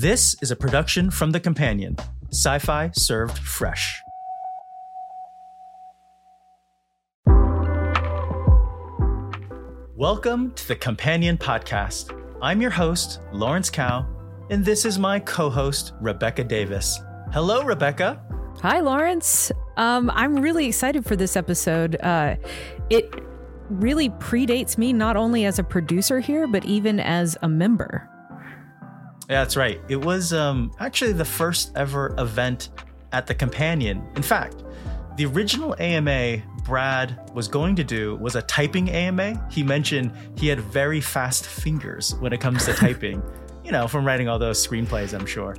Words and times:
This 0.00 0.36
is 0.40 0.52
a 0.52 0.54
production 0.54 1.10
from 1.10 1.32
The 1.32 1.40
Companion, 1.40 1.96
sci 2.30 2.60
fi 2.60 2.88
served 2.94 3.36
fresh. 3.36 4.00
Welcome 9.96 10.52
to 10.52 10.68
the 10.68 10.76
Companion 10.76 11.36
Podcast. 11.36 12.16
I'm 12.40 12.62
your 12.62 12.70
host, 12.70 13.18
Lawrence 13.32 13.70
Kao, 13.70 14.06
and 14.50 14.64
this 14.64 14.84
is 14.84 15.00
my 15.00 15.18
co 15.18 15.50
host, 15.50 15.94
Rebecca 16.00 16.44
Davis. 16.44 17.00
Hello, 17.32 17.64
Rebecca. 17.64 18.22
Hi, 18.62 18.78
Lawrence. 18.78 19.50
Um, 19.76 20.12
I'm 20.14 20.36
really 20.36 20.66
excited 20.66 21.06
for 21.06 21.16
this 21.16 21.34
episode. 21.34 21.96
Uh, 22.00 22.36
it 22.88 23.12
really 23.68 24.10
predates 24.10 24.78
me 24.78 24.92
not 24.92 25.16
only 25.16 25.44
as 25.44 25.58
a 25.58 25.64
producer 25.64 26.20
here, 26.20 26.46
but 26.46 26.64
even 26.64 27.00
as 27.00 27.36
a 27.42 27.48
member. 27.48 28.07
Yeah, 29.28 29.42
that's 29.42 29.56
right. 29.56 29.78
It 29.88 30.00
was 30.00 30.32
um, 30.32 30.72
actually 30.78 31.12
the 31.12 31.24
first 31.24 31.72
ever 31.76 32.14
event 32.16 32.70
at 33.12 33.26
the 33.26 33.34
Companion. 33.34 34.02
In 34.16 34.22
fact, 34.22 34.64
the 35.16 35.26
original 35.26 35.74
AMA 35.78 36.42
Brad 36.64 37.30
was 37.34 37.46
going 37.46 37.76
to 37.76 37.84
do 37.84 38.16
was 38.16 38.36
a 38.36 38.42
typing 38.42 38.88
AMA. 38.88 39.48
He 39.50 39.62
mentioned 39.62 40.12
he 40.36 40.48
had 40.48 40.60
very 40.60 41.02
fast 41.02 41.44
fingers 41.44 42.14
when 42.20 42.32
it 42.32 42.40
comes 42.40 42.64
to 42.64 42.72
typing, 42.74 43.22
you 43.64 43.72
know, 43.72 43.86
from 43.86 44.06
writing 44.06 44.28
all 44.28 44.38
those 44.38 44.66
screenplays, 44.66 45.12
I'm 45.12 45.26
sure. 45.26 45.56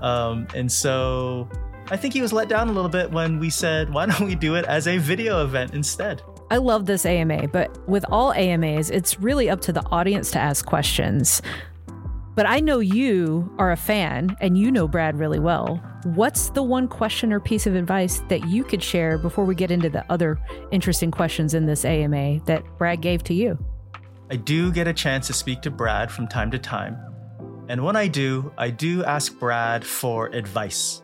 Um, 0.00 0.46
and 0.54 0.70
so 0.72 1.46
I 1.90 1.98
think 1.98 2.14
he 2.14 2.22
was 2.22 2.32
let 2.32 2.48
down 2.48 2.68
a 2.68 2.72
little 2.72 2.90
bit 2.90 3.10
when 3.10 3.38
we 3.38 3.50
said, 3.50 3.92
why 3.92 4.06
don't 4.06 4.26
we 4.26 4.34
do 4.34 4.54
it 4.54 4.64
as 4.64 4.86
a 4.86 4.96
video 4.96 5.44
event 5.44 5.74
instead? 5.74 6.22
I 6.50 6.56
love 6.56 6.86
this 6.86 7.04
AMA, 7.04 7.48
but 7.48 7.86
with 7.88 8.04
all 8.10 8.32
AMAs, 8.32 8.90
it's 8.90 9.20
really 9.20 9.50
up 9.50 9.60
to 9.62 9.72
the 9.72 9.84
audience 9.86 10.30
to 10.32 10.38
ask 10.38 10.64
questions. 10.64 11.42
But 12.40 12.48
I 12.48 12.58
know 12.60 12.78
you 12.78 13.54
are 13.58 13.70
a 13.70 13.76
fan 13.76 14.34
and 14.40 14.56
you 14.56 14.72
know 14.72 14.88
Brad 14.88 15.18
really 15.18 15.38
well. 15.38 15.76
What's 16.04 16.48
the 16.48 16.62
one 16.62 16.88
question 16.88 17.34
or 17.34 17.38
piece 17.38 17.66
of 17.66 17.74
advice 17.74 18.22
that 18.30 18.48
you 18.48 18.64
could 18.64 18.82
share 18.82 19.18
before 19.18 19.44
we 19.44 19.54
get 19.54 19.70
into 19.70 19.90
the 19.90 20.10
other 20.10 20.40
interesting 20.70 21.10
questions 21.10 21.52
in 21.52 21.66
this 21.66 21.84
AMA 21.84 22.40
that 22.46 22.64
Brad 22.78 23.02
gave 23.02 23.22
to 23.24 23.34
you? 23.34 23.62
I 24.30 24.36
do 24.36 24.72
get 24.72 24.88
a 24.88 24.94
chance 24.94 25.26
to 25.26 25.34
speak 25.34 25.60
to 25.60 25.70
Brad 25.70 26.10
from 26.10 26.28
time 26.28 26.50
to 26.52 26.58
time. 26.58 26.96
And 27.68 27.84
when 27.84 27.94
I 27.94 28.08
do, 28.08 28.50
I 28.56 28.70
do 28.70 29.04
ask 29.04 29.38
Brad 29.38 29.84
for 29.84 30.28
advice. 30.28 31.02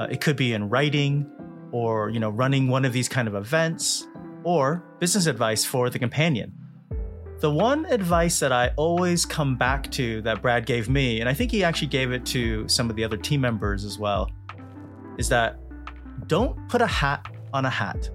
Uh, 0.00 0.06
it 0.10 0.22
could 0.22 0.36
be 0.36 0.54
in 0.54 0.70
writing 0.70 1.30
or, 1.70 2.08
you 2.08 2.18
know, 2.18 2.30
running 2.30 2.66
one 2.66 2.86
of 2.86 2.94
these 2.94 3.10
kind 3.10 3.28
of 3.28 3.34
events 3.34 4.06
or 4.42 4.82
business 5.00 5.26
advice 5.26 5.66
for 5.66 5.90
the 5.90 5.98
companion. 5.98 6.57
The 7.40 7.50
one 7.50 7.86
advice 7.86 8.40
that 8.40 8.50
I 8.50 8.72
always 8.76 9.24
come 9.24 9.54
back 9.54 9.88
to 9.92 10.20
that 10.22 10.42
Brad 10.42 10.66
gave 10.66 10.88
me, 10.88 11.20
and 11.20 11.28
I 11.28 11.34
think 11.34 11.52
he 11.52 11.62
actually 11.62 11.86
gave 11.86 12.10
it 12.10 12.26
to 12.26 12.66
some 12.66 12.90
of 12.90 12.96
the 12.96 13.04
other 13.04 13.16
team 13.16 13.40
members 13.40 13.84
as 13.84 13.96
well, 13.96 14.28
is 15.18 15.28
that 15.28 15.56
don't 16.26 16.68
put 16.68 16.82
a 16.82 16.86
hat 16.86 17.28
on 17.52 17.64
a 17.64 17.70
hat. 17.70 18.10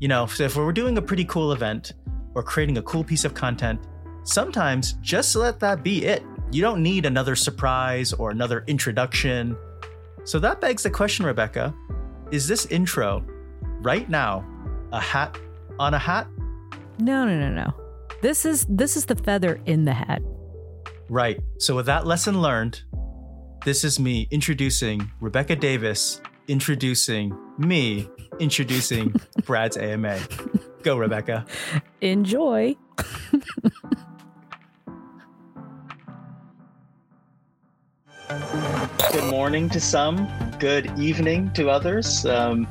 You 0.00 0.08
know, 0.08 0.26
so 0.26 0.42
if 0.42 0.56
we're 0.56 0.72
doing 0.72 0.98
a 0.98 1.02
pretty 1.02 1.24
cool 1.26 1.52
event 1.52 1.92
or 2.34 2.42
creating 2.42 2.78
a 2.78 2.82
cool 2.82 3.04
piece 3.04 3.24
of 3.24 3.34
content, 3.34 3.80
sometimes 4.24 4.94
just 4.94 5.36
let 5.36 5.60
that 5.60 5.84
be 5.84 6.06
it. 6.06 6.24
You 6.50 6.60
don't 6.60 6.82
need 6.82 7.06
another 7.06 7.36
surprise 7.36 8.12
or 8.12 8.30
another 8.30 8.64
introduction. 8.66 9.56
So 10.24 10.40
that 10.40 10.60
begs 10.60 10.82
the 10.82 10.90
question, 10.90 11.24
Rebecca 11.24 11.72
is 12.32 12.48
this 12.48 12.66
intro 12.66 13.24
right 13.80 14.08
now 14.10 14.44
a 14.92 15.00
hat 15.00 15.38
on 15.78 15.94
a 15.94 15.98
hat 15.98 16.26
no, 16.98 17.26
no, 17.26 17.38
no, 17.38 17.50
no. 17.50 17.74
This 18.22 18.44
is 18.44 18.66
this 18.68 18.96
is 18.96 19.06
the 19.06 19.16
feather 19.16 19.60
in 19.66 19.84
the 19.84 19.92
hat. 19.92 20.22
Right. 21.08 21.40
So 21.58 21.76
with 21.76 21.86
that 21.86 22.06
lesson 22.06 22.40
learned, 22.40 22.82
this 23.64 23.84
is 23.84 24.00
me 24.00 24.28
introducing 24.30 25.10
Rebecca 25.20 25.56
Davis, 25.56 26.20
introducing 26.48 27.36
me, 27.58 28.08
introducing 28.38 29.14
Brad's 29.44 29.76
AMA. 29.76 30.18
Go, 30.82 30.96
Rebecca. 30.96 31.44
Enjoy. 32.00 32.76
good 38.28 39.30
morning 39.30 39.68
to 39.70 39.80
some, 39.80 40.28
good 40.58 40.98
evening 40.98 41.50
to 41.52 41.68
others. 41.68 42.26
Um, 42.26 42.66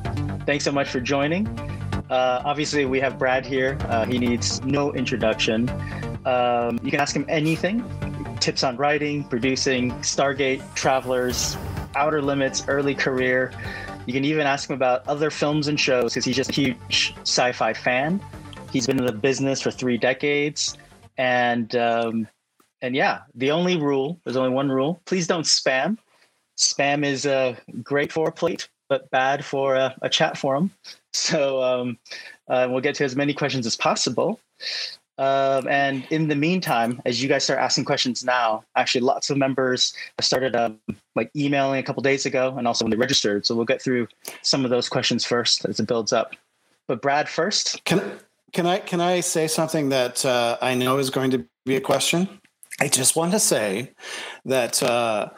thanks 0.46 0.64
so 0.64 0.72
much 0.72 0.88
for 0.88 1.00
joining. 1.00 1.46
Uh, 2.10 2.42
obviously, 2.44 2.84
we 2.84 3.00
have 3.00 3.18
Brad 3.18 3.46
here. 3.46 3.78
Uh, 3.82 4.04
he 4.04 4.18
needs 4.18 4.62
no 4.62 4.92
introduction. 4.92 5.68
Um, 6.24 6.78
you 6.82 6.90
can 6.90 7.00
ask 7.00 7.14
him 7.14 7.24
anything 7.28 7.82
tips 8.44 8.62
on 8.62 8.76
writing, 8.76 9.24
producing, 9.24 9.90
Stargate, 10.00 10.62
Travelers, 10.74 11.56
Outer 11.94 12.20
Limits, 12.20 12.64
early 12.68 12.94
career. 12.94 13.52
You 14.04 14.12
can 14.12 14.22
even 14.26 14.46
ask 14.46 14.68
him 14.68 14.76
about 14.76 15.08
other 15.08 15.30
films 15.30 15.68
and 15.68 15.80
shows 15.80 16.12
because 16.12 16.26
he's 16.26 16.36
just 16.36 16.50
a 16.50 16.52
huge 16.52 17.14
sci 17.22 17.52
fi 17.52 17.72
fan. 17.72 18.20
He's 18.70 18.86
been 18.86 18.98
in 18.98 19.06
the 19.06 19.12
business 19.12 19.62
for 19.62 19.70
three 19.70 19.96
decades. 19.96 20.76
And, 21.16 21.74
um, 21.74 22.28
and 22.82 22.94
yeah, 22.94 23.22
the 23.34 23.50
only 23.50 23.78
rule 23.78 24.20
there's 24.24 24.36
only 24.36 24.50
one 24.50 24.68
rule 24.68 25.00
please 25.06 25.26
don't 25.26 25.44
spam. 25.46 25.96
Spam 26.58 27.02
is 27.02 27.24
uh, 27.24 27.56
great 27.82 28.12
for 28.12 28.28
a 28.28 28.32
plate, 28.32 28.68
but 28.94 29.10
bad 29.10 29.44
for 29.44 29.74
a, 29.74 29.92
a 30.02 30.08
chat 30.08 30.38
forum. 30.38 30.70
So 31.12 31.60
um, 31.62 31.98
uh, 32.48 32.68
we'll 32.70 32.80
get 32.80 32.94
to 32.96 33.04
as 33.04 33.16
many 33.16 33.34
questions 33.34 33.66
as 33.66 33.76
possible. 33.76 34.38
Um, 35.18 35.66
and 35.68 36.06
in 36.10 36.28
the 36.28 36.36
meantime, 36.36 37.02
as 37.04 37.20
you 37.20 37.28
guys 37.28 37.42
start 37.42 37.58
asking 37.58 37.86
questions 37.86 38.24
now, 38.24 38.64
actually 38.76 39.00
lots 39.00 39.30
of 39.30 39.36
members 39.36 39.94
started 40.20 40.54
um, 40.54 40.78
like 41.16 41.30
emailing 41.34 41.80
a 41.80 41.82
couple 41.82 42.02
days 42.02 42.24
ago, 42.24 42.54
and 42.56 42.68
also 42.68 42.84
when 42.84 42.90
they 42.90 42.96
registered. 42.96 43.46
So 43.46 43.56
we'll 43.56 43.64
get 43.64 43.82
through 43.82 44.06
some 44.42 44.64
of 44.64 44.70
those 44.70 44.88
questions 44.88 45.24
first 45.24 45.64
as 45.64 45.80
it 45.80 45.88
builds 45.88 46.12
up. 46.12 46.34
But 46.86 47.02
Brad 47.02 47.28
first. 47.28 47.84
Can 47.84 48.00
can 48.52 48.66
I 48.66 48.78
can 48.78 49.00
I 49.00 49.20
say 49.20 49.48
something 49.48 49.88
that 49.88 50.24
uh, 50.24 50.58
I 50.60 50.74
know 50.74 50.98
is 50.98 51.10
going 51.10 51.32
to 51.32 51.44
be 51.64 51.74
a 51.74 51.80
question? 51.80 52.28
I 52.80 52.88
just 52.88 53.16
want 53.16 53.32
to 53.32 53.40
say 53.40 53.90
that 54.44 54.82
uh, 54.82 55.30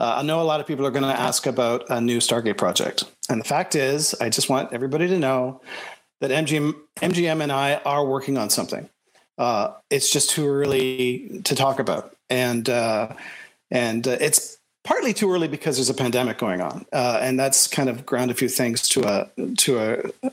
uh, 0.00 0.14
I 0.16 0.22
know 0.22 0.40
a 0.40 0.44
lot 0.44 0.60
of 0.60 0.66
people 0.66 0.86
are 0.86 0.90
going 0.90 1.02
to 1.02 1.08
ask 1.08 1.46
about 1.46 1.84
a 1.90 2.00
new 2.00 2.18
Stargate 2.18 2.56
project. 2.56 3.04
And 3.28 3.38
the 3.38 3.44
fact 3.44 3.74
is, 3.74 4.14
I 4.14 4.30
just 4.30 4.48
want 4.48 4.72
everybody 4.72 5.06
to 5.08 5.18
know 5.18 5.60
that 6.22 6.30
MGM, 6.30 6.74
MGM 6.96 7.42
and 7.42 7.52
I 7.52 7.74
are 7.84 8.06
working 8.06 8.38
on 8.38 8.48
something. 8.48 8.88
Uh, 9.36 9.72
it's 9.90 10.10
just 10.10 10.30
too 10.30 10.48
early 10.48 11.42
to 11.44 11.54
talk 11.54 11.78
about. 11.78 12.16
And, 12.30 12.68
uh, 12.70 13.12
and 13.70 14.08
uh, 14.08 14.16
it's 14.22 14.56
partly 14.84 15.12
too 15.12 15.30
early 15.30 15.48
because 15.48 15.76
there's 15.76 15.90
a 15.90 15.94
pandemic 15.94 16.38
going 16.38 16.62
on. 16.62 16.86
Uh, 16.94 17.18
and 17.20 17.38
that's 17.38 17.66
kind 17.66 17.90
of 17.90 18.06
ground 18.06 18.30
a 18.30 18.34
few 18.34 18.48
things 18.48 18.88
to 18.88 19.02
a, 19.06 19.54
to 19.58 19.78
a, 19.78 20.30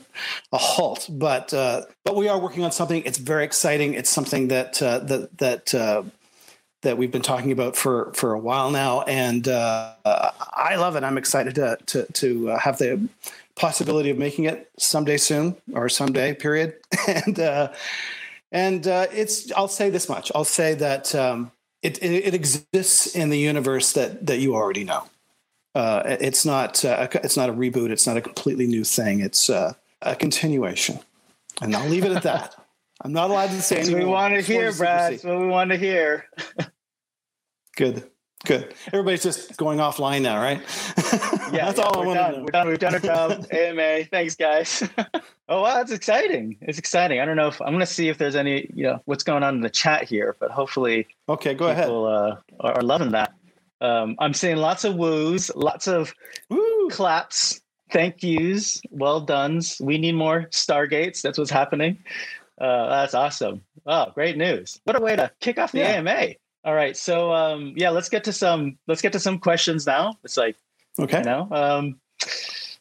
a 0.52 0.58
halt. 0.58 1.10
But, 1.10 1.52
uh, 1.52 1.82
but 2.06 2.16
we 2.16 2.26
are 2.28 2.38
working 2.38 2.64
on 2.64 2.72
something. 2.72 3.02
It's 3.04 3.18
very 3.18 3.44
exciting. 3.44 3.92
It's 3.92 4.10
something 4.10 4.48
that, 4.48 4.74
that, 4.74 5.28
that, 5.38 6.10
that 6.82 6.96
we've 6.96 7.10
been 7.10 7.22
talking 7.22 7.52
about 7.52 7.76
for 7.76 8.12
for 8.14 8.32
a 8.32 8.38
while 8.38 8.70
now, 8.70 9.02
and 9.02 9.48
uh, 9.48 9.94
I 10.04 10.76
love 10.76 10.96
it. 10.96 11.04
I'm 11.04 11.18
excited 11.18 11.54
to 11.56 11.78
to 11.86 12.06
to 12.12 12.50
uh, 12.50 12.58
have 12.58 12.78
the 12.78 13.08
possibility 13.56 14.10
of 14.10 14.18
making 14.18 14.44
it 14.44 14.70
someday 14.78 15.16
soon 15.16 15.56
or 15.72 15.88
someday 15.88 16.34
period, 16.34 16.76
and 17.08 17.40
uh, 17.40 17.72
and 18.52 18.86
uh, 18.86 19.06
it's. 19.12 19.50
I'll 19.52 19.68
say 19.68 19.90
this 19.90 20.08
much. 20.08 20.30
I'll 20.34 20.44
say 20.44 20.74
that 20.74 21.14
um, 21.14 21.50
it, 21.82 21.98
it, 22.02 22.26
it 22.26 22.34
exists 22.34 23.14
in 23.14 23.30
the 23.30 23.38
universe 23.38 23.92
that 23.94 24.26
that 24.26 24.38
you 24.38 24.54
already 24.54 24.84
know. 24.84 25.04
Uh, 25.74 26.02
it's 26.20 26.44
not 26.44 26.84
uh, 26.84 27.08
it's 27.12 27.36
not 27.36 27.50
a 27.50 27.52
reboot. 27.52 27.90
It's 27.90 28.06
not 28.06 28.16
a 28.16 28.20
completely 28.20 28.66
new 28.66 28.84
thing. 28.84 29.20
It's 29.20 29.48
a 29.48 29.76
continuation, 30.18 31.00
and 31.60 31.74
I'll 31.74 31.88
leave 31.88 32.04
it 32.04 32.12
at 32.12 32.22
that. 32.22 32.54
I'm 33.00 33.12
not 33.12 33.30
allowed 33.30 33.50
to 33.50 33.62
say 33.62 33.78
anything. 33.78 33.98
we 33.98 34.04
want 34.04 34.34
to 34.34 34.40
hear, 34.40 34.72
Brad. 34.72 35.12
That's 35.12 35.24
what 35.24 35.38
we 35.38 35.46
want 35.46 35.70
to 35.70 35.76
hear. 35.76 36.26
Good. 37.76 38.10
Good. 38.44 38.74
Everybody's 38.88 39.22
just 39.22 39.56
going 39.56 39.78
offline 39.78 40.22
now, 40.22 40.40
right? 40.40 40.62
Yeah, 41.48 41.64
that's 41.64 41.78
yeah, 41.78 41.84
all 41.84 42.02
I 42.02 42.06
want 42.06 42.18
to 42.18 42.30
know. 42.32 42.38
We're 42.40 42.50
done. 42.50 42.68
We've 42.68 42.78
done 42.78 42.94
our 42.94 43.00
job. 43.00 43.46
AMA. 43.50 44.04
Thanks, 44.04 44.36
guys. 44.36 44.86
oh 45.48 45.62
wow, 45.62 45.76
that's 45.76 45.92
exciting. 45.92 46.58
It's 46.60 46.78
exciting. 46.78 47.20
I 47.20 47.24
don't 47.24 47.36
know 47.36 47.48
if 47.48 47.58
I'm 47.62 47.68
going 47.68 47.80
to 47.80 47.86
see 47.86 48.10
if 48.10 48.18
there's 48.18 48.36
any, 48.36 48.70
you 48.74 48.82
know, 48.82 49.00
what's 49.06 49.24
going 49.24 49.42
on 49.42 49.54
in 49.54 49.60
the 49.62 49.70
chat 49.70 50.04
here, 50.04 50.36
but 50.40 50.50
hopefully, 50.50 51.06
okay, 51.26 51.54
go 51.54 51.74
people, 51.74 52.06
ahead. 52.06 52.36
Uh, 52.60 52.68
are, 52.68 52.82
loving 52.82 53.12
that. 53.12 53.32
Um, 53.80 54.14
I'm 54.18 54.34
seeing 54.34 54.58
lots 54.58 54.84
of 54.84 54.96
woos, 54.96 55.50
lots 55.56 55.88
of 55.88 56.12
Woo. 56.50 56.90
claps, 56.90 57.62
thank 57.90 58.22
yous, 58.22 58.82
well 58.90 59.20
done's. 59.20 59.80
We 59.80 59.96
need 59.96 60.16
more 60.16 60.48
Stargates. 60.50 61.22
That's 61.22 61.38
what's 61.38 61.50
happening. 61.50 61.96
Uh, 62.60 62.88
that's 62.88 63.14
awesome. 63.14 63.62
Oh, 63.86 64.10
great 64.14 64.36
news. 64.36 64.80
What 64.84 64.96
a 64.96 65.00
way 65.00 65.16
to 65.16 65.30
kick 65.40 65.58
off 65.58 65.72
the 65.72 65.78
yeah. 65.78 65.96
AMA. 65.98 66.34
All 66.64 66.74
right. 66.74 66.96
So 66.96 67.32
um, 67.32 67.72
yeah, 67.76 67.90
let's 67.90 68.08
get 68.08 68.24
to 68.24 68.32
some 68.32 68.78
let's 68.86 69.00
get 69.00 69.12
to 69.12 69.20
some 69.20 69.38
questions 69.38 69.86
now. 69.86 70.14
It's 70.24 70.36
like 70.36 70.56
okay. 70.98 71.18
You 71.18 71.24
know, 71.24 71.48
um, 71.50 72.00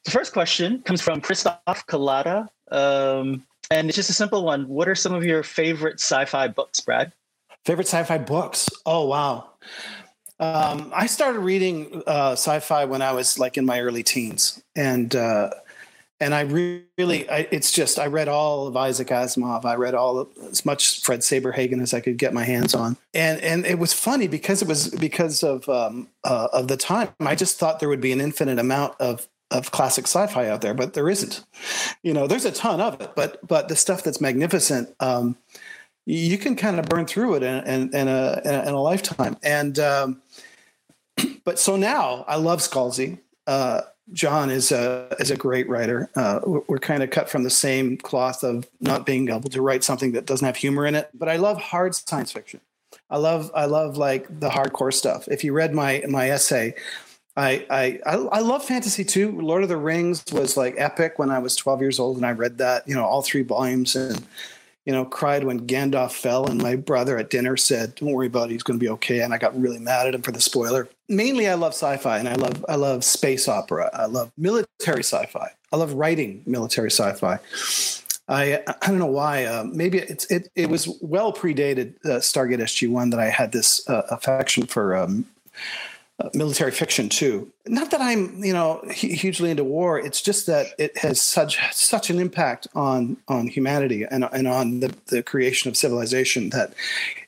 the 0.03 0.11
first 0.11 0.33
question 0.33 0.81
comes 0.81 1.01
from 1.01 1.21
Christoph 1.21 1.85
Kalata. 1.87 2.47
Um, 2.71 3.45
and 3.69 3.87
it's 3.89 3.95
just 3.95 4.09
a 4.09 4.13
simple 4.13 4.43
one. 4.43 4.67
What 4.67 4.87
are 4.87 4.95
some 4.95 5.13
of 5.13 5.23
your 5.23 5.43
favorite 5.43 5.99
sci-fi 5.99 6.47
books, 6.47 6.79
Brad? 6.79 7.13
Favorite 7.65 7.87
sci-fi 7.87 8.17
books? 8.17 8.69
Oh 8.85 9.05
wow. 9.05 9.49
Um, 10.39 10.91
I 10.95 11.07
started 11.07 11.39
reading 11.39 12.03
uh, 12.05 12.33
sci-fi 12.33 12.85
when 12.85 13.01
I 13.01 13.11
was 13.11 13.39
like 13.39 13.57
in 13.57 13.65
my 13.65 13.81
early 13.81 14.03
teens, 14.03 14.61
and 14.75 15.15
uh, 15.15 15.49
and 16.19 16.33
I 16.33 16.41
really, 16.41 17.29
I, 17.29 17.47
it's 17.51 17.71
just 17.71 17.99
I 17.99 18.07
read 18.07 18.27
all 18.27 18.67
of 18.67 18.75
Isaac 18.75 19.09
Asimov. 19.09 19.65
I 19.65 19.75
read 19.75 19.93
all 19.93 20.19
of, 20.19 20.29
as 20.49 20.65
much 20.65 21.01
Fred 21.01 21.19
Saberhagen 21.19 21.81
as 21.81 21.93
I 21.93 21.99
could 21.99 22.17
get 22.17 22.33
my 22.33 22.43
hands 22.43 22.73
on, 22.73 22.97
and 23.13 23.39
and 23.41 23.65
it 23.65 23.77
was 23.77 23.93
funny 23.93 24.27
because 24.27 24.61
it 24.61 24.67
was 24.67 24.89
because 24.89 25.43
of 25.43 25.67
um, 25.69 26.07
uh, 26.23 26.47
of 26.51 26.67
the 26.67 26.77
time. 26.77 27.09
I 27.19 27.35
just 27.35 27.59
thought 27.59 27.79
there 27.79 27.89
would 27.89 28.01
be 28.01 28.11
an 28.11 28.21
infinite 28.21 28.59
amount 28.59 28.95
of 28.99 29.27
of 29.51 29.71
classic 29.71 30.05
sci-fi 30.05 30.47
out 30.47 30.61
there, 30.61 30.73
but 30.73 30.93
there 30.93 31.09
isn't. 31.09 31.43
You 32.03 32.13
know, 32.13 32.27
there's 32.27 32.45
a 32.45 32.51
ton 32.51 32.81
of 32.81 32.99
it, 32.99 33.11
but 33.15 33.45
but 33.47 33.69
the 33.69 33.75
stuff 33.75 34.03
that's 34.03 34.19
magnificent, 34.19 34.93
um, 34.99 35.37
you 36.05 36.37
can 36.37 36.55
kind 36.55 36.79
of 36.79 36.85
burn 36.85 37.05
through 37.05 37.35
it 37.35 37.43
in, 37.43 37.63
in, 37.67 37.95
in, 37.95 38.07
a, 38.07 38.41
in 38.45 38.73
a 38.73 38.81
lifetime. 38.81 39.37
And 39.43 39.77
um, 39.77 40.21
but 41.43 41.59
so 41.59 41.75
now 41.75 42.25
I 42.27 42.37
love 42.37 42.59
Scalzi. 42.59 43.19
Uh, 43.45 43.81
John 44.13 44.49
is 44.49 44.71
a 44.71 45.13
is 45.19 45.31
a 45.31 45.35
great 45.35 45.67
writer. 45.67 46.09
Uh, 46.15 46.39
we're 46.45 46.79
kind 46.79 47.03
of 47.03 47.09
cut 47.09 47.29
from 47.29 47.43
the 47.43 47.49
same 47.49 47.97
cloth 47.97 48.43
of 48.43 48.67
not 48.79 49.05
being 49.05 49.29
able 49.29 49.49
to 49.49 49.61
write 49.61 49.83
something 49.83 50.13
that 50.13 50.25
doesn't 50.25 50.45
have 50.45 50.55
humor 50.55 50.85
in 50.85 50.95
it. 50.95 51.09
But 51.13 51.29
I 51.29 51.35
love 51.35 51.57
hard 51.57 51.93
science 51.93 52.31
fiction. 52.31 52.61
I 53.09 53.17
love 53.17 53.51
I 53.53 53.65
love 53.65 53.97
like 53.97 54.39
the 54.39 54.49
hardcore 54.49 54.93
stuff. 54.93 55.27
If 55.27 55.43
you 55.43 55.53
read 55.53 55.73
my 55.73 56.03
my 56.07 56.29
essay, 56.29 56.75
I 57.35 57.65
I 57.69 57.99
I 58.05 58.39
love 58.39 58.63
fantasy 58.63 59.03
too. 59.03 59.39
Lord 59.39 59.63
of 59.63 59.69
the 59.69 59.77
Rings 59.77 60.23
was 60.31 60.55
like 60.55 60.75
epic 60.77 61.19
when 61.19 61.29
I 61.29 61.39
was 61.39 61.55
12 61.55 61.81
years 61.81 61.99
old, 61.99 62.17
and 62.17 62.25
I 62.25 62.31
read 62.31 62.57
that 62.59 62.87
you 62.87 62.95
know 62.95 63.05
all 63.05 63.21
three 63.21 63.43
volumes 63.43 63.95
and 63.95 64.25
you 64.87 64.93
know, 64.93 65.03
cried 65.03 65.43
when 65.43 65.67
Gandalf 65.67 66.13
fell, 66.13 66.47
and 66.47 66.61
my 66.61 66.77
brother 66.77 67.17
at 67.17 67.29
dinner 67.29 67.57
said, 67.57 67.93
"Don't 67.95 68.13
worry 68.13 68.27
about 68.27 68.49
it; 68.49 68.53
he's 68.53 68.63
going 68.63 68.79
to 68.79 68.83
be 68.83 68.89
okay." 68.91 69.19
And 69.19 69.33
I 69.33 69.37
got 69.37 69.59
really 69.59 69.79
mad 69.79 70.07
at 70.07 70.15
him 70.15 70.21
for 70.21 70.31
the 70.31 70.39
spoiler. 70.39 70.87
Mainly, 71.09 71.49
I 71.49 71.55
love 71.55 71.73
sci-fi, 71.73 72.17
and 72.17 72.29
I 72.29 72.35
love 72.35 72.65
I 72.69 72.75
love 72.75 73.03
space 73.03 73.49
opera. 73.49 73.89
I 73.93 74.05
love 74.05 74.31
military 74.37 75.03
sci-fi. 75.03 75.51
I 75.73 75.75
love 75.75 75.91
writing 75.91 76.41
military 76.45 76.89
sci-fi. 76.89 77.37
I 78.29 78.63
I 78.81 78.87
don't 78.87 78.97
know 78.97 79.05
why. 79.07 79.43
Uh, 79.43 79.65
maybe 79.65 79.97
it's 79.97 80.23
it 80.31 80.49
it 80.55 80.69
was 80.69 80.87
well 81.01 81.33
predated 81.33 81.95
uh, 82.05 82.19
Stargate 82.19 82.61
SG 82.61 82.89
One 82.89 83.09
that 83.09 83.19
I 83.19 83.27
had 83.27 83.51
this 83.51 83.89
uh, 83.89 84.03
affection 84.09 84.67
for 84.67 84.95
um, 84.95 85.25
military 86.33 86.71
fiction 86.71 87.09
too. 87.09 87.51
Not 87.67 87.91
that 87.91 88.01
I'm, 88.01 88.43
you 88.43 88.53
know, 88.53 88.81
hugely 88.89 89.51
into 89.51 89.63
war. 89.63 89.99
It's 89.99 90.21
just 90.21 90.47
that 90.47 90.67
it 90.79 90.97
has 90.97 91.21
such 91.21 91.59
such 91.73 92.09
an 92.09 92.19
impact 92.19 92.67
on 92.73 93.17
on 93.27 93.47
humanity 93.47 94.03
and 94.03 94.27
and 94.31 94.47
on 94.47 94.79
the, 94.79 94.93
the 95.07 95.21
creation 95.21 95.69
of 95.69 95.77
civilization 95.77 96.49
that 96.49 96.73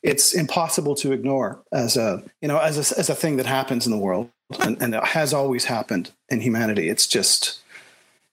it's 0.02 0.34
impossible 0.34 0.96
to 0.96 1.12
ignore 1.12 1.60
as 1.72 1.98
a 1.98 2.24
you 2.42 2.48
know 2.48 2.58
as 2.58 2.78
a, 2.78 3.00
as 3.00 3.10
a 3.10 3.16
thing 3.16 3.38
that 3.38 3.46
happens 3.46 3.86
in 3.86 3.92
the 3.92 3.98
world 3.98 4.30
and, 4.60 4.82
and 4.82 4.96
has 4.96 5.34
always 5.34 5.66
happened 5.66 6.12
in 6.30 6.42
humanity. 6.42 6.90
It's 6.90 7.06
just 7.06 7.60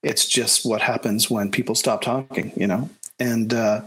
it's 0.03 0.27
just 0.27 0.65
what 0.65 0.81
happens 0.81 1.31
when 1.31 1.51
people 1.51 1.75
stop 1.75 2.03
talking, 2.03 2.53
you 2.57 2.67
know, 2.67 2.89
and. 3.19 3.53
Uh, 3.53 3.83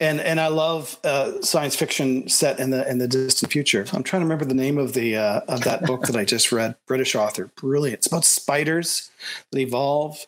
and 0.00 0.20
and 0.20 0.40
I 0.40 0.48
love 0.48 0.98
uh, 1.04 1.40
science 1.40 1.74
fiction 1.74 2.28
set 2.28 2.60
in 2.60 2.70
the 2.70 2.88
in 2.88 2.98
the 2.98 3.08
distant 3.08 3.50
future. 3.50 3.84
I'm 3.92 4.02
trying 4.02 4.20
to 4.20 4.26
remember 4.26 4.44
the 4.44 4.54
name 4.54 4.78
of 4.78 4.92
the 4.92 5.16
uh, 5.16 5.40
of 5.48 5.64
that 5.64 5.84
book 5.86 6.06
that 6.06 6.16
I 6.16 6.24
just 6.24 6.52
read. 6.52 6.76
British 6.86 7.14
author, 7.14 7.50
brilliant. 7.56 7.98
It's 7.98 8.06
about 8.06 8.24
spiders 8.24 9.10
that 9.50 9.58
evolve, 9.58 10.26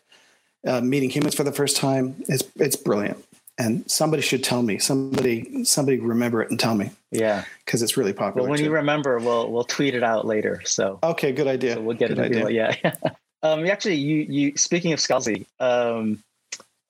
uh, 0.67 0.81
meeting 0.81 1.11
humans 1.11 1.35
for 1.35 1.45
the 1.45 1.53
first 1.53 1.77
time. 1.77 2.17
It's 2.29 2.45
it's 2.57 2.77
brilliant, 2.77 3.23
and 3.59 3.89
somebody 3.91 4.23
should 4.23 4.43
tell 4.43 4.63
me. 4.63 4.79
Somebody 4.79 5.65
somebody 5.65 5.99
remember 5.99 6.43
it 6.43 6.51
and 6.51 6.59
tell 6.59 6.75
me. 6.75 6.91
Yeah, 7.11 7.45
because 7.65 7.83
it's 7.83 7.99
really 7.99 8.15
popular. 8.15 8.45
Well, 8.45 8.51
when 8.51 8.59
too. 8.61 8.65
you 8.67 8.73
remember, 8.73 9.19
we'll 9.19 9.53
we'll 9.53 9.65
tweet 9.65 9.95
it 9.95 10.03
out 10.03 10.27
later. 10.27 10.63
So 10.65 10.99
okay, 11.03 11.33
good 11.33 11.47
idea. 11.47 11.75
So 11.75 11.83
we'll 11.83 11.97
get 11.97 12.09
good 12.09 12.19
it. 12.21 12.45
Idea. 12.45 12.75
Yeah. 12.83 12.95
um, 13.43 13.67
actually, 13.67 13.97
you 13.97 14.27
you 14.29 14.57
speaking 14.57 14.95
of 14.95 14.99
Scalzi, 14.99 15.45
um, 15.61 16.23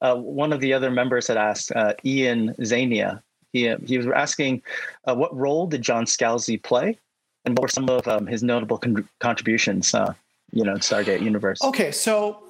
uh, 0.00 0.14
one 0.16 0.52
of 0.52 0.60
the 0.60 0.72
other 0.72 0.90
members 0.90 1.26
had 1.26 1.36
asked, 1.36 1.72
uh, 1.72 1.94
Ian 2.04 2.54
Zania, 2.60 3.22
he, 3.52 3.74
he 3.86 3.98
was 3.98 4.06
asking, 4.08 4.62
uh, 5.06 5.14
what 5.14 5.34
role 5.36 5.66
did 5.66 5.82
John 5.82 6.04
Scalzi 6.04 6.62
play? 6.62 6.98
And 7.44 7.56
what 7.56 7.62
were 7.62 7.68
some 7.68 7.88
of 7.88 8.06
um, 8.06 8.26
his 8.26 8.42
notable 8.42 8.78
con- 8.78 9.08
contributions, 9.20 9.94
uh, 9.94 10.12
you 10.52 10.64
know, 10.64 10.74
Stargate 10.74 11.22
universe? 11.22 11.62
Okay, 11.62 11.90
so, 11.90 12.42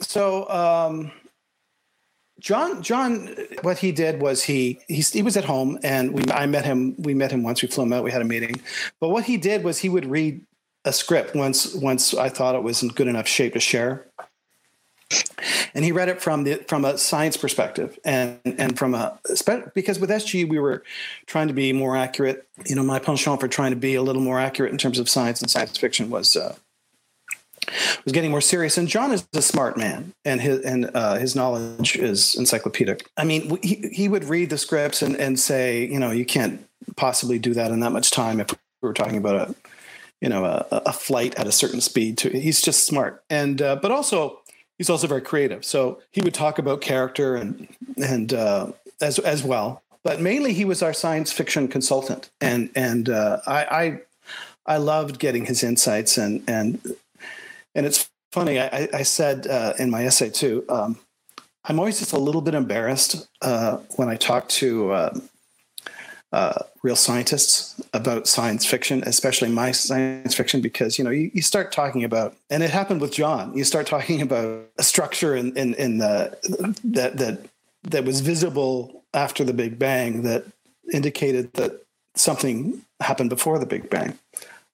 so, 0.00 0.48
um, 0.48 1.10
John, 2.38 2.82
John, 2.82 3.34
what 3.62 3.78
he 3.78 3.90
did 3.90 4.22
was 4.22 4.44
he, 4.44 4.78
he, 4.86 5.00
he 5.00 5.22
was 5.22 5.36
at 5.36 5.44
home 5.44 5.76
and 5.82 6.12
we, 6.12 6.22
I 6.30 6.46
met 6.46 6.64
him, 6.64 6.94
we 6.98 7.12
met 7.12 7.32
him 7.32 7.42
once 7.42 7.62
we 7.62 7.68
flew 7.68 7.82
him 7.82 7.92
out, 7.92 8.04
we 8.04 8.12
had 8.12 8.22
a 8.22 8.26
meeting, 8.26 8.60
but 9.00 9.08
what 9.08 9.24
he 9.24 9.36
did 9.36 9.64
was 9.64 9.78
he 9.78 9.88
would 9.88 10.06
read 10.06 10.40
a 10.84 10.92
script 10.92 11.34
once, 11.34 11.74
once 11.74 12.14
I 12.14 12.28
thought 12.28 12.54
it 12.54 12.62
was 12.62 12.80
in 12.80 12.90
good 12.90 13.08
enough 13.08 13.26
shape 13.26 13.54
to 13.54 13.60
share 13.60 14.06
and 15.74 15.84
he 15.84 15.92
read 15.92 16.08
it 16.08 16.20
from 16.20 16.44
the 16.44 16.56
from 16.68 16.84
a 16.84 16.98
science 16.98 17.36
perspective 17.36 17.98
and 18.04 18.38
and 18.44 18.78
from 18.78 18.94
a 18.94 19.18
because 19.74 19.98
with 19.98 20.10
SG 20.10 20.48
we 20.48 20.58
were 20.58 20.82
trying 21.26 21.48
to 21.48 21.54
be 21.54 21.72
more 21.72 21.96
accurate. 21.96 22.46
You 22.66 22.76
know, 22.76 22.82
my 22.82 22.98
penchant 22.98 23.40
for 23.40 23.48
trying 23.48 23.70
to 23.70 23.76
be 23.76 23.94
a 23.94 24.02
little 24.02 24.22
more 24.22 24.38
accurate 24.38 24.72
in 24.72 24.78
terms 24.78 24.98
of 24.98 25.08
science 25.08 25.40
and 25.40 25.50
science 25.50 25.76
fiction 25.78 26.10
was 26.10 26.36
uh, 26.36 26.56
was 28.04 28.12
getting 28.12 28.30
more 28.30 28.40
serious. 28.40 28.78
And 28.78 28.88
John 28.88 29.12
is 29.12 29.26
a 29.34 29.42
smart 29.42 29.76
man, 29.76 30.12
and 30.24 30.40
his 30.40 30.60
and 30.62 30.90
uh, 30.94 31.14
his 31.14 31.34
knowledge 31.34 31.96
is 31.96 32.34
encyclopedic. 32.34 33.08
I 33.16 33.24
mean, 33.24 33.58
he 33.62 33.88
he 33.92 34.08
would 34.08 34.24
read 34.24 34.50
the 34.50 34.58
scripts 34.58 35.02
and 35.02 35.16
and 35.16 35.38
say, 35.38 35.86
you 35.86 35.98
know, 35.98 36.10
you 36.10 36.24
can't 36.24 36.64
possibly 36.96 37.38
do 37.38 37.54
that 37.54 37.70
in 37.70 37.80
that 37.80 37.92
much 37.92 38.10
time 38.10 38.40
if 38.40 38.50
we 38.50 38.56
were 38.88 38.94
talking 38.94 39.16
about 39.16 39.48
a 39.48 39.54
you 40.20 40.28
know 40.28 40.44
a, 40.44 40.66
a 40.70 40.92
flight 40.92 41.34
at 41.36 41.46
a 41.46 41.52
certain 41.52 41.80
speed. 41.80 42.18
To 42.18 42.30
he's 42.30 42.60
just 42.60 42.86
smart, 42.86 43.22
and 43.30 43.62
uh, 43.62 43.76
but 43.76 43.90
also 43.90 44.40
he's 44.78 44.88
also 44.88 45.06
very 45.06 45.20
creative. 45.20 45.64
So 45.64 46.00
he 46.12 46.22
would 46.22 46.34
talk 46.34 46.58
about 46.58 46.80
character 46.80 47.36
and 47.36 47.68
and 47.96 48.32
uh, 48.32 48.72
as 49.00 49.18
as 49.18 49.44
well. 49.44 49.82
But 50.04 50.20
mainly, 50.20 50.54
he 50.54 50.64
was 50.64 50.82
our 50.82 50.94
science 50.94 51.32
fiction 51.32 51.68
consultant, 51.68 52.30
and 52.40 52.70
and 52.74 53.10
uh, 53.10 53.40
I, 53.46 53.64
I 53.64 54.00
I 54.74 54.76
loved 54.78 55.18
getting 55.18 55.44
his 55.44 55.62
insights 55.62 56.16
and 56.16 56.42
and 56.48 56.80
and 57.74 57.84
it's 57.84 58.08
funny. 58.32 58.58
I, 58.60 58.88
I 58.94 59.02
said 59.02 59.46
uh, 59.46 59.74
in 59.78 59.90
my 59.90 60.04
essay 60.04 60.30
too. 60.30 60.64
Um, 60.68 60.98
I'm 61.64 61.78
always 61.78 61.98
just 61.98 62.12
a 62.12 62.18
little 62.18 62.40
bit 62.40 62.54
embarrassed 62.54 63.28
uh, 63.42 63.78
when 63.96 64.08
I 64.08 64.16
talk 64.16 64.48
to 64.48 64.94
um, 64.94 65.28
uh, 66.32 66.62
real 66.82 66.96
scientists 66.96 67.80
about 67.94 68.28
science 68.28 68.66
fiction, 68.66 69.02
especially 69.06 69.48
my 69.48 69.72
science 69.72 70.34
fiction, 70.34 70.60
because 70.60 70.98
you 70.98 71.04
know 71.04 71.10
you, 71.10 71.30
you, 71.32 71.40
start 71.40 71.72
talking 71.72 72.04
about, 72.04 72.36
and 72.50 72.62
it 72.62 72.70
happened 72.70 73.00
with 73.00 73.12
John. 73.12 73.56
You 73.56 73.64
start 73.64 73.86
talking 73.86 74.20
about 74.28 74.66
a 74.76 74.82
structure 74.82 75.34
in 75.34 75.56
in, 75.56 75.74
in 75.74 75.98
the 75.98 76.36
that 76.84 77.16
that 77.16 77.46
that 77.84 78.04
was 78.04 78.20
visible 78.20 79.04
after 79.14 79.42
the 79.42 79.54
Big 79.54 79.78
Bang 79.78 80.22
that 80.22 80.44
indicated 80.92 81.52
that 81.54 81.86
something 82.14 82.82
happened 83.00 83.30
before 83.30 83.58
the 83.58 83.66
Big 83.66 83.88
Bang, 83.88 84.18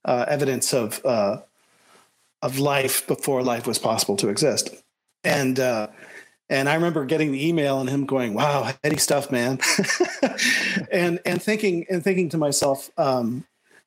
uh, 0.05 0.25
evidence 0.27 0.75
of 0.75 1.05
uh, 1.05 1.39
of 2.43 2.59
life 2.59 3.07
before 3.07 3.45
life 3.45 3.67
was 3.67 3.79
possible 3.79 4.17
to 4.17 4.29
exist, 4.29 4.75
and 5.23 5.61
uh, 5.61 5.87
and 6.49 6.69
I 6.69 6.75
remember 6.75 7.05
getting 7.05 7.33
the 7.33 7.47
email 7.47 7.81
and 7.81 7.89
him 7.89 8.05
going, 8.07 8.35
"Wow, 8.35 8.73
heady 8.83 8.99
stuff, 8.99 9.31
man," 9.31 9.61
and 10.93 11.21
and 11.25 11.43
thinking 11.43 11.87
and 11.89 12.03
thinking 12.05 12.29
to 12.31 12.39
myself, 12.39 12.91
um, 12.99 13.45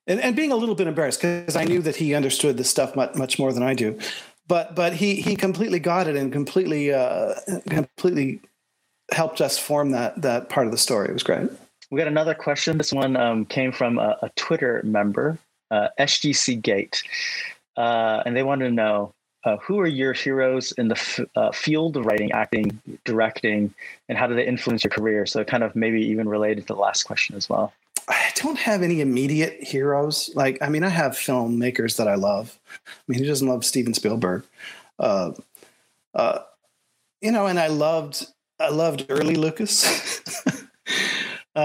and, 0.07 0.19
and 0.19 0.35
being 0.35 0.51
a 0.51 0.55
little 0.55 0.75
bit 0.75 0.87
embarrassed 0.87 1.21
because 1.21 1.55
I 1.55 1.65
knew 1.65 1.81
that 1.81 1.95
he 1.95 2.15
understood 2.15 2.57
this 2.57 2.69
stuff 2.69 2.95
much, 2.95 3.15
much 3.15 3.37
more 3.37 3.53
than 3.53 3.63
I 3.63 3.73
do, 3.73 3.99
but 4.47 4.75
but 4.75 4.93
he 4.93 5.21
he 5.21 5.35
completely 5.35 5.79
got 5.79 6.07
it 6.07 6.15
and 6.15 6.31
completely 6.31 6.93
uh, 6.93 7.35
completely 7.69 8.41
helped 9.11 9.39
us 9.39 9.57
form 9.57 9.91
that 9.91 10.21
that 10.21 10.49
part 10.49 10.65
of 10.65 10.71
the 10.71 10.77
story. 10.77 11.09
It 11.09 11.13
was 11.13 11.23
great. 11.23 11.49
We 11.91 11.97
got 11.97 12.07
another 12.07 12.33
question. 12.33 12.77
This 12.77 12.91
one 12.91 13.15
um, 13.15 13.45
came 13.45 13.71
from 13.71 13.97
a, 13.97 14.17
a 14.21 14.29
Twitter 14.35 14.81
member, 14.83 15.37
uh, 15.71 15.87
SGC 15.99 16.61
Gate, 16.61 17.03
uh, 17.77 18.23
and 18.25 18.35
they 18.35 18.43
wanted 18.43 18.65
to 18.65 18.71
know 18.71 19.13
uh, 19.43 19.57
who 19.57 19.79
are 19.79 19.87
your 19.87 20.13
heroes 20.13 20.71
in 20.73 20.87
the 20.87 20.95
f- 20.95 21.19
uh, 21.35 21.51
field 21.51 21.95
of 21.97 22.05
writing, 22.05 22.31
acting, 22.31 22.79
directing, 23.05 23.73
and 24.09 24.17
how 24.17 24.27
do 24.27 24.35
they 24.35 24.45
influence 24.45 24.83
your 24.83 24.91
career? 24.91 25.25
So, 25.25 25.43
kind 25.43 25.63
of 25.63 25.75
maybe 25.75 26.01
even 26.01 26.27
related 26.27 26.67
to 26.67 26.73
the 26.73 26.79
last 26.79 27.03
question 27.03 27.35
as 27.35 27.49
well. 27.49 27.73
I 28.07 28.31
don't 28.35 28.57
have 28.57 28.83
any 28.83 29.01
immediate 29.01 29.61
heroes. 29.63 30.29
Like, 30.33 30.57
I 30.61 30.69
mean, 30.69 30.83
I 30.83 30.89
have 30.89 31.13
filmmakers 31.13 31.97
that 31.97 32.07
I 32.07 32.15
love. 32.15 32.57
I 32.87 32.89
mean, 33.07 33.19
who 33.19 33.25
doesn't 33.25 33.47
love 33.47 33.65
Steven 33.65 33.93
Spielberg? 33.93 34.43
Uh, 34.97 35.31
uh, 36.13 36.39
you 37.21 37.31
know, 37.31 37.47
and 37.47 37.59
I 37.59 37.67
loved, 37.67 38.25
I 38.59 38.69
loved 38.69 39.05
early 39.09 39.35
Lucas. 39.35 40.21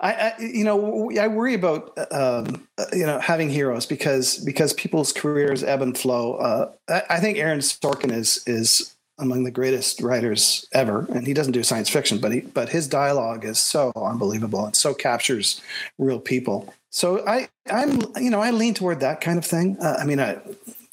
uh, 0.00 0.06
I, 0.06 0.10
I, 0.10 0.34
you 0.40 0.64
know 0.64 1.10
I 1.18 1.28
worry 1.28 1.54
about 1.54 1.96
um, 2.12 2.66
you 2.92 3.06
know 3.06 3.18
having 3.18 3.50
heroes 3.50 3.86
because 3.86 4.38
because 4.38 4.72
people's 4.74 5.12
careers 5.12 5.62
ebb 5.62 5.82
and 5.82 5.96
flow. 5.96 6.34
Uh, 6.34 6.72
I, 6.88 7.02
I, 7.10 7.20
think 7.20 7.38
Aaron 7.38 7.60
Sorkin 7.60 8.12
is 8.12 8.42
is 8.46 8.94
among 9.18 9.44
the 9.44 9.50
greatest 9.50 10.00
writers 10.02 10.66
ever, 10.72 11.06
and 11.10 11.26
he 11.26 11.32
doesn't 11.32 11.52
do 11.52 11.62
science 11.62 11.88
fiction, 11.88 12.18
but 12.18 12.32
he 12.32 12.40
but 12.40 12.68
his 12.68 12.86
dialogue 12.88 13.44
is 13.44 13.58
so 13.58 13.92
unbelievable 13.96 14.64
and 14.66 14.76
so 14.76 14.94
captures 14.94 15.60
real 15.98 16.20
people. 16.20 16.72
So 16.90 17.26
I 17.26 17.48
I'm 17.70 18.00
you 18.16 18.30
know 18.30 18.40
I 18.40 18.50
lean 18.50 18.74
toward 18.74 19.00
that 19.00 19.20
kind 19.20 19.38
of 19.38 19.44
thing. 19.44 19.76
Uh, 19.80 19.96
I 19.98 20.04
mean 20.04 20.20
I 20.20 20.38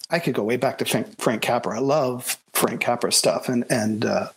I 0.09 0.19
could 0.19 0.35
go 0.35 0.43
way 0.43 0.57
back 0.57 0.77
to 0.77 0.85
Frank, 0.85 1.19
Frank 1.19 1.41
Capra. 1.41 1.77
I 1.77 1.81
love 1.81 2.37
Frank 2.53 2.81
Capra 2.81 3.11
stuff, 3.11 3.49
and 3.49 3.65
and 3.69 4.05
uh, 4.05 4.27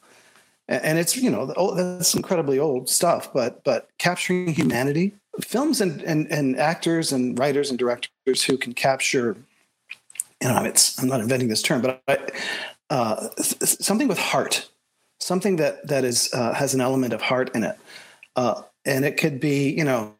and 0.68 0.98
it's 0.98 1.16
you 1.16 1.30
know 1.30 1.46
that's 1.74 2.14
incredibly 2.14 2.58
old 2.58 2.88
stuff, 2.88 3.32
but 3.32 3.62
but 3.64 3.88
capturing 3.98 4.48
humanity, 4.48 5.14
films 5.40 5.80
and 5.80 6.02
and 6.02 6.30
and 6.30 6.58
actors 6.58 7.12
and 7.12 7.38
writers 7.38 7.70
and 7.70 7.78
directors 7.78 8.42
who 8.42 8.56
can 8.56 8.72
capture 8.72 9.36
you 10.42 10.48
know, 10.48 10.64
it's 10.64 11.00
I'm 11.00 11.08
not 11.08 11.20
inventing 11.20 11.48
this 11.48 11.62
term, 11.62 11.82
but 11.82 12.02
I, 12.08 12.18
uh, 12.90 13.28
something 13.38 14.08
with 14.08 14.18
heart, 14.18 14.68
something 15.18 15.56
that 15.56 15.86
that 15.88 16.04
is 16.04 16.30
uh, 16.32 16.52
has 16.52 16.74
an 16.74 16.80
element 16.80 17.12
of 17.12 17.22
heart 17.22 17.54
in 17.54 17.64
it, 17.64 17.78
uh, 18.36 18.62
and 18.84 19.04
it 19.04 19.16
could 19.16 19.40
be 19.40 19.70
you 19.70 19.84
know, 19.84 20.14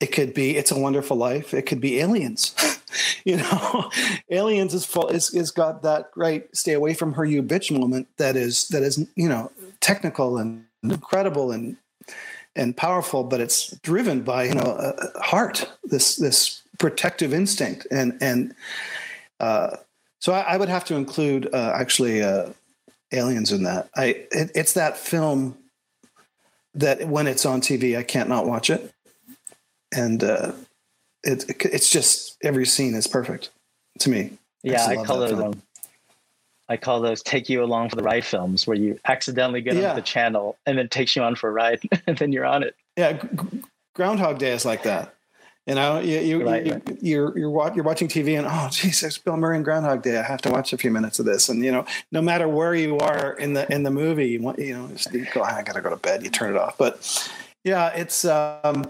it 0.00 0.12
could 0.12 0.34
be 0.34 0.56
It's 0.56 0.70
a 0.70 0.78
Wonderful 0.78 1.16
Life. 1.16 1.54
It 1.54 1.62
could 1.62 1.80
be 1.80 2.00
Aliens. 2.00 2.54
you 3.24 3.36
know, 3.36 3.90
Aliens 4.30 4.74
is 4.74 4.84
full 4.84 5.08
is 5.08 5.34
is 5.34 5.50
got 5.50 5.82
that 5.82 6.10
great 6.12 6.54
stay 6.56 6.72
away 6.72 6.94
from 6.94 7.12
her 7.14 7.24
you 7.24 7.42
bitch 7.42 7.76
moment 7.76 8.08
that 8.18 8.36
is 8.36 8.68
that 8.68 8.82
is 8.82 9.06
you 9.16 9.28
know 9.28 9.50
technical 9.80 10.38
and 10.38 10.64
incredible 10.82 11.52
and 11.52 11.76
and 12.54 12.74
powerful, 12.76 13.22
but 13.22 13.40
it's 13.40 13.76
driven 13.78 14.22
by 14.22 14.44
you 14.44 14.54
know 14.54 14.94
heart. 15.16 15.70
This 15.84 16.16
this 16.16 16.62
protective 16.78 17.32
instinct 17.32 17.86
and 17.90 18.16
and 18.20 18.54
uh, 19.40 19.76
so 20.18 20.32
I, 20.32 20.40
I, 20.40 20.56
would 20.56 20.68
have 20.68 20.84
to 20.86 20.94
include 20.94 21.48
uh, 21.52 21.72
actually 21.74 22.22
uh, 22.22 22.50
aliens 23.12 23.52
in 23.52 23.62
that 23.62 23.88
i 23.94 24.06
it, 24.32 24.50
it's 24.54 24.72
that 24.74 24.98
film 24.98 25.56
that 26.74 27.06
when 27.08 27.26
it's 27.26 27.46
on 27.46 27.60
tv 27.60 27.96
i 27.96 28.02
can't 28.02 28.28
not 28.28 28.46
watch 28.46 28.68
it 28.68 28.92
and 29.94 30.24
uh, 30.24 30.52
it, 31.26 31.64
it's 31.64 31.90
just 31.90 32.36
every 32.42 32.66
scene 32.66 32.94
is 32.94 33.06
perfect 33.06 33.50
to 33.98 34.10
me 34.10 34.30
yeah 34.62 34.86
i, 34.86 34.96
I 34.96 35.04
call 35.04 35.20
those 35.20 35.32
um, 35.32 35.62
I 36.68 36.76
call 36.76 37.00
those 37.00 37.22
take 37.22 37.48
you 37.48 37.62
along 37.62 37.90
for 37.90 37.96
the 37.96 38.02
ride 38.02 38.24
films 38.24 38.66
where 38.66 38.76
you 38.76 38.98
accidentally 39.04 39.60
get 39.60 39.76
yeah. 39.76 39.90
on 39.90 39.96
the 39.96 40.02
channel 40.02 40.56
and 40.66 40.76
then 40.76 40.88
takes 40.88 41.14
you 41.14 41.22
on 41.22 41.36
for 41.36 41.48
a 41.48 41.52
ride 41.52 41.80
and 42.06 42.18
then 42.18 42.32
you're 42.32 42.44
on 42.44 42.62
it. 42.62 42.74
Yeah. 42.96 43.22
Groundhog 43.94 44.38
Day 44.38 44.52
is 44.52 44.64
like 44.64 44.82
that. 44.82 45.14
You 45.66 45.74
know, 45.74 45.98
you, 45.98 46.20
you, 46.20 46.46
right, 46.46 46.64
you, 46.64 46.72
right. 46.72 46.98
you're, 47.02 47.36
you're, 47.36 47.72
you're 47.74 47.84
watching 47.84 48.06
TV 48.06 48.38
and, 48.38 48.46
oh, 48.48 48.68
geez, 48.70 49.00
there's 49.00 49.18
Bill 49.18 49.36
Murray 49.36 49.56
and 49.56 49.64
Groundhog 49.64 50.02
Day. 50.02 50.16
I 50.16 50.22
have 50.22 50.40
to 50.42 50.50
watch 50.50 50.72
a 50.72 50.78
few 50.78 50.92
minutes 50.92 51.18
of 51.18 51.26
this. 51.26 51.48
And, 51.48 51.64
you 51.64 51.72
know, 51.72 51.84
no 52.12 52.22
matter 52.22 52.46
where 52.46 52.74
you 52.76 52.98
are 52.98 53.32
in 53.32 53.52
the, 53.52 53.72
in 53.72 53.82
the 53.82 53.90
movie, 53.90 54.28
you 54.28 54.42
want, 54.42 54.60
you 54.60 54.74
know, 54.74 54.88
you 55.12 55.26
go, 55.32 55.42
I 55.42 55.62
got 55.62 55.74
to 55.74 55.80
go 55.80 55.90
to 55.90 55.96
bed. 55.96 56.22
You 56.22 56.30
turn 56.30 56.54
it 56.54 56.56
off. 56.56 56.78
But 56.78 57.28
yeah, 57.64 57.88
it's, 57.88 58.24
um, 58.24 58.88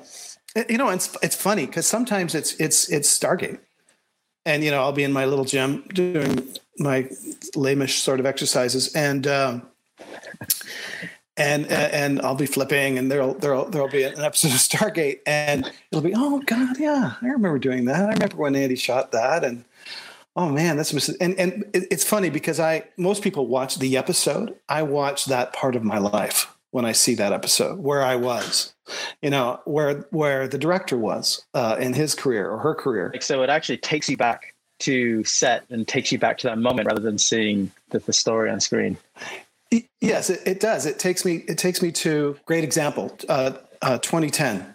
you 0.69 0.79
know, 0.79 0.89
it's, 0.89 1.17
it's 1.23 1.37
funny 1.37 1.67
because 1.67 1.87
sometimes 1.87 2.35
it's, 2.35 2.55
it's, 2.55 2.89
it's 2.91 3.19
Stargate. 3.19 3.59
And, 4.45 4.63
you 4.63 4.71
know, 4.71 4.81
I'll 4.81 4.93
be 4.93 5.05
in 5.05 5.13
my 5.13 5.25
little 5.25 5.45
gym 5.45 5.83
doing 5.93 6.49
my 6.79 7.05
lamish 7.55 7.99
sort 7.99 8.21
of 8.21 8.27
exercises. 8.27 8.95
And, 8.95 9.27
um, 9.27 9.63
and 11.37 11.67
and 11.67 12.21
I'll 12.23 12.35
be 12.35 12.47
flipping, 12.47 12.99
and 12.99 13.11
there'll 13.11 13.35
there'll 13.35 13.67
there'll 13.67 13.89
be 13.89 14.05
an 14.05 14.21
episode 14.21 14.53
of 14.53 14.55
Stargate, 14.55 15.21
and 15.27 15.71
it'll 15.91 16.03
be 16.03 16.15
oh 16.17 16.41
god, 16.47 16.79
yeah, 16.79 17.15
I 17.21 17.27
remember 17.27 17.59
doing 17.59 17.85
that. 17.87 18.09
I 18.09 18.13
remember 18.13 18.37
when 18.37 18.57
Andy 18.57 18.77
shot 18.77 19.13
that, 19.13 19.45
and 19.45 19.65
oh 20.35 20.49
man, 20.49 20.77
that's 20.77 20.93
and 21.09 21.39
and 21.39 21.65
it's 21.75 22.05
funny 22.05 22.31
because 22.31 22.59
I 22.59 22.85
most 22.97 23.23
people 23.23 23.47
watch 23.47 23.79
the 23.79 23.97
episode. 23.97 24.55
I 24.69 24.83
watch 24.83 25.27
that 25.27 25.53
part 25.53 25.77
of 25.77 25.85
my 25.85 25.99
life 25.99 26.53
when 26.71 26.85
I 26.85 26.93
see 26.93 27.15
that 27.17 27.33
episode 27.33 27.79
where 27.81 28.03
I 28.03 28.17
was, 28.17 28.73
you 29.23 29.31
know, 29.31 29.61
where 29.65 30.07
where 30.11 30.49
the 30.49 30.59
director 30.59 30.97
was 30.97 31.45
uh, 31.55 31.77
in 31.79 31.93
his 31.93 32.15
career 32.15 32.49
or 32.51 32.59
her 32.59 32.75
career. 32.75 33.15
So 33.21 33.43
it 33.43 33.51
actually 33.51 33.79
takes 33.79 34.09
you 34.09 34.17
back 34.17 34.55
to 34.81 35.25
set 35.25 35.65
and 35.71 35.87
takes 35.87 36.13
you 36.13 36.19
back 36.19 36.39
to 36.39 36.49
that 36.49 36.59
moment 36.59 36.87
rather 36.87 37.01
than 37.01 37.19
seeing 37.19 37.71
the, 37.91 37.99
the 38.01 38.13
story 38.13 38.51
on 38.51 38.61
screen. 38.61 38.99
Yes, 40.01 40.31
it, 40.31 40.41
it, 40.47 40.61
does. 40.61 40.87
It 40.87 40.99
takes 40.99 41.25
me. 41.25 41.45
It 41.49 41.59
takes 41.59 41.83
me 41.83 41.91
to 41.93 42.39
great 42.47 42.63
example. 42.63 43.17
Uh, 43.29 43.53
uh, 43.83 43.99
2010. 43.99 44.75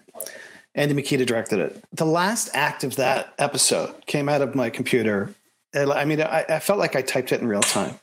Andy 0.74 0.94
Mikita 0.94 1.25
directed 1.25 1.60
it. 1.60 1.84
The 1.91 2.06
last 2.06 2.50
act 2.53 2.84
of 2.84 2.96
that 2.96 3.34
episode 3.38 4.06
came 4.06 4.30
out 4.30 4.41
of 4.41 4.56
my 4.56 4.70
computer. 4.70 5.34
I 5.74 6.06
mean, 6.06 6.22
I, 6.22 6.46
I 6.48 6.60
felt 6.60 6.80
like 6.80 6.96
I 6.96 7.01
typed 7.01 7.32
it 7.32 7.41
in 7.41 7.48
real 7.48 7.62
time, 7.62 8.00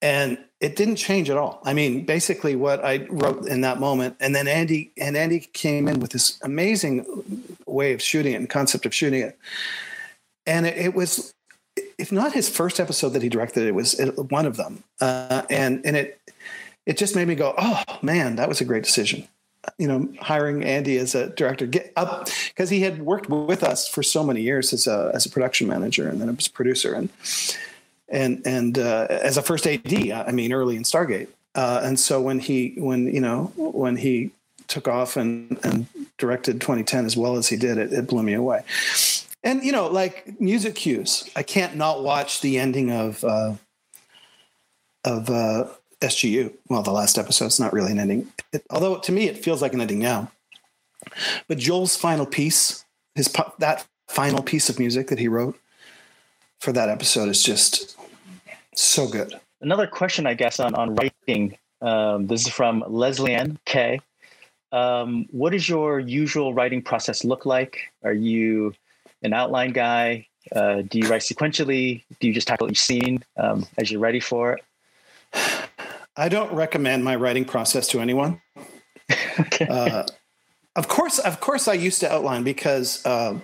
and 0.00 0.38
it 0.62 0.76
didn't 0.76 0.94
change 0.94 1.28
at 1.28 1.36
all. 1.36 1.60
I 1.64 1.74
mean, 1.74 2.04
basically 2.04 2.54
what 2.54 2.84
I 2.84 3.04
wrote 3.10 3.46
in 3.48 3.62
that 3.62 3.80
moment, 3.80 4.16
and 4.20 4.32
then 4.34 4.46
Andy 4.46 4.92
and 4.96 5.16
Andy 5.16 5.40
came 5.40 5.88
in 5.88 5.98
with 5.98 6.12
this 6.12 6.38
amazing 6.42 7.04
way 7.66 7.92
of 7.92 8.00
shooting 8.00 8.32
it 8.32 8.36
and 8.36 8.48
concept 8.48 8.86
of 8.86 8.94
shooting 8.94 9.22
it, 9.22 9.36
and 10.46 10.64
it, 10.64 10.78
it 10.78 10.94
was 10.94 11.34
if 11.98 12.12
not 12.12 12.32
his 12.32 12.48
first 12.48 12.78
episode 12.78 13.10
that 13.10 13.22
he 13.22 13.28
directed, 13.28 13.66
it 13.66 13.74
was 13.74 14.00
one 14.28 14.46
of 14.46 14.56
them, 14.56 14.84
uh, 15.00 15.42
and 15.50 15.84
and 15.84 15.96
it 15.96 16.20
it 16.86 16.96
just 16.96 17.16
made 17.16 17.26
me 17.26 17.34
go, 17.34 17.54
oh 17.58 17.82
man, 18.00 18.36
that 18.36 18.48
was 18.48 18.60
a 18.60 18.64
great 18.64 18.84
decision. 18.84 19.26
You 19.78 19.88
know, 19.88 20.12
hiring 20.20 20.64
Andy 20.64 20.96
as 20.96 21.14
a 21.16 21.30
director, 21.30 21.66
get 21.66 21.92
up 21.96 22.28
because 22.48 22.70
he 22.70 22.80
had 22.82 23.02
worked 23.02 23.28
with 23.28 23.64
us 23.64 23.88
for 23.88 24.04
so 24.04 24.22
many 24.22 24.42
years 24.42 24.72
as 24.72 24.86
a 24.86 25.10
as 25.12 25.26
a 25.26 25.30
production 25.30 25.66
manager 25.66 26.08
and 26.08 26.20
then 26.20 26.28
as 26.28 26.46
a 26.46 26.52
producer 26.52 26.94
and 26.94 27.08
and 28.12 28.42
and 28.46 28.78
uh, 28.78 29.06
as 29.10 29.36
a 29.36 29.42
first 29.42 29.66
AD. 29.66 29.92
I 29.92 30.30
mean, 30.30 30.52
early 30.52 30.76
in 30.76 30.84
Stargate, 30.84 31.28
uh, 31.54 31.80
and 31.82 31.98
so 31.98 32.20
when 32.20 32.38
he 32.38 32.74
when 32.76 33.12
you 33.12 33.20
know 33.20 33.52
when 33.56 33.96
he 33.96 34.30
took 34.68 34.86
off 34.86 35.16
and 35.16 35.58
and 35.64 35.86
directed 36.18 36.60
2010 36.60 37.04
as 37.04 37.16
well 37.16 37.36
as 37.36 37.48
he 37.48 37.56
did, 37.56 37.78
it, 37.78 37.92
it 37.92 38.06
blew 38.06 38.22
me 38.22 38.34
away. 38.34 38.62
And 39.42 39.64
you 39.64 39.72
know 39.72 39.88
like 39.88 40.40
music 40.40 40.76
cues. 40.76 41.28
I 41.34 41.42
can't 41.42 41.74
not 41.74 42.04
watch 42.04 42.42
the 42.42 42.58
ending 42.58 42.92
of 42.92 43.24
uh 43.24 43.54
of 45.04 45.30
uh 45.30 45.68
sgu 46.00 46.52
well 46.68 46.82
the 46.82 46.92
last 46.92 47.18
episode 47.18 47.46
episode's 47.46 47.60
not 47.60 47.72
really 47.72 47.92
an 47.92 47.98
ending. 47.98 48.32
It, 48.52 48.64
although 48.70 48.98
to 48.98 49.12
me 49.12 49.26
it 49.26 49.42
feels 49.42 49.62
like 49.62 49.72
an 49.72 49.80
ending 49.80 49.98
now. 49.98 50.30
But 51.48 51.58
joel's 51.58 51.96
final 51.96 52.26
piece 52.26 52.84
his 53.14 53.32
that 53.58 53.86
final 54.08 54.42
piece 54.42 54.68
of 54.68 54.78
music 54.78 55.08
that 55.08 55.18
he 55.18 55.28
wrote 55.28 55.58
for 56.60 56.72
that 56.72 56.88
episode 56.88 57.28
is 57.28 57.42
just 57.42 57.96
so 58.74 59.06
good 59.06 59.34
another 59.60 59.86
question 59.86 60.26
i 60.26 60.34
guess 60.34 60.60
on 60.60 60.74
on 60.74 60.94
writing 60.94 61.56
um, 61.80 62.26
this 62.26 62.42
is 62.46 62.52
from 62.52 62.84
leslie 62.88 63.34
ann 63.34 63.58
k 63.64 64.00
um, 64.72 65.26
what 65.30 65.52
does 65.52 65.68
your 65.68 66.00
usual 66.00 66.54
writing 66.54 66.80
process 66.80 67.24
look 67.24 67.44
like 67.44 67.92
are 68.02 68.14
you 68.14 68.72
an 69.22 69.32
outline 69.32 69.72
guy? 69.72 70.26
Uh, 70.54 70.82
do 70.82 70.98
you 70.98 71.08
write 71.08 71.22
sequentially? 71.22 72.02
Do 72.20 72.26
you 72.26 72.34
just 72.34 72.48
tackle 72.48 72.70
each 72.70 72.80
scene 72.80 73.24
um, 73.36 73.66
as 73.78 73.90
you're 73.90 74.00
ready 74.00 74.20
for 74.20 74.54
it? 74.54 74.64
I 76.16 76.28
don't 76.28 76.52
recommend 76.52 77.04
my 77.04 77.16
writing 77.16 77.44
process 77.44 77.88
to 77.88 78.00
anyone. 78.00 78.40
okay. 79.40 79.66
Uh, 79.66 80.04
of 80.76 80.88
course, 80.88 81.18
of 81.18 81.40
course, 81.40 81.68
I 81.68 81.74
used 81.74 82.00
to 82.00 82.12
outline 82.12 82.42
because 82.42 83.04
uh, 83.06 83.38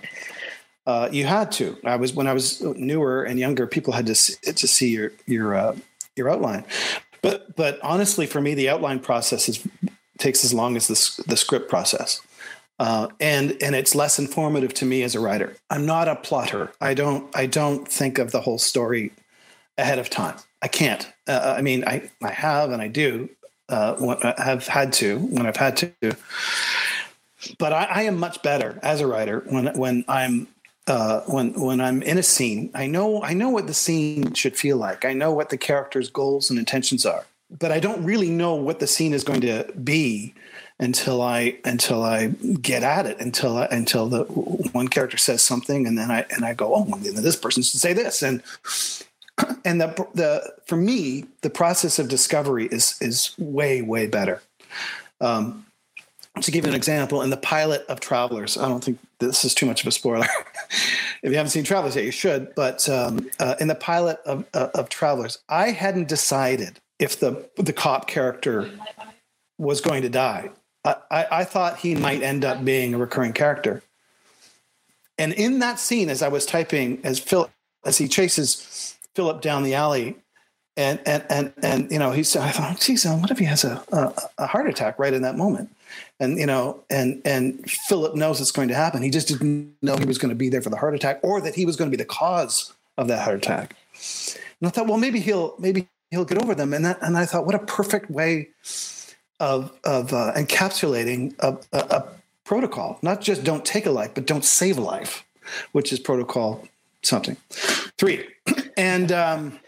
uh, 0.89 1.07
you 1.11 1.23
had 1.23 1.51
to. 1.51 1.77
I 1.83 1.97
was 1.97 2.13
when 2.15 2.25
I 2.25 2.33
was 2.33 2.61
newer 2.61 3.21
and 3.21 3.37
younger, 3.37 3.67
people 3.67 3.93
had 3.93 4.07
to 4.07 4.15
see, 4.15 4.33
to 4.51 4.67
see 4.67 4.89
your 4.89 5.11
your 5.27 5.53
uh, 5.53 5.75
your 6.15 6.29
outline. 6.31 6.65
But 7.21 7.55
but 7.55 7.79
honestly, 7.83 8.25
for 8.25 8.41
me, 8.41 8.55
the 8.55 8.69
outline 8.69 8.99
process 8.99 9.47
is 9.47 9.67
takes 10.17 10.43
as 10.43 10.51
long 10.51 10.75
as 10.75 10.87
the 10.87 11.23
the 11.27 11.37
script 11.37 11.69
process. 11.69 12.21
Uh, 12.79 13.07
and 13.19 13.55
and 13.61 13.75
it's 13.75 13.93
less 13.93 14.17
informative 14.17 14.73
to 14.75 14.85
me 14.85 15.03
as 15.03 15.13
a 15.13 15.19
writer. 15.19 15.55
I'm 15.69 15.85
not 15.85 16.07
a 16.07 16.15
plotter. 16.15 16.71
I 16.81 16.95
don't 16.95 17.29
I 17.35 17.45
don't 17.45 17.87
think 17.87 18.17
of 18.17 18.31
the 18.31 18.41
whole 18.41 18.57
story 18.57 19.11
ahead 19.77 19.99
of 19.99 20.09
time. 20.09 20.37
I 20.63 20.69
can't. 20.69 21.07
Uh, 21.27 21.33
uh 21.33 21.55
I 21.55 21.61
mean, 21.61 21.83
I 21.85 22.09
I 22.23 22.31
have 22.31 22.71
and 22.71 22.81
I 22.81 22.87
do. 22.87 23.29
Uh, 23.69 23.93
I 24.23 24.29
uh, 24.29 24.43
have 24.43 24.65
had 24.65 24.91
to 24.93 25.19
when 25.19 25.45
I've 25.45 25.55
had 25.55 25.77
to. 25.77 25.91
But 27.59 27.73
I, 27.73 27.83
I 27.83 28.01
am 28.03 28.17
much 28.17 28.41
better 28.41 28.79
as 28.81 29.01
a 29.01 29.07
writer 29.07 29.43
when 29.45 29.67
when 29.77 30.03
I'm 30.07 30.47
uh, 30.89 31.21
when 31.27 31.53
when 31.53 31.79
I'm 31.79 32.01
in 32.01 32.17
a 32.17 32.23
scene. 32.23 32.71
I 32.73 32.87
know 32.87 33.21
I 33.23 33.33
know 33.33 33.49
what 33.49 33.67
the 33.67 33.73
scene 33.73 34.33
should 34.33 34.57
feel 34.57 34.77
like. 34.77 35.05
I 35.05 35.13
know 35.13 35.31
what 35.31 35.49
the 35.49 35.57
character's 35.57 36.09
goals 36.09 36.49
and 36.49 36.57
intentions 36.57 37.05
are. 37.05 37.25
But 37.57 37.71
I 37.71 37.79
don't 37.79 38.03
really 38.03 38.29
know 38.29 38.55
what 38.55 38.79
the 38.79 38.87
scene 38.87 39.13
is 39.13 39.23
going 39.23 39.41
to 39.41 39.71
be 39.83 40.33
until 40.79 41.21
I 41.21 41.57
until 41.63 42.03
I 42.03 42.27
get 42.27 42.83
at 42.83 43.05
it 43.05 43.19
until 43.19 43.57
I, 43.57 43.65
until 43.65 44.07
the 44.07 44.23
one 44.23 44.87
character 44.87 45.17
says 45.17 45.43
something 45.43 45.85
and 45.85 45.97
then 45.97 46.09
I 46.09 46.25
and 46.31 46.43
I 46.45 46.53
go 46.53 46.73
oh 46.73 46.85
this 46.99 47.35
person 47.35 47.63
should 47.63 47.79
say 47.79 47.93
this 47.93 48.21
and 48.23 48.41
and 49.65 49.81
the 49.81 50.07
the 50.13 50.53
for 50.65 50.77
me 50.77 51.25
the 51.41 51.49
process 51.49 51.99
of 51.99 52.07
discovery 52.07 52.67
is 52.67 52.97
is 52.99 53.35
way 53.37 53.81
way 53.81 54.07
better. 54.07 54.41
Um, 55.21 55.65
to 56.41 56.51
give 56.51 56.65
you 56.65 56.69
an 56.69 56.75
example, 56.75 57.21
in 57.21 57.29
the 57.29 57.37
pilot 57.37 57.85
of 57.87 57.99
Travelers, 57.99 58.57
I 58.57 58.67
don't 58.67 58.83
think 58.83 58.99
this 59.19 59.43
is 59.43 59.53
too 59.53 59.65
much 59.65 59.81
of 59.81 59.87
a 59.87 59.91
spoiler. 59.91 60.27
if 61.21 61.31
you 61.31 61.35
haven't 61.35 61.49
seen 61.49 61.63
Travelers 61.63 61.95
yet, 61.95 62.05
you 62.05 62.11
should. 62.11 62.53
But 62.55 62.87
um, 62.87 63.29
uh, 63.39 63.55
in 63.59 63.67
the 63.67 63.75
pilot 63.75 64.19
of, 64.25 64.45
uh, 64.53 64.69
of 64.73 64.89
Travelers, 64.89 65.39
I 65.49 65.71
hadn't 65.71 66.07
decided 66.07 66.79
if 66.97 67.19
the 67.19 67.49
the 67.55 67.73
cop 67.73 68.07
character 68.07 68.69
was 69.57 69.81
going 69.81 70.01
to 70.03 70.09
die. 70.09 70.49
I, 70.85 70.95
I, 71.11 71.27
I 71.31 71.43
thought 71.43 71.79
he 71.79 71.95
might 71.95 72.21
end 72.21 72.45
up 72.45 72.63
being 72.63 72.93
a 72.93 72.97
recurring 72.97 73.33
character. 73.33 73.81
And 75.17 75.33
in 75.33 75.59
that 75.59 75.79
scene, 75.79 76.09
as 76.09 76.21
I 76.21 76.29
was 76.29 76.45
typing, 76.45 77.01
as 77.03 77.19
Phil, 77.19 77.49
as 77.85 77.97
he 77.97 78.07
chases 78.07 78.97
Philip 79.15 79.41
down 79.41 79.63
the 79.63 79.75
alley, 79.75 80.15
and 80.77 80.99
and 81.05 81.25
and 81.29 81.53
and 81.61 81.91
you 81.91 81.99
know, 81.99 82.11
he's 82.11 82.35
I 82.35 82.51
thought, 82.51 82.79
geez, 82.79 83.05
what 83.05 83.29
if 83.31 83.39
he 83.39 83.45
has 83.45 83.65
a, 83.65 83.83
a, 83.91 84.13
a 84.37 84.47
heart 84.47 84.69
attack 84.69 84.97
right 84.97 85.13
in 85.13 85.23
that 85.23 85.35
moment? 85.35 85.69
And 86.19 86.37
you 86.37 86.45
know, 86.45 86.83
and 86.89 87.21
and 87.25 87.69
Philip 87.69 88.15
knows 88.15 88.41
it's 88.41 88.51
going 88.51 88.67
to 88.69 88.75
happen. 88.75 89.01
He 89.01 89.09
just 89.09 89.27
didn't 89.27 89.75
know 89.81 89.97
he 89.97 90.05
was 90.05 90.17
going 90.17 90.29
to 90.29 90.35
be 90.35 90.49
there 90.49 90.61
for 90.61 90.69
the 90.69 90.77
heart 90.77 90.95
attack, 90.95 91.19
or 91.23 91.41
that 91.41 91.55
he 91.55 91.65
was 91.65 91.75
going 91.75 91.89
to 91.89 91.95
be 91.95 92.01
the 92.01 92.07
cause 92.07 92.73
of 92.97 93.07
that 93.07 93.23
heart 93.23 93.37
attack. 93.37 93.75
And 94.59 94.67
I 94.67 94.69
thought, 94.69 94.87
well, 94.87 94.97
maybe 94.97 95.19
he'll 95.19 95.55
maybe 95.59 95.87
he'll 96.11 96.25
get 96.25 96.41
over 96.41 96.55
them. 96.55 96.73
And 96.73 96.85
that, 96.85 96.99
and 97.01 97.17
I 97.17 97.25
thought, 97.25 97.45
what 97.45 97.55
a 97.55 97.59
perfect 97.59 98.09
way 98.09 98.49
of 99.39 99.71
of 99.83 100.13
uh, 100.13 100.33
encapsulating 100.35 101.35
a, 101.39 101.57
a, 101.71 101.79
a 101.79 102.07
protocol. 102.43 102.99
Not 103.01 103.21
just 103.21 103.43
don't 103.43 103.65
take 103.65 103.85
a 103.85 103.91
life, 103.91 104.11
but 104.13 104.25
don't 104.25 104.45
save 104.45 104.77
a 104.77 104.81
life, 104.81 105.25
which 105.71 105.93
is 105.93 105.99
protocol 105.99 106.67
something. 107.01 107.37
Three, 107.97 108.27
and 108.77 109.11
um, 109.11 109.59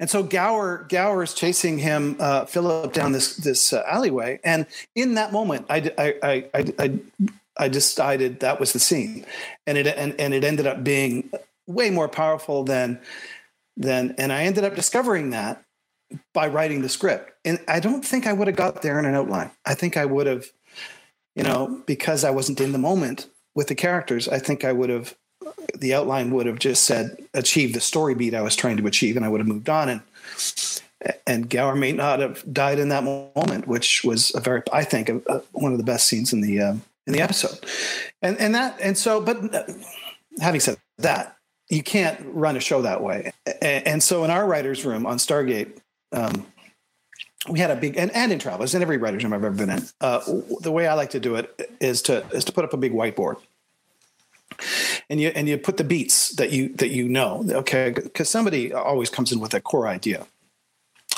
and 0.00 0.08
so 0.08 0.22
Gower 0.22 0.86
Gower 0.88 1.22
is 1.22 1.34
chasing 1.34 1.78
him, 1.78 2.16
uh, 2.20 2.44
Philip, 2.44 2.92
down 2.92 3.12
this 3.12 3.36
this 3.36 3.72
uh, 3.72 3.82
alleyway, 3.86 4.40
and 4.44 4.66
in 4.94 5.14
that 5.14 5.32
moment, 5.32 5.66
I 5.68 5.92
I 5.98 6.14
I 6.54 6.72
I, 6.78 6.98
I 7.58 7.68
decided 7.68 8.40
that 8.40 8.60
was 8.60 8.72
the 8.72 8.78
scene, 8.78 9.26
and 9.66 9.76
it 9.76 9.86
and, 9.86 10.14
and 10.20 10.34
it 10.34 10.44
ended 10.44 10.66
up 10.66 10.84
being 10.84 11.30
way 11.66 11.90
more 11.90 12.08
powerful 12.08 12.64
than 12.64 13.00
than, 13.76 14.14
and 14.18 14.32
I 14.32 14.44
ended 14.44 14.64
up 14.64 14.74
discovering 14.74 15.30
that 15.30 15.64
by 16.32 16.46
writing 16.46 16.82
the 16.82 16.88
script, 16.88 17.32
and 17.44 17.58
I 17.66 17.80
don't 17.80 18.04
think 18.04 18.26
I 18.26 18.32
would 18.32 18.46
have 18.46 18.56
got 18.56 18.82
there 18.82 18.98
in 18.98 19.04
an 19.04 19.14
outline. 19.14 19.50
I 19.66 19.74
think 19.74 19.96
I 19.96 20.04
would 20.04 20.26
have, 20.26 20.46
you 21.34 21.42
know, 21.42 21.82
because 21.86 22.24
I 22.24 22.30
wasn't 22.30 22.60
in 22.60 22.72
the 22.72 22.78
moment 22.78 23.28
with 23.54 23.66
the 23.66 23.74
characters. 23.74 24.28
I 24.28 24.38
think 24.38 24.64
I 24.64 24.72
would 24.72 24.90
have 24.90 25.16
the 25.78 25.94
outline 25.94 26.30
would 26.32 26.46
have 26.46 26.58
just 26.58 26.84
said 26.84 27.16
achieve 27.34 27.72
the 27.72 27.80
story 27.80 28.14
beat 28.14 28.34
I 28.34 28.42
was 28.42 28.56
trying 28.56 28.76
to 28.78 28.86
achieve, 28.86 29.16
and 29.16 29.24
I 29.24 29.28
would 29.28 29.40
have 29.40 29.46
moved 29.46 29.68
on. 29.68 29.88
And 29.88 30.00
and 31.26 31.48
Gower 31.48 31.76
may 31.76 31.92
not 31.92 32.20
have 32.20 32.42
died 32.52 32.78
in 32.78 32.88
that 32.88 33.04
moment, 33.04 33.68
which 33.68 34.02
was 34.04 34.34
a 34.34 34.40
very, 34.40 34.62
I 34.72 34.84
think, 34.84 35.08
a, 35.08 35.20
a, 35.28 35.42
one 35.52 35.72
of 35.72 35.78
the 35.78 35.84
best 35.84 36.08
scenes 36.08 36.32
in 36.32 36.40
the 36.40 36.60
uh, 36.60 36.74
in 37.06 37.12
the 37.12 37.20
episode. 37.20 37.58
And 38.22 38.36
and 38.38 38.54
that 38.54 38.78
and 38.80 38.96
so, 38.96 39.20
but 39.20 39.54
uh, 39.54 39.64
having 40.40 40.60
said 40.60 40.76
that, 40.98 41.36
you 41.68 41.82
can't 41.82 42.18
run 42.24 42.56
a 42.56 42.60
show 42.60 42.82
that 42.82 43.02
way. 43.02 43.32
And, 43.62 43.86
and 43.86 44.02
so, 44.02 44.24
in 44.24 44.30
our 44.30 44.46
writers' 44.46 44.84
room 44.84 45.06
on 45.06 45.18
Stargate. 45.18 45.78
Um, 46.12 46.46
we 47.48 47.60
had 47.60 47.70
a 47.70 47.76
big 47.76 47.96
and, 47.96 48.10
and 48.10 48.32
in 48.32 48.38
travels 48.38 48.74
in 48.74 48.82
every 48.82 48.96
writer's 48.96 49.22
room 49.22 49.32
I've 49.32 49.44
ever 49.44 49.54
been 49.54 49.70
in. 49.70 49.82
Uh, 50.00 50.20
the 50.60 50.72
way 50.72 50.86
I 50.86 50.94
like 50.94 51.10
to 51.10 51.20
do 51.20 51.36
it 51.36 51.70
is 51.80 52.02
to 52.02 52.26
is 52.32 52.44
to 52.46 52.52
put 52.52 52.64
up 52.64 52.72
a 52.72 52.76
big 52.76 52.92
whiteboard 52.92 53.36
and 55.08 55.20
you 55.20 55.28
and 55.34 55.48
you 55.48 55.58
put 55.58 55.76
the 55.76 55.84
beats 55.84 56.30
that 56.36 56.50
you 56.50 56.68
that 56.76 56.90
you 56.90 57.08
know. 57.08 57.44
Okay 57.48 57.90
because 57.90 58.28
somebody 58.28 58.72
always 58.72 59.10
comes 59.10 59.32
in 59.32 59.40
with 59.40 59.54
a 59.54 59.60
core 59.60 59.88
idea. 59.88 60.26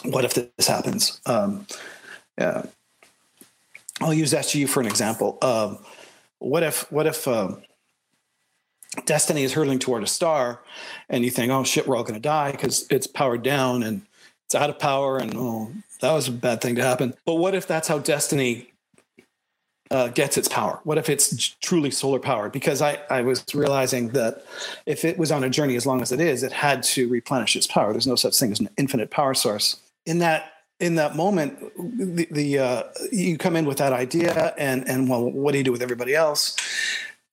What 0.05 0.25
if 0.25 0.35
this 0.35 0.67
happens? 0.67 1.21
Um, 1.27 1.67
yeah. 2.39 2.65
I'll 4.01 4.15
use 4.15 4.33
sgu 4.33 4.69
for 4.69 4.81
an 4.81 4.87
example. 4.87 5.39
Um, 5.43 5.79
what 6.39 6.63
if 6.63 6.91
what 6.91 7.07
if 7.07 7.29
um, 7.29 7.63
destiny 9.05 9.43
is 9.43 9.53
hurtling 9.53 9.79
toward 9.79 10.03
a 10.03 10.07
star 10.07 10.61
and 11.09 11.25
you 11.25 11.31
think 11.31 11.53
oh 11.53 11.65
shit 11.65 11.87
we're 11.87 11.97
all 11.97 12.03
going 12.03 12.15
to 12.15 12.21
die 12.21 12.53
because 12.53 12.87
it's 12.91 13.07
powered 13.07 13.43
down 13.43 13.83
and 13.83 14.03
it's 14.47 14.55
out 14.55 14.71
of 14.71 14.79
power 14.79 15.19
and 15.19 15.35
oh 15.37 15.71
that 16.01 16.13
was 16.13 16.29
a 16.29 16.33
bad 16.33 16.61
thing 16.61 16.77
to 16.77 16.83
happen. 16.83 17.15
But 17.27 17.35
what 17.35 17.55
if 17.55 17.67
that's 17.67 17.89
how 17.89 17.99
destiny 17.99 18.70
uh, 19.91 20.09
gets 20.09 20.39
its 20.39 20.49
power? 20.49 20.81
What 20.85 20.99
if 20.99 21.09
it's 21.09 21.49
truly 21.61 21.91
solar 21.91 22.21
powered? 22.21 22.53
Because 22.53 22.81
I, 22.81 22.99
I 23.11 23.23
was 23.23 23.45
realizing 23.55 24.11
that 24.11 24.45
if 24.87 25.05
it 25.05 25.19
was 25.19 25.33
on 25.33 25.43
a 25.43 25.51
journey 25.51 25.77
as 25.77 25.87
long 25.87 26.01
as 26.01 26.13
it 26.13 26.21
is, 26.21 26.43
it 26.43 26.53
had 26.53 26.83
to 26.85 27.09
replenish 27.09 27.57
its 27.57 27.67
power. 27.67 27.93
There's 27.93 28.07
no 28.07 28.17
such 28.17 28.39
thing 28.39 28.53
as 28.53 28.61
an 28.61 28.69
infinite 28.77 29.11
power 29.11 29.35
source. 29.35 29.81
In 30.07 30.19
that 30.21 30.53
in 30.79 30.95
that 30.95 31.15
moment, 31.15 31.59
the, 31.77 32.27
the 32.31 32.59
uh, 32.59 32.83
you 33.13 33.37
come 33.37 33.55
in 33.55 33.67
with 33.67 33.79
that 33.79 33.93
idea, 33.93 34.55
and 34.57 34.89
and 34.89 35.09
well, 35.09 35.31
what 35.31 35.53
do 35.53 35.59
you 35.59 35.65
do 35.65 35.73
with 35.73 35.83
everybody 35.83 36.15
else? 36.15 36.57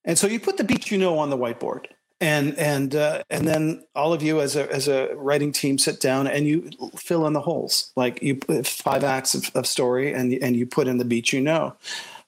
And 0.04 0.18
so 0.18 0.26
you 0.26 0.38
put 0.38 0.56
the 0.58 0.64
beat 0.64 0.90
you 0.90 0.98
know 0.98 1.18
on 1.18 1.30
the 1.30 1.38
whiteboard, 1.38 1.86
and 2.20 2.58
and 2.58 2.94
uh, 2.94 3.22
and 3.30 3.48
then 3.48 3.84
all 3.94 4.12
of 4.12 4.22
you 4.22 4.40
as 4.40 4.54
a 4.54 4.70
as 4.70 4.86
a 4.86 5.14
writing 5.14 5.52
team 5.52 5.78
sit 5.78 5.98
down 5.98 6.26
and 6.26 6.46
you 6.46 6.70
fill 6.96 7.26
in 7.26 7.32
the 7.32 7.40
holes. 7.40 7.90
Like 7.96 8.22
you 8.22 8.34
put 8.34 8.66
five 8.66 9.02
acts 9.02 9.34
of, 9.34 9.50
of 9.54 9.66
story, 9.66 10.12
and 10.12 10.32
and 10.34 10.54
you 10.54 10.66
put 10.66 10.86
in 10.86 10.98
the 10.98 11.04
beat 11.06 11.32
you 11.32 11.40
know 11.40 11.74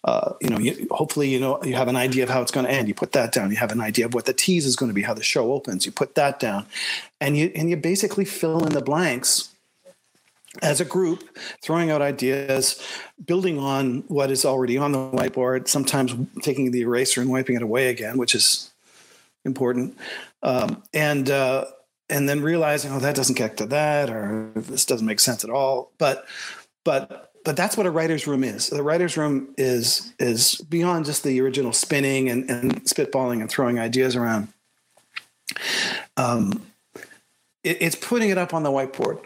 uh, 0.05 0.33
you 0.41 0.49
know, 0.49 0.59
you, 0.59 0.87
hopefully, 0.91 1.29
you 1.29 1.39
know, 1.39 1.63
you 1.63 1.75
have 1.75 1.89
an 1.89 1.97
idea 1.97 2.23
of 2.23 2.31
how 2.31 2.41
it's 2.41 2.51
going 2.51 2.65
to 2.65 2.73
end. 2.73 2.89
You 2.89 2.95
put 2.95 3.13
that 3.13 3.33
down. 3.33 3.51
You 3.51 3.57
have 3.57 3.73
an 3.73 3.81
idea 3.81 4.07
of 4.07 4.15
what 4.15 4.25
the 4.25 4.33
tease 4.33 4.65
is 4.65 4.77
going 4.77 4.89
to 4.89 4.95
be, 4.95 5.03
how 5.03 5.15
the 5.15 5.23
show 5.23 5.53
opens. 5.53 5.85
You 5.85 5.93
put 5.93 6.15
that 6.15 6.41
down, 6.41 6.67
and 7.21 7.37
you 7.37 7.53
and 7.55 7.69
you 7.69 7.77
basically 7.77 8.25
fill 8.25 8.65
in 8.65 8.73
the 8.73 8.81
blanks 8.81 9.51
as 10.63 10.81
a 10.81 10.85
group, 10.85 11.39
throwing 11.63 11.91
out 11.91 12.03
ideas, 12.03 12.83
building 13.25 13.59
on 13.59 14.03
what 14.09 14.31
is 14.31 14.45
already 14.45 14.79
on 14.79 14.93
the 14.93 14.99
whiteboard. 14.99 15.69
Sometimes 15.69 16.15
taking 16.43 16.71
the 16.71 16.81
eraser 16.81 17.21
and 17.21 17.31
wiping 17.31 17.57
it 17.57 17.63
away 17.63 17.89
again, 17.89 18.17
which 18.17 18.35
is 18.35 18.71
important, 19.45 19.99
um, 20.43 20.83
and 20.95 21.29
uh, 21.31 21.67
and 22.09 22.27
then 22.27 22.41
realizing, 22.41 22.91
oh, 22.93 23.01
that 23.01 23.17
doesn't 23.17 23.37
get 23.37 23.59
to 23.59 23.67
that, 23.67 24.09
or 24.09 24.51
this 24.55 24.87
doesn't 24.87 25.07
make 25.07 25.21
sense 25.21 25.45
at 25.45 25.51
all. 25.51 25.93
But 25.99 26.25
but 26.85 27.30
but 27.45 27.57
that's 27.57 27.77
what 27.77 27.87
a 27.87 27.91
writer's 27.91 28.27
room 28.27 28.45
is. 28.45 28.69
The 28.69 28.83
writer's 28.83 29.17
room 29.17 29.55
is 29.57 30.13
is 30.19 30.57
beyond 30.57 31.07
just 31.07 31.25
the 31.25 31.41
original 31.41 31.73
spinning 31.73 32.29
and, 32.29 32.49
and 32.51 32.85
spitballing 32.85 33.41
and 33.41 33.51
throwing 33.51 33.79
ideas 33.79 34.17
around. 34.17 34.49
Um, 36.17 36.67
it, 37.65 37.79
it's 37.81 37.97
putting 37.97 38.31
it 38.31 38.39
up 38.39 38.53
on 38.53 38.63
the 38.63 38.71
whiteboard, 38.71 39.25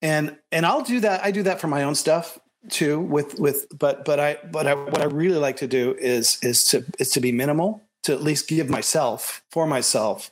and 0.00 0.36
and 0.50 0.66
I'll 0.66 0.82
do 0.82 1.00
that. 1.00 1.24
I 1.24 1.30
do 1.30 1.42
that 1.44 1.60
for 1.60 1.68
my 1.68 1.84
own 1.84 1.94
stuff 1.94 2.38
too. 2.68 3.00
With 3.00 3.38
with 3.38 3.66
but 3.78 4.04
but 4.04 4.18
I 4.18 4.38
but 4.50 4.66
I, 4.66 4.74
what 4.74 5.00
I 5.00 5.04
really 5.04 5.38
like 5.38 5.56
to 5.58 5.66
do 5.66 5.94
is 5.98 6.38
is 6.42 6.64
to 6.68 6.84
is 6.98 7.10
to 7.10 7.20
be 7.20 7.32
minimal 7.32 7.82
to 8.02 8.12
at 8.12 8.22
least 8.22 8.48
give 8.48 8.68
myself 8.68 9.42
for 9.50 9.66
myself. 9.66 10.30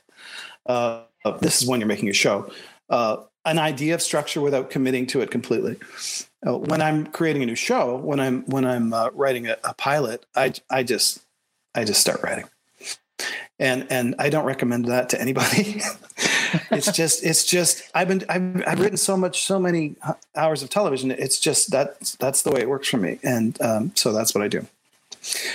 Uh, 0.65 1.03
this 1.39 1.61
is 1.61 1.67
when 1.67 1.79
you're 1.79 1.87
making 1.87 2.09
a 2.09 2.13
show. 2.13 2.51
Uh, 2.89 3.17
an 3.45 3.57
idea 3.57 3.93
of 3.93 4.01
structure 4.01 4.41
without 4.41 4.69
committing 4.69 5.07
to 5.07 5.21
it 5.21 5.31
completely. 5.31 5.77
Uh, 6.45 6.57
when 6.57 6.81
I'm 6.81 7.05
creating 7.07 7.43
a 7.43 7.45
new 7.45 7.55
show, 7.55 7.95
when 7.97 8.19
I'm 8.19 8.43
when 8.45 8.65
I'm 8.65 8.93
uh, 8.93 9.09
writing 9.13 9.47
a, 9.47 9.57
a, 9.63 9.73
pilot, 9.75 10.25
I 10.35 10.53
I 10.69 10.81
just 10.81 11.19
I 11.75 11.83
just 11.83 12.01
start 12.01 12.23
writing, 12.23 12.45
and 13.59 13.85
and 13.91 14.15
I 14.17 14.29
don't 14.29 14.45
recommend 14.45 14.85
that 14.85 15.09
to 15.09 15.21
anybody. 15.21 15.81
it's 16.71 16.91
just 16.91 17.23
it's 17.23 17.45
just 17.45 17.83
I've 17.93 18.07
been 18.07 18.23
I've, 18.27 18.67
I've 18.67 18.79
written 18.79 18.97
so 18.97 19.15
much 19.15 19.43
so 19.43 19.59
many 19.59 19.95
hours 20.35 20.63
of 20.63 20.69
television. 20.69 21.11
It's 21.11 21.39
just 21.39 21.71
that 21.71 22.15
that's 22.19 22.41
the 22.41 22.51
way 22.51 22.61
it 22.61 22.69
works 22.69 22.87
for 22.87 22.97
me, 22.97 23.19
and 23.23 23.61
um, 23.61 23.91
so 23.95 24.11
that's 24.11 24.33
what 24.33 24.43
I 24.43 24.47
do. 24.47 24.65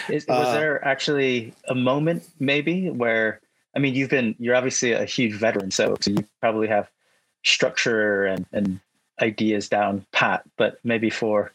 Is, 0.09 0.25
was 0.29 0.47
uh, 0.47 0.53
there 0.53 0.85
actually 0.85 1.53
a 1.67 1.75
moment 1.75 2.29
maybe 2.39 2.91
where 2.91 3.41
I 3.75 3.81
mean 3.81 3.95
you've 3.95 4.11
been 4.11 4.37
you're 4.39 4.55
obviously 4.55 4.93
a 4.93 5.05
huge 5.05 5.35
veteran, 5.35 5.73
so, 5.73 5.97
so 6.01 6.13
you 6.13 6.25
probably 6.41 6.69
have 6.69 6.89
structure 7.43 8.27
and, 8.27 8.47
and 8.53 8.81
ideas 9.21 9.69
down 9.69 10.05
pat, 10.13 10.43
but 10.57 10.79
maybe 10.85 11.11
for 11.11 11.53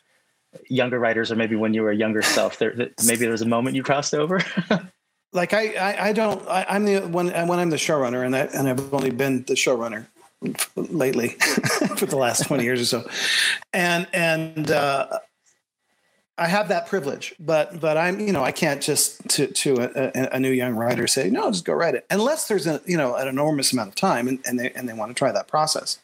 younger 0.68 1.00
writers 1.00 1.32
or 1.32 1.36
maybe 1.36 1.56
when 1.56 1.74
you 1.74 1.82
were 1.82 1.92
a 1.92 1.96
younger 1.96 2.22
self, 2.22 2.60
there 2.60 2.74
maybe 3.06 3.20
there 3.20 3.32
was 3.32 3.42
a 3.42 3.48
moment 3.48 3.76
you 3.76 3.84
crossed 3.84 4.14
over. 4.14 4.42
like 5.34 5.54
I, 5.54 5.74
I, 5.74 6.08
I 6.10 6.14
don't. 6.14 6.46
I, 6.48 6.76
am 6.76 6.86
the 6.86 7.00
when 7.02 7.28
when 7.48 7.60
I'm 7.60 7.70
the 7.70 7.78
showrunner, 7.78 8.26
and 8.26 8.36
I 8.36 8.42
and 8.42 8.68
I've 8.68 8.94
only 8.94 9.12
been 9.12 9.44
the 9.44 9.54
showrunner 9.54 10.08
lately 10.76 11.30
for 11.98 12.06
the 12.06 12.18
last 12.18 12.46
20 12.48 12.64
years 12.64 12.82
or 12.82 12.86
so, 12.86 13.10
and 13.74 14.08
and 14.12 14.72
uh, 14.72 15.20
I 16.38 16.48
have 16.48 16.70
that 16.70 16.88
privilege, 16.88 17.36
but 17.40 17.80
but 17.80 17.98
I'm 17.98 18.20
you 18.20 18.34
know 18.34 18.44
I 18.44 18.52
can't 18.52 18.82
just 18.82 19.28
to 19.30 19.48
to 19.48 19.76
a, 19.82 20.36
a, 20.36 20.40
new 20.40 20.50
young 20.50 20.76
writer 20.76 21.06
say 21.06 21.30
no 21.30 21.52
just 21.52 21.66
go 21.66 21.74
write 21.74 21.94
it 21.94 22.06
unless 22.10 22.48
there's 22.48 22.66
a 22.66 22.82
you 22.86 22.98
know 22.98 23.16
an 23.16 23.28
enormous 23.28 23.72
amount 23.74 23.90
of 23.90 23.96
time 23.96 24.28
and, 24.28 24.40
and 24.46 24.60
they 24.60 24.72
and 24.72 24.90
they 24.90 24.94
want 24.94 25.12
to 25.12 25.14
try 25.14 25.32
that 25.32 25.48
process. 25.48 26.00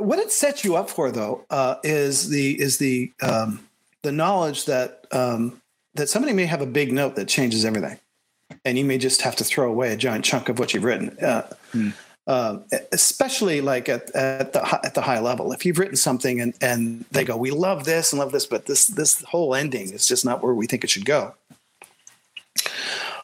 What 0.00 0.18
it 0.18 0.32
sets 0.32 0.64
you 0.64 0.76
up 0.76 0.90
for 0.90 1.10
though 1.10 1.44
uh, 1.50 1.76
is 1.82 2.28
the 2.28 2.60
is 2.60 2.78
the 2.78 3.12
um, 3.22 3.66
the 4.02 4.12
knowledge 4.12 4.64
that 4.66 5.06
um, 5.12 5.60
that 5.94 6.08
somebody 6.08 6.32
may 6.32 6.46
have 6.46 6.62
a 6.62 6.66
big 6.66 6.92
note 6.92 7.16
that 7.16 7.28
changes 7.28 7.64
everything, 7.64 7.98
and 8.64 8.78
you 8.78 8.84
may 8.84 8.98
just 8.98 9.22
have 9.22 9.36
to 9.36 9.44
throw 9.44 9.68
away 9.68 9.92
a 9.92 9.96
giant 9.96 10.24
chunk 10.24 10.48
of 10.48 10.58
what 10.58 10.74
you've 10.74 10.84
written. 10.84 11.16
Uh, 11.18 11.42
hmm 11.72 11.90
uh, 12.30 12.58
especially 12.92 13.60
like 13.60 13.88
at, 13.88 14.08
at 14.14 14.52
the 14.52 14.80
at 14.84 14.94
the 14.94 15.00
high 15.00 15.18
level. 15.18 15.50
If 15.52 15.66
you've 15.66 15.78
written 15.78 15.96
something 15.96 16.40
and 16.40 16.54
and 16.60 17.04
they 17.10 17.24
go, 17.24 17.36
we 17.36 17.50
love 17.50 17.84
this 17.84 18.12
and 18.12 18.20
love 18.20 18.30
this, 18.30 18.46
but 18.46 18.66
this 18.66 18.86
this 18.86 19.22
whole 19.22 19.52
ending 19.52 19.90
is 19.90 20.06
just 20.06 20.24
not 20.24 20.40
where 20.40 20.54
we 20.54 20.68
think 20.68 20.84
it 20.84 20.90
should 20.90 21.04
go. 21.04 21.34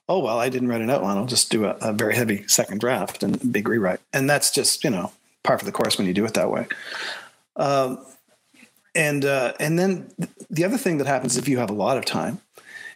oh 0.09 0.19
well, 0.19 0.41
I 0.41 0.49
didn't 0.49 0.69
write 0.69 0.81
an 0.81 0.91
outline. 0.91 1.19
I'll 1.19 1.27
just 1.27 1.53
do 1.53 1.67
a, 1.67 1.77
a 1.81 1.93
very 1.93 2.17
heavy 2.17 2.49
second 2.49 2.81
draft 2.81 3.23
and 3.23 3.53
big 3.53 3.69
rewrite, 3.69 4.01
and 4.13 4.29
that's 4.29 4.51
just 4.51 4.83
you 4.83 4.91
know 4.91 5.13
par 5.47 5.59
for 5.59 5.65
the 5.65 5.73
course 5.73 5.97
when 5.99 6.07
you 6.07 6.13
do 6.15 6.25
it 6.25 6.35
that 6.35 6.51
way. 6.51 6.67
Um, 7.57 8.05
and 8.95 9.25
uh, 9.25 9.53
and 9.61 9.79
then 9.79 10.11
the 10.51 10.65
other 10.65 10.79
thing 10.79 10.99
that 10.99 11.07
happens 11.07 11.37
if 11.37 11.49
you 11.49 11.59
have 11.59 11.71
a 11.71 11.75
lot 11.75 11.99
of 11.99 12.05
time 12.05 12.41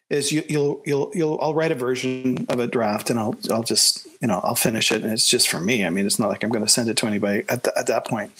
is 0.09 0.33
you, 0.33 0.43
you'll 0.49 0.83
you'll 0.85 1.11
you'll 1.15 1.39
I'll 1.41 1.55
write 1.55 1.71
a 1.71 1.77
version 1.77 2.47
of 2.49 2.59
a 2.59 2.67
draft 2.67 3.11
and 3.11 3.19
I'll 3.19 3.37
I'll 3.51 3.63
just 3.63 4.07
you 4.21 4.27
know 4.27 4.41
I'll 4.43 4.57
finish 4.57 4.91
it 4.91 5.03
and 5.03 5.13
it's 5.13 5.29
just 5.29 5.49
for 5.49 5.61
me. 5.61 5.85
I 5.85 5.91
mean, 5.91 6.07
it's 6.07 6.19
not 6.19 6.29
like 6.29 6.43
I'm 6.43 6.51
going 6.51 6.65
to 6.65 6.71
send 6.71 6.89
it 6.89 6.97
to 6.99 7.07
anybody 7.07 7.45
at, 7.49 7.63
the, 7.63 7.79
at 7.79 7.87
that 7.87 8.07
point. 8.07 8.33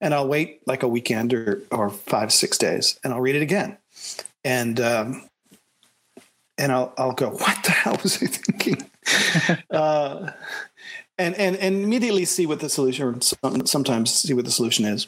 And 0.00 0.14
I'll 0.14 0.28
wait 0.28 0.60
like 0.66 0.82
a 0.82 0.88
weekend 0.88 1.34
or 1.34 1.62
or 1.70 1.90
five 1.90 2.32
six 2.32 2.56
days 2.58 2.98
and 3.02 3.12
I'll 3.12 3.20
read 3.20 3.34
it 3.34 3.42
again, 3.42 3.76
and 4.44 4.78
um, 4.80 5.28
and 6.58 6.70
I'll 6.70 6.94
I'll 6.96 7.12
go 7.12 7.30
what 7.30 7.64
the 7.64 7.72
hell 7.72 7.98
was 8.02 8.22
I 8.22 8.26
thinking? 8.26 8.90
uh, 9.70 10.30
and 11.18 11.34
and 11.34 11.56
and 11.56 11.82
immediately 11.82 12.24
see 12.24 12.46
what 12.46 12.60
the 12.60 12.68
solution. 12.68 13.06
Or 13.42 13.66
sometimes 13.66 14.12
see 14.12 14.34
what 14.34 14.44
the 14.44 14.50
solution 14.50 14.84
is. 14.84 15.06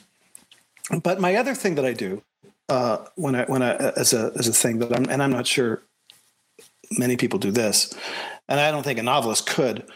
But 1.02 1.20
my 1.20 1.36
other 1.36 1.54
thing 1.54 1.74
that 1.74 1.84
I 1.84 1.92
do 1.92 2.22
uh, 2.68 2.98
when 3.16 3.34
I 3.34 3.44
when 3.44 3.62
I 3.62 3.74
as 3.74 4.12
a 4.12 4.32
as 4.36 4.48
a 4.48 4.52
thing 4.52 4.78
that 4.78 4.94
I'm 4.94 5.08
and 5.08 5.22
I'm 5.22 5.32
not 5.32 5.46
sure 5.46 5.82
many 6.92 7.16
people 7.16 7.38
do 7.38 7.50
this, 7.50 7.94
and 8.48 8.60
I 8.60 8.70
don't 8.70 8.82
think 8.82 8.98
a 8.98 9.02
novelist 9.02 9.46
could, 9.46 9.86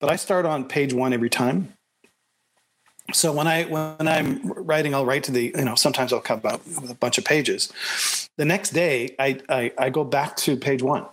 but 0.00 0.10
I 0.10 0.16
start 0.16 0.46
on 0.46 0.64
page 0.64 0.92
one 0.92 1.12
every 1.12 1.30
time. 1.30 1.72
So 3.12 3.32
when 3.32 3.46
I 3.46 3.64
when 3.64 4.08
I'm 4.08 4.52
writing, 4.52 4.94
I'll 4.94 5.06
write 5.06 5.24
to 5.24 5.32
the 5.32 5.52
you 5.56 5.64
know 5.64 5.76
sometimes 5.76 6.12
I'll 6.12 6.20
come 6.20 6.40
up 6.44 6.64
with 6.66 6.90
a 6.90 6.94
bunch 6.94 7.18
of 7.18 7.24
pages. 7.24 7.72
The 8.36 8.44
next 8.44 8.70
day, 8.70 9.14
I 9.18 9.40
I, 9.48 9.72
I 9.78 9.90
go 9.90 10.04
back 10.04 10.36
to 10.38 10.56
page 10.56 10.82
one, 10.82 11.06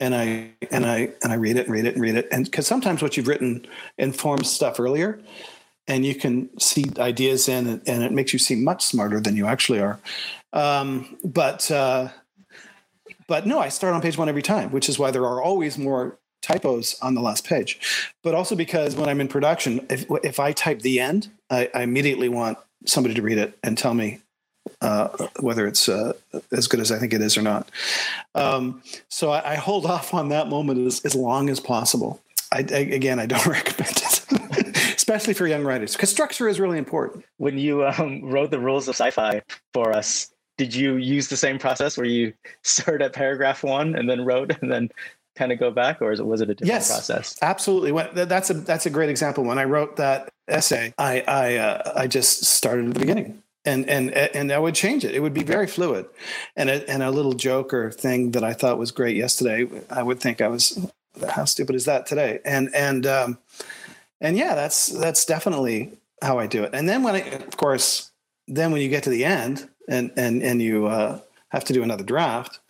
and 0.00 0.14
I 0.14 0.50
and 0.70 0.84
I 0.84 1.10
and 1.22 1.32
I 1.32 1.36
read 1.36 1.56
it 1.56 1.66
and 1.66 1.74
read 1.74 1.86
it 1.86 1.94
and 1.94 2.02
read 2.02 2.16
it, 2.16 2.28
and 2.30 2.44
because 2.44 2.66
sometimes 2.66 3.02
what 3.02 3.16
you've 3.16 3.28
written 3.28 3.66
informs 3.98 4.50
stuff 4.50 4.78
earlier, 4.78 5.20
and 5.88 6.04
you 6.04 6.14
can 6.14 6.50
see 6.58 6.84
ideas 6.98 7.48
in, 7.48 7.80
and 7.86 8.02
it 8.02 8.12
makes 8.12 8.32
you 8.32 8.38
seem 8.38 8.64
much 8.64 8.84
smarter 8.84 9.20
than 9.20 9.36
you 9.36 9.46
actually 9.46 9.80
are. 9.80 9.98
Um, 10.52 11.18
but 11.24 11.70
uh, 11.70 12.08
but 13.26 13.46
no, 13.46 13.58
I 13.58 13.68
start 13.68 13.94
on 13.94 14.02
page 14.02 14.18
one 14.18 14.28
every 14.28 14.42
time, 14.42 14.70
which 14.70 14.88
is 14.88 14.98
why 14.98 15.10
there 15.10 15.24
are 15.24 15.42
always 15.42 15.78
more 15.78 16.18
typos 16.42 16.96
on 17.02 17.14
the 17.14 17.20
last 17.20 17.44
page. 17.44 18.12
But 18.22 18.34
also 18.34 18.54
because 18.54 18.94
when 18.94 19.08
I'm 19.08 19.20
in 19.20 19.28
production, 19.28 19.84
if, 19.90 20.06
if 20.22 20.38
I 20.38 20.52
type 20.52 20.80
the 20.80 21.00
end, 21.00 21.28
I, 21.50 21.68
I 21.74 21.82
immediately 21.82 22.28
want 22.28 22.58
somebody 22.84 23.14
to 23.14 23.22
read 23.22 23.38
it 23.38 23.58
and 23.64 23.76
tell 23.76 23.94
me 23.94 24.20
uh, 24.80 25.08
whether 25.40 25.66
it's 25.66 25.88
uh, 25.88 26.12
as 26.52 26.66
good 26.66 26.80
as 26.80 26.92
I 26.92 26.98
think 26.98 27.12
it 27.12 27.20
is 27.20 27.36
or 27.36 27.42
not. 27.42 27.70
Um, 28.34 28.82
so 29.08 29.30
I, 29.30 29.52
I, 29.52 29.54
hold 29.56 29.86
off 29.86 30.12
on 30.14 30.28
that 30.28 30.48
moment 30.48 30.86
as, 30.86 31.00
as 31.04 31.14
long 31.14 31.48
as 31.48 31.60
possible. 31.60 32.20
I, 32.52 32.58
I, 32.58 32.78
again, 32.78 33.18
I 33.18 33.26
don't 33.26 33.46
recommend 33.46 33.96
it, 33.96 34.76
especially 34.96 35.34
for 35.34 35.46
young 35.46 35.64
writers, 35.64 35.94
because 35.94 36.10
structure 36.10 36.48
is 36.48 36.60
really 36.60 36.78
important. 36.78 37.24
When 37.38 37.58
you 37.58 37.86
um, 37.86 38.22
wrote 38.22 38.50
the 38.50 38.58
rules 38.58 38.88
of 38.88 38.94
sci-fi 38.94 39.42
for 39.72 39.92
us, 39.92 40.30
did 40.56 40.74
you 40.74 40.96
use 40.96 41.28
the 41.28 41.36
same 41.36 41.58
process 41.58 41.96
where 41.96 42.06
you 42.06 42.32
start 42.62 43.02
at 43.02 43.12
paragraph 43.12 43.62
one 43.62 43.94
and 43.94 44.08
then 44.08 44.24
wrote 44.24 44.56
and 44.60 44.70
then 44.70 44.90
kind 45.36 45.52
of 45.52 45.58
go 45.58 45.70
back, 45.70 46.00
or 46.00 46.08
was 46.24 46.40
it 46.40 46.50
a 46.50 46.54
different 46.54 46.68
yes, 46.68 46.88
process? 46.88 47.36
Absolutely. 47.42 47.92
That's 48.24 48.50
a 48.50 48.54
that's 48.54 48.86
a 48.86 48.90
great 48.90 49.10
example. 49.10 49.44
When 49.44 49.58
I 49.58 49.64
wrote 49.64 49.96
that 49.96 50.30
essay, 50.48 50.94
I 50.98 51.20
I 51.28 51.56
uh, 51.56 51.92
I 51.94 52.06
just 52.06 52.44
started 52.44 52.88
at 52.88 52.94
the 52.94 53.00
beginning. 53.00 53.42
And, 53.66 53.88
and 53.90 54.10
and 54.14 54.52
I 54.52 54.58
would 54.58 54.76
change 54.76 55.04
it. 55.04 55.14
It 55.14 55.20
would 55.20 55.34
be 55.34 55.42
very 55.42 55.66
fluid, 55.66 56.06
and 56.54 56.70
a, 56.70 56.88
and 56.88 57.02
a 57.02 57.10
little 57.10 57.32
joke 57.32 57.74
or 57.74 57.90
thing 57.90 58.30
that 58.30 58.44
I 58.44 58.52
thought 58.52 58.78
was 58.78 58.92
great 58.92 59.16
yesterday. 59.16 59.68
I 59.90 60.02
would 60.04 60.20
think 60.20 60.40
I 60.40 60.48
was 60.48 60.78
how 61.28 61.44
stupid 61.44 61.76
is 61.76 61.84
that 61.86 62.06
today? 62.06 62.40
And 62.44 62.74
and 62.74 63.06
um, 63.06 63.38
and 64.20 64.36
yeah, 64.36 64.54
that's 64.54 64.86
that's 64.86 65.24
definitely 65.24 65.98
how 66.22 66.38
I 66.38 66.46
do 66.46 66.64
it. 66.64 66.70
And 66.74 66.88
then 66.88 67.02
when 67.02 67.14
I, 67.16 67.20
of 67.20 67.56
course, 67.56 68.10
then 68.48 68.72
when 68.72 68.82
you 68.82 68.88
get 68.88 69.02
to 69.04 69.10
the 69.10 69.24
end, 69.24 69.68
and 69.88 70.12
and 70.16 70.42
and 70.42 70.62
you 70.62 70.86
uh, 70.86 71.20
have 71.48 71.64
to 71.64 71.72
do 71.72 71.82
another 71.82 72.04
draft, 72.04 72.60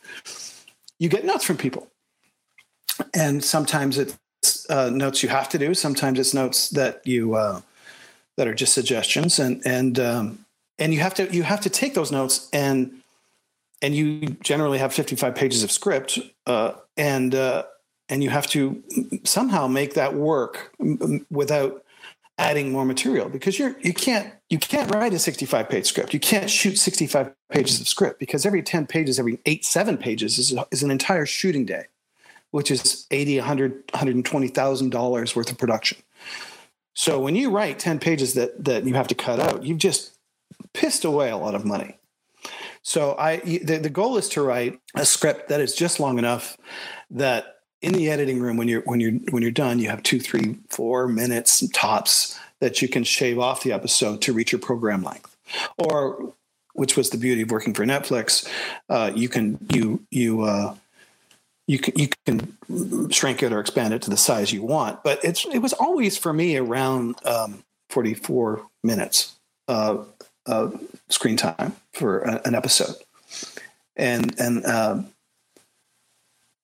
you 0.99 1.09
get 1.09 1.25
notes 1.25 1.45
from 1.45 1.57
people, 1.57 1.89
and 3.15 3.43
sometimes 3.43 3.99
it's 3.99 4.17
uh, 4.71 4.91
notes 4.91 5.23
you 5.23 5.29
have 5.29 5.49
to 5.51 5.59
do. 5.59 5.75
Sometimes 5.75 6.19
it's 6.19 6.35
notes 6.35 6.71
that 6.71 7.07
you 7.07 7.35
uh, 7.35 7.61
that 8.37 8.49
are 8.49 8.55
just 8.55 8.75
suggestions, 8.75 9.39
and 9.39 9.63
and 9.65 9.99
um, 9.99 10.46
and 10.79 10.93
you 10.93 11.01
have 11.01 11.15
to 11.15 11.33
you 11.35 11.43
have 11.43 11.61
to 11.61 11.71
take 11.71 11.95
those 11.95 12.13
notes 12.13 12.49
and 12.53 13.03
and 13.83 13.95
you 13.95 14.29
generally 14.43 14.79
have 14.79 14.93
55 14.95 15.35
pages 15.35 15.63
of 15.63 15.71
script 15.71 16.19
uh, 16.47 16.73
and 16.97 17.35
uh, 17.35 17.65
and 18.09 18.23
you 18.23 18.31
have 18.31 18.47
to 18.49 18.83
somehow 19.25 19.67
make 19.67 19.95
that 19.95 20.15
work 20.15 20.73
without 21.31 21.83
adding 22.39 22.71
more 22.71 22.85
material 22.85 23.29
because 23.29 23.59
you're 23.59 23.77
you 23.81 23.95
can't 23.95 24.33
you 24.51 24.59
can't 24.59 24.95
write 24.95 25.13
a 25.15 25.19
65 25.19 25.69
page 25.69 25.87
script. 25.87 26.13
You 26.13 26.21
can't 26.21 26.51
shoot 26.51 26.79
65 26.79 27.33
pages 27.51 27.81
of 27.81 27.89
script 27.89 28.21
because 28.21 28.45
every 28.47 28.63
10 28.63 28.87
pages 28.87 29.19
every 29.19 29.41
8 29.47 29.65
7 29.65 29.97
pages 29.97 30.39
is, 30.39 30.55
is 30.71 30.83
an 30.83 30.91
entire 30.91 31.27
shooting 31.27 31.65
day 31.65 31.87
which 32.51 32.71
is 32.71 33.07
80 33.11 33.39
100 33.39 33.73
120000 33.93 34.91
dollars 34.91 35.35
worth 35.35 35.51
of 35.51 35.59
production. 35.59 35.99
So 36.95 37.21
when 37.21 37.37
you 37.37 37.51
write 37.51 37.79
10 37.79 37.99
pages 37.99 38.35
that 38.35 38.65
that 38.65 38.85
you 38.85 38.95
have 38.95 39.09
to 39.09 39.15
cut 39.15 39.41
out 39.41 39.65
you've 39.65 39.79
just 39.79 40.16
pissed 40.77 41.05
away 41.05 41.31
a 41.31 41.37
lot 41.37 41.55
of 41.55 41.65
money. 41.65 41.97
So 42.83 43.17
i 43.19 43.39
the, 43.39 43.79
the 43.79 43.91
goal 43.91 44.17
is 44.17 44.29
to 44.31 44.43
write 44.43 44.79
a 44.95 45.05
script 45.05 45.49
that 45.49 45.61
is 45.61 45.75
just 45.75 45.99
long 45.99 46.19
enough 46.19 46.57
that 47.11 47.57
in 47.83 47.93
the 47.95 48.11
editing 48.11 48.41
room 48.41 48.57
when 48.57 48.69
you're 48.69 48.83
when 48.83 49.01
you're 49.01 49.19
when 49.31 49.43
you're 49.43 49.51
done 49.51 49.79
you 49.79 49.89
have 49.89 50.03
two 50.03 50.21
three 50.21 50.59
four 50.69 51.09
minutes 51.09 51.67
tops 51.71 52.39
that 52.61 52.81
you 52.81 52.89
can 52.89 53.03
shave 53.03 53.39
off 53.39 53.63
the 53.65 53.73
episode 53.73 54.23
to 54.23 54.33
reach 54.33 54.53
your 54.53 54.61
program 54.61 55.03
length. 55.03 55.37
Or 55.79 56.35
which 56.75 56.97
was 56.97 57.11
the 57.11 57.19
beauty 57.19 57.43
of 57.43 57.51
working 57.51 57.75
for 57.75 57.85
netflix 57.85 58.49
uh, 58.89 59.11
you 59.15 59.29
can 59.29 59.59
you 59.73 60.01
you 60.11 60.43
uh, 60.43 60.75
you 61.67 61.79
can 61.79 61.99
you 61.99 62.09
can 62.25 63.11
shrink 63.11 63.43
it 63.43 63.53
or 63.53 63.61
expand 63.61 63.93
it 63.95 64.03
to 64.03 64.11
the 64.11 64.17
size 64.17 64.53
you 64.53 64.63
want. 64.63 65.03
But 65.03 65.25
it's 65.25 65.45
it 65.47 65.59
was 65.59 65.73
always 65.73 66.17
for 66.17 66.33
me 66.33 66.57
around 66.57 67.17
um, 67.27 67.65
44 67.91 68.67
minutes 68.85 69.35
uh, 69.69 70.05
screen 71.09 71.37
time 71.37 71.75
for 71.93 72.21
a, 72.21 72.41
an 72.45 72.55
episode. 72.55 72.97
And 73.97 74.39
and 74.39 74.65
um, 74.67 75.09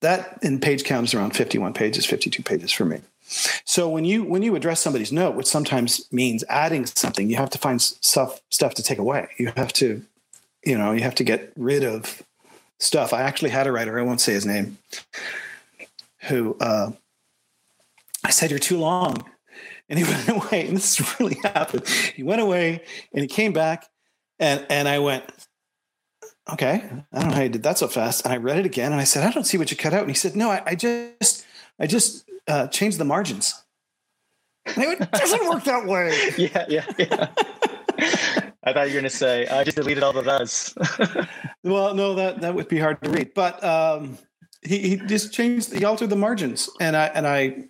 that 0.01 0.38
in 0.42 0.61
page 0.61 0.85
count 0.85 1.09
is 1.09 1.14
around 1.14 1.35
51 1.35 1.73
pages 1.73 2.05
52 2.05 2.42
pages 2.42 2.73
for 2.73 2.85
me. 2.85 3.01
So 3.64 3.88
when 3.88 4.05
you 4.05 4.25
when 4.25 4.42
you 4.42 4.55
address 4.55 4.81
somebody's 4.81 5.12
note 5.12 5.35
which 5.35 5.47
sometimes 5.47 6.07
means 6.12 6.45
adding 6.49 6.85
something 6.87 7.31
you 7.31 7.37
have 7.37 7.51
to 7.51 7.59
find 7.59 7.81
stuff 7.81 8.40
stuff 8.51 8.75
to 8.75 8.83
take 8.83 8.99
away. 8.99 9.29
You 9.38 9.53
have 9.57 9.73
to 9.75 10.03
you 10.64 10.77
know 10.77 10.92
you 10.92 11.03
have 11.03 11.14
to 11.16 11.25
get 11.25 11.53
rid 11.57 11.85
of 11.85 12.23
stuff. 12.79 13.12
I 13.12 13.23
actually 13.23 13.51
had 13.51 13.66
a 13.66 13.73
writer 13.73 13.99
i 13.99 14.03
won't 14.03 14.21
say 14.21 14.33
his 14.33 14.45
name 14.45 14.79
who 16.29 16.57
uh, 16.61 16.92
i 18.25 18.31
said 18.31 18.51
you're 18.51 18.59
too 18.59 18.79
long 18.79 19.25
and 19.93 19.99
he 20.01 20.05
went 20.13 20.29
away 20.29 20.67
and 20.67 20.77
this 20.77 21.21
really 21.21 21.37
happened 21.45 21.87
he 22.17 22.23
went 22.23 22.41
away 22.41 22.83
and 23.13 23.23
he 23.23 23.29
came 23.29 23.53
back 23.53 23.87
and 24.41 24.67
and 24.71 24.89
i 24.89 24.99
went 24.99 25.25
okay, 26.51 26.83
I 27.13 27.21
don't 27.21 27.31
know 27.31 27.37
how 27.37 27.43
you 27.43 27.49
did 27.49 27.63
that 27.63 27.79
so 27.79 27.89
fast. 27.89 28.25
And 28.25 28.33
I 28.33 28.37
read 28.37 28.59
it 28.59 28.67
again 28.67 28.93
and 28.93 29.01
I 29.01 29.05
said, 29.05 29.27
I 29.27 29.31
don't 29.31 29.45
see 29.45 29.59
what 29.59 29.71
you 29.71 29.77
cut 29.77 29.95
out. 29.95 30.01
And 30.01 30.11
he 30.11 30.15
said, 30.15 30.37
no, 30.37 30.51
I, 30.51 30.63
I 30.67 30.75
just, 30.75 31.47
I 31.79 31.87
just 31.87 32.29
uh, 32.49 32.67
changed 32.69 32.99
the 32.99 33.05
margins. 33.05 33.55
And 34.65 34.79
it 34.79 35.11
doesn't 35.11 35.49
work 35.49 35.65
that 35.65 35.87
way. 35.87 36.31
Yeah, 36.39 36.65
yeah, 36.69 36.87
yeah. 36.99 37.29
I 38.65 38.73
thought 38.73 38.89
you 38.89 38.95
were 38.95 39.01
going 39.01 39.05
to 39.05 39.11
say, 39.11 39.47
I 39.49 39.65
just 39.65 39.77
deleted 39.77 40.03
all 40.03 40.13
the 40.13 40.23
those. 40.23 40.75
well, 41.65 41.95
no, 41.95 42.15
that, 42.15 42.41
that 42.41 42.55
would 42.55 42.69
be 42.69 42.79
hard 42.79 43.03
to 43.03 43.11
read, 43.11 43.35
but 43.35 43.63
um, 43.65 44.19
he, 44.63 44.79
he 44.79 44.97
just 44.97 45.33
changed, 45.33 45.73
he 45.73 45.85
altered 45.85 46.11
the 46.11 46.17
margins. 46.17 46.71
And 46.81 46.97
I, 46.97 47.07
and 47.07 47.27
I, 47.27 47.65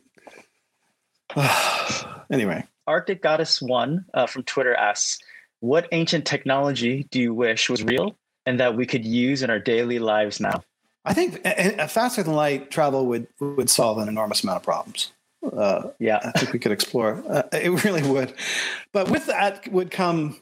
anyway. 2.31 2.65
Arctic 2.87 3.23
Goddess 3.23 3.63
One 3.63 4.05
uh, 4.15 4.27
from 4.27 4.43
Twitter 4.43 4.75
asks, 4.75 5.19
what 5.61 5.89
ancient 5.93 6.27
technology 6.27 7.07
do 7.11 7.21
you 7.21 7.33
wish 7.33 7.71
was 7.71 7.85
real 7.85 8.17
and 8.47 8.59
that 8.59 8.77
we 8.77 8.85
could 8.85 9.05
use 9.05 9.43
in 9.43 9.51
our 9.51 9.61
daily 9.61 10.01
lives 10.01 10.41
now? 10.41 10.63
I 11.05 11.15
think 11.15 11.41
a, 11.45 11.89
faster 11.89 12.23
than 12.23 12.35
light 12.35 12.71
travel 12.71 13.07
would 13.07 13.27
would 13.41 13.71
solve 13.71 13.99
an 13.99 14.09
enormous 14.09 14.43
amount 14.43 14.57
of 14.57 14.63
problems. 14.63 15.13
Uh, 15.45 15.91
yeah, 15.99 16.21
I 16.23 16.39
think 16.39 16.53
we 16.53 16.59
could 16.59 16.73
explore. 16.73 17.23
Uh, 17.29 17.43
it 17.53 17.85
really 17.85 18.03
would, 18.03 18.35
but 18.93 19.11
with 19.11 19.27
that 19.27 19.67
would 19.73 19.91
come 19.91 20.41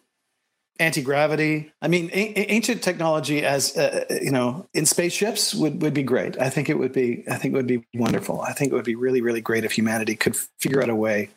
anti 0.81 1.03
gravity. 1.03 1.73
I 1.83 1.89
mean, 1.89 2.11
a- 2.13 2.51
ancient 2.51 2.83
technology 2.83 3.45
as 3.45 3.77
uh, 3.77 4.05
you 4.11 4.31
know 4.31 4.67
in 4.75 4.87
spaceships 4.87 5.55
would 5.55 5.83
would 5.83 5.95
be 5.95 6.03
great. 6.03 6.41
I 6.41 6.51
think 6.51 6.69
it 6.69 6.79
would 6.79 6.93
be. 6.93 7.25
I 7.31 7.37
think 7.37 7.55
it 7.55 7.57
would 7.57 7.67
be 7.67 7.87
wonderful. 7.95 8.41
I 8.41 8.53
think 8.53 8.73
it 8.73 8.75
would 8.75 8.85
be 8.85 8.95
really 8.97 9.21
really 9.21 9.41
great 9.41 9.65
if 9.65 9.73
humanity 9.73 10.17
could 10.17 10.37
figure 10.59 10.83
out 10.83 10.89
a 10.89 10.95
way 10.95 11.31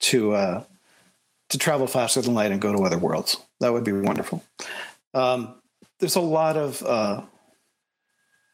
to 0.00 0.32
uh, 0.32 0.64
to 1.50 1.58
travel 1.58 1.86
faster 1.86 2.22
than 2.22 2.34
light 2.34 2.52
and 2.52 2.60
go 2.60 2.72
to 2.72 2.82
other 2.84 2.98
worlds. 2.98 3.36
That 3.60 3.72
would 3.72 3.84
be 3.84 3.92
wonderful. 3.92 4.44
Um, 5.14 5.54
there's 5.98 6.16
a 6.16 6.20
lot 6.20 6.56
of 6.56 6.82
uh, 6.84 7.22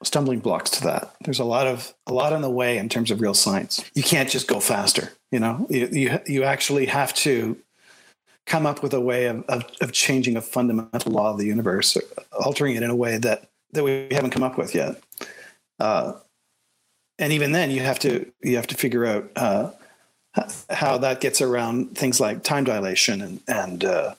stumbling 0.03 0.41
blocks 0.41 0.71
to 0.71 0.85
that. 0.85 1.15
There's 1.25 1.41
a 1.41 1.45
lot 1.45 1.67
of 1.67 1.93
a 2.07 2.13
lot 2.13 2.33
in 2.33 2.43
the 2.43 2.51
way 2.51 2.79
in 2.79 2.89
terms 2.89 3.11
of 3.11 3.21
real 3.21 3.35
science. 3.35 3.85
You 3.95 4.03
can't 4.03 4.31
just 4.31 4.49
go 4.49 4.61
faster. 4.61 5.13
You 5.31 5.41
know, 5.41 5.67
you 5.69 5.89
you, 5.93 6.21
you 6.27 6.45
actually 6.45 6.87
have 6.87 7.13
to 7.15 7.57
come 8.47 8.67
up 8.67 8.83
with 8.83 8.93
a 8.93 9.01
way 9.01 9.27
of, 9.27 9.43
of, 9.45 9.65
of 9.81 9.93
changing 9.93 10.37
a 10.37 10.43
fundamental 10.43 11.13
law 11.13 11.31
of 11.31 11.39
the 11.39 11.47
universe, 11.47 11.97
altering 12.33 12.77
it 12.77 12.83
in 12.83 12.91
a 12.91 12.97
way 12.97 13.19
that 13.19 13.49
that 13.73 13.83
we 13.83 14.07
haven't 14.13 14.31
come 14.31 14.45
up 14.45 14.57
with 14.57 14.75
yet. 14.75 15.03
Uh, 15.81 16.13
and 17.19 17.33
even 17.33 17.53
then, 17.53 17.71
you 17.71 17.81
have 17.81 17.99
to 18.01 18.31
you 18.43 18.57
have 18.57 18.67
to 18.69 18.75
figure 18.75 19.05
out 19.07 19.31
uh, 19.37 19.71
how 20.71 20.99
that 20.99 21.21
gets 21.21 21.41
around 21.41 21.97
things 21.97 22.21
like 22.21 22.43
time 22.43 22.65
dilation 22.65 23.21
and 23.21 23.41
and 23.47 23.85
uh, 23.85 24.15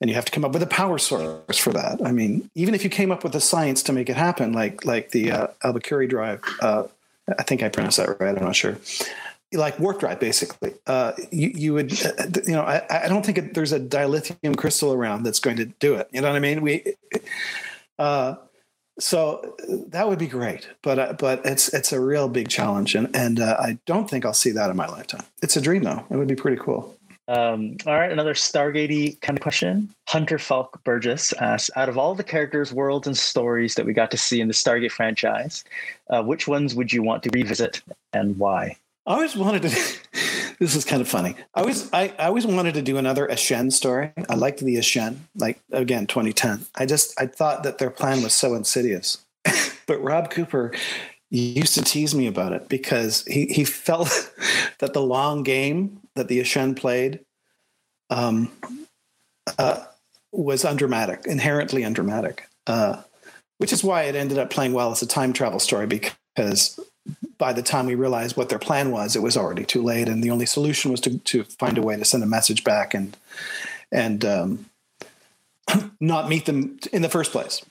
and 0.00 0.08
you 0.08 0.16
have 0.16 0.24
to 0.24 0.32
come 0.32 0.44
up 0.44 0.52
with 0.52 0.62
a 0.62 0.66
power 0.66 0.98
source 0.98 1.58
for 1.58 1.72
that. 1.72 2.00
I 2.04 2.12
mean, 2.12 2.50
even 2.54 2.74
if 2.74 2.82
you 2.82 2.90
came 2.90 3.12
up 3.12 3.22
with 3.22 3.32
the 3.32 3.40
science 3.40 3.82
to 3.84 3.92
make 3.92 4.08
it 4.08 4.16
happen, 4.16 4.52
like 4.52 4.84
like 4.84 5.10
the 5.10 5.30
uh, 5.30 5.46
Alcubierre 5.62 6.08
drive, 6.08 6.42
uh, 6.60 6.84
I 7.38 7.42
think 7.42 7.62
I 7.62 7.68
pronounced 7.68 7.98
that 7.98 8.18
right. 8.20 8.36
I'm 8.36 8.44
not 8.44 8.56
sure. 8.56 8.78
Like 9.52 9.80
warp 9.80 9.98
drive, 9.98 10.20
basically, 10.20 10.74
uh, 10.86 11.12
you, 11.32 11.48
you 11.52 11.74
would, 11.74 11.92
uh, 12.04 12.26
you 12.46 12.52
know, 12.52 12.62
I, 12.62 13.04
I 13.04 13.08
don't 13.08 13.26
think 13.26 13.36
it, 13.36 13.54
there's 13.54 13.72
a 13.72 13.80
dilithium 13.80 14.56
crystal 14.56 14.92
around 14.92 15.24
that's 15.24 15.40
going 15.40 15.56
to 15.56 15.64
do 15.64 15.96
it. 15.96 16.08
You 16.12 16.20
know 16.20 16.28
what 16.28 16.36
I 16.36 16.40
mean? 16.40 16.60
We, 16.62 16.84
uh, 17.98 18.36
so 19.00 19.56
that 19.88 20.08
would 20.08 20.18
be 20.18 20.26
great, 20.26 20.68
but 20.82 20.98
uh, 20.98 21.12
but 21.14 21.44
it's 21.44 21.72
it's 21.72 21.92
a 21.92 22.00
real 22.00 22.28
big 22.28 22.48
challenge, 22.48 22.94
and 22.94 23.14
and 23.16 23.40
uh, 23.40 23.56
I 23.58 23.78
don't 23.86 24.08
think 24.08 24.24
I'll 24.24 24.34
see 24.34 24.50
that 24.50 24.70
in 24.70 24.76
my 24.76 24.86
lifetime. 24.86 25.24
It's 25.42 25.56
a 25.56 25.60
dream, 25.60 25.82
though. 25.82 26.04
It 26.10 26.16
would 26.16 26.28
be 26.28 26.36
pretty 26.36 26.58
cool. 26.58 26.94
Um, 27.28 27.76
all 27.86 27.94
right, 27.94 28.10
another 28.10 28.34
Stargatey 28.34 29.20
kind 29.20 29.38
of 29.38 29.42
question. 29.42 29.88
Hunter 30.08 30.38
Falk 30.38 30.82
Burgess 30.84 31.32
asks: 31.34 31.70
Out 31.76 31.88
of 31.88 31.96
all 31.96 32.14
the 32.14 32.24
characters, 32.24 32.72
worlds, 32.72 33.06
and 33.06 33.16
stories 33.16 33.74
that 33.76 33.86
we 33.86 33.92
got 33.92 34.10
to 34.10 34.18
see 34.18 34.40
in 34.40 34.48
the 34.48 34.54
Stargate 34.54 34.90
franchise, 34.90 35.64
uh, 36.10 36.22
which 36.22 36.46
ones 36.46 36.74
would 36.74 36.92
you 36.92 37.02
want 37.02 37.22
to 37.22 37.30
revisit 37.32 37.82
and 38.12 38.36
why? 38.38 38.76
I 39.10 39.14
always 39.14 39.34
wanted 39.34 39.62
to. 39.62 39.68
this 40.60 40.76
is 40.76 40.84
kind 40.84 41.02
of 41.02 41.08
funny. 41.08 41.34
I 41.52 41.62
always, 41.62 41.92
I, 41.92 42.14
I 42.16 42.26
always 42.26 42.46
wanted 42.46 42.74
to 42.74 42.82
do 42.82 42.96
another 42.96 43.26
Aschen 43.26 43.72
story. 43.72 44.12
I 44.28 44.36
liked 44.36 44.60
the 44.60 44.76
Aschen, 44.76 45.16
like 45.34 45.60
again, 45.72 46.06
2010. 46.06 46.64
I 46.76 46.86
just, 46.86 47.20
I 47.20 47.26
thought 47.26 47.64
that 47.64 47.78
their 47.78 47.90
plan 47.90 48.22
was 48.22 48.36
so 48.36 48.54
insidious. 48.54 49.18
but 49.86 50.00
Rob 50.00 50.30
Cooper 50.30 50.72
used 51.28 51.74
to 51.74 51.82
tease 51.82 52.14
me 52.14 52.28
about 52.28 52.52
it 52.52 52.68
because 52.68 53.24
he 53.26 53.46
he 53.46 53.64
felt 53.64 54.32
that 54.78 54.92
the 54.92 55.02
long 55.02 55.42
game 55.42 56.02
that 56.14 56.28
the 56.28 56.38
Aschen 56.38 56.76
played 56.76 57.18
um, 58.10 58.48
uh, 59.58 59.86
was 60.30 60.64
undramatic, 60.64 61.26
inherently 61.26 61.82
undramatic, 61.82 62.48
uh, 62.68 63.02
which 63.58 63.72
is 63.72 63.82
why 63.82 64.04
it 64.04 64.14
ended 64.14 64.38
up 64.38 64.50
playing 64.50 64.72
well 64.72 64.92
as 64.92 65.02
a 65.02 65.06
time 65.06 65.32
travel 65.32 65.58
story 65.58 65.88
because 65.88 66.78
by 67.38 67.52
the 67.52 67.62
time 67.62 67.86
we 67.86 67.94
realized 67.94 68.36
what 68.36 68.48
their 68.48 68.58
plan 68.58 68.90
was, 68.90 69.16
it 69.16 69.22
was 69.22 69.36
already 69.36 69.64
too 69.64 69.82
late, 69.82 70.08
and 70.08 70.22
the 70.22 70.30
only 70.30 70.46
solution 70.46 70.90
was 70.90 71.00
to 71.00 71.18
to 71.18 71.44
find 71.44 71.78
a 71.78 71.82
way 71.82 71.96
to 71.96 72.04
send 72.04 72.22
a 72.22 72.26
message 72.26 72.64
back 72.64 72.94
and 72.94 73.16
and 73.90 74.24
um, 74.24 74.66
not 76.00 76.28
meet 76.28 76.46
them 76.46 76.78
in 76.92 77.02
the 77.02 77.08
first 77.08 77.32
place. 77.32 77.64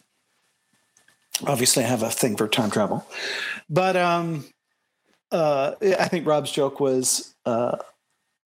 Obviously, 1.45 1.83
I 1.83 1.87
have 1.87 2.03
a 2.03 2.09
thing 2.09 2.35
for 2.35 2.47
time 2.47 2.69
travel, 2.69 3.05
but 3.69 3.95
um, 3.95 4.45
uh, 5.31 5.75
I 5.81 6.07
think 6.07 6.27
Rob's 6.27 6.51
joke 6.51 6.79
was, 6.79 7.33
uh, 7.45 7.77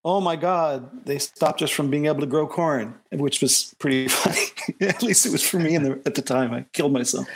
"Oh 0.06 0.22
my 0.22 0.36
God, 0.36 1.06
they 1.06 1.18
stopped 1.18 1.62
us 1.64 1.72
from 1.72 1.90
being 1.90 2.06
able 2.06 2.20
to 2.20 2.28
grow 2.28 2.46
corn," 2.46 2.94
which 3.12 3.42
was 3.42 3.74
pretty 3.80 4.08
funny. 4.10 4.46
At 4.82 5.02
least 5.02 5.26
it 5.26 5.32
was 5.32 5.42
for 5.42 5.58
me 5.58 5.78
the, 5.78 6.02
at 6.06 6.16
the 6.16 6.22
time. 6.22 6.54
I 6.54 6.66
killed 6.74 6.94
myself. 6.94 7.28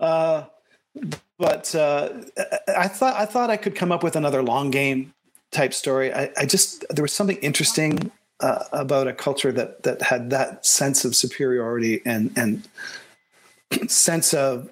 Uh, 0.00 0.44
but 1.38 1.74
uh, 1.74 2.10
I 2.76 2.88
thought 2.88 3.16
I 3.16 3.26
thought 3.26 3.50
I 3.50 3.56
could 3.56 3.74
come 3.74 3.92
up 3.92 4.02
with 4.02 4.16
another 4.16 4.42
long 4.42 4.70
game 4.70 5.12
type 5.50 5.74
story. 5.74 6.12
I, 6.12 6.30
I 6.36 6.46
just 6.46 6.84
there 6.90 7.02
was 7.02 7.12
something 7.12 7.36
interesting 7.38 8.10
uh, 8.40 8.64
about 8.72 9.08
a 9.08 9.12
culture 9.12 9.52
that 9.52 9.82
that 9.84 10.02
had 10.02 10.30
that 10.30 10.64
sense 10.66 11.04
of 11.04 11.16
superiority 11.16 12.02
and 12.04 12.32
and 12.36 13.90
sense 13.90 14.34
of 14.34 14.70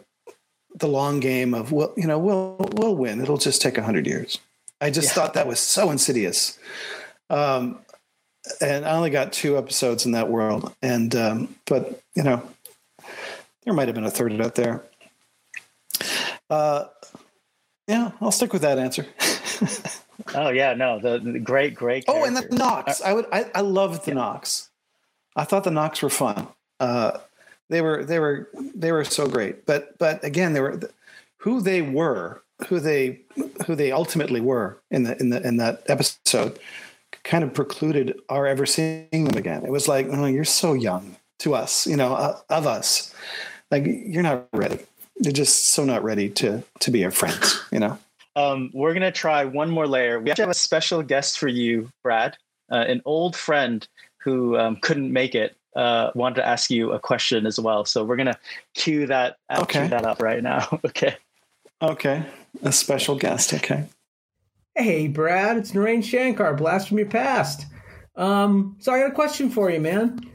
the 0.74 0.88
long 0.88 1.20
game 1.20 1.52
of 1.54 1.70
well 1.72 1.92
you 1.96 2.06
know 2.06 2.18
we'll 2.18 2.56
we'll 2.74 2.96
win. 2.96 3.20
It'll 3.20 3.38
just 3.38 3.62
take 3.62 3.78
a 3.78 3.82
hundred 3.82 4.06
years. 4.06 4.38
I 4.80 4.90
just 4.90 5.08
yeah. 5.08 5.14
thought 5.14 5.34
that 5.34 5.46
was 5.46 5.60
so 5.60 5.90
insidious. 5.90 6.58
Um, 7.30 7.78
and 8.60 8.84
I 8.84 8.96
only 8.96 9.10
got 9.10 9.32
two 9.32 9.56
episodes 9.56 10.04
in 10.04 10.12
that 10.12 10.28
world, 10.28 10.74
and 10.82 11.14
um, 11.14 11.54
but 11.66 12.02
you 12.14 12.22
know 12.22 12.42
there 13.64 13.74
might 13.74 13.88
have 13.88 13.94
been 13.94 14.04
a 14.04 14.10
third 14.10 14.40
out 14.40 14.54
there. 14.54 14.82
Uh, 16.52 16.86
yeah, 17.88 18.10
I'll 18.20 18.30
stick 18.30 18.52
with 18.52 18.60
that 18.60 18.78
answer. 18.78 19.06
oh 20.34 20.50
yeah, 20.50 20.74
no, 20.74 20.98
the, 20.98 21.18
the 21.18 21.38
great, 21.38 21.74
great. 21.74 22.04
Oh, 22.06 22.24
and 22.24 22.36
the 22.36 22.46
Nox. 22.54 23.00
I 23.00 23.14
would. 23.14 23.24
I, 23.32 23.50
I 23.54 23.62
loved 23.62 24.04
the 24.04 24.10
yeah. 24.10 24.16
Nox. 24.16 24.68
I 25.34 25.44
thought 25.44 25.64
the 25.64 25.70
Nox 25.70 26.02
were 26.02 26.10
fun. 26.10 26.46
Uh, 26.78 27.12
they 27.70 27.80
were. 27.80 28.04
They 28.04 28.18
were. 28.18 28.50
They 28.74 28.92
were 28.92 29.02
so 29.02 29.26
great. 29.26 29.64
But 29.64 29.96
but 29.96 30.22
again, 30.22 30.52
they 30.52 30.60
were 30.60 30.78
who 31.38 31.62
they 31.62 31.80
were, 31.80 32.42
who 32.68 32.80
they 32.80 33.20
who 33.66 33.74
they 33.74 33.90
ultimately 33.90 34.42
were 34.42 34.78
in 34.90 35.04
the 35.04 35.18
in 35.20 35.30
the 35.30 35.40
in 35.40 35.56
that 35.56 35.84
episode, 35.86 36.58
kind 37.24 37.44
of 37.44 37.54
precluded 37.54 38.20
our 38.28 38.46
ever 38.46 38.66
seeing 38.66 39.08
them 39.10 39.38
again. 39.38 39.64
It 39.64 39.70
was 39.70 39.88
like, 39.88 40.06
oh, 40.10 40.26
you're 40.26 40.44
so 40.44 40.74
young 40.74 41.16
to 41.38 41.54
us, 41.54 41.86
you 41.86 41.96
know, 41.96 42.12
uh, 42.12 42.38
of 42.50 42.66
us. 42.66 43.14
Like 43.70 43.86
you're 43.86 44.22
not 44.22 44.48
ready 44.52 44.80
they're 45.22 45.32
just 45.32 45.68
so 45.68 45.84
not 45.84 46.02
ready 46.02 46.28
to 46.28 46.62
to 46.80 46.90
be 46.90 47.04
our 47.04 47.10
friends, 47.10 47.60
you 47.72 47.78
know. 47.78 47.98
Um, 48.34 48.70
we're 48.74 48.92
gonna 48.92 49.12
try 49.12 49.44
one 49.44 49.70
more 49.70 49.86
layer. 49.86 50.20
We 50.20 50.30
actually 50.30 50.42
have 50.42 50.50
a 50.50 50.54
special 50.54 51.02
guest 51.02 51.38
for 51.38 51.48
you, 51.48 51.90
Brad, 52.02 52.36
uh, 52.70 52.84
an 52.88 53.02
old 53.04 53.36
friend 53.36 53.86
who 54.18 54.56
um, 54.58 54.76
couldn't 54.76 55.12
make 55.12 55.34
it. 55.34 55.56
Uh, 55.74 56.10
wanted 56.14 56.34
to 56.34 56.46
ask 56.46 56.70
you 56.70 56.92
a 56.92 56.98
question 56.98 57.46
as 57.46 57.58
well, 57.58 57.84
so 57.84 58.04
we're 58.04 58.16
gonna 58.16 58.38
cue 58.74 59.06
that 59.06 59.36
uh, 59.48 59.60
okay. 59.62 59.80
cue 59.80 59.88
that 59.88 60.04
up 60.04 60.20
right 60.20 60.42
now. 60.42 60.80
okay. 60.84 61.16
Okay, 61.80 62.24
a 62.62 62.72
special 62.72 63.16
guest. 63.16 63.54
Okay. 63.54 63.86
Hey, 64.74 65.06
Brad, 65.06 65.56
it's 65.56 65.72
Naren 65.72 66.02
Shankar, 66.02 66.54
blast 66.54 66.88
from 66.88 66.98
your 66.98 67.08
past. 67.08 67.66
Um, 68.16 68.76
so 68.78 68.92
I 68.92 69.00
got 69.00 69.10
a 69.10 69.14
question 69.14 69.50
for 69.50 69.70
you, 69.70 69.80
man 69.80 70.31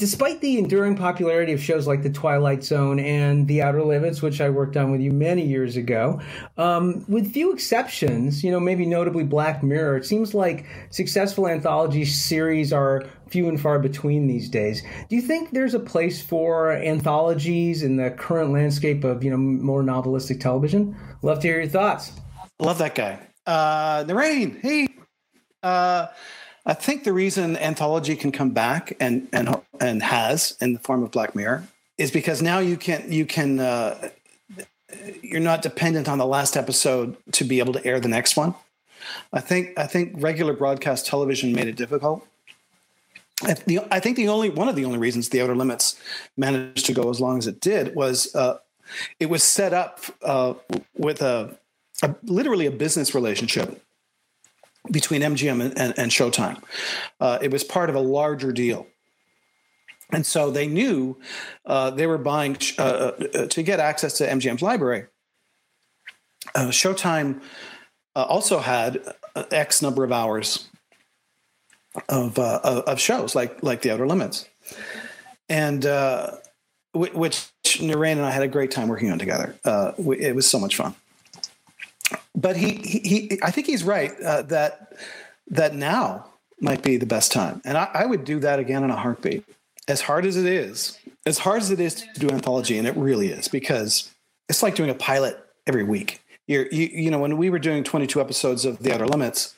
despite 0.00 0.40
the 0.40 0.56
enduring 0.56 0.96
popularity 0.96 1.52
of 1.52 1.62
shows 1.62 1.86
like 1.86 2.02
The 2.02 2.08
Twilight 2.08 2.64
Zone 2.64 2.98
and 2.98 3.46
The 3.46 3.60
Outer 3.60 3.84
Limits, 3.84 4.22
which 4.22 4.40
I 4.40 4.48
worked 4.48 4.78
on 4.78 4.90
with 4.90 5.02
you 5.02 5.12
many 5.12 5.46
years 5.46 5.76
ago, 5.76 6.22
um, 6.56 7.04
with 7.06 7.34
few 7.34 7.52
exceptions, 7.52 8.42
you 8.42 8.50
know, 8.50 8.58
maybe 8.58 8.86
notably 8.86 9.24
Black 9.24 9.62
Mirror, 9.62 9.98
it 9.98 10.06
seems 10.06 10.32
like 10.32 10.64
successful 10.88 11.46
anthology 11.46 12.06
series 12.06 12.72
are 12.72 13.04
few 13.28 13.46
and 13.46 13.60
far 13.60 13.78
between 13.78 14.26
these 14.26 14.48
days. 14.48 14.82
Do 15.10 15.16
you 15.16 15.22
think 15.22 15.50
there's 15.50 15.74
a 15.74 15.80
place 15.80 16.22
for 16.22 16.72
anthologies 16.72 17.82
in 17.82 17.96
the 17.96 18.10
current 18.10 18.52
landscape 18.52 19.04
of, 19.04 19.22
you 19.22 19.30
know, 19.30 19.36
more 19.36 19.82
novelistic 19.82 20.40
television? 20.40 20.96
Love 21.20 21.40
to 21.40 21.48
hear 21.48 21.60
your 21.60 21.68
thoughts. 21.68 22.10
Love 22.58 22.78
that 22.78 22.94
guy. 22.94 23.18
Uh, 23.46 24.04
Naren, 24.04 24.60
hey. 24.62 24.88
Uh, 25.62 26.06
I 26.66 26.74
think 26.74 27.04
the 27.04 27.12
reason 27.12 27.56
anthology 27.56 28.16
can 28.16 28.32
come 28.32 28.50
back 28.50 28.96
and 29.00 29.28
and 29.32 29.56
and 29.80 30.02
has 30.02 30.56
in 30.60 30.74
the 30.74 30.78
form 30.78 31.02
of 31.02 31.10
Black 31.10 31.34
Mirror 31.34 31.66
is 31.96 32.10
because 32.10 32.42
now 32.42 32.58
you 32.58 32.76
can 32.76 33.10
you 33.10 33.26
can 33.26 33.60
uh, 33.60 34.10
you're 35.22 35.40
not 35.40 35.62
dependent 35.62 36.08
on 36.08 36.18
the 36.18 36.26
last 36.26 36.56
episode 36.56 37.16
to 37.32 37.44
be 37.44 37.58
able 37.58 37.72
to 37.72 37.84
air 37.84 38.00
the 38.00 38.08
next 38.08 38.36
one. 38.36 38.54
I 39.32 39.40
think 39.40 39.78
I 39.78 39.86
think 39.86 40.14
regular 40.16 40.52
broadcast 40.52 41.06
television 41.06 41.52
made 41.52 41.68
it 41.68 41.76
difficult. 41.76 42.26
I, 43.42 43.54
the, 43.66 43.80
I 43.90 44.00
think 44.00 44.16
the 44.16 44.28
only 44.28 44.50
one 44.50 44.68
of 44.68 44.76
the 44.76 44.84
only 44.84 44.98
reasons 44.98 45.30
the 45.30 45.40
Outer 45.40 45.56
Limits 45.56 45.98
managed 46.36 46.84
to 46.86 46.92
go 46.92 47.08
as 47.08 47.20
long 47.20 47.38
as 47.38 47.46
it 47.46 47.60
did 47.60 47.94
was 47.94 48.34
uh, 48.34 48.58
it 49.18 49.26
was 49.26 49.42
set 49.42 49.72
up 49.72 50.00
uh, 50.22 50.54
with 50.96 51.22
a, 51.22 51.56
a 52.02 52.14
literally 52.24 52.66
a 52.66 52.70
business 52.70 53.14
relationship 53.14 53.82
between 54.90 55.22
MGM 55.22 55.60
and, 55.62 55.78
and, 55.78 55.98
and 55.98 56.10
Showtime. 56.10 56.62
Uh, 57.20 57.38
it 57.42 57.50
was 57.50 57.64
part 57.64 57.90
of 57.90 57.96
a 57.96 58.00
larger 58.00 58.52
deal. 58.52 58.86
And 60.12 60.26
so 60.26 60.50
they 60.50 60.66
knew 60.66 61.18
uh, 61.66 61.90
they 61.90 62.06
were 62.06 62.18
buying 62.18 62.56
uh, 62.78 62.82
uh 62.82 63.46
to 63.46 63.62
get 63.62 63.78
access 63.78 64.18
to 64.18 64.26
MGM's 64.26 64.62
library. 64.62 65.06
Uh, 66.54 66.68
Showtime 66.68 67.42
uh, 68.16 68.22
also 68.22 68.58
had 68.58 69.00
X 69.52 69.82
number 69.82 70.02
of 70.02 70.10
hours 70.10 70.68
of 72.08 72.38
of 72.38 72.98
shows 72.98 73.36
like 73.36 73.62
like 73.62 73.82
The 73.82 73.92
Outer 73.92 74.08
Limits, 74.08 74.48
and 75.48 75.84
which 76.92 77.52
Naren 77.62 78.12
and 78.12 78.22
I 78.22 78.32
had 78.32 78.42
a 78.42 78.48
great 78.48 78.72
time 78.72 78.88
working 78.88 79.12
on 79.12 79.18
together. 79.20 79.54
it 79.64 80.34
was 80.34 80.50
so 80.50 80.58
much 80.58 80.74
fun 80.74 80.96
but 82.34 82.56
he, 82.56 82.74
he, 82.74 82.98
he, 83.00 83.38
I 83.42 83.50
think 83.50 83.66
he's 83.66 83.84
right 83.84 84.12
uh, 84.20 84.42
that 84.42 84.94
that 85.48 85.74
now 85.74 86.26
might 86.60 86.82
be 86.82 86.96
the 86.96 87.06
best 87.06 87.32
time, 87.32 87.60
and 87.64 87.76
I, 87.76 87.88
I, 87.92 88.06
would 88.06 88.24
do 88.24 88.38
that 88.40 88.58
again 88.58 88.84
in 88.84 88.90
a 88.90 88.96
heartbeat. 88.96 89.44
As 89.88 90.02
hard 90.02 90.24
as 90.24 90.36
it 90.36 90.46
is, 90.46 90.98
as 91.26 91.38
hard 91.38 91.62
as 91.62 91.70
it 91.70 91.80
is 91.80 91.94
to 91.94 92.20
do 92.20 92.28
an 92.28 92.34
anthology, 92.34 92.78
and 92.78 92.86
it 92.86 92.96
really 92.96 93.28
is, 93.28 93.48
because 93.48 94.12
it's 94.48 94.62
like 94.62 94.74
doing 94.74 94.90
a 94.90 94.94
pilot 94.94 95.42
every 95.66 95.82
week. 95.82 96.22
You're, 96.46 96.66
you, 96.66 96.86
you 96.86 97.10
know, 97.10 97.18
when 97.18 97.36
we 97.36 97.50
were 97.50 97.58
doing 97.58 97.84
22 97.84 98.20
episodes 98.20 98.64
of 98.64 98.80
The 98.80 98.92
Outer 98.94 99.06
Limits, 99.06 99.54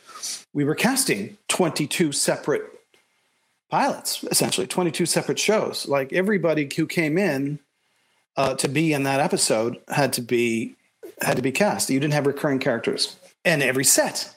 we 0.52 0.64
were 0.64 0.74
casting 0.74 1.36
22 1.48 2.12
separate 2.12 2.62
pilots, 3.70 4.22
essentially 4.24 4.66
22 4.66 5.06
separate 5.06 5.38
shows. 5.38 5.88
Like 5.88 6.12
everybody 6.12 6.68
who 6.76 6.86
came 6.86 7.16
in 7.16 7.58
uh, 8.36 8.54
to 8.56 8.68
be 8.68 8.92
in 8.92 9.02
that 9.04 9.20
episode 9.20 9.80
had 9.88 10.12
to 10.14 10.22
be 10.22 10.74
had 11.20 11.36
to 11.36 11.42
be 11.42 11.52
cast. 11.52 11.90
You 11.90 12.00
didn't 12.00 12.14
have 12.14 12.26
recurring 12.26 12.58
characters, 12.58 13.16
and 13.44 13.62
every 13.62 13.84
set 13.84 14.36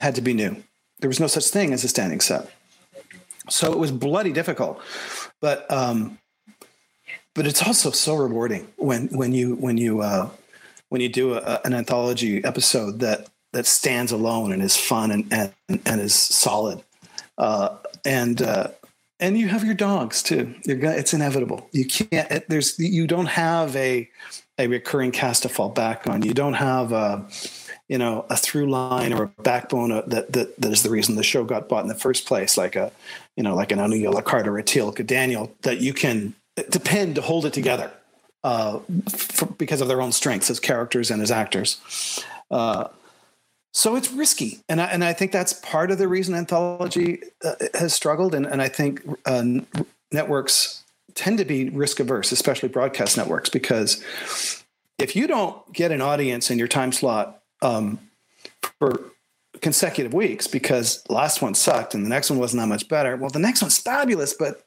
had 0.00 0.14
to 0.14 0.20
be 0.20 0.34
new. 0.34 0.56
There 1.00 1.08
was 1.08 1.20
no 1.20 1.26
such 1.26 1.46
thing 1.46 1.72
as 1.72 1.84
a 1.84 1.88
standing 1.88 2.20
set, 2.20 2.50
so 3.48 3.72
it 3.72 3.78
was 3.78 3.90
bloody 3.90 4.32
difficult. 4.32 4.80
But 5.40 5.70
um, 5.70 6.18
but 7.34 7.46
it's 7.46 7.66
also 7.66 7.90
so 7.90 8.14
rewarding 8.14 8.68
when 8.76 9.08
when 9.08 9.32
you 9.32 9.56
when 9.56 9.76
you 9.76 10.00
uh, 10.00 10.30
when 10.88 11.00
you 11.00 11.08
do 11.08 11.34
a, 11.34 11.60
an 11.64 11.74
anthology 11.74 12.44
episode 12.44 13.00
that 13.00 13.28
that 13.52 13.66
stands 13.66 14.12
alone 14.12 14.52
and 14.52 14.62
is 14.62 14.76
fun 14.76 15.10
and 15.10 15.32
and, 15.32 15.52
and 15.84 16.00
is 16.00 16.14
solid. 16.14 16.82
Uh, 17.36 17.76
and 18.04 18.42
uh, 18.42 18.68
and 19.20 19.38
you 19.38 19.48
have 19.48 19.64
your 19.64 19.74
dogs 19.74 20.22
too. 20.22 20.54
You're 20.64 20.82
it's 20.84 21.14
inevitable. 21.14 21.68
You 21.72 21.86
can't. 21.86 22.48
There's 22.48 22.78
you 22.78 23.06
don't 23.06 23.26
have 23.26 23.74
a 23.76 24.08
a 24.58 24.66
recurring 24.66 25.10
cast 25.10 25.42
to 25.42 25.48
fall 25.48 25.68
back 25.68 26.06
on. 26.06 26.22
You 26.22 26.34
don't 26.34 26.54
have 26.54 26.92
a 26.92 27.26
you 27.88 27.98
know 27.98 28.24
a 28.30 28.36
through 28.36 28.70
line 28.70 29.12
or 29.12 29.24
a 29.24 29.42
backbone 29.42 29.90
that 29.90 30.32
that 30.32 30.56
that 30.56 30.72
is 30.72 30.82
the 30.82 30.90
reason 30.90 31.16
the 31.16 31.22
show 31.22 31.44
got 31.44 31.68
bought 31.68 31.82
in 31.82 31.88
the 31.88 31.94
first 31.94 32.26
place. 32.26 32.56
Like 32.56 32.76
a 32.76 32.92
you 33.36 33.42
know 33.42 33.54
like 33.54 33.72
an 33.72 33.78
Anuya 33.78 34.12
Lacarte 34.12 34.46
or 34.46 34.58
a 34.58 34.62
Teal 34.62 34.90
Daniel 34.92 35.54
that 35.62 35.80
you 35.80 35.92
can 35.92 36.34
depend 36.70 37.16
to 37.16 37.22
hold 37.22 37.46
it 37.46 37.52
together 37.52 37.90
uh, 38.44 38.78
for, 39.10 39.46
because 39.46 39.80
of 39.80 39.88
their 39.88 40.00
own 40.00 40.12
strengths 40.12 40.50
as 40.50 40.60
characters 40.60 41.10
and 41.10 41.20
as 41.20 41.30
actors. 41.30 41.80
Uh, 42.50 42.88
so 43.72 43.96
it's 43.96 44.12
risky, 44.12 44.60
and 44.68 44.80
I, 44.80 44.84
and 44.84 45.02
I 45.02 45.12
think 45.12 45.32
that's 45.32 45.52
part 45.52 45.90
of 45.90 45.98
the 45.98 46.06
reason 46.06 46.34
anthology 46.34 47.22
uh, 47.44 47.54
has 47.74 47.92
struggled, 47.92 48.32
and, 48.32 48.46
and 48.46 48.62
I 48.62 48.68
think 48.68 49.02
uh, 49.26 49.42
networks 50.12 50.83
tend 51.14 51.38
to 51.38 51.44
be 51.44 51.70
risk 51.70 52.00
averse, 52.00 52.32
especially 52.32 52.68
broadcast 52.68 53.16
networks, 53.16 53.48
because 53.48 54.02
if 54.98 55.16
you 55.16 55.26
don't 55.26 55.72
get 55.72 55.92
an 55.92 56.00
audience 56.00 56.50
in 56.50 56.58
your 56.58 56.68
time 56.68 56.92
slot 56.92 57.40
um, 57.62 57.98
for 58.78 59.10
consecutive 59.60 60.12
weeks 60.12 60.46
because 60.46 61.02
the 61.04 61.12
last 61.12 61.40
one 61.40 61.54
sucked 61.54 61.94
and 61.94 62.04
the 62.04 62.10
next 62.10 62.30
one 62.30 62.38
wasn't 62.38 62.60
that 62.60 62.66
much 62.66 62.88
better, 62.88 63.16
well, 63.16 63.30
the 63.30 63.38
next 63.38 63.62
one's 63.62 63.78
fabulous, 63.78 64.34
but 64.34 64.62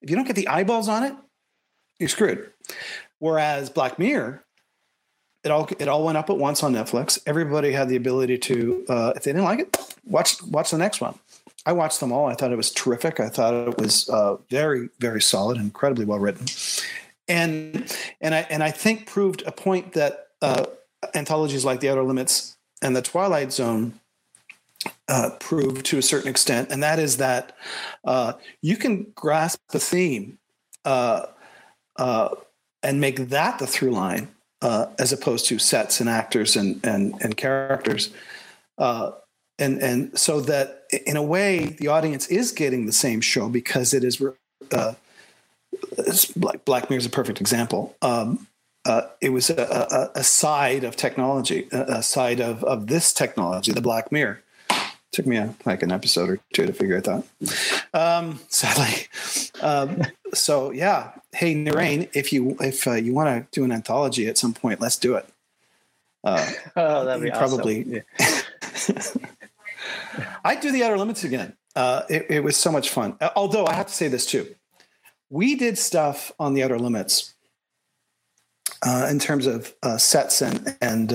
if 0.00 0.10
you 0.10 0.16
don't 0.16 0.26
get 0.26 0.36
the 0.36 0.48
eyeballs 0.48 0.88
on 0.88 1.04
it, 1.04 1.14
you're 1.98 2.08
screwed. 2.08 2.50
Whereas 3.18 3.70
Black 3.70 3.98
Mirror 3.98 4.44
it 5.44 5.50
all 5.50 5.68
it 5.78 5.88
all 5.88 6.04
went 6.04 6.18
up 6.18 6.30
at 6.30 6.38
once 6.38 6.62
on 6.62 6.72
Netflix. 6.72 7.18
Everybody 7.26 7.72
had 7.72 7.88
the 7.88 7.96
ability 7.96 8.38
to, 8.38 8.84
uh, 8.88 9.12
if 9.16 9.24
they 9.24 9.32
didn't 9.32 9.44
like 9.44 9.60
it, 9.60 9.76
watch 10.04 10.42
watch 10.44 10.70
the 10.70 10.78
next 10.78 11.00
one. 11.00 11.18
I 11.64 11.72
watched 11.72 12.00
them 12.00 12.12
all. 12.12 12.26
I 12.26 12.34
thought 12.34 12.52
it 12.52 12.56
was 12.56 12.72
terrific. 12.72 13.20
I 13.20 13.28
thought 13.28 13.54
it 13.54 13.78
was 13.78 14.08
uh, 14.08 14.36
very 14.50 14.88
very 14.98 15.20
solid, 15.20 15.58
incredibly 15.58 16.04
well 16.04 16.18
written, 16.18 16.46
and 17.28 17.96
and 18.20 18.34
I 18.34 18.40
and 18.50 18.62
I 18.62 18.70
think 18.70 19.06
proved 19.06 19.42
a 19.46 19.52
point 19.52 19.92
that 19.92 20.28
uh, 20.40 20.66
anthologies 21.14 21.64
like 21.64 21.80
The 21.80 21.88
Outer 21.88 22.02
Limits 22.02 22.56
and 22.80 22.96
The 22.96 23.02
Twilight 23.02 23.52
Zone 23.52 24.00
uh, 25.08 25.30
prove 25.38 25.84
to 25.84 25.98
a 25.98 26.02
certain 26.02 26.28
extent, 26.28 26.70
and 26.70 26.82
that 26.82 26.98
is 26.98 27.18
that 27.18 27.56
uh, 28.04 28.34
you 28.60 28.76
can 28.76 29.12
grasp 29.14 29.60
a 29.72 29.78
theme 29.78 30.38
uh, 30.84 31.26
uh, 31.96 32.30
and 32.82 33.00
make 33.00 33.28
that 33.28 33.60
the 33.60 33.66
through 33.66 33.92
line 33.92 34.28
as 34.60 35.12
opposed 35.12 35.46
to 35.46 35.58
sets 35.58 36.00
and 36.00 36.08
actors 36.08 36.56
and 36.56 36.84
and, 36.84 37.14
and 37.22 37.36
characters. 37.36 38.10
Uh, 38.78 39.12
and 39.58 39.80
and 39.82 40.18
so 40.18 40.40
that 40.40 40.84
in 41.06 41.16
a 41.16 41.22
way 41.22 41.66
the 41.66 41.88
audience 41.88 42.26
is 42.28 42.52
getting 42.52 42.86
the 42.86 42.92
same 42.92 43.20
show 43.20 43.48
because 43.48 43.94
it 43.94 44.04
is 44.04 44.22
uh, 44.72 44.94
like 46.36 46.64
Black 46.64 46.90
Mirror 46.90 46.98
is 46.98 47.06
a 47.06 47.10
perfect 47.10 47.40
example. 47.40 47.96
Um, 48.02 48.46
uh, 48.84 49.02
it 49.20 49.30
was 49.30 49.48
a, 49.48 50.10
a, 50.14 50.18
a, 50.20 50.24
side 50.24 50.82
of 50.82 50.96
technology, 50.96 51.68
a, 51.70 52.02
side 52.02 52.40
of, 52.40 52.64
of 52.64 52.88
this 52.88 53.12
technology, 53.12 53.70
the 53.70 53.80
Black 53.80 54.10
Mirror. 54.10 54.42
took 55.12 55.24
me 55.24 55.36
a, 55.36 55.54
like 55.64 55.84
an 55.84 55.92
episode 55.92 56.28
or 56.28 56.40
two 56.52 56.66
to 56.66 56.72
figure 56.72 56.96
it 56.96 57.06
out. 57.06 57.24
Um, 57.94 58.40
sadly, 58.48 59.06
um, 59.60 60.02
so 60.34 60.72
yeah, 60.72 61.12
hey 61.32 61.54
Naren, 61.54 62.08
if 62.12 62.32
you 62.32 62.56
if 62.60 62.88
uh, 62.88 62.94
you 62.94 63.14
want 63.14 63.28
to 63.28 63.60
do 63.60 63.64
an 63.64 63.70
anthology 63.70 64.26
at 64.26 64.36
some 64.36 64.52
point, 64.52 64.80
let's 64.80 64.96
do 64.96 65.14
it. 65.14 65.28
Uh, 66.24 66.50
oh, 66.76 67.04
that'd 67.04 67.22
be 67.22 67.30
probably. 67.30 68.02
Awesome. 68.18 68.41
I'd 70.44 70.60
do 70.60 70.72
the 70.72 70.84
Outer 70.84 70.98
Limits 70.98 71.24
again. 71.24 71.56
Uh, 71.74 72.02
it, 72.08 72.26
it, 72.28 72.44
was 72.44 72.56
so 72.56 72.70
much 72.70 72.90
fun. 72.90 73.16
Uh, 73.20 73.30
although 73.34 73.66
I 73.66 73.74
have 73.74 73.86
to 73.86 73.92
say 73.92 74.08
this 74.08 74.26
too, 74.26 74.54
we 75.30 75.54
did 75.54 75.78
stuff 75.78 76.30
on 76.38 76.54
the 76.54 76.62
Outer 76.62 76.78
Limits 76.78 77.34
uh, 78.84 79.08
in 79.10 79.18
terms 79.18 79.46
of 79.46 79.74
uh, 79.82 79.96
sets 79.96 80.42
and 80.42 80.76
and 80.82 81.12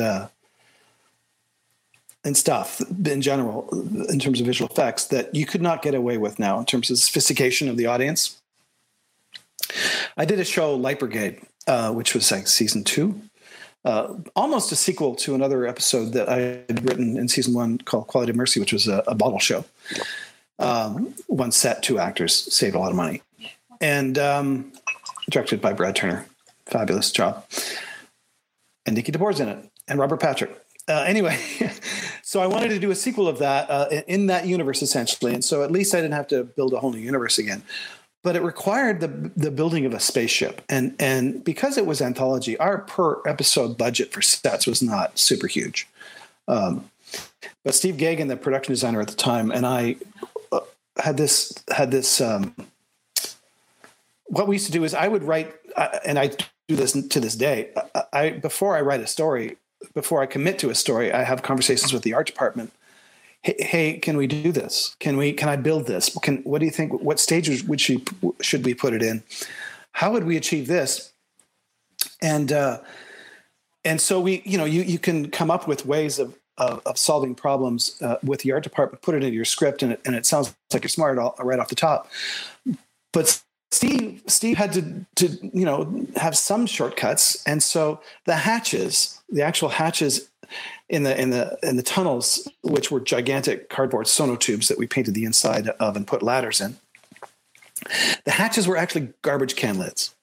and 2.23 2.36
stuff 2.36 2.82
in 2.82 3.21
general, 3.21 3.69
in 4.10 4.19
terms 4.19 4.39
of 4.39 4.45
visual 4.45 4.69
effects, 4.69 5.06
that 5.06 5.34
you 5.34 5.45
could 5.45 5.62
not 5.62 5.82
get 5.82 5.95
away 5.95 6.17
with 6.17 6.39
now 6.39 6.60
in 6.60 6.65
terms 6.65 6.89
of 6.89 6.97
sophistication 6.97 7.69
of 7.69 7.77
the 7.77 7.86
audience. 7.86 8.41
I 10.17 10.25
did 10.25 10.39
a 10.39 10.45
show, 10.45 10.75
Light 10.75 10.99
Brigade, 10.99 11.41
uh, 11.67 11.93
which 11.93 12.13
was 12.13 12.32
like 12.32 12.47
season 12.47 12.84
two, 12.84 13.21
uh, 13.85 14.13
almost 14.35 14.71
a 14.71 14.75
sequel 14.75 15.15
to 15.15 15.35
another 15.35 15.65
episode 15.65 16.13
that 16.13 16.29
I 16.29 16.39
had 16.39 16.83
written 16.83 17.17
in 17.17 17.27
season 17.27 17.53
one 17.53 17.77
called 17.77 18.07
Quality 18.07 18.31
of 18.31 18.35
Mercy, 18.35 18.59
which 18.59 18.73
was 18.73 18.87
a, 18.87 19.03
a 19.07 19.15
bottle 19.15 19.39
show. 19.39 19.63
Um, 20.59 21.13
one 21.27 21.51
set, 21.51 21.83
two 21.83 21.99
actors, 21.99 22.33
saved 22.53 22.75
a 22.75 22.79
lot 22.79 22.89
of 22.89 22.95
money, 22.95 23.21
and 23.79 24.17
um, 24.17 24.73
directed 25.29 25.61
by 25.61 25.73
Brad 25.73 25.95
Turner. 25.95 26.25
Fabulous 26.65 27.11
job. 27.11 27.45
And 28.85 28.95
Nikki 28.95 29.11
DeBoer's 29.11 29.39
in 29.39 29.49
it, 29.49 29.69
and 29.87 29.99
Robert 29.99 30.19
Patrick. 30.19 30.51
Uh, 30.89 31.03
anyway, 31.05 31.37
so 32.23 32.41
I 32.41 32.47
wanted 32.47 32.69
to 32.69 32.79
do 32.79 32.91
a 32.91 32.95
sequel 32.95 33.27
of 33.27 33.39
that 33.39 33.69
uh, 33.69 33.87
in 34.07 34.27
that 34.27 34.47
universe 34.47 34.81
essentially, 34.81 35.33
and 35.33 35.43
so 35.43 35.63
at 35.63 35.71
least 35.71 35.93
I 35.93 36.01
didn't 36.01 36.13
have 36.13 36.27
to 36.29 36.43
build 36.43 36.73
a 36.73 36.79
whole 36.79 36.91
new 36.91 36.99
universe 36.99 37.37
again 37.37 37.61
but 38.27 38.35
it 38.35 38.43
required 38.43 38.99
the 38.99 39.31
the 39.37 39.49
building 39.49 39.85
of 39.85 39.93
a 39.93 40.01
spaceship. 40.01 40.61
And 40.67 40.93
and 40.99 41.41
because 41.45 41.77
it 41.77 41.85
was 41.85 42.01
anthology 42.01 42.57
our 42.57 42.79
per 42.79 43.21
episode 43.25 43.77
budget 43.77 44.11
for 44.11 44.21
sets 44.21 44.67
was 44.67 44.83
not 44.83 45.17
super 45.17 45.47
huge. 45.47 45.87
Um, 46.49 46.91
but 47.63 47.73
steve 47.73 47.95
Geaghan 47.95 48.27
the 48.27 48.35
production 48.35 48.73
designer 48.73 48.99
at 48.99 49.07
the 49.07 49.15
time 49.15 49.49
and 49.51 49.65
i 49.65 49.95
uh, 50.51 50.59
had 50.97 51.15
this 51.15 51.53
had 51.69 51.89
this 51.89 52.19
um, 52.19 52.53
what 54.25 54.45
we 54.49 54.55
used 54.55 54.65
to 54.65 54.73
do 54.73 54.83
is 54.83 54.93
i 54.93 55.07
would 55.07 55.23
write 55.23 55.53
uh, 55.77 55.99
and 56.05 56.19
i 56.19 56.27
do 56.67 56.75
this 56.75 56.91
to 56.91 57.19
this 57.21 57.35
day. 57.35 57.69
I, 57.95 58.03
I 58.11 58.29
before 58.31 58.75
i 58.75 58.81
write 58.81 58.99
a 58.99 59.07
story 59.07 59.55
before 59.93 60.21
i 60.21 60.25
commit 60.25 60.59
to 60.59 60.69
a 60.69 60.75
story 60.75 61.13
i 61.13 61.23
have 61.23 61.43
conversations 61.43 61.93
with 61.93 62.03
the 62.03 62.13
art 62.13 62.27
department 62.27 62.73
hey, 63.43 63.97
can 64.00 64.17
we 64.17 64.28
do 64.28 64.52
this? 64.52 64.95
Can 65.00 65.17
we? 65.17 65.34
Can 65.34 65.50
I 65.50 65.56
build 65.56 65.88
this? 65.88 66.15
Can 66.21 66.38
what 66.43 66.60
do 66.60 66.65
you 66.65 66.71
think? 66.71 66.93
What 67.02 67.19
stages 67.19 67.63
would 67.63 67.80
she 67.80 68.04
should 68.41 68.65
we 68.65 68.73
put 68.73 68.93
it 68.93 69.02
in? 69.02 69.23
How 69.93 70.12
would 70.12 70.26
we 70.26 70.38
achieve 70.38 70.67
this? 70.67 71.13
And 72.21 72.52
uh, 72.52 72.80
and 73.86 74.02
so 74.02 74.19
we, 74.19 74.41
you 74.45 74.58
know, 74.58 74.65
you 74.65 74.82
you 74.82 75.00
can 75.00 75.30
come 75.32 75.50
up 75.50 75.67
with 75.67 75.86
ways 75.86 76.19
of 76.19 76.38
of, 76.58 76.82
of 76.86 76.97
solving 76.97 77.36
problems 77.36 78.02
uh, 78.02 78.17
with 78.23 78.41
the 78.41 78.52
art 78.52 78.63
department. 78.63 79.02
Put 79.02 79.15
it 79.15 79.23
into 79.23 79.36
your 79.36 79.45
script, 79.45 79.84
and 79.84 79.93
it, 79.93 80.02
and 80.06 80.15
it 80.15 80.26
sounds 80.26 80.56
like 80.73 80.84
you're 80.84 80.89
smart 80.89 81.17
all, 81.17 81.36
right 81.39 81.60
off 81.60 81.69
the 81.69 81.76
top. 81.76 82.10
But 83.13 83.41
Steve 83.71 84.23
Steve 84.28 84.58
had 84.58 84.73
to 84.73 85.06
to 85.15 85.50
you 85.54 85.65
know 85.65 86.06
have 86.15 86.38
some 86.38 86.65
shortcuts, 86.65 87.41
and 87.45 87.62
so 87.62 88.02
the 88.26 88.36
hatches, 88.36 89.21
the 89.30 89.41
actual 89.41 89.69
hatches 89.69 90.30
in 90.89 91.03
the 91.03 91.19
in 91.19 91.29
the 91.29 91.57
in 91.63 91.75
the 91.75 91.83
tunnels, 91.83 92.47
which 92.62 92.91
were 92.91 92.99
gigantic 92.99 93.69
cardboard 93.69 94.05
sonotubes 94.05 94.67
that 94.67 94.77
we 94.77 94.88
painted 94.88 95.13
the 95.13 95.25
inside 95.25 95.67
of 95.67 95.95
and 95.95 96.07
put 96.07 96.23
ladders 96.23 96.62
in. 96.62 96.77
The 98.25 98.31
hatches 98.31 98.67
were 98.67 98.77
actually 98.77 99.13
garbage 99.21 99.55
can 99.55 99.77
lids, 99.77 100.15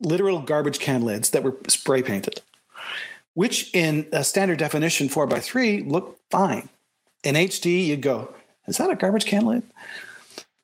literal 0.00 0.40
garbage 0.40 0.78
can 0.78 1.02
lids 1.04 1.30
that 1.30 1.42
were 1.42 1.56
spray 1.68 2.02
painted, 2.02 2.40
which 3.34 3.70
in 3.74 4.06
a 4.12 4.24
standard 4.24 4.58
definition 4.58 5.08
four 5.08 5.26
by 5.26 5.40
three 5.40 5.82
look 5.82 6.18
fine. 6.30 6.68
In 7.24 7.34
HD, 7.34 7.86
you'd 7.86 8.02
go, 8.02 8.34
"Is 8.66 8.78
that 8.78 8.90
a 8.90 8.96
garbage 8.96 9.26
can 9.26 9.44
lid?" 9.46 9.62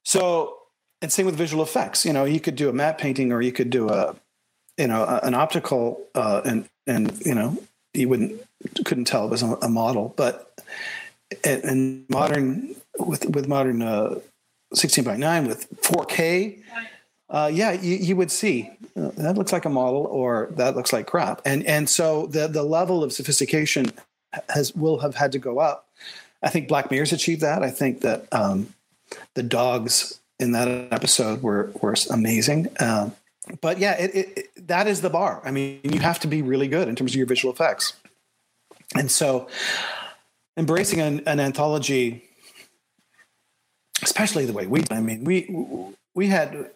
So, 0.05 0.59
and 1.03 1.13
same 1.13 1.27
with 1.27 1.37
visual 1.37 1.63
effects. 1.63 2.05
You 2.05 2.13
know, 2.13 2.25
you 2.25 2.41
could 2.41 2.57
do 2.57 2.69
a 2.69 2.73
matte 2.73 2.99
painting, 2.99 3.33
or 3.33 3.43
you 3.43 3.53
could 3.53 3.71
do 3.71 3.89
a, 3.89 4.17
you 4.79 4.87
know, 4.87 5.05
an 5.23 5.35
optical 5.35 6.07
uh, 6.15 6.43
and 6.45 6.69
and 6.87 7.21
you 7.25 7.35
know 7.35 7.59
you 7.95 8.09
wouldn't 8.09 8.43
couldn't 8.85 9.05
tell 9.05 9.27
it 9.27 9.31
was 9.31 9.43
a, 9.43 9.69
model, 9.69 10.15
but 10.17 10.59
in 11.45 12.05
modern 12.09 12.75
with 12.99 13.29
with 13.31 13.49
modern 13.49 13.83
uh, 13.83 14.19
16 14.73 15.05
by 15.05 15.17
9 15.17 15.47
with 15.47 15.69
4K 15.83 16.63
uh, 17.31 17.51
yeah, 17.53 17.73
you, 17.73 17.97
you, 17.97 18.17
would 18.17 18.31
see 18.31 18.71
uh, 18.97 19.11
that 19.17 19.37
looks 19.37 19.53
like 19.53 19.65
a 19.65 19.71
model 19.71 20.07
or 20.07 20.51
that 20.53 20.77
looks 20.77 20.93
like 20.93 21.07
crap, 21.07 21.41
and 21.45 21.65
and 21.65 21.89
so 21.89 22.27
the 22.27 22.47
the 22.47 22.63
level 22.63 23.03
of 23.03 23.13
sophistication 23.13 23.91
has 24.51 24.75
will 24.75 24.99
have 24.99 25.15
had 25.15 25.33
to 25.33 25.39
go 25.39 25.59
up. 25.59 25.89
I 26.43 26.51
think 26.51 26.69
Black 26.69 26.91
Mirror's 26.91 27.13
achieved 27.13 27.41
that. 27.41 27.63
I 27.63 27.71
think 27.71 28.03
that 28.03 28.29
um, 28.31 28.75
the 29.35 29.43
dogs 29.43 30.21
in 30.39 30.53
that 30.53 30.69
episode 30.93 31.43
were 31.43 31.73
were 31.81 31.95
amazing. 32.11 32.69
Um, 32.79 33.15
but 33.61 33.79
yeah, 33.79 33.93
it, 33.99 34.15
it, 34.15 34.67
that 34.69 34.87
is 34.87 35.01
the 35.01 35.11
bar. 35.11 35.43
I 35.45 35.51
mean, 35.51 35.81
you 35.83 36.01
have 36.01 36.21
to 36.21 36.29
be 36.29 36.43
really 36.43 36.69
good 36.69 36.89
in 36.89 36.97
terms 36.97 37.13
of 37.13 37.17
your 37.17 37.27
visual 37.27 37.53
effects, 37.53 37.95
and 38.97 39.11
so 39.11 39.49
embracing 40.57 41.01
an, 41.01 41.23
an 41.27 41.41
anthology, 41.41 42.25
especially 44.03 44.47
the 44.47 44.53
way 44.53 44.67
we. 44.67 44.85
I 44.91 45.01
mean, 45.01 45.25
we 45.25 45.55
we 46.15 46.29
had 46.29 46.71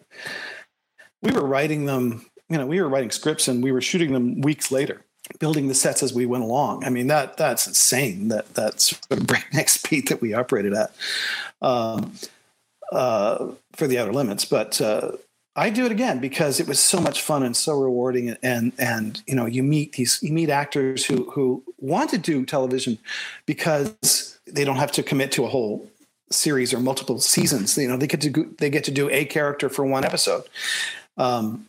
we 1.21 1.31
were 1.31 1.45
writing 1.45 1.85
them. 1.85 2.25
You 2.49 2.57
know, 2.57 2.65
we 2.65 2.81
were 2.81 2.89
writing 2.89 3.11
scripts 3.11 3.47
and 3.47 3.63
we 3.63 3.71
were 3.71 3.81
shooting 3.81 4.11
them 4.11 4.41
weeks 4.41 4.71
later 4.71 5.05
building 5.37 5.67
the 5.67 5.75
sets 5.75 6.01
as 6.01 6.13
we 6.13 6.25
went 6.25 6.43
along. 6.43 6.83
I 6.83 6.89
mean, 6.89 7.07
that 7.07 7.37
that's 7.37 7.67
insane. 7.67 8.29
That 8.29 8.53
that's 8.55 8.97
sort 8.97 9.21
of 9.21 9.27
breakneck 9.27 9.69
speed 9.69 10.07
that 10.07 10.21
we 10.21 10.33
operated 10.33 10.73
at 10.73 10.91
um, 11.61 12.13
uh, 12.91 13.51
for 13.73 13.87
the 13.87 13.99
Outer 13.99 14.13
Limits. 14.13 14.45
But 14.45 14.81
uh, 14.81 15.11
I 15.59 15.69
do 15.69 15.85
it 15.85 15.91
again 15.91 16.19
because 16.19 16.61
it 16.61 16.67
was 16.69 16.79
so 16.79 17.01
much 17.01 17.21
fun 17.21 17.43
and 17.43 17.55
so 17.55 17.73
rewarding. 17.73 18.37
And 18.41 18.71
and 18.79 19.21
you 19.27 19.35
know, 19.35 19.45
you 19.45 19.61
meet 19.61 19.93
these 19.93 20.17
you 20.23 20.31
meet 20.31 20.49
actors 20.49 21.05
who 21.05 21.29
who 21.31 21.61
want 21.77 22.09
to 22.11 22.17
do 22.17 22.45
television 22.45 22.97
because 23.45 24.39
they 24.47 24.63
don't 24.63 24.77
have 24.77 24.93
to 24.93 25.03
commit 25.03 25.33
to 25.33 25.43
a 25.43 25.49
whole 25.49 25.89
series 26.31 26.73
or 26.73 26.79
multiple 26.79 27.19
seasons. 27.19 27.77
You 27.77 27.89
know, 27.89 27.97
they 27.97 28.07
get 28.07 28.21
to 28.21 28.55
they 28.57 28.69
get 28.69 28.85
to 28.85 28.91
do 28.91 29.09
a 29.09 29.25
character 29.25 29.67
for 29.67 29.83
one 29.83 30.05
episode. 30.05 30.43
Um, 31.17 31.67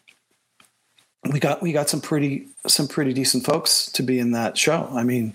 we 1.33 1.41
got 1.41 1.61
we 1.61 1.73
got 1.73 1.89
some 1.89 2.01
pretty 2.01 2.47
some 2.69 2.87
pretty 2.87 3.13
decent 3.13 3.45
folks 3.45 3.91
to 3.93 4.05
be 4.05 4.21
in 4.21 4.31
that 4.31 4.57
show. 4.57 4.89
I 4.93 5.03
mean, 5.03 5.35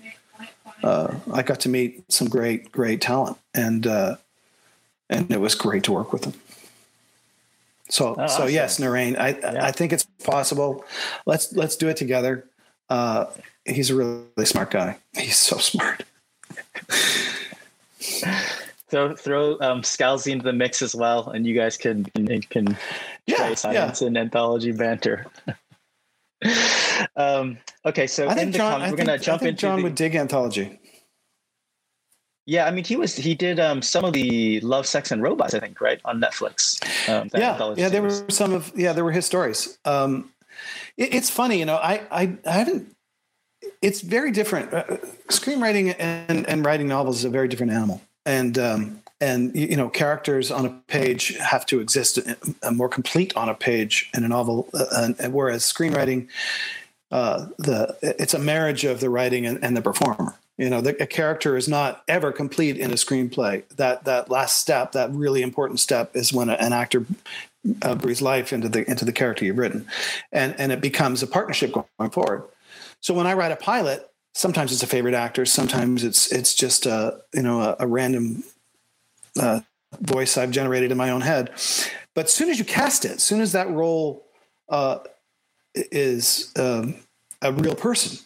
uh, 0.82 1.14
I 1.34 1.42
got 1.42 1.60
to 1.62 1.70
meet 1.70 2.10
some 2.10 2.30
great 2.30 2.72
great 2.72 3.02
talent, 3.02 3.38
and 3.54 3.86
uh, 3.86 4.16
and 5.10 5.30
it 5.30 5.42
was 5.42 5.56
great 5.56 5.84
to 5.84 5.92
work 5.92 6.14
with 6.14 6.22
them. 6.22 6.34
So 7.90 8.16
oh, 8.18 8.28
so 8.28 8.44
awesome. 8.44 8.50
yes, 8.50 8.80
Naren, 8.80 9.18
I 9.18 9.30
yeah. 9.30 9.66
I 9.66 9.72
think 9.72 9.94
it's 9.94 10.06
possible. 10.24 10.84
Let's 11.26 11.54
let's 11.54 11.76
do 11.76 11.88
it 11.88 11.98
together. 11.98 12.50
Uh, 12.90 13.26
he's 13.66 13.90
a 13.90 13.96
really 13.96 14.46
smart 14.46 14.72
guy. 14.72 14.98
He's 15.16 15.38
so 15.38 15.58
smart. 15.58 16.04
throw 18.90 19.16
throw 19.16 19.52
um, 19.62 19.82
Scalzi 19.82 20.32
into 20.32 20.44
the 20.44 20.54
mix 20.54 20.82
as 20.82 20.96
well, 20.96 21.30
and 21.30 21.46
you 21.46 21.56
guys 21.56 21.78
can 21.78 22.06
can, 22.06 22.42
can 22.42 22.78
yeah, 23.28 23.38
try 23.38 23.54
science 23.54 24.02
yeah. 24.02 24.08
and 24.08 24.18
anthology 24.18 24.72
banter. 24.72 25.28
um, 27.16 27.58
okay, 27.86 28.08
so 28.08 28.28
I 28.28 28.34
think 28.34 28.56
John, 28.56 28.82
we're 28.90 28.98
gonna 28.98 29.20
jump 29.20 29.44
into 29.44 29.62
John 29.62 29.78
the, 29.78 29.84
would 29.84 29.96
dig 29.96 30.16
anthology. 30.16 30.80
Yeah, 32.48 32.66
I 32.66 32.72
mean, 32.72 32.84
he 32.84 32.96
was 32.96 33.16
he 33.16 33.34
did 33.34 33.60
um, 33.60 33.82
some 33.82 34.06
of 34.06 34.14
the 34.14 34.60
Love, 34.62 34.86
Sex, 34.86 35.12
and 35.12 35.22
Robots, 35.22 35.54
I 35.54 35.60
think, 35.60 35.82
right 35.82 36.00
on 36.06 36.22
Netflix. 36.22 36.80
Um, 37.10 37.30
yeah, 37.34 37.74
yeah, 37.76 37.90
there 37.90 38.04
were 38.04 38.12
some 38.30 38.54
of 38.54 38.72
yeah, 38.76 38.94
there 38.94 39.04
were 39.04 39.12
his 39.12 39.26
stories. 39.26 39.78
Um, 39.84 40.32
it, 40.96 41.16
it's 41.16 41.30
funny, 41.30 41.58
you 41.58 41.66
know, 41.66 41.78
I 41.78 42.02
I, 42.12 42.38
I 42.46 42.52
haven't. 42.52 42.96
It's 43.82 44.02
very 44.02 44.32
different. 44.32 44.74
Uh, 44.74 44.84
screenwriting 45.30 45.96
and 45.98 46.48
and 46.48 46.64
writing 46.64 46.88
novels 46.88 47.20
is 47.20 47.26
a 47.26 47.30
very 47.30 47.48
different 47.48 47.72
animal, 47.72 48.00
and 48.28 48.60
um, 48.60 49.02
and 49.22 49.56
you 49.56 49.76
know 49.76 49.90
characters 49.90 50.52
on 50.52 50.66
a 50.66 50.70
page 50.88 51.38
have 51.38 51.66
to 51.66 51.80
exist 51.80 52.20
uh, 52.64 52.72
more 52.72 52.90
complete 52.90 53.36
on 53.36 53.50
a 53.50 53.56
page 53.56 54.10
in 54.14 54.24
a 54.24 54.28
novel 54.28 54.68
uh, 54.74 55.12
and, 55.20 55.34
whereas 55.34 55.64
screenwriting 55.64 56.28
uh, 57.12 57.48
the 57.58 57.96
it's 58.02 58.34
a 58.34 58.40
marriage 58.40 58.84
of 58.84 59.00
the 59.00 59.10
writing 59.10 59.46
and, 59.46 59.64
and 59.64 59.78
the 59.78 59.82
performer 59.82 60.36
you 60.58 60.70
know 60.70 60.82
the, 60.82 61.02
a 61.02 61.08
character 61.08 61.58
is 61.58 61.68
not 61.68 62.04
ever 62.08 62.32
complete 62.32 62.78
in 62.78 62.92
a 62.92 62.96
screenplay. 62.96 63.68
That 63.76 64.06
that 64.06 64.30
last 64.30 64.60
step 64.60 64.94
that 64.94 65.12
really 65.12 65.42
important 65.42 65.80
step 65.80 66.16
is 66.16 66.34
when 66.34 66.50
an 66.50 66.74
actor 66.74 67.06
uh, 67.82 67.96
breathes 67.96 68.22
life 68.22 68.54
into 68.54 68.70
the 68.70 68.90
into 68.90 69.06
the 69.06 69.14
character 69.14 69.46
you've 69.46 69.58
written. 69.58 69.88
And 70.32 70.56
and 70.60 70.72
it 70.72 70.82
becomes 70.82 71.24
a 71.24 71.28
partnership 71.28 71.74
going 71.74 72.12
forward. 72.12 72.44
So 73.02 73.14
when 73.14 73.28
i 73.28 73.34
write 73.34 73.52
a 73.52 73.58
pilot 73.58 74.10
sometimes 74.34 74.74
it's 74.74 74.84
a 74.84 74.88
favorite 74.88 75.14
actor 75.14 75.46
sometimes 75.46 76.04
it's 76.04 76.30
it's 76.32 76.54
just 76.54 76.86
a 76.86 77.22
you 77.34 77.42
know 77.42 77.62
a, 77.62 77.76
a 77.80 77.88
random 77.88 78.44
uh, 79.40 79.60
voice 80.00 80.38
I've 80.38 80.52
generated 80.52 80.92
in 80.92 80.98
my 80.98 81.10
own 81.10 81.22
head. 81.22 81.52
But 82.14 82.26
as 82.26 82.34
soon 82.34 82.50
as 82.50 82.60
you 82.60 82.66
cast 82.66 83.06
it, 83.06 83.14
as 83.14 83.24
soon 83.24 83.42
as 83.42 83.52
that 83.54 83.70
role 83.70 84.26
uh, 84.70 85.00
is 85.74 86.52
um, 86.58 86.96
a 87.42 87.52
real 87.52 87.76
person, 87.76 88.26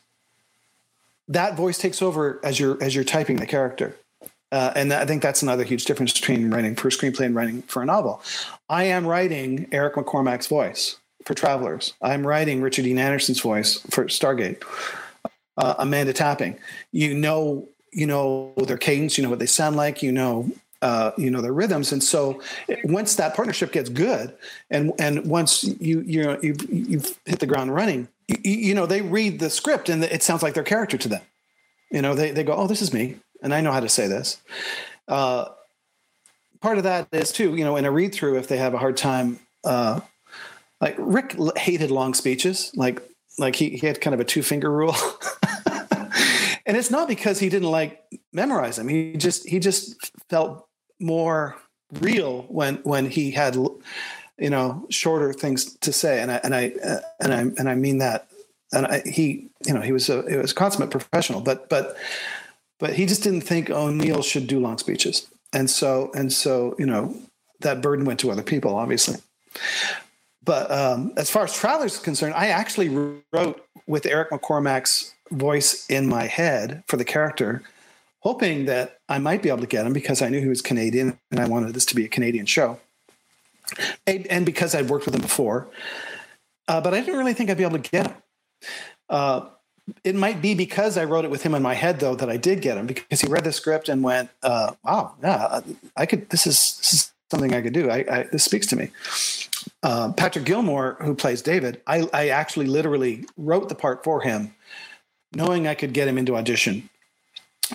that 1.30 1.56
voice 1.56 1.78
takes 1.78 2.02
over 2.02 2.40
as 2.44 2.60
you're 2.60 2.82
as 2.84 2.94
you're 2.94 3.04
typing 3.04 3.38
the 3.38 3.46
character. 3.46 3.96
Uh, 4.52 4.74
and 4.76 4.92
I 4.92 5.06
think 5.06 5.22
that's 5.22 5.44
another 5.44 5.64
huge 5.64 5.86
difference 5.86 6.12
between 6.12 6.50
writing 6.50 6.76
for 6.76 6.88
a 6.88 6.92
screenplay 6.92 7.26
and 7.26 7.36
writing 7.36 7.62
for 7.64 7.84
a 7.84 7.86
novel. 7.86 8.22
I 8.68 8.86
am 8.86 9.06
writing 9.06 9.68
Eric 9.72 9.94
McCormack's 9.94 10.48
voice 10.48 10.98
for 11.24 11.36
Travelers. 11.36 11.94
I'm 12.02 12.26
writing 12.26 12.62
Richard 12.62 12.84
Dean 12.84 12.98
Anderson's 12.98 13.40
voice 13.40 13.80
for 13.92 14.06
Stargate. 14.06 14.64
Uh, 15.56 15.76
Amanda 15.78 16.14
Tapping. 16.14 16.58
You 16.92 17.14
know, 17.14 17.68
you 17.92 18.08
know 18.08 18.54
their 18.58 18.78
cadence. 18.78 19.18
You 19.18 19.24
know 19.24 19.30
what 19.30 19.40
they 19.40 19.46
sound 19.46 19.76
like. 19.76 20.02
You 20.02 20.12
know 20.12 20.50
uh, 20.82 21.12
you 21.18 21.30
know 21.30 21.42
their 21.42 21.54
rhythms 21.54 21.92
and 21.92 22.04
so 22.04 22.42
once 22.86 23.16
that 23.16 23.36
partnership 23.36 23.72
gets 23.72 23.90
good 23.90 24.34
and 24.70 24.94
and 24.98 25.26
once 25.26 25.64
you 25.64 26.02
you 26.02 26.24
know 26.24 26.40
you've, 26.42 26.62
you've 26.72 27.20
hit 27.26 27.40
the 27.40 27.48
ground 27.48 27.74
running 27.74 28.08
you, 28.30 28.54
you, 28.54 28.74
know 28.76 28.86
they 28.86 29.02
read 29.02 29.40
the 29.40 29.50
script 29.50 29.90
and 29.90 30.04
it 30.04 30.24
sounds 30.24 30.44
like 30.44 30.54
their 30.54 30.64
character 30.64 30.98
to 30.98 31.08
them. 31.08 31.22
You 31.92 32.02
know 32.02 32.16
they, 32.16 32.32
they 32.32 32.44
go 32.44 32.54
oh 32.54 32.68
this 32.68 32.82
is 32.82 32.94
me 32.94 33.16
and 33.42 33.54
i 33.54 33.62
know 33.62 33.72
how 33.72 33.80
to 33.80 33.90
say 33.90 34.08
this. 34.08 34.42
Uh, 35.08 35.50
part 36.62 36.78
of 36.78 36.84
that 36.84 37.08
is 37.12 37.32
too 37.32 37.56
you 37.56 37.64
know 37.64 37.76
in 37.76 37.86
a 37.86 37.92
read 37.92 38.14
through 38.14 38.38
if 38.38 38.48
they 38.48 38.58
have 38.58 38.74
a 38.74 38.78
hard 38.78 38.98
time 38.98 39.40
uh, 39.64 40.00
like 40.82 40.96
rick 40.98 41.36
hated 41.58 41.92
long 41.92 42.14
speeches 42.14 42.72
like 42.76 43.02
like 43.38 43.56
he, 43.56 43.70
he 43.70 43.88
had 43.88 44.02
kind 44.02 44.14
of 44.14 44.20
a 44.20 44.26
two 44.26 44.44
finger 44.44 44.70
rule. 44.72 44.96
And 46.70 46.78
it's 46.78 46.92
not 46.92 47.08
because 47.08 47.40
he 47.40 47.50
didn't 47.50 47.72
like 47.72 48.04
memorize 48.32 48.76
them 48.76 48.88
he 48.88 49.14
just 49.14 49.50
he 49.50 49.58
just 49.58 50.12
felt 50.30 50.68
more 51.00 51.56
real 51.94 52.44
when 52.44 52.76
when 52.84 53.10
he 53.10 53.32
had 53.32 53.58
you 54.42 54.50
know 54.50 54.86
shorter 54.90 55.34
things 55.34 55.76
to 55.78 55.92
say. 55.92 56.22
And 56.22 56.32
I 56.32 56.36
and 56.44 56.56
I 56.56 56.74
uh, 56.84 57.00
and 57.20 57.34
I 57.34 57.40
and 57.40 57.70
I 57.70 57.76
mean 57.76 58.00
that. 58.00 58.28
And 58.72 58.86
I, 58.86 59.02
he 59.02 59.50
you 59.66 59.74
know 59.74 59.82
he 59.82 59.92
was 59.92 60.10
a 60.10 60.20
it 60.26 60.38
was 60.42 60.52
a 60.52 60.56
consummate 60.56 60.92
professional 60.92 61.42
but 61.42 61.70
but 61.70 61.98
but 62.80 62.94
he 62.94 63.06
just 63.06 63.24
didn't 63.24 63.42
think 63.42 63.70
O'Neill 63.70 64.22
should 64.22 64.48
do 64.48 64.60
long 64.60 64.78
speeches. 64.78 65.28
And 65.54 65.70
so 65.70 66.12
and 66.14 66.32
so 66.32 66.76
you 66.78 66.86
know 66.86 67.16
that 67.62 67.82
burden 67.82 68.06
went 68.06 68.20
to 68.22 68.32
other 68.32 68.44
people 68.44 68.76
obviously. 68.76 69.18
But 70.44 70.72
um, 70.72 71.14
as 71.18 71.30
far 71.30 71.44
as 71.44 71.54
travelers 71.54 71.96
is 71.96 72.00
concerned 72.00 72.36
I 72.36 72.48
actually 72.48 73.22
wrote 73.34 73.66
with 73.88 74.06
Eric 74.06 74.30
McCormack's 74.32 75.14
voice 75.32 75.88
in 75.90 76.08
my 76.08 76.28
head 76.28 76.84
for 76.88 76.98
the 76.98 77.06
character 77.06 77.64
hoping 78.20 78.66
that 78.66 79.00
I 79.08 79.20
might 79.20 79.42
be 79.42 79.50
able 79.50 79.62
to 79.62 79.68
get 79.68 79.86
him 79.86 79.94
because 79.94 80.22
I 80.22 80.30
knew 80.30 80.42
he 80.42 80.48
was 80.48 80.62
Canadian 80.62 81.18
and 81.32 81.40
I 81.40 81.48
wanted 81.48 81.74
this 81.74 81.86
to 81.88 81.96
be 81.96 82.06
a 82.06 82.10
Canadian 82.10 82.46
show. 82.46 82.80
And 84.07 84.45
because 84.45 84.76
I'd 84.76 84.89
worked 84.89 85.05
with 85.05 85.15
him 85.15 85.22
before. 85.22 85.67
Uh, 86.67 86.82
but 86.82 86.93
I 86.93 86.99
didn't 86.99 87.17
really 87.17 87.34
think 87.34 87.49
I'd 87.49 87.57
be 87.57 87.63
able 87.63 87.80
to 87.80 87.89
get 87.89 88.07
him. 88.07 88.17
Uh, 89.09 89.49
it 90.03 90.15
might 90.15 90.41
be 90.41 90.53
because 90.53 90.97
I 90.97 91.05
wrote 91.05 91.26
it 91.26 91.32
with 91.32 91.41
him 91.41 91.55
in 91.55 91.63
my 91.63 91.74
head, 91.74 91.99
though, 91.99 92.15
that 92.15 92.30
I 92.30 92.38
did 92.38 92.61
get 92.61 92.78
him 92.78 92.86
because 92.86 93.22
he 93.22 93.28
read 93.28 93.43
the 93.43 93.51
script 93.51 93.89
and 93.89 94.03
went, 94.03 94.30
uh, 94.43 94.74
"Wow, 94.84 95.15
yeah, 95.24 95.61
I 95.97 96.05
could. 96.05 96.30
This 96.30 96.45
is, 96.45 96.78
this 96.78 96.93
is 96.93 97.11
something 97.32 97.53
I 97.55 97.61
could 97.61 97.74
do. 97.74 97.89
I, 97.89 98.05
I, 98.09 98.24
this 98.32 98.43
speaks 98.43 98.67
to 98.67 98.76
me." 98.76 98.91
Uh, 99.82 100.11
Patrick 100.11 100.45
Gilmore, 100.45 100.97
who 101.01 101.15
plays 101.15 101.41
David, 101.41 101.82
I, 101.88 102.07
I 102.13 102.30
actually 102.30 102.67
literally 102.67 103.26
wrote 103.36 103.67
the 103.67 103.76
part 103.76 104.03
for 104.03 104.22
him, 104.22 104.53
knowing 105.34 105.67
I 105.67 105.74
could 105.74 105.93
get 105.93 106.07
him 106.07 106.20
into 106.20 106.36
audition 106.36 106.89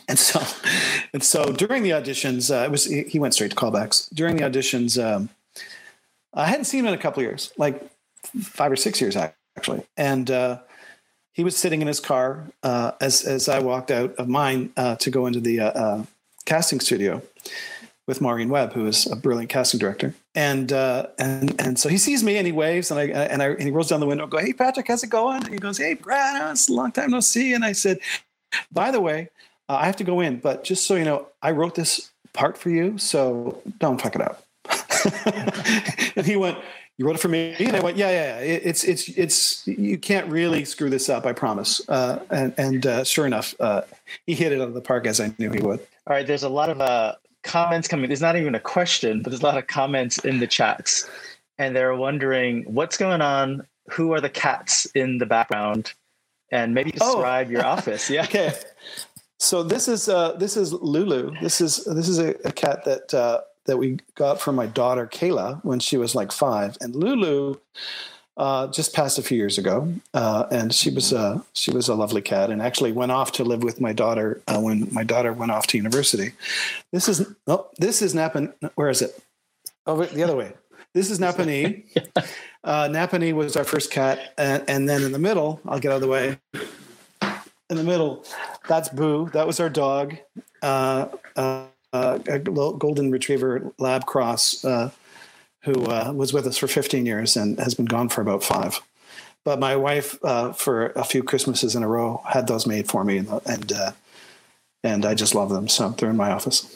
and 0.09 0.19
so 0.19 0.43
and 1.13 1.23
so 1.23 1.53
during 1.53 1.83
the 1.83 1.91
auditions 1.91 2.55
uh, 2.55 2.65
it 2.65 2.71
was 2.71 2.85
he 2.85 3.19
went 3.19 3.35
straight 3.35 3.51
to 3.51 3.57
callbacks 3.57 4.13
during 4.15 4.37
the 4.37 4.43
auditions 4.43 5.03
um, 5.03 5.29
i 6.35 6.47
hadn't 6.47 6.65
seen 6.65 6.81
him 6.81 6.87
in 6.87 6.95
a 6.95 6.99
couple 6.99 7.23
years 7.23 7.53
like 7.57 7.83
five 8.41 8.71
or 8.71 8.77
six 8.77 9.01
years 9.01 9.17
actually 9.17 9.83
and 9.97 10.31
uh, 10.31 10.59
he 11.33 11.45
was 11.45 11.57
sitting 11.57 11.81
in 11.81 11.89
his 11.89 12.01
car 12.01 12.47
uh, 12.63 12.93
as 13.01 13.25
as 13.25 13.49
i 13.49 13.59
walked 13.59 13.91
out 13.91 14.15
of 14.17 14.29
mine 14.29 14.73
uh, 14.77 14.97
to 14.97 15.11
go 15.11 15.27
into 15.27 15.41
the 15.41 15.61
uh, 15.61 15.71
uh, 15.71 16.05
casting 16.45 16.81
studio 16.81 17.23
with 18.07 18.21
Maureen 18.21 18.51
Webb, 18.51 18.75
who 18.75 18.87
is 18.87 19.11
a 19.11 19.17
brilliant 19.17 19.49
casting 19.49 19.81
director, 19.81 20.15
and 20.35 20.71
and 20.73 21.59
and 21.59 21.79
so 21.79 21.89
he 21.89 21.97
sees 21.97 22.23
me 22.23 22.37
and 22.37 22.47
he 22.47 22.53
waves 22.53 22.91
and 22.91 23.01
I 23.01 23.05
and 23.05 23.43
I 23.43 23.49
and 23.49 23.63
he 23.63 23.71
rolls 23.71 23.89
down 23.89 24.01
the 24.01 24.07
window 24.07 24.25
and 24.25 24.31
go, 24.31 24.39
"Hey 24.39 24.53
Patrick, 24.53 24.89
how's 24.89 25.03
it 25.03 25.09
going?" 25.09 25.43
And 25.43 25.49
he 25.49 25.59
goes, 25.59 25.79
"Hey 25.79 25.95
Brad, 25.95 26.51
it's 26.51 26.69
a 26.69 26.73
long 26.75 26.93
time 26.93 27.13
no 27.13 27.21
see." 27.21 27.55
And 27.55 27.65
I 27.65 27.73
said, 27.73 28.01
"By 28.71 28.91
the 28.91 29.01
way, 29.01 29.31
uh, 29.69 29.77
I 29.77 29.87
have 29.87 29.97
to 29.97 30.05
go 30.05 30.21
in, 30.21 30.39
but 30.39 30.65
just 30.65 30.87
so 30.87 30.97
you 30.97 31.05
know, 31.05 31.29
I 31.43 31.53
wrote 31.53 31.75
this 31.75 32.11
part 32.33 32.59
for 32.59 32.71
you, 32.71 32.99
so 32.99 33.63
don't 33.79 34.01
fuck 34.01 34.15
it 34.15 34.21
up. 34.21 34.44
and 36.17 36.27
he 36.27 36.37
went, 36.37 36.59
you 36.97 37.07
wrote 37.07 37.17
it 37.17 37.21
for 37.21 37.29
me? 37.29 37.55
And 37.59 37.77
i 37.77 37.81
went 37.81 37.97
yeah 37.97 38.11
yeah, 38.11 38.39
yeah. 38.39 38.55
It, 38.55 38.63
it's 38.65 38.85
it's 38.85 39.09
it's 39.11 39.67
you 39.67 39.99
can't 39.99 40.29
really 40.31 40.65
screw 40.65 40.89
this 40.89 41.09
up 41.09 41.27
i 41.27 41.33
promise. 41.33 41.81
Uh, 41.89 42.21
and 42.31 42.55
and 42.57 42.87
uh, 42.87 43.05
sure 43.05 43.27
enough 43.27 43.55
uh, 43.59 43.83
he 44.27 44.35
hit 44.35 44.53
it 44.53 44.61
out 44.61 44.69
of 44.69 44.75
the 44.75 44.81
park 44.81 45.07
as 45.07 45.21
i 45.21 45.35
knew 45.39 45.51
he 45.51 45.61
would. 45.61 45.81
All 46.07 46.15
right 46.15 46.27
there's 46.27 46.45
a 46.45 46.49
lot 46.49 46.71
of 46.71 46.81
uh, 46.81 47.15
comments 47.43 47.89
coming. 47.89 48.09
There's 48.09 48.21
not 48.21 48.37
even 48.37 48.55
a 48.55 48.61
question 48.61 49.23
but 49.23 49.31
there's 49.31 49.43
a 49.43 49.47
lot 49.47 49.59
of 49.59 49.67
comments 49.67 50.19
in 50.25 50.39
the 50.39 50.47
chats. 50.47 51.09
And 51.59 51.75
they're 51.75 51.95
wondering 51.97 52.63
what's 52.73 52.97
going 52.97 53.21
on? 53.23 53.67
Who 53.91 54.13
are 54.15 54.21
the 54.21 54.31
cats 54.31 54.87
in 54.95 55.19
the 55.19 55.27
background? 55.27 55.93
And 56.51 56.75
maybe 56.75 56.93
Oh. 57.01 57.17
describe 57.17 57.51
your 57.51 57.65
office 57.67 58.09
yeah. 58.09 58.23
Okay. 58.25 58.53
So 59.41 59.65
this 59.65 59.89
is 59.89 60.09
uh 60.09 60.33
this 60.35 60.57
is 60.57 60.73
lulu. 60.73 61.33
This 61.43 61.61
is 61.61 61.85
this 61.87 62.09
is 62.09 62.21
a, 62.21 62.35
a 62.47 62.53
cat 62.53 62.85
that 62.85 63.13
uh 63.13 63.41
that 63.67 63.77
we 63.77 63.99
got 64.15 64.41
from 64.41 64.55
my 64.55 64.67
daughter 64.67 65.07
kayla 65.07 65.65
when 65.65 65.81
she 65.81 65.97
was 65.97 66.15
like 66.15 66.33
five 66.33 66.77
and 66.81 66.95
lulu 66.95 67.57
uh, 68.37 68.67
just 68.69 68.93
passed 68.95 69.17
a 69.19 69.23
few 69.23 69.39
years 69.39 69.59
ago, 69.59 69.95
uh, 70.13 70.47
and 70.51 70.75
she 70.75 70.91
was 70.91 71.13
uh, 71.13 71.41
she 71.53 71.71
was 71.71 71.89
a 71.89 71.95
lovely 71.95 72.21
cat, 72.21 72.51
and 72.51 72.61
actually 72.61 72.91
went 72.91 73.13
off 73.13 73.31
to 73.31 73.45
live 73.45 73.63
with 73.63 73.81
my 73.81 73.93
daughter 73.93 74.43
uh, 74.49 74.59
when 74.59 74.93
my 74.93 75.05
daughter 75.05 75.33
went 75.33 75.53
off 75.53 75.69
to 75.69 75.77
university. 75.77 76.33
This 76.93 77.09
is 77.09 77.33
oh, 77.47 77.69
this 77.79 78.03
is 78.03 78.13
Napan. 78.13 78.53
Where 78.75 78.89
is 78.89 79.03
it? 79.03 79.23
Over 79.87 80.07
the 80.07 80.25
other 80.25 80.35
way. 80.35 80.53
This 80.95 81.11
is 81.11 81.19
Napani. 81.19 81.85
Uh, 82.65 82.89
Napani 82.89 83.35
was 83.35 83.59
our 83.59 83.63
first 83.63 83.91
cat, 83.91 84.33
and, 84.39 84.65
and 84.69 84.89
then 84.89 85.03
in 85.03 85.13
the 85.13 85.19
middle, 85.19 85.61
I'll 85.67 85.79
get 85.79 85.93
out 85.93 85.97
of 85.97 86.01
the 86.01 86.09
way. 86.09 86.39
In 87.69 87.77
the 87.77 87.85
middle, 87.85 88.25
that's 88.67 88.89
Boo. 88.89 89.29
That 89.35 89.47
was 89.47 89.61
our 89.61 89.69
dog, 89.69 90.17
uh, 90.63 91.09
uh, 91.37 91.67
uh, 91.95 92.19
a 92.27 92.39
golden 92.41 93.11
retriever 93.11 93.73
lab 93.79 94.05
cross, 94.05 94.65
uh, 94.65 94.91
who 95.63 95.87
uh, 95.87 96.13
was 96.15 96.33
with 96.35 96.47
us 96.47 96.59
for 96.59 96.67
15 96.69 97.07
years 97.07 97.37
and 97.37 97.59
has 97.59 97.75
been 97.75 97.87
gone 97.87 98.09
for 98.11 98.21
about 98.21 98.43
five. 98.45 98.81
But 99.45 99.61
my 99.61 99.77
wife, 99.77 100.19
uh, 100.25 100.53
for 100.53 100.87
a 100.97 101.05
few 101.05 101.23
Christmases 101.23 101.75
in 101.77 101.83
a 101.83 101.89
row, 101.89 102.21
had 102.29 102.47
those 102.49 102.67
made 102.67 102.89
for 102.89 103.05
me, 103.05 103.19
and 103.19 103.29
and, 103.47 103.73
uh, 103.73 103.93
and 104.83 105.05
I 105.07 105.15
just 105.15 105.35
love 105.35 105.51
them. 105.51 105.69
So 105.69 105.91
they're 105.91 106.11
in 106.11 106.17
my 106.17 106.31
office. 106.33 106.67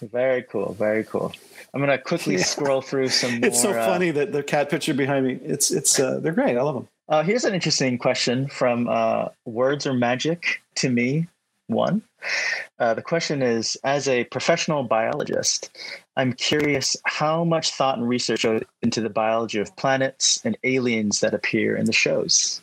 very 0.00 0.42
cool 0.42 0.72
very 0.74 1.04
cool 1.04 1.32
i'm 1.72 1.80
gonna 1.80 1.96
quickly 1.96 2.34
Yeah. 2.34 2.42
scroll 2.44 2.82
through 2.82 3.08
some 3.08 3.38
more 3.38 3.46
It's 3.48 3.62
so 3.62 3.70
uh, 3.70 3.86
funny 3.86 4.10
that 4.10 4.32
the 4.32 4.42
cat 4.42 4.68
picture 4.68 4.94
behind 4.94 5.26
me. 5.26 5.38
It's 5.44 5.70
it's 5.70 6.00
uh, 6.00 6.18
they're 6.20 6.32
great. 6.40 6.56
I 6.56 6.62
love 6.62 6.74
them. 6.74 6.88
Uh, 7.08 7.22
here's 7.22 7.44
an 7.44 7.54
interesting 7.54 7.98
question 7.98 8.48
from 8.48 8.88
uh, 8.88 9.28
Words 9.44 9.86
Are 9.86 9.94
Magic 9.94 10.60
to 10.76 10.88
me. 10.90 11.28
One. 11.66 12.02
Uh, 12.78 12.94
the 12.94 13.02
question 13.02 13.42
is 13.42 13.76
As 13.84 14.08
a 14.08 14.24
professional 14.24 14.82
biologist, 14.82 15.70
I'm 16.16 16.32
curious 16.32 16.96
how 17.04 17.44
much 17.44 17.72
thought 17.72 17.98
and 17.98 18.08
research 18.08 18.42
goes 18.42 18.62
into 18.82 19.00
the 19.00 19.10
biology 19.10 19.58
of 19.58 19.74
planets 19.76 20.40
and 20.44 20.56
aliens 20.64 21.20
that 21.20 21.34
appear 21.34 21.76
in 21.76 21.86
the 21.86 21.92
shows. 21.92 22.60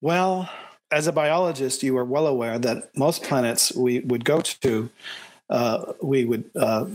Well, 0.00 0.50
as 0.90 1.06
a 1.06 1.12
biologist, 1.12 1.82
you 1.82 1.96
are 1.96 2.04
well 2.04 2.26
aware 2.26 2.58
that 2.58 2.96
most 2.96 3.22
planets 3.22 3.74
we 3.74 4.00
would 4.00 4.24
go 4.24 4.40
to, 4.40 4.90
uh, 5.50 5.92
we 6.02 6.24
would 6.24 6.44
uh, 6.54 6.86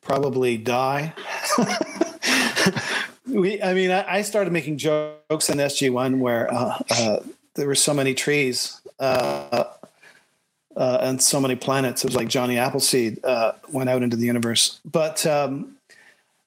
probably 0.00 0.56
die. 0.56 1.12
we, 3.26 3.62
I 3.62 3.74
mean, 3.74 3.90
I, 3.90 4.16
I 4.16 4.22
started 4.22 4.52
making 4.52 4.78
jokes 4.78 5.50
in 5.50 5.58
SG 5.58 5.92
One 5.92 6.20
where 6.20 6.52
uh, 6.52 6.78
uh, 6.90 7.20
there 7.54 7.66
were 7.66 7.74
so 7.74 7.94
many 7.94 8.14
trees 8.14 8.80
uh, 8.98 9.64
uh, 10.76 10.98
and 11.00 11.22
so 11.22 11.40
many 11.40 11.56
planets. 11.56 12.04
It 12.04 12.08
was 12.08 12.16
like 12.16 12.28
Johnny 12.28 12.58
Appleseed 12.58 13.24
uh, 13.24 13.52
went 13.70 13.88
out 13.88 14.02
into 14.02 14.16
the 14.16 14.26
universe, 14.26 14.80
but 14.84 15.26
um, 15.26 15.76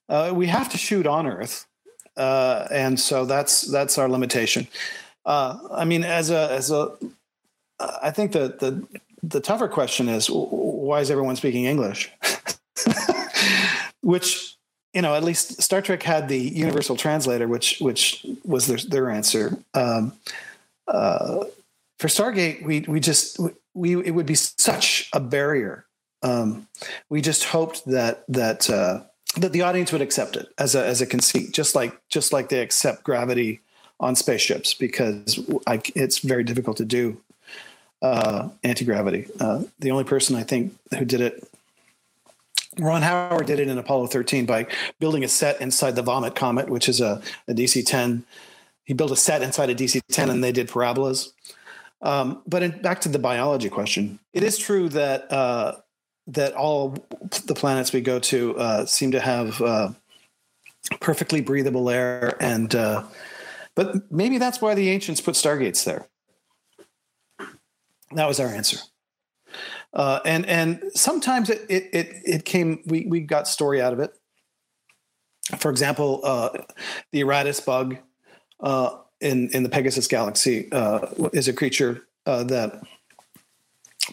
uh, 0.08 0.32
we 0.34 0.48
have 0.48 0.70
to 0.70 0.78
shoot 0.78 1.08
on 1.08 1.28
Earth, 1.28 1.66
uh, 2.18 2.68
and 2.72 3.00
so 3.00 3.26
that's 3.26 3.62
that's 3.62 3.98
our 3.98 4.10
limitation. 4.10 4.68
I 5.26 5.86
mean, 5.86 6.04
as 6.04 6.32
a 6.32 6.52
as 6.52 6.72
a, 6.72 6.92
I 7.80 8.12
think 8.12 8.32
the 8.32 8.56
the 8.60 9.00
the 9.22 9.40
tougher 9.40 9.68
question 9.68 10.10
is 10.10 10.28
why 10.30 11.02
is 11.02 11.12
everyone 11.12 11.36
speaking 11.36 11.66
English? 11.66 12.12
which 14.02 14.58
you 14.94 15.04
know, 15.04 15.14
at 15.14 15.24
least 15.24 15.62
Star 15.62 15.82
Trek 15.82 16.02
had 16.02 16.28
the 16.28 16.38
universal 16.40 16.96
translator, 16.96 17.48
which 17.48 17.80
which 17.80 18.26
was 18.44 18.68
their 18.68 18.78
their 18.78 19.10
answer. 19.10 19.58
Um, 19.74 20.14
uh, 20.88 21.46
for 22.00 22.08
Stargate, 22.08 22.64
we 22.64 22.82
we 22.88 23.00
just 23.00 23.40
we 23.74 24.04
it 24.04 24.12
would 24.12 24.26
be 24.26 24.36
such 24.36 25.10
a 25.14 25.20
barrier. 25.20 25.86
Um, 26.24 26.68
we 27.10 27.22
just 27.22 27.46
hoped 27.46 27.86
that 27.86 28.24
that 28.30 28.70
uh, 28.70 29.04
that 29.38 29.52
the 29.52 29.62
audience 29.62 29.92
would 29.92 30.02
accept 30.02 30.36
it 30.36 30.48
as 30.58 30.76
a 30.76 30.86
as 30.86 31.02
a 31.02 31.06
conceit, 31.06 31.54
just 31.54 31.76
like 31.76 32.00
just 32.10 32.34
like 32.34 32.50
they 32.50 32.62
accept 32.62 33.04
gravity 33.04 33.60
on 34.00 34.16
spaceships, 34.16 34.74
because 34.74 35.40
I, 35.68 35.82
it's 35.94 36.20
very 36.20 36.46
difficult 36.46 36.78
to 36.78 36.86
do 36.86 37.22
uh, 38.02 38.48
anti 38.64 38.86
gravity. 38.86 39.28
Uh, 39.40 39.64
the 39.80 39.92
only 39.92 40.06
person 40.06 40.36
I 40.36 40.44
think 40.44 40.74
who 40.98 41.06
did 41.06 41.22
it 41.22 41.44
Ron 42.78 43.02
Howard 43.02 43.48
did 43.48 43.60
it 43.60 43.68
in 43.68 43.78
Apollo 43.78 44.08
13 44.08 44.46
by 44.46 44.68
building 45.00 45.24
a 45.24 45.28
set 45.28 45.60
inside 45.60 45.96
the 45.96 46.02
Vomit 46.02 46.36
Comet, 46.36 46.70
which 46.70 46.88
is 46.88 47.02
a, 47.02 47.22
a 47.48 47.54
DC 47.54 47.86
10. 47.86 48.24
He 48.86 48.94
built 48.94 49.12
a 49.12 49.16
set 49.16 49.42
inside 49.42 49.70
a 49.70 49.76
DC 49.76 50.02
10 50.10 50.30
and 50.30 50.44
they 50.44 50.52
did 50.52 50.70
parabolas. 50.70 51.34
Um, 52.02 52.42
but 52.48 52.64
in, 52.64 52.82
back 52.82 53.02
to 53.02 53.10
the 53.10 53.20
biology 53.20 53.70
question, 53.70 54.20
it 54.34 54.44
is 54.44 54.58
true 54.58 54.90
that 54.90 55.32
uh, 55.32 55.76
that 56.28 56.54
all 56.54 56.96
the 57.46 57.56
planets 57.56 57.92
we 57.92 58.02
go 58.02 58.20
to 58.20 58.58
uh, 58.58 58.86
seem 58.86 59.12
to 59.12 59.20
have 59.20 59.62
uh, 59.62 59.90
perfectly 61.02 61.42
breathable 61.42 61.90
air, 61.90 62.38
and 62.40 62.74
uh, 62.74 63.04
but 63.76 64.12
maybe 64.12 64.38
that's 64.38 64.62
why 64.62 64.76
the 64.76 64.90
ancients 64.90 65.20
put 65.20 65.36
stargates 65.36 65.84
there. 65.84 66.08
That 68.14 68.28
was 68.28 68.40
our 68.40 68.48
answer. 68.48 68.78
Uh, 69.94 70.20
and 70.24 70.46
and 70.46 70.84
sometimes 70.94 71.50
it 71.50 71.66
it 71.70 71.90
it, 71.92 72.16
it 72.24 72.46
came 72.46 72.82
we 72.86 73.06
we 73.08 73.20
got 73.20 73.48
story 73.48 73.82
out 73.82 73.92
of 73.92 74.00
it. 74.00 74.12
For 75.58 75.72
example, 75.72 76.22
uh, 76.24 76.50
the 77.12 77.22
Iratus 77.22 77.66
bug 77.66 77.98
in 79.22 79.50
in 79.50 79.64
the 79.64 79.70
Pegasus 79.70 80.08
galaxy 80.08 80.72
uh, 80.72 81.08
is 81.34 81.48
a 81.48 81.54
creature 81.54 82.04
uh, 82.26 82.44
that 82.44 82.82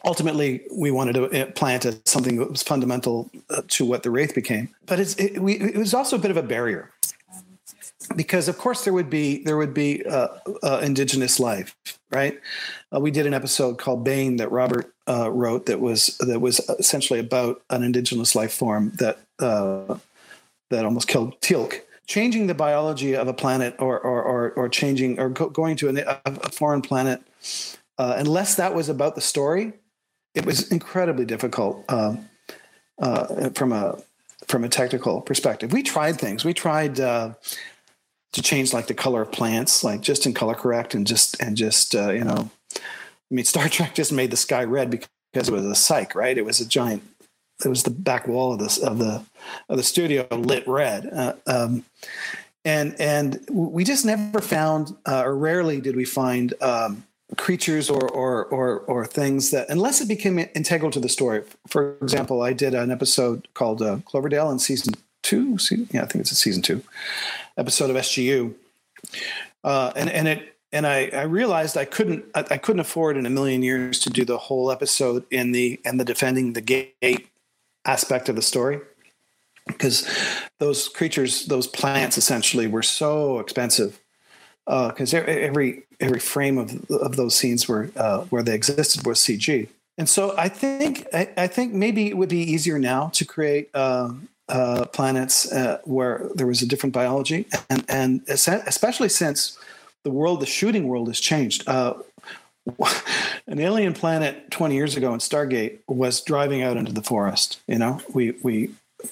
ultimately 0.04 0.62
we 0.72 0.90
wanted 0.90 1.14
to 1.14 1.46
plant 1.52 1.84
as 1.84 2.00
something 2.04 2.36
that 2.36 2.50
was 2.50 2.62
fundamental 2.62 3.30
uh, 3.50 3.62
to 3.68 3.84
what 3.84 4.02
the 4.02 4.10
wraith 4.10 4.34
became. 4.34 4.68
But 4.86 5.00
it's 5.00 5.14
it, 5.16 5.40
we, 5.40 5.54
it 5.54 5.76
was 5.76 5.94
also 5.94 6.16
a 6.16 6.18
bit 6.18 6.30
of 6.30 6.36
a 6.36 6.42
barrier 6.42 6.90
because 8.14 8.48
of 8.48 8.58
course 8.58 8.84
there 8.84 8.92
would 8.92 9.10
be 9.10 9.42
there 9.44 9.56
would 9.56 9.74
be 9.74 10.04
uh, 10.06 10.28
uh, 10.62 10.80
indigenous 10.82 11.40
life, 11.40 11.74
right? 12.10 12.40
Uh, 12.94 13.00
we 13.00 13.10
did 13.10 13.26
an 13.26 13.34
episode 13.34 13.78
called 13.78 14.04
Bane 14.04 14.36
that 14.36 14.52
Robert 14.52 14.92
uh, 15.08 15.30
wrote 15.30 15.66
that 15.66 15.80
was 15.80 16.18
that 16.18 16.40
was 16.40 16.60
essentially 16.78 17.18
about 17.18 17.62
an 17.70 17.82
indigenous 17.82 18.34
life 18.34 18.52
form 18.52 18.92
that 18.98 19.18
uh, 19.38 19.98
that 20.70 20.84
almost 20.84 21.08
killed 21.08 21.40
Teal'c. 21.40 21.80
Changing 22.06 22.46
the 22.46 22.54
biology 22.54 23.16
of 23.16 23.28
a 23.28 23.34
planet, 23.34 23.74
or 23.78 23.98
or 23.98 24.22
or, 24.22 24.50
or 24.52 24.68
changing 24.68 25.18
or 25.18 25.28
go, 25.28 25.48
going 25.48 25.76
to 25.76 25.88
an, 25.88 25.98
a, 26.06 26.50
foreign 26.50 26.80
planet, 26.80 27.20
uh, 27.98 28.14
unless 28.16 28.54
that 28.56 28.74
was 28.74 28.88
about 28.88 29.14
the 29.14 29.20
story, 29.20 29.72
it 30.34 30.46
was 30.46 30.70
incredibly 30.70 31.24
difficult 31.24 31.84
um, 31.88 32.28
uh, 33.00 33.50
from 33.50 33.72
a 33.72 33.98
from 34.46 34.64
a 34.64 34.68
technical 34.68 35.20
perspective. 35.20 35.72
We 35.72 35.82
tried 35.82 36.18
things. 36.20 36.44
We 36.44 36.54
tried 36.54 37.00
uh, 37.00 37.34
to 38.32 38.42
change 38.42 38.72
like 38.72 38.86
the 38.86 38.94
color 38.94 39.22
of 39.22 39.32
plants, 39.32 39.82
like 39.82 40.02
just 40.02 40.26
in 40.26 40.34
color 40.34 40.54
correct, 40.54 40.94
and 40.94 41.06
just 41.06 41.40
and 41.40 41.56
just 41.56 41.94
uh, 41.94 42.10
you 42.10 42.24
know, 42.24 42.50
I 42.74 42.80
mean, 43.30 43.44
Star 43.44 43.68
Trek 43.70 43.94
just 43.94 44.12
made 44.12 44.30
the 44.30 44.36
sky 44.36 44.64
red 44.64 44.90
because 44.90 45.48
it 45.48 45.52
was 45.52 45.64
a 45.64 45.68
cyc, 45.70 46.14
right? 46.14 46.36
It 46.36 46.44
was 46.44 46.60
a 46.60 46.66
giant. 46.66 47.02
It 47.64 47.68
was 47.68 47.82
the 47.82 47.90
back 47.90 48.28
wall 48.28 48.52
of 48.52 48.58
this 48.58 48.78
of 48.78 48.98
the 48.98 49.22
of 49.68 49.76
the 49.76 49.82
studio 49.82 50.26
lit 50.30 50.66
red, 50.66 51.08
uh, 51.12 51.32
um, 51.46 51.84
and 52.64 52.94
and 53.00 53.44
we 53.50 53.84
just 53.84 54.04
never 54.04 54.40
found, 54.40 54.94
uh, 55.06 55.22
or 55.24 55.36
rarely 55.36 55.80
did 55.80 55.96
we 55.96 56.04
find. 56.04 56.54
Um, 56.60 57.04
creatures 57.36 57.90
or, 57.90 58.08
or 58.08 58.44
or 58.46 58.78
or 58.82 59.04
things 59.04 59.50
that 59.50 59.68
unless 59.68 60.00
it 60.00 60.06
became 60.06 60.38
integral 60.54 60.92
to 60.92 61.00
the 61.00 61.08
story 61.08 61.42
for 61.66 61.96
example 62.00 62.40
i 62.40 62.52
did 62.52 62.72
an 62.72 62.92
episode 62.92 63.48
called 63.52 63.82
uh, 63.82 63.98
cloverdale 64.04 64.48
in 64.48 64.60
season 64.60 64.94
two 65.24 65.58
season, 65.58 65.88
yeah 65.92 66.04
i 66.04 66.06
think 66.06 66.22
it's 66.22 66.30
a 66.30 66.36
season 66.36 66.62
two 66.62 66.80
episode 67.56 67.90
of 67.90 67.96
sgu 67.96 68.54
uh, 69.64 69.92
and 69.96 70.08
and 70.08 70.28
it 70.28 70.56
and 70.72 70.86
I, 70.86 71.08
I 71.12 71.22
realized 71.22 71.76
I 71.76 71.84
couldn't 71.84 72.24
I, 72.34 72.44
I 72.50 72.58
couldn't 72.58 72.80
afford 72.80 73.16
in 73.16 73.26
a 73.26 73.30
million 73.30 73.62
years 73.62 73.98
to 74.00 74.10
do 74.10 74.24
the 74.24 74.38
whole 74.38 74.70
episode 74.70 75.24
in 75.30 75.52
the 75.52 75.80
and 75.84 75.98
the 75.98 76.04
defending 76.04 76.52
the 76.52 76.60
gate 76.60 77.28
aspect 77.86 78.28
of 78.28 78.36
the 78.36 78.42
story 78.42 78.80
because 79.66 80.08
those 80.58 80.88
creatures 80.88 81.46
those 81.46 81.66
plants 81.66 82.18
essentially 82.18 82.66
were 82.66 82.82
so 82.82 83.38
expensive 83.38 84.00
because 84.66 85.14
uh, 85.14 85.18
every 85.26 85.84
every 86.00 86.20
frame 86.20 86.58
of 86.58 86.90
of 86.90 87.16
those 87.16 87.34
scenes 87.34 87.68
were 87.68 87.90
uh, 87.96 88.22
where 88.24 88.42
they 88.42 88.54
existed 88.54 89.06
was 89.06 89.18
CG. 89.18 89.68
And 89.98 90.08
so 90.08 90.34
I 90.36 90.48
think 90.48 91.06
I, 91.12 91.30
I, 91.38 91.46
think 91.46 91.72
maybe 91.72 92.08
it 92.08 92.18
would 92.18 92.28
be 92.28 92.40
easier 92.40 92.78
now 92.78 93.08
to 93.14 93.24
create 93.24 93.70
uh, 93.72 94.12
uh, 94.48 94.84
planets 94.86 95.50
uh, 95.50 95.78
where 95.84 96.28
there 96.34 96.46
was 96.46 96.60
a 96.60 96.66
different 96.66 96.92
biology, 96.92 97.46
and 97.70 97.84
and 97.88 98.22
especially 98.28 99.08
since 99.08 99.58
the 100.02 100.10
world, 100.10 100.40
the 100.40 100.46
shooting 100.46 100.86
world, 100.86 101.08
has 101.08 101.18
changed. 101.18 101.66
An 103.46 103.60
alien 103.60 103.94
planet 103.94 104.50
20 104.50 104.74
years 104.74 104.96
ago 104.96 105.12
in 105.12 105.20
Stargate 105.20 105.78
was 105.86 106.20
driving 106.20 106.62
out 106.62 106.76
into 106.76 106.92
the 106.92 107.02
forest. 107.02 107.60
You 107.68 107.78
know, 107.78 108.00
we 108.12 108.32
we 108.42 108.70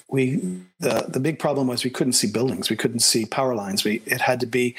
we 0.09 0.37
the 0.79 1.05
the 1.07 1.19
big 1.19 1.39
problem 1.39 1.67
was 1.67 1.83
we 1.83 1.89
couldn't 1.89 2.13
see 2.13 2.31
buildings, 2.31 2.69
we 2.69 2.75
couldn't 2.75 2.99
see 2.99 3.25
power 3.25 3.55
lines. 3.55 3.83
We 3.83 4.01
it 4.05 4.21
had 4.21 4.39
to 4.41 4.45
be, 4.45 4.75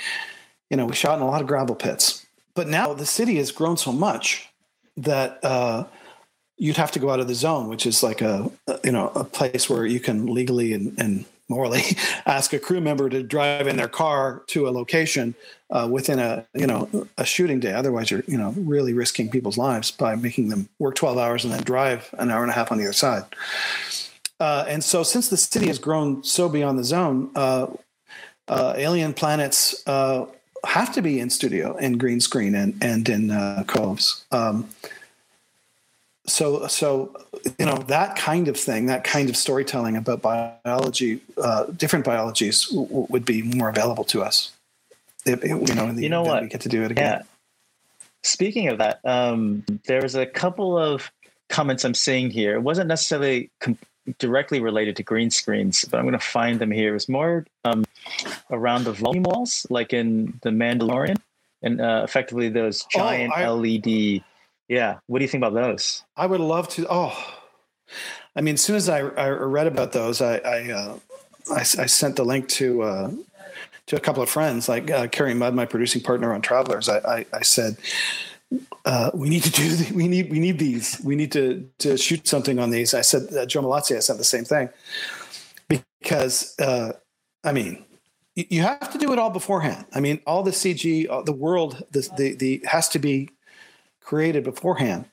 you 0.70 0.76
know, 0.76 0.86
we 0.86 0.94
shot 0.94 1.16
in 1.16 1.22
a 1.22 1.26
lot 1.26 1.40
of 1.40 1.46
gravel 1.46 1.74
pits. 1.74 2.26
But 2.54 2.68
now 2.68 2.92
the 2.92 3.06
city 3.06 3.36
has 3.36 3.52
grown 3.52 3.76
so 3.76 3.92
much 3.92 4.48
that 4.96 5.42
uh, 5.44 5.84
you'd 6.56 6.76
have 6.76 6.92
to 6.92 6.98
go 6.98 7.10
out 7.10 7.20
of 7.20 7.28
the 7.28 7.34
zone, 7.34 7.68
which 7.68 7.86
is 7.86 8.02
like 8.02 8.20
a 8.20 8.50
you 8.84 8.92
know 8.92 9.10
a 9.14 9.24
place 9.24 9.70
where 9.70 9.86
you 9.86 10.00
can 10.00 10.26
legally 10.26 10.72
and, 10.72 10.98
and 10.98 11.24
morally 11.48 11.82
ask 12.26 12.52
a 12.52 12.58
crew 12.58 12.80
member 12.80 13.08
to 13.08 13.22
drive 13.22 13.66
in 13.66 13.76
their 13.76 13.88
car 13.88 14.42
to 14.48 14.68
a 14.68 14.70
location 14.70 15.34
uh, 15.70 15.88
within 15.90 16.18
a 16.18 16.46
you 16.54 16.66
know 16.66 17.08
a 17.18 17.24
shooting 17.24 17.60
day. 17.60 17.72
Otherwise, 17.72 18.10
you're 18.10 18.24
you 18.26 18.38
know 18.38 18.50
really 18.56 18.92
risking 18.92 19.30
people's 19.30 19.58
lives 19.58 19.90
by 19.90 20.14
making 20.16 20.48
them 20.48 20.68
work 20.78 20.94
12 20.94 21.18
hours 21.18 21.44
and 21.44 21.52
then 21.52 21.62
drive 21.62 22.14
an 22.18 22.30
hour 22.30 22.42
and 22.42 22.50
a 22.50 22.54
half 22.54 22.70
on 22.70 22.78
the 22.78 22.84
other 22.84 22.92
side. 22.92 23.24
Uh, 24.38 24.64
and 24.68 24.84
so, 24.84 25.02
since 25.02 25.28
the 25.28 25.36
city 25.36 25.66
has 25.66 25.78
grown 25.78 26.22
so 26.22 26.48
beyond 26.48 26.78
the 26.78 26.84
zone, 26.84 27.30
uh, 27.34 27.66
uh 28.48 28.74
alien 28.76 29.12
planets 29.12 29.82
uh, 29.86 30.26
have 30.64 30.92
to 30.92 31.02
be 31.02 31.20
in 31.20 31.30
studio 31.30 31.76
in 31.76 31.98
green 31.98 32.20
screen 32.20 32.54
and 32.54 32.76
and 32.82 33.08
in 33.08 33.30
uh, 33.30 33.64
coves. 33.66 34.24
Um, 34.30 34.68
so 36.26 36.66
so 36.66 37.14
you 37.58 37.66
know 37.66 37.76
that 37.76 38.16
kind 38.16 38.48
of 38.48 38.56
thing 38.56 38.86
that 38.86 39.04
kind 39.04 39.28
of 39.28 39.36
storytelling 39.36 39.96
about 39.96 40.22
biology 40.22 41.20
uh, 41.42 41.64
different 41.76 42.04
biologies 42.04 42.66
w- 42.66 43.06
would 43.08 43.24
be 43.24 43.42
more 43.42 43.68
available 43.68 44.04
to 44.04 44.22
us. 44.22 44.52
If, 45.24 45.42
you 45.42 45.74
know 45.74 45.92
the, 45.92 46.02
you 46.02 46.08
know 46.08 46.22
what? 46.22 46.42
we 46.42 46.48
get 46.48 46.60
to 46.62 46.68
do 46.68 46.82
it 46.82 46.90
again. 46.90 47.20
Yeah. 47.20 47.22
speaking 48.22 48.68
of 48.68 48.78
that 48.78 49.00
um, 49.04 49.64
there's 49.86 50.14
a 50.14 50.26
couple 50.26 50.76
of 50.76 51.10
comments 51.48 51.84
i'm 51.84 51.94
seeing 51.94 52.30
here. 52.30 52.56
It 52.56 52.62
wasn't 52.62 52.88
necessarily 52.88 53.50
com- 53.60 53.78
directly 54.18 54.60
related 54.60 54.96
to 54.96 55.02
green 55.02 55.30
screens 55.30 55.84
but 55.84 55.98
i'm 55.98 56.04
going 56.04 56.18
to 56.18 56.24
find 56.24 56.58
them 56.58 56.70
here. 56.70 56.94
It's 56.94 57.08
more 57.08 57.46
um, 57.64 57.84
around 58.50 58.84
the 58.84 58.92
volume 58.92 59.24
walls 59.24 59.66
like 59.70 59.92
in 59.92 60.38
the 60.42 60.50
mandalorian 60.50 61.16
and 61.62 61.80
uh, 61.80 62.02
effectively 62.04 62.48
those 62.48 62.82
oh, 62.82 62.98
giant 62.98 63.32
oh, 63.36 63.40
I, 63.40 63.48
led 63.48 64.22
yeah. 64.68 64.98
What 65.06 65.18
do 65.18 65.24
you 65.24 65.28
think 65.28 65.44
about 65.44 65.54
those? 65.54 66.02
I 66.16 66.26
would 66.26 66.40
love 66.40 66.68
to. 66.70 66.86
Oh, 66.88 67.34
I 68.34 68.40
mean, 68.40 68.54
as 68.54 68.60
soon 68.60 68.76
as 68.76 68.88
I, 68.88 68.98
I 68.98 69.28
read 69.28 69.66
about 69.66 69.92
those, 69.92 70.20
I 70.20 70.36
I, 70.38 70.70
uh, 70.70 70.98
I, 71.50 71.60
I, 71.60 71.86
sent 71.86 72.16
the 72.16 72.24
link 72.24 72.48
to 72.50 72.82
uh, 72.82 73.10
to 73.86 73.96
a 73.96 74.00
couple 74.00 74.22
of 74.22 74.28
friends, 74.28 74.68
like 74.68 74.90
uh, 74.90 75.06
Carrie 75.08 75.34
Mudd, 75.34 75.54
my 75.54 75.66
producing 75.66 76.02
partner 76.02 76.32
on 76.34 76.42
Travelers. 76.42 76.88
I, 76.88 76.98
I, 76.98 77.26
I 77.32 77.42
said, 77.42 77.76
uh, 78.84 79.10
we 79.14 79.28
need 79.28 79.44
to 79.44 79.50
do 79.50 79.68
the, 79.68 79.94
we 79.94 80.08
need 80.08 80.30
we 80.30 80.38
need 80.38 80.58
these. 80.58 81.00
We 81.04 81.16
need 81.16 81.32
to 81.32 81.68
to 81.78 81.96
shoot 81.96 82.26
something 82.26 82.58
on 82.58 82.70
these. 82.70 82.94
I 82.94 83.02
said 83.02 83.32
uh, 83.34 83.46
Joe 83.46 83.62
Mallozzi. 83.62 83.96
I 83.96 84.00
said 84.00 84.18
the 84.18 84.24
same 84.24 84.44
thing 84.44 84.68
because 85.68 86.58
uh, 86.58 86.92
I 87.44 87.52
mean 87.52 87.84
you 88.36 88.62
have 88.62 88.92
to 88.92 88.98
do 88.98 89.12
it 89.12 89.18
all 89.18 89.30
beforehand. 89.30 89.86
I 89.94 90.00
mean, 90.00 90.20
all 90.26 90.42
the 90.42 90.50
CG, 90.50 91.08
all 91.08 91.22
the 91.22 91.32
world, 91.32 91.82
the, 91.90 92.06
the, 92.18 92.34
the 92.34 92.62
has 92.66 92.86
to 92.90 92.98
be 92.98 93.30
created 94.06 94.44
beforehand. 94.44 95.04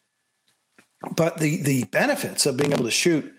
But 1.16 1.40
the 1.40 1.62
the 1.62 1.84
benefits 1.86 2.46
of 2.46 2.56
being 2.56 2.72
able 2.72 2.86
to 2.86 2.92
shoot 2.92 3.34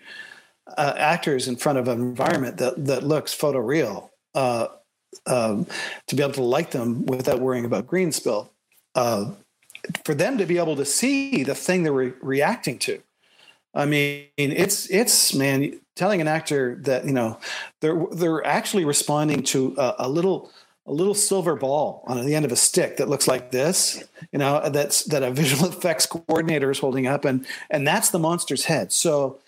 uh, 0.77 0.93
actors 0.97 1.47
in 1.47 1.55
front 1.55 1.79
of 1.79 1.87
an 1.87 1.99
environment 1.99 2.57
that 2.57 2.85
that 2.85 3.03
looks 3.03 3.35
photoreal, 3.35 4.09
uh, 4.35 4.67
um, 5.25 5.65
to 6.07 6.15
be 6.15 6.21
able 6.21 6.33
to 6.33 6.43
light 6.43 6.71
them 6.71 7.07
without 7.07 7.39
worrying 7.39 7.65
about 7.65 7.87
green 7.87 8.11
spill, 8.11 8.51
uh, 8.93 9.31
for 10.03 10.13
them 10.13 10.37
to 10.37 10.45
be 10.45 10.59
able 10.59 10.75
to 10.75 10.85
see 10.85 11.43
the 11.43 11.55
thing 11.55 11.81
they're 11.81 11.93
re- 11.93 12.13
reacting 12.21 12.77
to. 12.79 13.01
I 13.73 13.85
mean, 13.85 14.27
it's 14.37 14.87
it's 14.91 15.33
man 15.33 15.81
telling 15.95 16.21
an 16.21 16.27
actor 16.27 16.75
that 16.81 17.05
you 17.05 17.13
know 17.13 17.39
they're 17.81 18.05
they're 18.11 18.45
actually 18.45 18.85
responding 18.85 19.41
to 19.43 19.75
a, 19.79 19.95
a 19.99 20.09
little 20.09 20.51
a 20.87 20.93
little 20.93 21.15
silver 21.15 21.55
ball 21.55 22.03
on 22.05 22.23
the 22.25 22.35
end 22.35 22.45
of 22.45 22.51
a 22.51 22.55
stick 22.55 22.97
that 22.97 23.09
looks 23.09 23.27
like 23.27 23.51
this, 23.51 24.03
you 24.31 24.37
know, 24.37 24.69
that's 24.69 25.03
that 25.05 25.23
a 25.23 25.31
visual 25.31 25.69
effects 25.69 26.05
coordinator 26.05 26.69
is 26.69 26.79
holding 26.79 27.07
up, 27.07 27.25
and 27.25 27.45
and 27.69 27.87
that's 27.87 28.09
the 28.09 28.19
monster's 28.19 28.65
head. 28.65 28.91
So, 28.91 29.39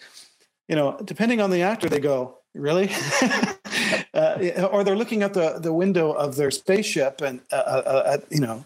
you 0.68 0.76
know, 0.76 1.00
depending 1.04 1.40
on 1.40 1.52
the 1.52 1.62
actor, 1.62 1.90
they 1.90 2.00
go, 2.00 2.38
really, 2.56 2.90
uh, 4.14 4.68
or 4.72 4.84
they're 4.84 4.96
looking 4.96 5.22
at 5.22 5.34
the 5.34 5.60
the 5.60 5.74
window 5.74 6.12
of 6.12 6.36
their 6.36 6.52
spaceship, 6.52 7.22
and 7.22 7.42
uh, 7.52 7.56
uh, 7.56 8.04
uh 8.06 8.18
you 8.32 8.40
know, 8.40 8.66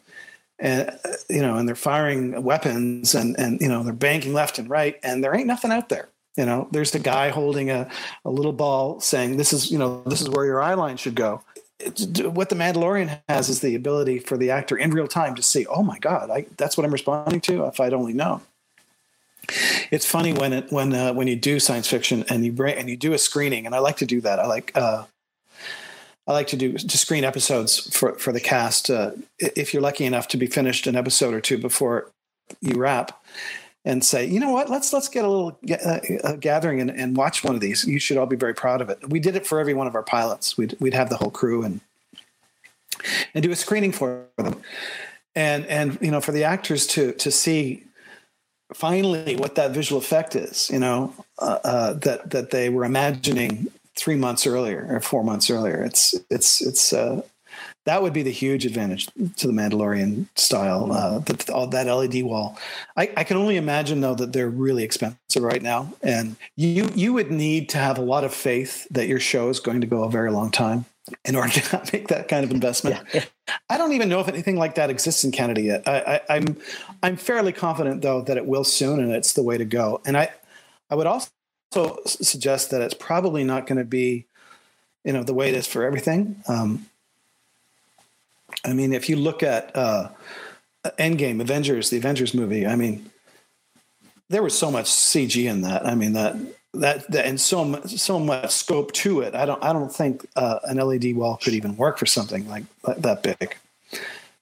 and 0.57 0.89
uh, 0.89 0.95
you 1.30 1.41
know, 1.41 1.57
and 1.57 1.67
they're 1.67 1.76
firing 1.76 2.41
weapons, 2.41 3.13
and 3.15 3.38
and 3.38 3.59
you 3.59 3.67
know, 3.67 3.84
they're 3.84 3.93
banking 3.93 4.34
left 4.34 4.59
and 4.59 4.69
right, 4.69 4.97
and 5.03 5.24
there 5.24 5.36
ain't 5.36 5.47
nothing 5.47 5.72
out 5.72 5.89
there. 5.89 6.07
You 6.38 6.45
know, 6.45 6.69
there's 6.72 6.91
the 6.91 6.99
guy 6.99 7.28
holding 7.28 7.69
a, 7.69 7.89
a 8.24 8.30
little 8.30 8.53
ball 8.53 9.01
saying, 9.01 9.36
"This 9.36 9.51
is, 9.51 9.69
you 9.69 9.78
know, 9.78 10.01
this 10.05 10.22
is 10.22 10.30
where 10.30 10.45
your 10.45 10.61
eye 10.61 10.76
line 10.76 10.95
should 10.95 11.15
go." 11.15 11.43
What 12.29 12.49
the 12.49 12.55
Mandalorian 12.55 13.19
has 13.27 13.49
is 13.49 13.61
the 13.61 13.75
ability 13.75 14.19
for 14.19 14.38
the 14.38 14.51
actor 14.51 14.77
in 14.77 14.91
real 14.91 15.07
time 15.07 15.36
to 15.36 15.43
see, 15.43 15.65
oh 15.67 15.84
my 15.84 15.99
God, 15.99 16.29
I, 16.29 16.45
that's 16.57 16.77
what 16.77 16.86
I'm 16.86 16.91
responding 16.91 17.41
to. 17.41 17.65
If 17.65 17.79
I'd 17.79 17.93
only 17.93 18.13
known. 18.13 18.41
It's 19.89 20.05
funny 20.05 20.34
when 20.34 20.53
it 20.53 20.71
when 20.71 20.93
uh, 20.93 21.13
when 21.13 21.27
you 21.27 21.36
do 21.36 21.59
science 21.59 21.88
fiction 21.88 22.23
and 22.29 22.45
you 22.45 22.51
bring 22.51 22.77
and 22.77 22.89
you 22.89 22.95
do 22.95 23.13
a 23.13 23.17
screening, 23.17 23.65
and 23.65 23.75
I 23.75 23.79
like 23.79 23.97
to 23.97 24.05
do 24.05 24.21
that. 24.21 24.39
I 24.39 24.45
like 24.45 24.71
uh, 24.75 25.05
I 26.27 26.34
like 26.34 26.47
to 26.47 26.55
do 26.55 26.77
to 26.77 26.97
screen 26.97 27.23
episodes 27.23 27.93
for 27.95 28.13
for 28.13 28.32
the 28.32 28.39
cast. 28.39 28.89
Uh, 28.89 29.11
if 29.39 29.73
you're 29.73 29.82
lucky 29.82 30.05
enough 30.05 30.27
to 30.29 30.38
be 30.38 30.47
finished 30.47 30.88
an 30.88 30.95
episode 30.95 31.34
or 31.34 31.41
two 31.41 31.57
before 31.57 32.11
you 32.61 32.77
wrap, 32.77 33.21
and 33.84 34.03
say, 34.03 34.25
you 34.25 34.39
know 34.39 34.51
what, 34.51 34.69
let's 34.69 34.93
let's 34.93 35.07
get 35.07 35.25
a 35.25 35.27
little 35.27 35.59
uh, 35.86 35.99
a 36.23 36.38
gathering 36.38 36.82
and, 36.82 36.91
and 36.91 37.17
watch 37.17 37.43
one 37.43 37.55
of 37.55 37.61
these. 37.61 37.86
You 37.86 37.99
should 37.99 38.17
all 38.17 38.25
be 38.25 38.36
very 38.36 38.53
proud 38.53 38.82
of 38.82 38.89
it. 38.89 39.09
We 39.09 39.19
did 39.19 39.36
it 39.36 39.47
for 39.47 39.59
every 39.59 39.73
one 39.73 39.88
of 39.88 39.95
our 39.95 40.03
pilots. 40.03 40.57
We'd 40.57 40.77
we'd 40.79 40.93
have 40.93 41.09
the 41.09 41.17
whole 41.17 41.32
crew 41.32 41.63
and 41.63 41.82
and 43.34 43.43
do 43.43 43.51
a 43.51 43.55
screening 43.55 43.91
for 43.91 44.25
them, 44.38 44.61
and 45.36 45.65
and 45.65 45.97
you 46.01 46.11
know 46.11 46.21
for 46.21 46.32
the 46.32 46.43
actors 46.43 46.86
to 46.88 47.13
to 47.13 47.32
see 47.32 47.84
finally 48.73 49.36
what 49.36 49.55
that 49.55 49.71
visual 49.71 49.99
effect 49.99 50.36
is. 50.36 50.69
You 50.69 50.79
know 50.79 51.15
uh, 51.39 51.59
uh, 51.63 51.93
that 51.93 52.29
that 52.29 52.51
they 52.51 52.69
were 52.69 52.86
imagining 52.86 53.67
three 53.95 54.15
months 54.15 54.45
earlier 54.45 54.88
or 54.89 54.99
four 54.99 55.23
months 55.23 55.49
earlier. 55.49 55.84
It's 55.84 56.13
it's 56.29 56.61
it's 56.61 56.93
uh, 56.93 57.23
that 57.86 58.01
would 58.01 58.13
be 58.13 58.23
the 58.23 58.32
huge 58.32 58.65
advantage 58.65 59.07
to 59.38 59.47
the 59.47 59.53
Mandalorian 59.53 60.27
style. 60.36 60.91
Uh, 60.91 61.19
that 61.19 61.49
all 61.49 61.67
that 61.67 61.88
LED 61.88 62.23
wall. 62.23 62.57
I, 62.95 63.11
I, 63.17 63.23
can 63.23 63.38
only 63.38 63.57
imagine 63.57 64.01
though 64.01 64.15
that 64.15 64.34
they're 64.34 64.49
really 64.49 64.84
expensive 64.84 65.41
right 65.41 65.61
now, 65.61 65.91
and 66.03 66.36
you 66.55 66.89
you 66.93 67.13
would 67.13 67.32
need 67.32 67.69
to 67.69 67.77
have 67.77 67.97
a 67.97 68.01
lot 68.01 68.23
of 68.23 68.34
faith 68.34 68.88
that 68.91 69.07
your 69.07 69.19
show 69.19 69.49
is 69.49 69.59
going 69.59 69.82
to 69.82 69.88
go 69.88 70.03
a 70.03 70.11
very 70.11 70.32
long 70.32 70.51
time 70.51 70.86
in 71.25 71.36
order 71.36 71.51
to 71.53 71.82
make 71.93 72.07
that 72.09 72.27
kind 72.27 72.43
of 72.43 72.51
investment. 72.51 73.01
Yeah. 73.13 73.23
I 73.69 73.77
don't 73.77 73.93
even 73.93 74.09
know 74.09 74.19
if 74.19 74.27
anything 74.27 74.57
like 74.57 74.75
that 74.75 74.89
exists 74.89 75.23
in 75.23 75.32
Canada 75.32 75.61
yet. 75.61 75.88
I, 75.88 75.99
I, 75.99 76.36
I'm 76.36 76.57
I'm 77.01 77.17
fairly 77.17 77.51
confident 77.51 78.01
though 78.01 78.21
that 78.21 78.38
it 78.38 78.45
will 78.45 78.63
soon, 78.63 78.99
and 78.99 79.11
it's 79.11 79.34
the 79.34 79.43
way 79.43 79.57
to 79.57 79.65
go. 79.65 80.01
And 80.05 80.17
I 80.17 80.29
I 80.89 80.95
would 80.95 81.07
also 81.07 81.29
suggest 82.05 82.71
that 82.71 82.82
it's 82.82 82.93
probably 82.93 83.43
not 83.43 83.65
going 83.65 83.79
to 83.79 83.86
be 83.86 84.25
you 85.03 85.13
know 85.13 85.23
the 85.23 85.34
way 85.34 85.49
it 85.49 85.55
is 85.55 85.67
for 85.67 85.84
everything. 85.84 86.43
Um, 86.47 86.86
I 88.66 88.74
mean, 88.74 88.93
if 88.93 89.09
you 89.09 89.16
look 89.16 89.43
at 89.43 89.76
uh, 89.76 90.09
Endgame, 90.99 91.41
Avengers, 91.41 91.89
the 91.89 91.97
Avengers 91.97 92.34
movie, 92.34 92.68
I 92.68 92.76
mean, 92.76 93.09
there 94.30 94.43
was 94.43 94.57
so 94.57 94.72
much 94.72 94.86
CG 94.86 95.49
in 95.49 95.62
that. 95.62 95.86
I 95.86 95.95
mean, 95.95 96.14
that 96.14 96.36
that, 96.74 97.09
that 97.12 97.26
and 97.26 97.39
so 97.39 97.66
much, 97.66 97.97
so 97.97 98.20
much 98.20 98.51
scope 98.51 98.91
to 98.93 99.22
it. 99.22 99.36
I 99.36 99.45
don't 99.45 99.64
I 99.64 99.74
don't 99.74 99.93
think 99.93 100.26
uh, 100.36 100.59
an 100.64 100.78
LED 100.78 101.16
wall 101.16 101.38
could 101.38 101.53
even 101.53 101.76
work 101.76 101.97
for 101.97 102.05
something 102.05 102.47
like, 102.47 102.64
that 102.84 103.24
big. 103.24 103.57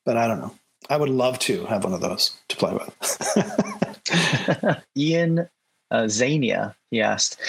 But 0.06 0.18
I 0.18 0.28
don't 0.28 0.40
know. 0.40 0.54
I 0.90 0.98
would 0.98 1.10
love 1.10 1.40
to 1.40 1.66
have 1.66 1.84
one 1.84 1.94
of 1.94 2.02
those 2.02 2.36
to 2.50 2.56
play 2.56 2.74
with. 2.74 4.84
Ian 4.98 5.48
uh, 5.92 6.04
Zania, 6.04 6.74
he 6.90 7.02
asked, 7.02 7.40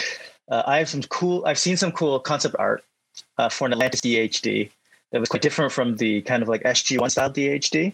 uh, 0.50 0.62
I 0.66 0.78
have 0.78 0.88
some 0.88 1.02
cool. 1.04 1.44
I've 1.46 1.58
seen 1.58 1.76
some 1.76 1.92
cool 1.92 2.18
concept 2.20 2.56
art 2.58 2.84
uh, 3.38 3.48
for 3.48 3.66
an 3.66 3.72
Atlantis 3.72 4.00
DHD 4.00 4.70
that 5.10 5.20
was 5.20 5.28
quite 5.28 5.42
different 5.42 5.72
from 5.72 5.96
the 5.96 6.22
kind 6.22 6.42
of 6.42 6.48
like 6.48 6.62
SG1 6.62 7.10
style 7.10 7.30
DHD. 7.30 7.92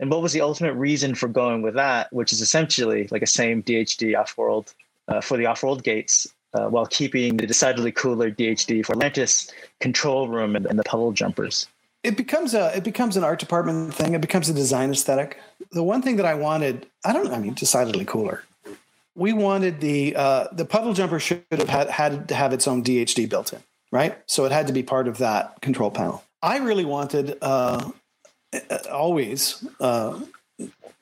And 0.00 0.10
what 0.10 0.22
was 0.22 0.32
the 0.32 0.40
ultimate 0.40 0.74
reason 0.74 1.14
for 1.14 1.28
going 1.28 1.62
with 1.62 1.74
that, 1.74 2.12
which 2.12 2.32
is 2.32 2.40
essentially 2.40 3.08
like 3.10 3.22
a 3.22 3.26
same 3.26 3.62
DHD 3.62 4.18
off 4.18 4.36
world 4.36 4.74
uh, 5.08 5.20
for 5.20 5.36
the 5.36 5.46
off 5.46 5.62
world 5.62 5.82
gates, 5.82 6.26
uh, 6.54 6.68
while 6.68 6.86
keeping 6.86 7.36
the 7.36 7.46
decidedly 7.46 7.92
cooler 7.92 8.30
DHD 8.30 8.84
for 8.84 8.92
Atlantis 8.92 9.50
control 9.80 10.28
room 10.28 10.56
and, 10.56 10.66
and 10.66 10.78
the 10.78 10.84
puddle 10.84 11.12
jumpers? 11.12 11.66
It 12.04 12.16
becomes 12.16 12.54
a 12.54 12.76
it 12.76 12.84
becomes 12.84 13.16
an 13.16 13.24
art 13.24 13.38
department 13.40 13.92
thing. 13.94 14.14
It 14.14 14.20
becomes 14.20 14.48
a 14.48 14.54
design 14.54 14.90
aesthetic. 14.90 15.38
The 15.72 15.82
one 15.82 16.00
thing 16.00 16.16
that 16.16 16.26
I 16.26 16.34
wanted, 16.34 16.86
I 17.04 17.12
don't 17.12 17.32
I 17.32 17.38
mean, 17.38 17.54
decidedly 17.54 18.04
cooler. 18.04 18.44
we 19.14 19.32
wanted 19.32 19.80
the 19.80 20.14
uh, 20.16 20.46
the 20.52 20.64
puddle 20.64 20.94
jumper 20.94 21.18
should 21.18 21.42
have 21.50 21.68
had, 21.68 21.90
had 21.90 22.28
to 22.28 22.34
have 22.34 22.52
its 22.52 22.68
own 22.68 22.84
DHD 22.84 23.28
built 23.28 23.52
in, 23.52 23.60
right? 23.90 24.16
So 24.26 24.44
it 24.44 24.52
had 24.52 24.68
to 24.68 24.72
be 24.72 24.82
part 24.82 25.08
of 25.08 25.18
that 25.18 25.60
control 25.60 25.90
panel. 25.90 26.22
I 26.42 26.58
really 26.58 26.84
wanted 26.84 27.38
uh, 27.42 27.90
always 28.90 29.64
uh, 29.80 30.20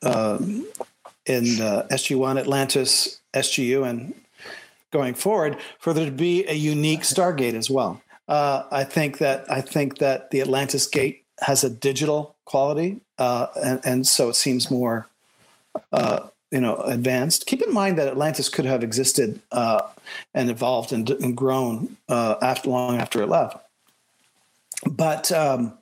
uh 0.03 0.39
in 1.27 1.61
uh, 1.61 1.87
SG1, 1.91 2.39
Atlantis, 2.39 3.21
SGU, 3.35 3.85
and 3.85 4.15
going 4.93 5.15
forward 5.15 5.57
for 5.81 5.93
there 5.93 6.05
to 6.05 6.13
be 6.13 6.47
a 6.47 6.55
unique 6.55 7.01
Stargate 7.01 7.55
as 7.55 7.69
well. 7.69 8.01
Uh, 8.29 8.63
I 8.71 8.85
think 8.85 9.19
that 9.19 9.51
I 9.51 9.61
think 9.61 9.99
that 9.99 10.31
the 10.31 10.41
Atlantis 10.41 10.87
gate 10.87 11.25
has 11.41 11.65
a 11.65 11.71
digital 11.71 12.37
quality, 12.45 13.01
and, 13.19 13.81
and, 13.85 14.07
so 14.07 14.29
it 14.29 14.37
seems 14.37 14.71
more 14.71 15.09
you 16.51 16.61
know 16.61 16.77
advanced. 16.79 17.47
Keep 17.47 17.63
in 17.63 17.73
mind 17.73 17.99
that 17.99 18.09
Atlantis 18.09 18.49
could 18.49 18.65
have 18.65 18.83
existed 18.83 19.41
uh, 19.53 19.83
and 20.35 20.51
evolved 20.51 20.93
and, 20.93 21.09
and 21.11 21.37
grown 21.37 21.97
uh, 22.09 22.37
after 22.43 22.71
long 22.71 22.99
after 22.99 23.23
it 23.23 23.29
left, 23.29 23.59
but 24.85 25.31
um, 25.33 25.79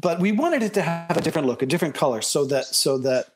but 0.00 0.20
we 0.20 0.32
wanted 0.32 0.62
it 0.62 0.74
to 0.74 0.82
have 0.82 1.16
a 1.16 1.20
different 1.20 1.46
look, 1.46 1.62
a 1.62 1.66
different 1.66 1.94
color, 1.94 2.22
so 2.22 2.44
that 2.46 2.66
so 2.66 2.98
that 2.98 3.26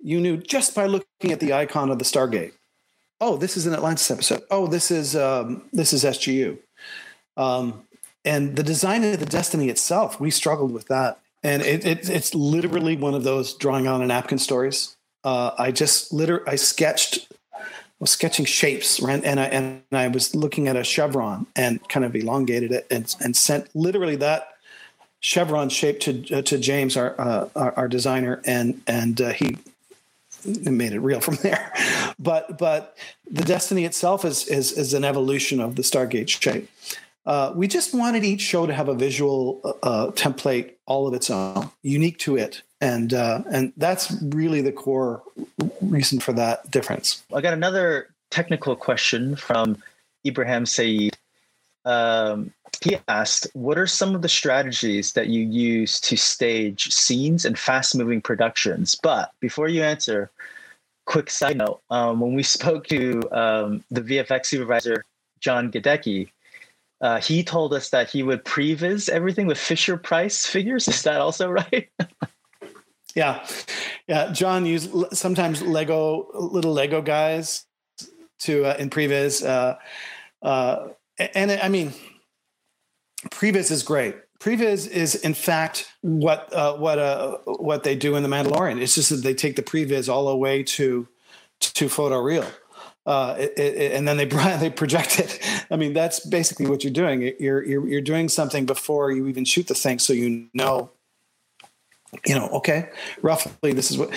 you 0.00 0.20
knew 0.20 0.36
just 0.36 0.74
by 0.74 0.86
looking 0.86 1.32
at 1.32 1.40
the 1.40 1.52
icon 1.52 1.90
of 1.90 1.98
the 1.98 2.04
Stargate, 2.04 2.52
oh, 3.20 3.36
this 3.36 3.56
is 3.56 3.66
an 3.66 3.74
Atlantis 3.74 4.10
episode. 4.10 4.42
Oh, 4.50 4.66
this 4.66 4.90
is 4.90 5.16
um, 5.16 5.62
this 5.72 5.92
is 5.92 6.04
SGU. 6.04 6.58
Um, 7.36 7.84
and 8.24 8.56
the 8.56 8.62
design 8.62 9.02
of 9.04 9.18
the 9.18 9.26
Destiny 9.26 9.68
itself, 9.68 10.20
we 10.20 10.30
struggled 10.30 10.72
with 10.72 10.88
that, 10.88 11.20
and 11.42 11.62
it, 11.62 11.84
it, 11.84 12.08
it's 12.08 12.34
literally 12.34 12.96
one 12.96 13.14
of 13.14 13.24
those 13.24 13.54
drawing 13.54 13.88
on 13.88 14.02
a 14.02 14.06
napkin 14.06 14.38
stories 14.38 14.96
uh, 15.24 15.52
I 15.58 15.70
just 15.70 16.12
literally 16.12 16.44
I 16.46 16.56
sketched 16.56 17.28
was 18.02 18.10
sketching 18.10 18.44
shapes 18.44 18.98
and, 18.98 19.24
and 19.24 19.38
I 19.38 19.44
and 19.44 19.82
I 19.92 20.08
was 20.08 20.34
looking 20.34 20.66
at 20.66 20.74
a 20.74 20.82
chevron 20.82 21.46
and 21.54 21.88
kind 21.88 22.04
of 22.04 22.16
elongated 22.16 22.72
it 22.72 22.84
and, 22.90 23.14
and 23.20 23.36
sent 23.36 23.68
literally 23.76 24.16
that 24.16 24.48
chevron 25.20 25.68
shape 25.68 26.00
to 26.00 26.38
uh, 26.38 26.42
to 26.42 26.58
James 26.58 26.96
our, 26.96 27.14
uh, 27.18 27.48
our, 27.54 27.72
our 27.74 27.88
designer 27.88 28.42
and 28.44 28.82
and 28.88 29.20
uh, 29.20 29.30
he 29.30 29.56
made 30.44 30.92
it 30.92 30.98
real 30.98 31.20
from 31.20 31.36
there. 31.36 31.72
But 32.18 32.58
but 32.58 32.96
the 33.30 33.44
destiny 33.44 33.84
itself 33.84 34.24
is 34.24 34.46
is 34.48 34.72
is 34.72 34.94
an 34.94 35.04
evolution 35.04 35.60
of 35.60 35.76
the 35.76 35.82
stargate 35.82 36.28
shape. 36.28 36.68
Uh, 37.24 37.52
we 37.54 37.68
just 37.68 37.94
wanted 37.94 38.24
each 38.24 38.40
show 38.40 38.66
to 38.66 38.74
have 38.74 38.88
a 38.88 38.94
visual 38.94 39.60
uh, 39.64 39.68
uh, 39.82 40.10
template 40.12 40.72
all 40.86 41.06
of 41.06 41.14
its 41.14 41.30
own, 41.30 41.70
unique 41.82 42.18
to 42.18 42.36
it, 42.36 42.62
and 42.82 43.14
uh, 43.14 43.42
and 43.50 43.72
that's 43.76 44.12
really 44.20 44.60
the 44.60 44.72
core 44.72 45.22
reason 45.80 46.18
for 46.18 46.32
that 46.34 46.68
difference. 46.70 47.22
I 47.32 47.40
got 47.40 47.54
another 47.54 48.08
technical 48.30 48.74
question 48.74 49.36
from 49.36 49.80
Ibrahim 50.26 50.66
Saeed. 50.66 51.16
Um, 51.84 52.52
he 52.82 52.98
asked, 53.06 53.46
"What 53.54 53.78
are 53.78 53.86
some 53.86 54.14
of 54.16 54.22
the 54.22 54.28
strategies 54.28 55.12
that 55.12 55.28
you 55.28 55.46
use 55.46 56.00
to 56.00 56.16
stage 56.16 56.92
scenes 56.92 57.44
and 57.44 57.56
fast-moving 57.56 58.20
productions?" 58.20 58.98
But 59.00 59.30
before 59.38 59.68
you 59.68 59.84
answer, 59.84 60.30
quick 61.06 61.30
side 61.30 61.58
note: 61.58 61.80
um, 61.88 62.20
when 62.20 62.34
we 62.34 62.42
spoke 62.42 62.88
to 62.88 63.22
um, 63.30 63.84
the 63.92 64.02
VFX 64.02 64.46
supervisor 64.46 65.04
John 65.40 65.70
Gajdecki 65.70 66.30
uh, 67.02 67.20
he 67.20 67.42
told 67.42 67.74
us 67.74 67.90
that 67.90 68.08
he 68.08 68.22
would 68.22 68.44
previs 68.44 69.08
everything 69.08 69.48
with 69.48 69.58
Fisher 69.58 69.96
Price 69.96 70.46
figures. 70.46 70.86
Is 70.88 71.02
that 71.02 71.20
also 71.20 71.50
right? 71.50 71.90
yeah, 73.14 73.46
yeah. 74.06 74.32
John 74.32 74.66
used 74.66 74.90
sometimes 75.12 75.62
Lego 75.62 76.28
little 76.34 76.72
Lego 76.72 77.02
guys 77.02 77.66
to 78.40 78.64
uh, 78.64 78.76
in 78.78 78.90
previs, 78.90 79.46
uh, 79.46 79.76
uh, 80.44 80.88
and 81.18 81.52
I 81.52 81.68
mean, 81.68 81.92
previs 83.30 83.70
is 83.70 83.82
great. 83.82 84.16
Previs 84.40 84.88
is 84.88 85.14
in 85.14 85.34
fact 85.34 85.92
what 86.00 86.52
uh, 86.52 86.76
what 86.76 86.98
uh, 86.98 87.38
what 87.44 87.84
they 87.84 87.94
do 87.94 88.16
in 88.16 88.22
the 88.22 88.28
Mandalorian. 88.28 88.80
It's 88.80 88.94
just 88.94 89.10
that 89.10 89.16
they 89.16 89.34
take 89.34 89.56
the 89.56 89.62
previs 89.62 90.12
all 90.12 90.26
the 90.26 90.36
way 90.36 90.62
to 90.64 91.06
to 91.60 91.86
photoreal 91.86 92.50
uh, 93.06 93.34
it, 93.38 93.58
it, 93.58 93.92
and 93.92 94.06
then 94.06 94.16
they 94.16 94.24
they 94.58 94.70
project 94.70 95.18
it. 95.18 95.40
I 95.70 95.76
mean, 95.76 95.92
that's 95.92 96.20
basically 96.20 96.66
what 96.66 96.84
you're 96.84 96.92
doing. 96.92 97.34
You're, 97.38 97.64
you're 97.64 97.88
you're 97.88 98.00
doing 98.00 98.28
something 98.28 98.66
before 98.66 99.10
you 99.12 99.26
even 99.26 99.44
shoot 99.44 99.66
the 99.66 99.74
thing, 99.74 99.98
so 99.98 100.12
you 100.12 100.48
know, 100.54 100.90
you 102.26 102.34
know, 102.34 102.48
okay, 102.48 102.90
roughly 103.22 103.72
this 103.72 103.90
is 103.90 103.98
what. 103.98 104.10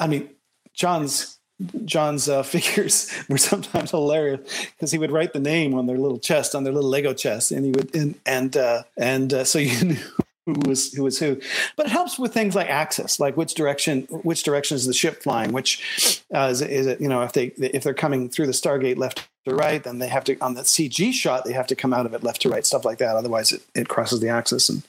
I 0.00 0.06
mean, 0.06 0.30
John's 0.72 1.38
John's 1.84 2.28
uh, 2.28 2.42
figures 2.54 3.10
were 3.28 3.38
sometimes 3.38 3.90
hilarious 3.90 4.40
because 4.72 4.90
he 4.90 4.98
would 4.98 5.12
write 5.12 5.32
the 5.32 5.40
name 5.40 5.74
on 5.74 5.86
their 5.86 5.98
little 5.98 6.18
chest, 6.18 6.54
on 6.54 6.64
their 6.64 6.72
little 6.72 6.90
Lego 6.90 7.14
chest, 7.14 7.52
and 7.52 7.64
he 7.64 7.70
would 7.70 7.94
and 7.94 8.14
and 8.26 8.56
uh, 8.56 8.82
and 8.96 9.32
uh, 9.32 9.44
so 9.44 9.58
you 9.58 9.84
knew 9.84 9.98
who 10.46 10.54
was 10.66 10.92
who 10.92 11.02
was 11.02 11.18
who. 11.18 11.40
But 11.76 11.86
it 11.86 11.92
helps 11.92 12.18
with 12.18 12.34
things 12.34 12.54
like 12.54 12.68
access, 12.68 13.18
like 13.18 13.36
which 13.36 13.54
direction 13.54 14.02
which 14.22 14.42
direction 14.42 14.76
is 14.76 14.86
the 14.86 14.92
ship 14.92 15.22
flying, 15.22 15.52
which 15.52 16.22
uh, 16.34 16.48
is, 16.50 16.60
is 16.60 16.86
it 16.86 17.00
you 17.00 17.08
know 17.08 17.22
if 17.22 17.32
they 17.32 17.46
if 17.56 17.82
they're 17.82 17.94
coming 17.94 18.28
through 18.28 18.46
the 18.46 18.52
Stargate 18.52 18.98
left 18.98 19.26
to 19.46 19.54
right, 19.54 19.82
then 19.82 19.98
they 19.98 20.08
have 20.08 20.24
to 20.24 20.38
on 20.38 20.54
the 20.54 20.62
CG 20.62 21.12
shot 21.12 21.44
they 21.44 21.52
have 21.52 21.66
to 21.66 21.76
come 21.76 21.94
out 21.94 22.06
of 22.06 22.14
it 22.14 22.22
left 22.22 22.42
to 22.42 22.50
right, 22.50 22.64
stuff 22.66 22.84
like 22.84 22.98
that. 22.98 23.16
Otherwise, 23.16 23.52
it, 23.52 23.62
it 23.74 23.88
crosses 23.88 24.20
the 24.20 24.28
axis, 24.28 24.68
and 24.68 24.82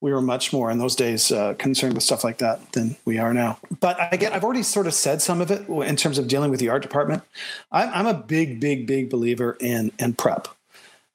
we 0.00 0.12
were 0.12 0.22
much 0.22 0.52
more 0.52 0.70
in 0.70 0.78
those 0.78 0.96
days 0.96 1.30
uh, 1.30 1.54
concerned 1.54 1.94
with 1.94 2.02
stuff 2.02 2.24
like 2.24 2.38
that 2.38 2.72
than 2.72 2.96
we 3.04 3.18
are 3.18 3.34
now. 3.34 3.58
But 3.80 3.98
again, 4.12 4.32
I've 4.32 4.44
already 4.44 4.62
sort 4.62 4.86
of 4.86 4.94
said 4.94 5.20
some 5.20 5.40
of 5.40 5.50
it 5.50 5.68
in 5.68 5.96
terms 5.96 6.18
of 6.18 6.28
dealing 6.28 6.50
with 6.50 6.60
the 6.60 6.70
art 6.70 6.82
department. 6.82 7.22
I'm, 7.70 7.90
I'm 7.92 8.06
a 8.06 8.14
big, 8.14 8.60
big, 8.60 8.86
big 8.86 9.10
believer 9.10 9.56
in 9.60 9.92
in 9.98 10.14
prep. 10.14 10.48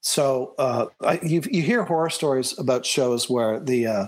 So 0.02 0.54
uh, 0.58 0.86
I, 1.00 1.20
you 1.22 1.42
you 1.50 1.62
hear 1.62 1.84
horror 1.84 2.10
stories 2.10 2.58
about 2.58 2.84
shows 2.84 3.30
where 3.30 3.60
the 3.60 3.86
uh, 3.86 4.06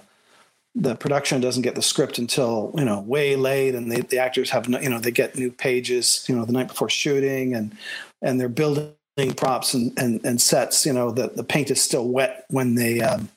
the 0.75 0.97
production 0.97 1.41
doesn't 1.41 1.63
get 1.63 1.77
the 1.77 1.83
script 1.83 2.19
until 2.19 2.73
you 2.77 2.85
know 2.85 3.01
way 3.01 3.37
late, 3.37 3.77
and 3.77 3.91
they, 3.91 4.01
the 4.01 4.19
actors 4.19 4.51
have 4.51 4.69
no, 4.69 4.81
you 4.81 4.91
know 4.91 4.99
they 4.99 5.13
get 5.13 5.39
new 5.39 5.53
pages 5.53 6.25
you 6.29 6.35
know 6.35 6.45
the 6.45 6.53
night 6.53 6.67
before 6.67 6.91
shooting, 6.91 7.55
and 7.55 7.77
and 8.21 8.41
they're 8.41 8.49
building 8.49 8.95
props 9.37 9.73
and 9.73 9.97
and, 9.97 10.21
and 10.25 10.41
sets. 10.41 10.85
You 10.85 10.93
know 10.93 11.13
the 11.13 11.29
the 11.29 11.45
paint 11.45 11.71
is 11.71 11.81
still 11.81 12.09
wet 12.09 12.45
when 12.51 12.75
they 12.75 13.01
um, 13.01 13.29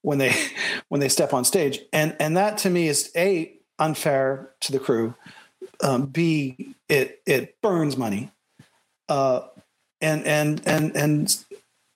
when 0.00 0.16
they 0.16 0.34
when 0.88 1.02
they 1.02 1.10
step 1.10 1.34
on 1.34 1.44
stage, 1.44 1.80
and 1.92 2.16
and 2.18 2.34
that 2.38 2.56
to 2.58 2.70
me 2.70 2.88
is 2.88 3.12
a 3.14 3.52
unfair 3.78 4.50
to 4.60 4.72
the 4.72 4.78
crew. 4.78 5.14
Um, 5.82 6.06
B 6.06 6.74
it 6.88 7.20
it 7.26 7.60
burns 7.60 7.98
money. 7.98 8.30
Uh, 9.10 9.42
and 10.00 10.24
and 10.26 10.62
and 10.66 10.96
and 10.96 11.44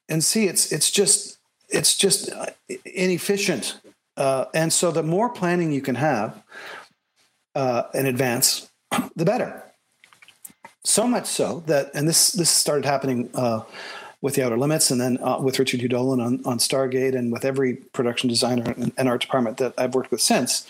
and 0.09 0.23
see 0.23 0.47
it's 0.47 0.73
it's 0.73 0.91
just 0.91 1.39
it's 1.69 1.97
just 1.97 2.31
inefficient. 2.85 3.81
Uh, 4.17 4.45
and 4.53 4.73
so 4.73 4.91
the 4.91 5.03
more 5.03 5.31
planning 5.31 5.73
you 5.73 5.81
can 5.81 5.95
have 5.95 6.43
uh, 7.55 7.85
in 7.95 8.07
advance 8.07 8.71
the 9.17 9.25
better. 9.25 9.63
So 10.85 11.07
much 11.07 11.27
so 11.27 11.63
that 11.67 11.91
and 11.95 12.09
this 12.09 12.33
this 12.33 12.51
started 12.51 12.85
happening 12.85 13.31
uh, 13.35 13.63
with 14.21 14.35
the 14.35 14.45
outer 14.45 14.59
limits 14.59 14.91
and 14.91 15.01
then 15.01 15.19
uh, 15.23 15.39
with 15.41 15.59
richard 15.59 15.81
Hudolin 15.81 16.25
on, 16.25 16.41
on 16.45 16.59
stargate 16.59 17.17
and 17.17 17.33
with 17.33 17.45
every 17.45 17.75
production 17.75 18.29
designer 18.29 18.75
and, 18.97 19.09
art 19.09 19.21
department 19.21 19.57
that 19.57 19.75
i've 19.77 19.97
worked 19.97 20.13
with 20.13 20.21
since 20.21 20.65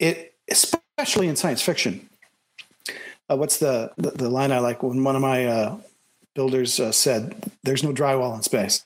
it 0.00 0.34
especially 0.50 1.28
in 1.28 1.36
science 1.36 1.62
fiction. 1.62 2.08
Uh, 3.30 3.36
what's 3.36 3.58
the, 3.58 3.90
the, 3.96 4.10
the 4.10 4.28
line 4.28 4.52
i 4.52 4.58
like? 4.58 4.82
When 4.82 5.02
one 5.02 5.16
of 5.16 5.22
my 5.22 5.46
uh, 5.46 5.76
builders 6.34 6.80
uh, 6.80 6.92
said 6.92 7.50
there's 7.62 7.82
no 7.82 7.92
drywall 7.92 8.34
in 8.34 8.42
space, 8.42 8.84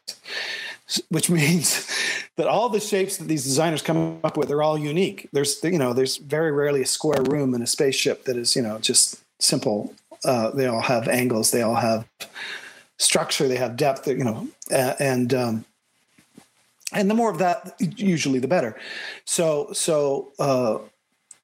which 1.08 1.30
means 1.40 1.88
that 2.36 2.46
all 2.46 2.68
the 2.68 2.80
shapes 2.80 3.16
that 3.16 3.28
these 3.28 3.44
designers 3.44 3.82
come 3.82 4.20
up 4.24 4.36
with 4.36 4.50
are 4.50 4.62
all 4.62 4.78
unique. 4.78 5.28
There's 5.32 5.62
you 5.62 5.78
know 5.78 5.92
there's 5.92 6.16
very 6.16 6.52
rarely 6.52 6.82
a 6.82 6.86
square 6.86 7.22
room 7.22 7.54
in 7.54 7.62
a 7.62 7.66
spaceship 7.66 8.24
that 8.24 8.36
is 8.36 8.56
you 8.56 8.62
know 8.62 8.78
just 8.78 9.22
simple. 9.38 9.94
Uh, 10.24 10.50
they 10.50 10.66
all 10.66 10.80
have 10.80 11.08
angles. 11.08 11.50
They 11.50 11.62
all 11.62 11.74
have 11.74 12.06
structure. 12.98 13.48
They 13.48 13.56
have 13.56 13.76
depth. 13.76 14.06
You 14.06 14.24
know, 14.24 14.48
and 14.70 15.32
um, 15.34 15.64
and 16.92 17.10
the 17.10 17.14
more 17.14 17.30
of 17.30 17.38
that, 17.38 17.76
usually 17.78 18.38
the 18.38 18.48
better. 18.48 18.78
So 19.24 19.72
so. 19.72 20.32
Uh, 20.38 20.78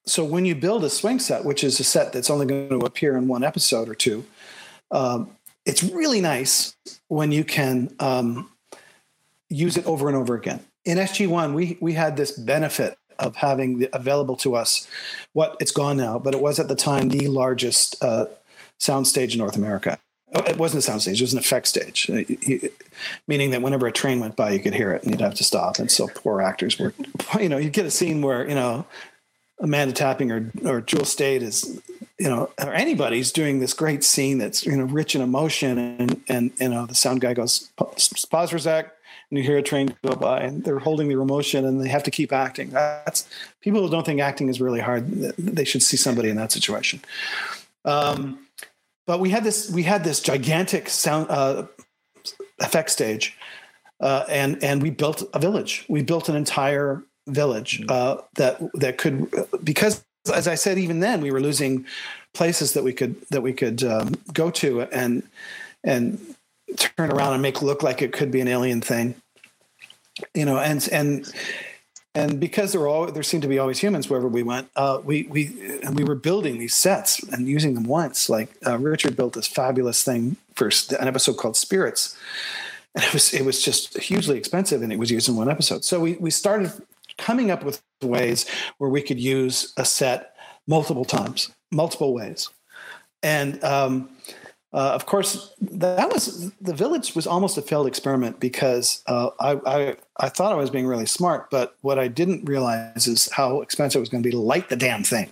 so 0.05 0.25
when 0.25 0.45
you 0.45 0.57
build 0.57 0.83
a 0.83 0.91
swing 0.91 1.21
set, 1.21 1.45
which 1.45 1.63
is 1.63 1.79
a 1.79 1.85
set 1.85 2.13
that's 2.13 2.29
only 2.29 2.45
going 2.45 2.69
to 2.69 2.85
appear 2.85 3.17
in 3.17 3.29
one 3.29 3.45
episode 3.45 3.89
or 3.89 3.95
two, 3.95 4.25
um, 4.91 5.31
it's 5.65 5.83
really 5.83 6.21
nice 6.21 6.77
when 7.09 7.33
you 7.33 7.45
can 7.45 7.95
um, 8.01 8.51
use 9.49 9.77
it 9.77 9.87
over 9.87 10.09
and 10.09 10.17
over 10.17 10.35
again. 10.35 10.61
In 10.85 10.99
SG1, 10.99 11.55
we 11.55 11.79
we 11.81 11.93
had 11.93 12.17
this 12.17 12.33
benefit 12.33 12.99
of 13.19 13.37
having 13.37 13.79
the, 13.79 13.89
available 13.95 14.37
to 14.37 14.57
us 14.57 14.89
what 15.33 15.57
it's 15.61 15.71
gone 15.71 15.97
now, 15.97 16.19
but 16.19 16.35
it 16.35 16.41
was 16.41 16.59
at 16.59 16.69
the 16.69 16.75
time 16.75 17.09
the 17.09 17.29
largest 17.29 18.03
uh, 18.03 18.27
soundstage 18.81 19.33
in 19.33 19.39
North 19.39 19.57
America. 19.57 19.99
Oh, 20.35 20.43
it 20.45 20.57
wasn't 20.57 20.87
a 20.87 20.91
soundstage; 20.91 21.17
it 21.17 21.21
was 21.21 21.35
an 21.35 21.39
effect 21.39 21.69
stage, 21.69 22.11
uh, 22.11 22.23
meaning 23.29 23.51
that 23.51 23.63
whenever 23.63 23.87
a 23.87 23.93
train 23.93 24.19
went 24.19 24.35
by, 24.35 24.51
you 24.51 24.61
could 24.61 24.75
hear 24.75 24.93
it, 24.93 25.03
and 25.03 25.13
you'd 25.13 25.21
have 25.21 25.35
to 25.35 25.45
stop. 25.45 25.79
And 25.79 25.91
so 25.91 26.09
poor 26.09 26.41
actors 26.41 26.79
were, 26.79 26.95
you 27.41 27.49
know—you'd 27.49 27.75
get 27.75 27.87
a 27.87 27.91
scene 27.91 28.23
where 28.23 28.49
you 28.49 28.55
know 28.55 28.87
Amanda 29.61 29.95
Tapping 29.95 30.33
or 30.33 30.51
or 30.65 30.81
Jewel 30.81 31.05
Staite 31.05 31.43
is, 31.43 31.81
you 32.19 32.29
know, 32.29 32.51
or 32.61 32.75
anybody's 32.75 33.33
doing 33.33 33.61
this 33.61 33.75
great 33.75 34.03
scene 34.03 34.39
that's 34.39 34.67
you 34.67 34.77
know 34.77 34.85
rich 34.85 35.15
in 35.15 35.21
emotion, 35.21 35.79
and 35.79 36.21
and 36.29 36.53
you 36.61 36.69
know 36.69 36.87
the 36.87 36.95
sound 36.95 37.21
guy 37.21 37.35
goes 37.35 37.71
pause 37.77 38.51
for 38.51 38.57
a 38.57 38.61
sec, 38.61 38.93
and 39.31 39.39
you 39.39 39.45
hear 39.45 39.59
a 39.59 39.63
train 39.63 39.95
go 40.05 40.15
by, 40.15 40.41
and 40.41 40.65
they're 40.65 40.79
holding 40.79 41.09
their 41.09 41.21
emotion, 41.21 41.65
and 41.65 41.81
they 41.81 41.89
have 41.89 42.03
to 42.03 42.11
keep 42.11 42.33
acting. 42.33 42.71
That's 42.71 43.29
people 43.61 43.83
who 43.83 43.91
don't 43.91 44.05
think 44.05 44.21
acting 44.21 44.49
is 44.49 44.61
really 44.61 44.81
hard. 44.81 45.09
They 45.39 45.65
should 45.65 45.83
see 45.83 45.97
somebody 45.97 46.29
in 46.29 46.37
that 46.37 46.53
situation. 46.53 47.01
Um, 47.85 48.47
but 49.07 49.21
we 49.21 49.31
had 49.31 49.45
this 49.45 49.71
we 49.71 49.83
had 49.85 50.05
this 50.05 50.21
gigantic 50.21 50.89
sound 50.89 51.31
uh, 51.31 51.67
effect 52.61 52.91
stage, 52.91 53.37
uh, 54.01 54.25
and 54.29 54.63
and 54.63 54.83
we 54.83 54.91
built 54.91 55.23
a 55.35 55.39
village. 55.39 55.85
We 55.89 56.03
built 56.03 56.29
an 56.29 56.37
entire 56.37 57.03
village 57.27 57.81
mm. 57.81 57.91
uh, 57.91 58.21
that 58.35 58.61
that 58.75 58.99
could 58.99 59.31
because 59.63 60.05
as 60.33 60.49
I 60.49 60.55
said 60.55 60.79
even 60.79 61.01
then 61.01 61.21
we 61.21 61.31
were 61.31 61.41
losing 61.41 61.87
places 62.35 62.73
that 62.75 62.85
we 62.85 62.93
could 62.93 63.21
that 63.31 63.43
we 63.43 63.53
could 63.53 63.83
um, 63.85 64.15
go 64.33 64.51
to 64.51 64.83
and 64.83 65.23
and 65.85 66.35
turn 66.77 67.11
around 67.11 67.35
and 67.35 67.43
make 67.43 67.63
look 67.63 67.83
like 67.83 68.03
it 68.03 68.13
could 68.13 68.31
be 68.31 68.41
an 68.41 68.49
alien 68.49 68.81
thing. 68.81 69.15
You 70.35 70.45
know 70.45 70.59
and 70.59 70.87
and 70.93 71.33
and 72.15 72.39
because 72.39 72.73
there 72.73 72.81
were 72.81 72.89
all 72.89 73.11
there 73.11 73.23
seemed 73.23 73.43
to 73.43 73.49
be 73.49 73.59
always 73.59 73.79
humans 73.79 74.09
wherever 74.09 74.29
we 74.29 74.43
went 74.43 74.69
uh, 74.77 75.01
we 75.03 75.25
we 75.25 75.79
and 75.83 75.97
we 75.97 76.05
were 76.05 76.15
building 76.15 76.59
these 76.59 76.75
sets 76.75 77.23
and 77.23 77.49
using 77.49 77.75
them 77.75 77.85
once. 77.85 78.29
Like 78.29 78.51
uh, 78.67 78.79
richard 78.79 79.17
built 79.17 79.35
this 79.35 79.47
fabulous 79.47 80.03
thing 80.03 80.37
for 80.55 80.71
an 80.99 81.09
episode 81.09 81.37
called 81.37 81.57
spirits. 81.57 82.17
And 82.95 83.05
it 83.05 83.13
was 83.13 83.33
it 83.33 83.45
was 83.45 83.63
just 83.63 83.99
hugely 83.99 84.37
expensive 84.37 84.83
and 84.83 84.93
it 84.93 84.99
was 84.99 85.11
used 85.11 85.29
in 85.29 85.37
one 85.37 85.51
episode. 85.51 85.85
So 85.85 85.99
we 85.99 86.15
we 86.17 86.31
started 86.31 86.73
coming 87.19 87.51
up 87.51 87.65
with 87.65 87.83
ways 88.03 88.47
where 88.79 88.91
we 88.91 89.03
could 89.03 89.21
use 89.21 89.73
a 89.77 89.85
set 89.85 90.37
multiple 90.67 91.05
times 91.05 91.51
multiple 91.71 92.15
ways 92.15 92.49
and 93.23 93.63
um, 93.63 94.09
uh, 94.73 94.93
of 94.95 95.05
course, 95.05 95.53
that 95.61 96.11
was 96.11 96.51
the 96.61 96.73
village 96.73 97.15
was 97.15 97.27
almost 97.27 97.59
a 97.59 97.63
failed 97.63 97.87
experiment 97.87 98.41
because 98.41 99.03
uh, 99.07 99.29
I, 99.39 99.61
I, 99.67 99.97
I 100.19 100.29
thought 100.31 100.53
I 100.53 100.55
was 100.55 100.71
being 100.71 100.87
really 100.87 101.05
smart, 101.05 101.51
but 101.51 101.77
what 101.83 101.99
I 101.99 102.09
didn't 102.09 102.49
realize 102.49 103.07
is 103.07 103.31
how 103.33 103.61
expensive 103.61 103.99
it 103.99 104.01
was 104.01 104.09
going 104.09 104.23
to 104.23 104.27
be 104.27 104.33
to 104.33 104.39
light 104.39 104.71
the 104.71 104.77
damn 104.77 105.05
thing. 105.05 105.31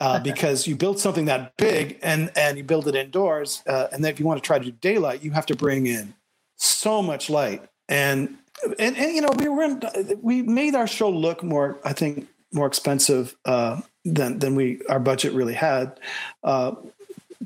Uh, 0.00 0.20
because 0.22 0.66
you 0.66 0.76
build 0.76 0.98
something 0.98 1.24
that 1.24 1.56
big 1.56 1.98
and 2.02 2.30
and 2.36 2.58
you 2.58 2.64
build 2.64 2.86
it 2.86 2.94
indoors, 2.94 3.62
uh, 3.66 3.88
and 3.92 4.04
then 4.04 4.12
if 4.12 4.20
you 4.20 4.26
want 4.26 4.42
to 4.42 4.46
try 4.46 4.58
to 4.58 4.64
do 4.64 4.72
daylight, 4.72 5.22
you 5.22 5.30
have 5.30 5.46
to 5.46 5.56
bring 5.56 5.86
in 5.86 6.14
so 6.56 7.00
much 7.00 7.30
light. 7.30 7.62
And 7.88 8.36
and, 8.78 8.96
and 8.96 9.14
you 9.14 9.20
know 9.20 9.30
we 9.36 9.48
were 9.48 9.62
in, 9.62 9.82
we 10.22 10.42
made 10.42 10.74
our 10.74 10.86
show 10.86 11.10
look 11.10 11.42
more, 11.42 11.78
I 11.84 11.92
think, 11.92 12.28
more 12.52 12.66
expensive 12.66 13.36
uh, 13.44 13.80
than 14.04 14.38
than 14.38 14.54
we 14.54 14.80
our 14.88 15.00
budget 15.00 15.32
really 15.32 15.54
had 15.54 15.98
uh, 16.44 16.74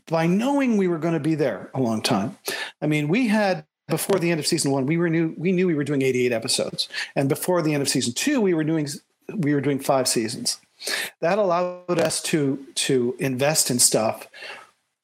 by 0.06 0.26
knowing 0.26 0.76
we 0.76 0.88
were 0.88 0.98
going 0.98 1.14
to 1.14 1.20
be 1.20 1.34
there 1.34 1.70
a 1.74 1.80
long 1.80 2.02
time. 2.02 2.36
I 2.80 2.86
mean, 2.86 3.08
we 3.08 3.28
had 3.28 3.64
before 3.88 4.18
the 4.18 4.30
end 4.30 4.40
of 4.40 4.46
season 4.46 4.70
one, 4.70 4.86
we 4.86 4.96
were 4.96 5.10
knew 5.10 5.34
we 5.36 5.52
knew 5.52 5.66
we 5.66 5.74
were 5.74 5.84
doing 5.84 6.02
88 6.02 6.32
episodes, 6.32 6.88
and 7.16 7.28
before 7.28 7.62
the 7.62 7.74
end 7.74 7.82
of 7.82 7.88
season 7.88 8.12
two, 8.12 8.40
we 8.40 8.54
were 8.54 8.64
doing 8.64 8.88
we 9.34 9.54
were 9.54 9.60
doing 9.60 9.78
five 9.78 10.08
seasons. 10.08 10.58
That 11.20 11.38
allowed 11.38 11.98
us 11.98 12.22
to 12.24 12.64
to 12.74 13.16
invest 13.18 13.70
in 13.70 13.78
stuff 13.78 14.26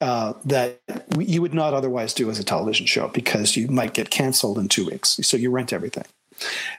uh, 0.01 0.33
that 0.45 0.81
you 1.17 1.41
would 1.41 1.53
not 1.53 1.73
otherwise 1.73 2.13
do 2.13 2.29
as 2.29 2.39
a 2.39 2.43
television 2.43 2.85
show 2.85 3.09
because 3.09 3.57
you 3.57 3.67
might 3.67 3.93
get 3.93 4.09
canceled 4.09 4.57
in 4.57 4.67
two 4.67 4.85
weeks. 4.85 5.19
So 5.23 5.37
you 5.37 5.51
rent 5.51 5.73
everything. 5.73 6.05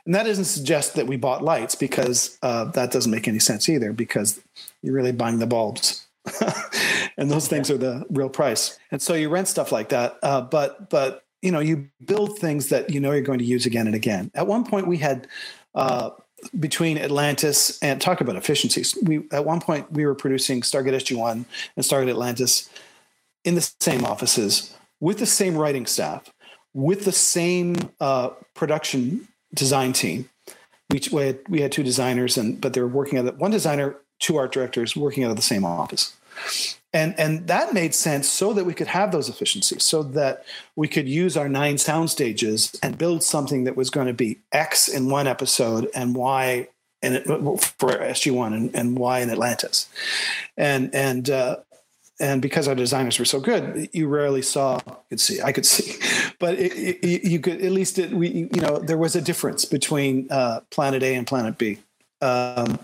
And 0.07 0.15
that 0.15 0.25
doesn't 0.25 0.47
suggest 0.47 0.95
that 0.95 1.07
we 1.07 1.17
bought 1.17 1.43
lights 1.43 1.75
because 1.75 2.39
uh, 2.43 2.65
that 2.73 2.91
doesn't 2.91 3.13
make 3.13 3.29
any 3.29 3.39
sense 3.39 3.69
either 3.69 3.93
because 3.93 4.41
you're 4.83 4.95
really 4.95 5.13
buying 5.13 5.39
the 5.39 5.47
bulbs 5.47 6.07
and 7.19 7.31
those 7.31 7.49
things 7.49 7.71
are 7.71 7.79
the 7.79 8.05
real 8.11 8.29
price. 8.29 8.79
And 8.91 9.01
so 9.01 9.15
you 9.15 9.29
rent 9.29 9.49
stuff 9.49 9.73
like 9.73 9.91
that. 9.91 10.19
Uh, 10.23 10.41
but 10.41 10.91
but 10.91 11.25
you 11.43 11.51
know 11.51 11.61
you 11.61 11.89
build 12.05 12.39
things 12.39 12.69
that 12.69 12.91
you 12.91 13.01
know 13.01 13.13
you're 13.13 13.23
going 13.23 13.39
to 13.39 13.45
use 13.45 13.67
again 13.67 13.87
and 13.87 13.97
again. 13.97 14.31
At 14.35 14.47
one 14.47 14.65
point 14.65 14.87
we 14.87 14.99
had. 14.99 15.27
Uh, 15.75 16.11
between 16.59 16.97
Atlantis 16.97 17.79
and 17.83 18.01
talk 18.01 18.23
about 18.23 18.35
efficiencies. 18.35 18.97
We 19.03 19.25
at 19.31 19.45
one 19.45 19.61
point 19.61 19.93
we 19.93 20.07
were 20.07 20.15
producing 20.15 20.63
Stargate 20.63 20.95
SG 20.95 21.15
One 21.15 21.45
and 21.77 21.85
Stargate 21.85 22.09
Atlantis 22.09 22.71
in 23.45 23.55
the 23.55 23.73
same 23.81 24.05
offices 24.05 24.75
with 25.01 25.19
the 25.19 25.27
same 25.27 25.57
writing 25.57 25.87
staff, 25.87 26.33
with 26.75 27.05
the 27.05 27.13
same 27.13 27.75
uh, 28.01 28.31
production 28.55 29.29
design 29.55 29.93
team. 29.93 30.29
We, 30.91 31.01
we 31.13 31.27
had, 31.27 31.39
we 31.49 31.61
had 31.61 31.73
two 31.73 31.83
designers, 31.83 32.37
and 32.37 32.61
but 32.61 32.73
they 32.73 32.81
were 32.81 32.89
working 32.89 33.19
at 33.19 33.39
one 33.39 33.51
designer 33.51 33.97
two 34.19 34.37
art 34.37 34.53
directors 34.53 34.95
working 34.95 35.25
out 35.25 35.31
of 35.31 35.37
the 35.37 35.43
same 35.43 35.65
office. 35.65 36.15
And, 36.93 37.19
and 37.19 37.47
that 37.47 37.73
made 37.73 37.95
sense 37.95 38.29
so 38.29 38.53
that 38.53 38.65
we 38.65 38.75
could 38.75 38.89
have 38.89 39.13
those 39.13 39.29
efficiencies, 39.29 39.85
so 39.85 40.03
that 40.03 40.45
we 40.77 40.89
could 40.89 41.09
use 41.09 41.37
our 41.37 41.49
nine 41.49 41.79
sound 41.79 42.11
stages 42.11 42.77
and 42.83 42.99
build 42.99 43.23
something 43.23 43.65
that 43.65 43.77
was 43.77 43.91
going 43.91 44.09
to 44.09 44.13
be 44.13 44.41
X 44.53 44.89
in 44.89 45.09
one 45.09 45.27
episode 45.27 45.89
and 45.95 46.15
Y 46.15 46.69
it, 47.03 47.25
for 47.25 47.89
SG1 47.91 48.55
and, 48.55 48.75
and 48.75 48.99
Y 48.99 49.21
in 49.21 49.31
Atlantis. 49.31 49.89
And, 50.57 50.95
and, 50.95 51.31
uh, 51.31 51.57
and 52.21 52.43
because 52.43 52.69
our 52.69 52.75
designers 52.75 53.19
were 53.19 53.25
so 53.25 53.41
good, 53.41 53.89
you 53.93 54.07
rarely 54.09 54.43
saw. 54.43 54.81
You 54.87 54.95
could 55.11 55.21
see, 55.21 55.43
I 55.43 55.53
could 55.53 55.67
see, 55.67 55.99
but 56.39 56.55
it, 56.59 56.73
it, 57.03 57.25
you 57.25 57.41
could 57.41 57.63
at 57.63 57.73
least 57.73 57.99
it, 57.99 58.13
we, 58.13 58.49
you 58.53 58.61
know, 58.61 58.79
there 58.79 58.99
was 58.99 59.17
a 59.17 59.21
difference 59.21 59.65
between 59.65 60.29
uh, 60.31 60.61
Planet 60.71 61.03
A 61.03 61.15
and 61.15 61.27
Planet 61.27 61.59
B. 61.59 61.79
Um, 62.21 62.79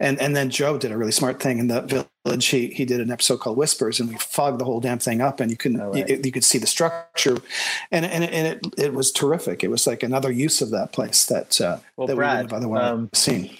and 0.00 0.20
and 0.20 0.34
then 0.34 0.50
Joe 0.50 0.78
did 0.78 0.92
a 0.92 0.96
really 0.96 1.12
smart 1.12 1.40
thing 1.40 1.58
in 1.58 1.68
the 1.68 2.08
village. 2.24 2.46
He 2.46 2.68
he 2.68 2.84
did 2.84 3.00
an 3.00 3.10
episode 3.10 3.38
called 3.38 3.56
Whispers, 3.56 4.00
and 4.00 4.08
we 4.08 4.16
fogged 4.16 4.58
the 4.58 4.64
whole 4.64 4.80
damn 4.80 4.98
thing 4.98 5.20
up, 5.20 5.40
and 5.40 5.50
you 5.50 5.56
couldn't 5.56 5.80
oh, 5.80 5.90
right. 5.90 6.08
you, 6.08 6.20
you, 6.24 6.32
could 6.32 6.44
see 6.44 6.58
the 6.58 6.66
structure, 6.66 7.36
and 7.90 8.06
and 8.06 8.24
and 8.24 8.46
it 8.46 8.66
it 8.78 8.94
was 8.94 9.12
terrific. 9.12 9.62
It 9.62 9.68
was 9.68 9.86
like 9.86 10.02
another 10.02 10.30
use 10.30 10.62
of 10.62 10.70
that 10.70 10.92
place 10.92 11.26
that 11.26 11.60
uh, 11.60 11.78
well, 11.96 12.06
that 12.06 12.16
Brad, 12.16 12.36
we 12.36 12.42
would 12.42 12.50
have 12.50 12.58
otherwise 12.58 12.92
um, 12.92 13.10
seen. 13.12 13.50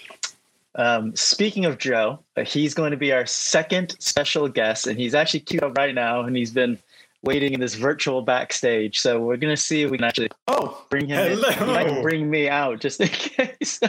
Um, 0.75 1.15
speaking 1.15 1.65
of 1.65 1.77
Joe, 1.77 2.19
uh, 2.35 2.43
he's 2.43 2.73
going 2.73 2.91
to 2.91 2.97
be 2.97 3.11
our 3.11 3.25
second 3.25 3.95
special 3.99 4.47
guest, 4.47 4.87
and 4.87 4.99
he's 4.99 5.13
actually 5.13 5.41
queued 5.41 5.63
up 5.63 5.77
right 5.77 5.93
now, 5.93 6.21
and 6.21 6.35
he's 6.35 6.51
been 6.51 6.79
waiting 7.21 7.53
in 7.53 7.59
this 7.59 7.75
virtual 7.75 8.21
backstage. 8.21 8.99
So 8.99 9.19
we're 9.19 9.37
going 9.37 9.55
to 9.55 9.61
see 9.61 9.83
if 9.83 9.91
we 9.91 9.97
can 9.97 10.05
actually 10.05 10.29
oh 10.47 10.85
bring 10.89 11.07
him. 11.07 11.17
Hello. 11.17 11.49
In. 11.49 11.53
He 11.57 11.65
might 11.65 12.01
bring 12.01 12.29
me 12.29 12.49
out 12.49 12.79
just 12.79 12.99
in 12.99 13.07
case. 13.09 13.79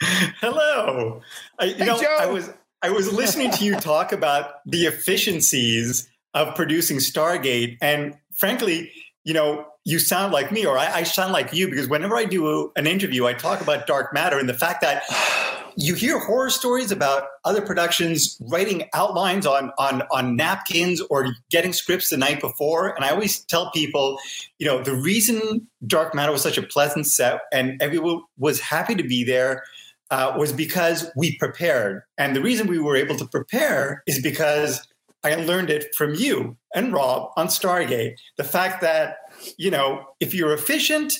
Hello. 0.00 1.22
I, 1.58 1.64
you 1.66 1.74
hey, 1.74 1.84
know, 1.86 2.00
Joe. 2.00 2.16
I 2.18 2.26
was 2.26 2.52
I 2.82 2.90
was 2.90 3.12
listening 3.12 3.50
to 3.52 3.64
you 3.64 3.76
talk 3.80 4.12
about 4.12 4.66
the 4.66 4.86
efficiencies 4.86 6.08
of 6.34 6.54
producing 6.54 6.98
Stargate, 6.98 7.78
and 7.80 8.16
frankly, 8.34 8.90
you 9.24 9.34
know, 9.34 9.66
you 9.84 9.98
sound 9.98 10.32
like 10.32 10.50
me, 10.50 10.66
or 10.66 10.78
I, 10.78 10.92
I 10.92 11.02
sound 11.04 11.32
like 11.32 11.52
you, 11.52 11.68
because 11.68 11.88
whenever 11.88 12.16
I 12.16 12.24
do 12.24 12.46
a, 12.48 12.68
an 12.76 12.86
interview, 12.86 13.26
I 13.26 13.34
talk 13.34 13.60
about 13.60 13.86
dark 13.86 14.12
matter 14.12 14.38
and 14.38 14.48
the 14.48 14.54
fact 14.54 14.80
that 14.82 15.02
you 15.76 15.94
hear 15.94 16.18
horror 16.18 16.50
stories 16.50 16.90
about 16.90 17.24
other 17.44 17.62
productions 17.62 18.40
writing 18.48 18.88
outlines 18.94 19.46
on 19.46 19.70
on 19.78 20.02
on 20.10 20.36
napkins 20.36 21.00
or 21.10 21.34
getting 21.50 21.72
scripts 21.72 22.10
the 22.10 22.16
night 22.16 22.40
before 22.40 22.94
and 22.94 23.04
i 23.04 23.10
always 23.10 23.40
tell 23.46 23.70
people 23.70 24.18
you 24.58 24.66
know 24.66 24.82
the 24.82 24.94
reason 24.94 25.66
dark 25.86 26.14
matter 26.14 26.32
was 26.32 26.42
such 26.42 26.58
a 26.58 26.62
pleasant 26.62 27.06
set 27.06 27.40
and 27.52 27.80
everyone 27.82 28.20
was 28.38 28.60
happy 28.60 28.94
to 28.94 29.02
be 29.02 29.24
there 29.24 29.62
uh, 30.10 30.34
was 30.36 30.52
because 30.52 31.10
we 31.16 31.36
prepared. 31.38 32.02
And 32.18 32.34
the 32.34 32.42
reason 32.42 32.66
we 32.66 32.78
were 32.78 32.96
able 32.96 33.16
to 33.16 33.26
prepare 33.26 34.02
is 34.06 34.20
because 34.20 34.86
I 35.22 35.34
learned 35.36 35.70
it 35.70 35.94
from 35.94 36.14
you 36.14 36.56
and 36.74 36.92
Rob 36.92 37.30
on 37.36 37.48
Stargate. 37.48 38.14
The 38.36 38.44
fact 38.44 38.80
that, 38.80 39.18
you 39.56 39.70
know, 39.70 40.04
if 40.18 40.34
you're 40.34 40.52
efficient, 40.52 41.14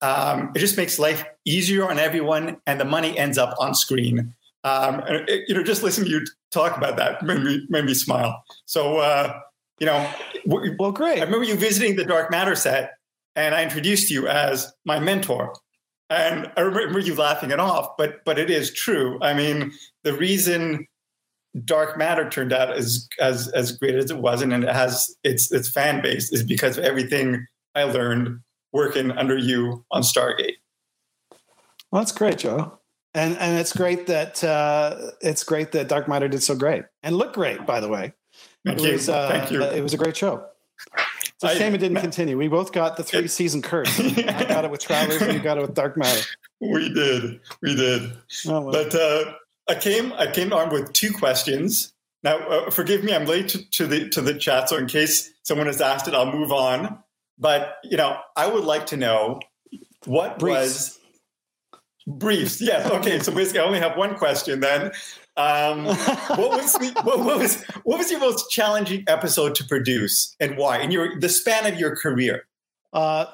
um, 0.00 0.52
it 0.54 0.58
just 0.58 0.76
makes 0.76 0.98
life 0.98 1.24
easier 1.44 1.88
on 1.88 1.98
everyone 1.98 2.58
and 2.66 2.80
the 2.80 2.84
money 2.84 3.18
ends 3.18 3.38
up 3.38 3.54
on 3.58 3.74
screen. 3.74 4.34
Um, 4.64 5.00
and, 5.06 5.28
you 5.46 5.54
know, 5.54 5.62
just 5.62 5.82
listen 5.82 6.04
to 6.04 6.10
you 6.10 6.24
talk 6.50 6.76
about 6.76 6.96
that 6.96 7.22
made 7.22 7.42
me, 7.42 7.66
made 7.68 7.84
me 7.84 7.94
smile. 7.94 8.42
So, 8.66 8.98
uh, 8.98 9.38
you 9.78 9.86
know, 9.86 10.10
well, 10.46 10.92
great. 10.92 11.20
I 11.20 11.24
remember 11.24 11.44
you 11.44 11.54
visiting 11.54 11.96
the 11.96 12.04
Dark 12.04 12.30
Matter 12.30 12.54
set 12.54 12.94
and 13.36 13.54
I 13.54 13.62
introduced 13.62 14.10
you 14.10 14.26
as 14.26 14.72
my 14.84 14.98
mentor. 14.98 15.54
And 16.10 16.50
I 16.56 16.62
remember 16.62 16.98
you 16.98 17.14
laughing 17.14 17.50
it 17.50 17.60
off, 17.60 17.96
but 17.98 18.24
but 18.24 18.38
it 18.38 18.50
is 18.50 18.72
true. 18.72 19.18
I 19.20 19.34
mean, 19.34 19.72
the 20.04 20.14
reason 20.14 20.86
Dark 21.64 21.98
Matter 21.98 22.28
turned 22.28 22.52
out 22.52 22.72
as 22.72 23.06
as 23.20 23.48
as 23.48 23.72
great 23.72 23.94
as 23.94 24.10
it 24.10 24.16
was, 24.16 24.40
and 24.40 24.52
it 24.52 24.68
has 24.68 25.14
its 25.22 25.52
its 25.52 25.68
fan 25.68 26.00
base, 26.00 26.32
is 26.32 26.42
because 26.42 26.78
of 26.78 26.84
everything 26.84 27.46
I 27.74 27.82
learned 27.84 28.40
working 28.72 29.10
under 29.10 29.36
you 29.36 29.84
on 29.90 30.02
Stargate. 30.02 30.56
Well, 31.90 32.02
that's 32.02 32.12
great, 32.12 32.38
Joe. 32.38 32.78
And 33.14 33.36
and 33.38 33.58
it's 33.58 33.72
great 33.72 34.06
that 34.08 34.44
uh, 34.44 35.12
it's 35.20 35.42
great 35.42 35.72
that 35.72 35.88
Dark 35.88 36.08
Matter 36.08 36.28
did 36.28 36.42
so 36.42 36.54
great 36.54 36.84
and 37.02 37.16
looked 37.16 37.34
great, 37.34 37.64
by 37.66 37.80
the 37.80 37.88
way. 37.88 38.12
Thank 38.64 38.80
it 38.80 38.84
you. 38.84 38.92
Was, 38.92 39.08
uh, 39.08 39.28
Thank 39.28 39.50
you. 39.50 39.62
It 39.62 39.82
was 39.82 39.94
a 39.94 39.96
great 39.96 40.16
show. 40.16 40.46
It's 41.42 41.44
a 41.44 41.56
shame 41.56 41.74
it 41.74 41.78
didn't 41.78 42.00
continue. 42.00 42.36
We 42.36 42.48
both 42.48 42.72
got 42.72 42.96
the 42.96 43.04
three 43.04 43.28
season 43.28 43.62
curse. 43.62 43.98
I 44.00 44.44
got 44.44 44.64
it 44.64 44.70
with 44.70 44.80
Travelers, 44.80 45.22
and 45.22 45.32
you 45.32 45.40
got 45.40 45.56
it 45.56 45.62
with 45.62 45.74
Dark 45.74 45.96
Matter. 45.96 46.22
We 46.60 46.92
did, 46.92 47.40
we 47.62 47.76
did. 47.76 48.12
Oh, 48.46 48.60
well. 48.60 48.72
But 48.72 48.94
uh, 48.94 49.34
I 49.68 49.74
came 49.76 50.12
I 50.14 50.30
came 50.30 50.52
armed 50.52 50.72
with 50.72 50.92
two 50.92 51.12
questions. 51.12 51.92
Now, 52.24 52.38
uh, 52.38 52.70
forgive 52.70 53.04
me, 53.04 53.14
I'm 53.14 53.26
late 53.26 53.48
to, 53.50 53.70
to, 53.70 53.86
the 53.86 54.08
to 54.10 54.20
the 54.20 54.34
chat, 54.34 54.68
so 54.68 54.76
in 54.76 54.86
case 54.86 55.32
someone 55.44 55.68
has 55.68 55.80
asked 55.80 56.08
it, 56.08 56.14
I'll 56.14 56.32
move 56.32 56.52
on. 56.52 56.98
But 57.38 57.76
you 57.84 57.96
know, 57.96 58.18
I 58.36 58.46
would 58.46 58.64
like 58.64 58.86
to 58.86 58.96
know 58.96 59.40
what 60.06 60.38
briefs. 60.38 60.56
was 60.56 60.98
briefs. 62.06 62.60
Yes. 62.60 62.90
Okay. 62.90 63.18
So 63.20 63.32
basically, 63.32 63.60
I 63.60 63.64
only 63.64 63.80
have 63.80 63.96
one 63.96 64.16
question 64.16 64.60
then. 64.60 64.92
Um, 65.36 65.84
what 65.84 66.50
was 66.50 66.72
the, 66.74 66.92
what, 67.04 67.20
what, 67.20 67.38
was 67.38 67.62
what 67.84 67.98
was 67.98 68.10
your 68.10 68.20
most 68.20 68.50
challenging 68.50 69.04
episode 69.06 69.54
to 69.56 69.64
produce, 69.64 70.34
and 70.40 70.56
why? 70.56 70.78
In 70.78 70.90
your 70.90 71.18
the 71.18 71.28
span 71.28 71.72
of 71.72 71.78
your 71.78 71.94
career. 71.94 72.44
Uh, 72.92 73.26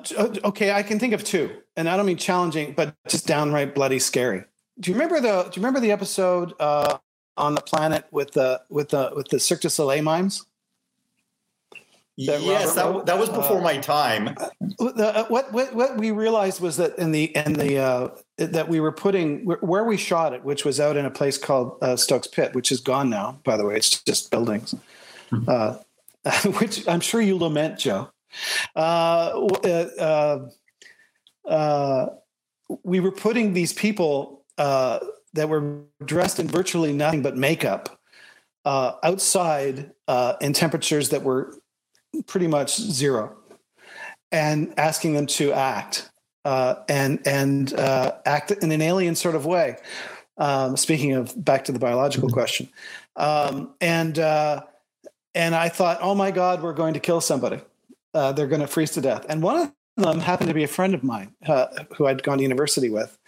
okay, 0.44 0.72
I 0.72 0.82
can 0.82 0.98
think 0.98 1.14
of 1.14 1.22
two, 1.22 1.50
and 1.76 1.88
I 1.88 1.96
don't 1.96 2.06
mean 2.06 2.16
challenging, 2.16 2.74
but 2.76 2.94
just 3.08 3.26
downright 3.26 3.74
bloody 3.74 4.00
scary. 4.00 4.44
Do 4.80 4.90
you 4.90 4.96
remember 4.96 5.20
the 5.20 5.44
Do 5.44 5.60
you 5.60 5.62
remember 5.62 5.80
the 5.80 5.92
episode 5.92 6.52
uh, 6.58 6.98
on 7.36 7.54
the 7.54 7.60
planet 7.60 8.06
with 8.10 8.32
the 8.32 8.60
with 8.68 8.90
the 8.90 9.12
with 9.14 9.28
the 9.28 9.40
Cirque 9.40 9.62
du 9.62 9.70
Soleil 9.70 10.02
mimes? 10.02 10.44
That 12.16 12.42
yes, 12.42 12.76
that, 12.76 13.06
that 13.06 13.18
was 13.18 13.28
before 13.28 13.58
uh, 13.58 13.62
my 13.62 13.76
time. 13.78 14.36
Uh, 14.78 15.24
what, 15.24 15.52
what 15.52 15.74
what 15.74 15.96
we 15.96 16.12
realized 16.12 16.60
was 16.60 16.76
that 16.76 16.96
in 16.96 17.10
the 17.10 17.24
in 17.36 17.54
the 17.54 17.78
uh, 17.78 18.08
that 18.36 18.68
we 18.68 18.78
were 18.78 18.92
putting 18.92 19.44
where 19.44 19.82
we 19.82 19.96
shot 19.96 20.32
it, 20.32 20.44
which 20.44 20.64
was 20.64 20.78
out 20.78 20.96
in 20.96 21.06
a 21.06 21.10
place 21.10 21.36
called 21.36 21.76
uh, 21.82 21.96
Stokes 21.96 22.28
Pit, 22.28 22.54
which 22.54 22.70
is 22.70 22.80
gone 22.80 23.10
now. 23.10 23.40
By 23.42 23.56
the 23.56 23.66
way, 23.66 23.74
it's 23.74 24.00
just 24.04 24.30
buildings, 24.30 24.76
mm-hmm. 25.32 25.48
Uh, 25.48 25.78
which 26.60 26.86
I'm 26.86 27.00
sure 27.00 27.20
you 27.20 27.36
lament, 27.36 27.80
Joe. 27.80 28.10
Uh, 28.76 29.32
we 32.84 33.00
were 33.00 33.12
putting 33.12 33.54
these 33.54 33.72
people 33.72 34.44
that 34.56 35.48
were 35.48 35.80
dressed 36.04 36.38
in 36.38 36.46
virtually 36.46 36.92
nothing 36.92 37.22
but 37.22 37.36
makeup 37.36 37.98
outside 38.64 39.90
in 40.40 40.52
temperatures 40.52 41.08
that 41.08 41.24
were 41.24 41.58
pretty 42.22 42.46
much 42.46 42.76
zero, 42.76 43.36
and 44.32 44.74
asking 44.76 45.14
them 45.14 45.26
to 45.26 45.52
act 45.52 46.10
uh, 46.44 46.76
and 46.88 47.20
and 47.26 47.72
uh, 47.74 48.12
act 48.24 48.50
in 48.50 48.72
an 48.72 48.82
alien 48.82 49.14
sort 49.14 49.34
of 49.34 49.46
way. 49.46 49.76
Um, 50.36 50.76
speaking 50.76 51.12
of 51.12 51.32
back 51.44 51.64
to 51.64 51.72
the 51.72 51.78
biological 51.78 52.28
mm-hmm. 52.28 52.34
question, 52.34 52.68
um, 53.16 53.74
and 53.80 54.18
uh, 54.18 54.62
and 55.34 55.54
I 55.54 55.68
thought, 55.68 55.98
oh 56.00 56.14
my 56.14 56.30
God, 56.30 56.62
we're 56.62 56.72
going 56.72 56.94
to 56.94 57.00
kill 57.00 57.20
somebody. 57.20 57.60
Uh, 58.12 58.32
they're 58.32 58.46
going 58.46 58.60
to 58.60 58.66
freeze 58.66 58.92
to 58.92 59.00
death. 59.00 59.26
And 59.28 59.42
one 59.42 59.60
of 59.60 59.72
them 59.96 60.20
happened 60.20 60.48
to 60.48 60.54
be 60.54 60.62
a 60.62 60.68
friend 60.68 60.94
of 60.94 61.02
mine 61.02 61.34
uh, 61.46 61.66
who 61.96 62.06
I'd 62.06 62.22
gone 62.22 62.38
to 62.38 62.42
university 62.42 62.88
with. 62.88 63.18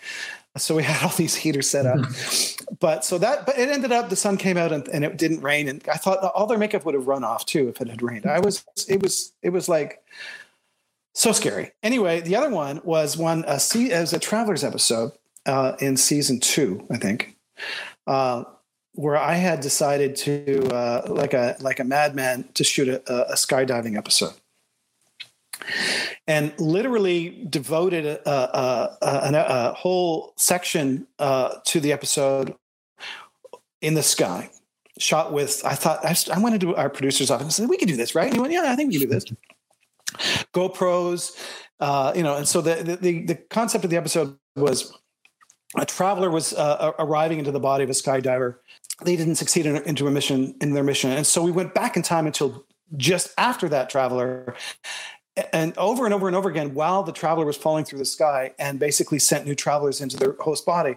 So 0.56 0.74
we 0.74 0.82
had 0.82 1.02
all 1.02 1.16
these 1.16 1.34
heaters 1.34 1.68
set 1.68 1.86
up, 1.86 2.00
but 2.80 3.04
so 3.04 3.18
that, 3.18 3.46
but 3.46 3.58
it 3.58 3.68
ended 3.68 3.92
up 3.92 4.08
the 4.08 4.16
sun 4.16 4.36
came 4.36 4.56
out 4.56 4.72
and, 4.72 4.86
and, 4.88 5.04
it 5.04 5.16
didn't 5.16 5.40
rain. 5.40 5.68
And 5.68 5.82
I 5.88 5.96
thought 5.96 6.18
all 6.34 6.46
their 6.46 6.58
makeup 6.58 6.84
would 6.84 6.94
have 6.94 7.06
run 7.06 7.24
off 7.24 7.46
too 7.46 7.68
if 7.68 7.80
it 7.80 7.88
had 7.88 8.02
rained. 8.02 8.26
I 8.26 8.40
was, 8.40 8.64
it 8.88 9.02
was, 9.02 9.32
it 9.42 9.50
was 9.50 9.68
like 9.68 10.02
so 11.14 11.32
scary. 11.32 11.72
Anyway, 11.82 12.20
the 12.20 12.36
other 12.36 12.50
one 12.50 12.80
was 12.84 13.16
one, 13.16 13.44
uh, 13.44 13.58
see, 13.58 13.92
as 13.92 14.12
a 14.12 14.18
travelers 14.18 14.64
episode 14.64 15.12
uh, 15.46 15.76
in 15.80 15.96
season 15.96 16.40
two, 16.40 16.86
I 16.90 16.96
think, 16.96 17.36
uh, 18.06 18.44
where 18.92 19.16
I 19.16 19.34
had 19.34 19.60
decided 19.60 20.16
to, 20.16 20.66
uh, 20.74 21.06
like 21.08 21.34
a, 21.34 21.56
like 21.60 21.80
a 21.80 21.84
madman 21.84 22.48
to 22.54 22.64
shoot 22.64 22.88
a, 22.88 23.32
a 23.32 23.34
skydiving 23.34 23.96
episode 23.96 24.34
and 26.26 26.52
literally 26.58 27.46
devoted 27.48 28.04
a, 28.04 28.30
a, 28.30 28.96
a, 29.02 29.30
a 29.32 29.72
whole 29.74 30.32
section 30.36 31.06
uh, 31.18 31.56
to 31.64 31.80
the 31.80 31.92
episode 31.92 32.54
in 33.80 33.94
the 33.94 34.02
sky, 34.02 34.50
shot 34.98 35.32
with. 35.32 35.62
I 35.64 35.74
thought 35.74 36.04
I, 36.04 36.16
I 36.34 36.38
went 36.38 36.54
into 36.54 36.74
our 36.76 36.90
producer's 36.90 37.30
office 37.30 37.44
and 37.44 37.52
said, 37.52 37.68
"We 37.68 37.76
can 37.76 37.88
do 37.88 37.96
this, 37.96 38.14
right?" 38.14 38.26
And 38.26 38.34
he 38.34 38.40
went, 38.40 38.52
"Yeah, 38.52 38.64
I 38.66 38.76
think 38.76 38.92
we 38.92 38.98
can 38.98 39.08
do 39.08 39.14
this." 39.14 39.24
GoPros, 40.52 41.36
uh, 41.80 42.12
you 42.16 42.22
know, 42.22 42.36
and 42.36 42.48
so 42.48 42.60
the, 42.60 42.96
the 43.00 43.26
the 43.26 43.34
concept 43.34 43.84
of 43.84 43.90
the 43.90 43.96
episode 43.96 44.38
was 44.56 44.92
a 45.76 45.84
traveler 45.84 46.30
was 46.30 46.54
uh, 46.54 46.92
arriving 46.98 47.38
into 47.38 47.52
the 47.52 47.60
body 47.60 47.84
of 47.84 47.90
a 47.90 47.94
skydiver. 47.94 48.56
They 49.04 49.16
didn't 49.16 49.34
succeed 49.34 49.66
in, 49.66 49.76
into 49.82 50.06
a 50.06 50.10
mission 50.10 50.54
in 50.60 50.72
their 50.72 50.84
mission, 50.84 51.10
and 51.10 51.26
so 51.26 51.42
we 51.42 51.52
went 51.52 51.74
back 51.74 51.96
in 51.96 52.02
time 52.02 52.26
until 52.26 52.64
just 52.96 53.34
after 53.36 53.68
that 53.68 53.90
traveler 53.90 54.54
and 55.52 55.76
over 55.76 56.04
and 56.04 56.14
over 56.14 56.26
and 56.26 56.36
over 56.36 56.48
again 56.48 56.74
while 56.74 57.02
the 57.02 57.12
traveler 57.12 57.44
was 57.44 57.56
falling 57.56 57.84
through 57.84 57.98
the 57.98 58.04
sky 58.04 58.52
and 58.58 58.78
basically 58.78 59.18
sent 59.18 59.46
new 59.46 59.54
travelers 59.54 60.00
into 60.00 60.16
their 60.16 60.32
host 60.40 60.64
body. 60.64 60.96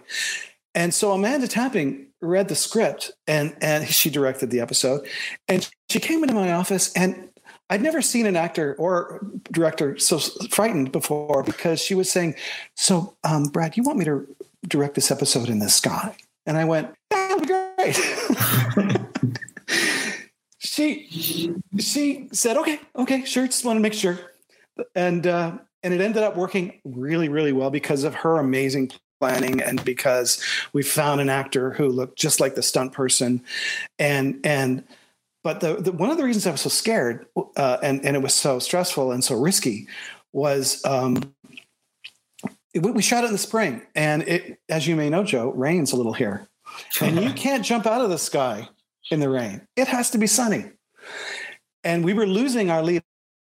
And 0.74 0.94
so 0.94 1.12
Amanda 1.12 1.48
Tapping 1.48 2.06
read 2.20 2.48
the 2.48 2.54
script 2.54 3.12
and 3.26 3.56
and 3.60 3.86
she 3.88 4.10
directed 4.10 4.50
the 4.50 4.60
episode. 4.60 5.06
And 5.48 5.68
she 5.88 6.00
came 6.00 6.22
into 6.22 6.34
my 6.34 6.52
office 6.52 6.92
and 6.94 7.28
I'd 7.68 7.82
never 7.82 8.02
seen 8.02 8.26
an 8.26 8.36
actor 8.36 8.74
or 8.78 9.24
director 9.52 9.96
so 9.98 10.18
frightened 10.50 10.90
before 10.90 11.42
because 11.44 11.80
she 11.80 11.94
was 11.94 12.10
saying, 12.10 12.34
"So, 12.76 13.16
um, 13.22 13.44
Brad, 13.44 13.76
you 13.76 13.84
want 13.84 13.98
me 13.98 14.04
to 14.06 14.26
direct 14.66 14.96
this 14.96 15.10
episode 15.10 15.48
in 15.48 15.60
the 15.60 15.70
sky?" 15.70 16.16
And 16.46 16.56
I 16.56 16.64
went, 16.64 16.92
"That 17.10 17.38
would 17.38 17.46
be 17.46 17.54
great." 17.54 17.96
she 20.58 21.54
she 21.78 22.28
said, 22.32 22.56
"Okay, 22.56 22.80
okay, 22.96 23.24
sure. 23.24 23.46
Just 23.46 23.64
want 23.64 23.76
to 23.76 23.80
make 23.80 23.94
sure." 23.94 24.18
And 24.94 25.26
uh, 25.26 25.58
and 25.82 25.94
it 25.94 26.00
ended 26.00 26.22
up 26.22 26.36
working 26.36 26.80
really, 26.84 27.28
really 27.28 27.52
well 27.52 27.70
because 27.70 28.04
of 28.04 28.14
her 28.14 28.38
amazing 28.38 28.90
planning 29.20 29.60
and 29.60 29.84
because 29.84 30.42
we 30.72 30.82
found 30.82 31.20
an 31.20 31.28
actor 31.28 31.72
who 31.72 31.88
looked 31.88 32.18
just 32.18 32.40
like 32.40 32.54
the 32.54 32.62
stunt 32.62 32.92
person, 32.92 33.42
and 33.98 34.40
and 34.44 34.84
but 35.42 35.60
the, 35.60 35.76
the 35.76 35.92
one 35.92 36.10
of 36.10 36.18
the 36.18 36.24
reasons 36.24 36.46
I 36.46 36.50
was 36.50 36.60
so 36.60 36.68
scared 36.68 37.26
uh, 37.56 37.78
and 37.82 38.04
and 38.04 38.16
it 38.16 38.22
was 38.22 38.34
so 38.34 38.58
stressful 38.58 39.12
and 39.12 39.22
so 39.24 39.38
risky 39.38 39.88
was. 40.32 40.84
Um, 40.84 41.34
it, 42.72 42.84
we 42.84 43.02
shot 43.02 43.24
it 43.24 43.26
in 43.26 43.32
the 43.32 43.38
spring, 43.38 43.82
and 43.96 44.22
it, 44.28 44.60
as 44.68 44.86
you 44.86 44.94
may 44.94 45.10
know, 45.10 45.24
Joe, 45.24 45.50
rains 45.50 45.92
a 45.92 45.96
little 45.96 46.12
here, 46.12 46.48
and 47.00 47.20
you 47.20 47.32
can't 47.34 47.64
jump 47.64 47.84
out 47.84 48.00
of 48.00 48.10
the 48.10 48.18
sky 48.18 48.68
in 49.10 49.18
the 49.18 49.28
rain. 49.28 49.66
It 49.76 49.88
has 49.88 50.10
to 50.10 50.18
be 50.18 50.26
sunny. 50.26 50.66
And 51.82 52.04
we 52.04 52.12
were 52.12 52.26
losing 52.26 52.70
our 52.70 52.82
lead 52.82 53.02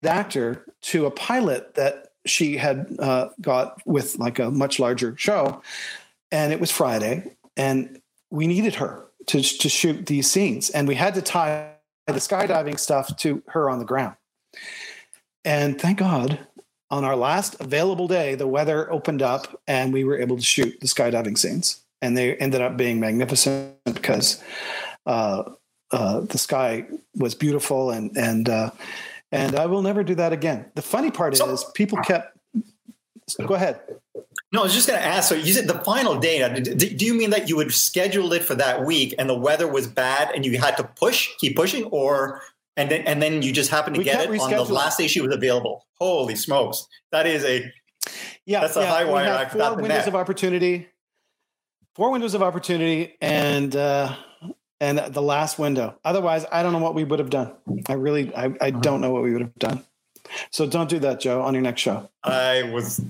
actor 0.04 0.64
to 0.82 1.06
a 1.06 1.10
pilot 1.10 1.74
that 1.74 2.08
she 2.26 2.56
had 2.56 2.94
uh, 2.98 3.28
got 3.40 3.84
with 3.86 4.18
like 4.18 4.38
a 4.38 4.50
much 4.50 4.78
larger 4.78 5.16
show. 5.16 5.62
And 6.30 6.52
it 6.52 6.60
was 6.60 6.70
Friday, 6.70 7.32
and 7.56 8.00
we 8.30 8.46
needed 8.46 8.74
her 8.76 9.06
to, 9.26 9.42
to 9.42 9.68
shoot 9.68 10.06
these 10.06 10.30
scenes. 10.30 10.70
And 10.70 10.86
we 10.86 10.94
had 10.94 11.14
to 11.14 11.22
tie 11.22 11.70
the 12.06 12.14
skydiving 12.14 12.78
stuff 12.78 13.16
to 13.18 13.42
her 13.48 13.70
on 13.70 13.78
the 13.78 13.84
ground. 13.84 14.16
And 15.44 15.80
thank 15.80 15.98
God, 15.98 16.38
on 16.90 17.04
our 17.04 17.16
last 17.16 17.56
available 17.60 18.08
day, 18.08 18.34
the 18.34 18.46
weather 18.46 18.90
opened 18.92 19.22
up 19.22 19.60
and 19.66 19.92
we 19.92 20.04
were 20.04 20.18
able 20.18 20.36
to 20.36 20.42
shoot 20.42 20.78
the 20.80 20.86
skydiving 20.86 21.36
scenes. 21.36 21.80
And 22.00 22.16
they 22.16 22.36
ended 22.36 22.60
up 22.60 22.76
being 22.76 23.00
magnificent 23.00 23.76
because 23.84 24.42
uh, 25.06 25.44
uh, 25.90 26.20
the 26.20 26.38
sky 26.38 26.86
was 27.16 27.34
beautiful 27.34 27.90
and 27.90 28.16
and 28.16 28.48
uh, 28.48 28.70
and 29.32 29.56
I 29.56 29.66
will 29.66 29.82
never 29.82 30.02
do 30.02 30.14
that 30.16 30.32
again. 30.32 30.66
The 30.74 30.82
funny 30.82 31.10
part 31.10 31.36
so, 31.36 31.50
is 31.50 31.64
people 31.74 31.98
kept. 31.98 32.36
Go 33.46 33.54
ahead. 33.54 33.80
No, 34.52 34.60
I 34.60 34.62
was 34.62 34.74
just 34.74 34.88
going 34.88 34.98
to 34.98 35.04
ask. 35.04 35.28
So 35.28 35.34
you 35.34 35.52
said 35.52 35.68
the 35.68 35.78
final 35.80 36.18
day. 36.18 36.48
Do 36.62 37.04
you 37.04 37.12
mean 37.12 37.30
that 37.30 37.48
you 37.48 37.56
would 37.56 37.72
schedule 37.72 38.32
it 38.32 38.42
for 38.42 38.54
that 38.54 38.86
week, 38.86 39.14
and 39.18 39.28
the 39.28 39.38
weather 39.38 39.68
was 39.68 39.86
bad, 39.86 40.30
and 40.34 40.46
you 40.46 40.58
had 40.58 40.76
to 40.78 40.84
push, 40.84 41.28
keep 41.38 41.54
pushing, 41.54 41.84
or 41.84 42.40
and 42.76 42.90
then 42.90 43.02
and 43.02 43.20
then 43.20 43.42
you 43.42 43.52
just 43.52 43.70
happened 43.70 43.96
to 43.96 43.98
we 43.98 44.04
get 44.04 44.20
it 44.20 44.40
on 44.40 44.50
the 44.50 44.72
last 44.72 44.96
day 44.96 45.06
she 45.06 45.20
was 45.20 45.34
available? 45.34 45.84
Holy 46.00 46.36
smokes, 46.36 46.86
that 47.12 47.26
is 47.26 47.44
a 47.44 47.70
yeah. 48.46 48.60
That's 48.60 48.76
a 48.76 48.80
yeah, 48.80 48.86
high 48.86 49.04
wire. 49.04 49.24
Had 49.24 49.52
four 49.52 49.76
windows 49.76 50.06
of 50.06 50.14
opportunity. 50.14 50.88
Four 51.94 52.12
windows 52.12 52.34
of 52.34 52.42
opportunity, 52.42 53.16
and 53.20 53.74
uh, 53.74 54.14
and 54.80 54.98
the 54.98 55.22
last 55.22 55.58
window. 55.58 55.96
Otherwise, 56.04 56.44
I 56.52 56.62
don't 56.62 56.72
know 56.72 56.78
what 56.78 56.94
we 56.94 57.04
would 57.04 57.18
have 57.18 57.30
done. 57.30 57.52
I 57.88 57.94
really, 57.94 58.34
I, 58.34 58.44
I 58.44 58.46
uh-huh. 58.46 58.70
don't 58.80 59.00
know 59.00 59.10
what 59.10 59.22
we 59.22 59.32
would 59.32 59.42
have 59.42 59.54
done. 59.56 59.84
So 60.50 60.66
don't 60.66 60.88
do 60.88 60.98
that, 61.00 61.20
Joe, 61.20 61.42
on 61.42 61.54
your 61.54 61.62
next 61.62 61.80
show. 61.80 62.08
I 62.22 62.64
was, 62.64 63.00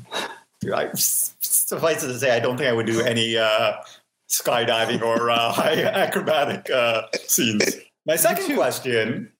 I, 0.72 0.90
suffice 0.94 2.02
it 2.02 2.08
to 2.08 2.18
say, 2.18 2.30
I 2.30 2.40
don't 2.40 2.56
think 2.56 2.68
I 2.68 2.72
would 2.72 2.86
do 2.86 3.00
any 3.00 3.36
uh, 3.36 3.72
skydiving 4.28 5.02
or 5.02 5.30
uh, 5.30 5.52
high 5.52 5.82
acrobatic 5.82 6.70
uh, 6.70 7.02
scenes. 7.26 7.76
My 8.06 8.16
second 8.16 8.54
question, 8.54 9.32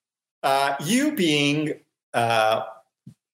uh, 0.43 0.75
you 0.83 1.13
being 1.13 1.73
uh, 2.13 2.63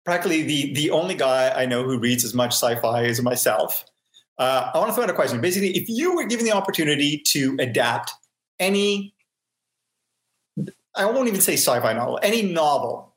practically 0.05 0.43
the, 0.43 0.73
the 0.73 0.91
only 0.91 1.15
guy 1.15 1.49
I 1.49 1.65
know 1.65 1.83
who 1.83 1.99
reads 1.99 2.23
as 2.23 2.33
much 2.33 2.53
sci-fi 2.53 3.03
as 3.05 3.21
myself, 3.21 3.83
uh, 4.37 4.71
I 4.73 4.77
want 4.77 4.89
to 4.89 4.93
throw 4.93 5.03
out 5.03 5.09
a 5.09 5.13
question. 5.13 5.41
Basically, 5.41 5.75
if 5.77 5.89
you 5.89 6.15
were 6.15 6.25
given 6.25 6.45
the 6.45 6.51
opportunity 6.51 7.21
to 7.27 7.55
adapt 7.59 8.13
any 8.59 9.13
I 10.95 11.05
won't 11.05 11.27
even 11.27 11.41
say 11.41 11.53
sci-fi 11.53 11.93
novel, 11.93 12.19
any 12.23 12.41
novel 12.41 13.13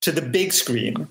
to 0.00 0.12
the 0.12 0.22
big 0.22 0.52
screen, 0.52 1.08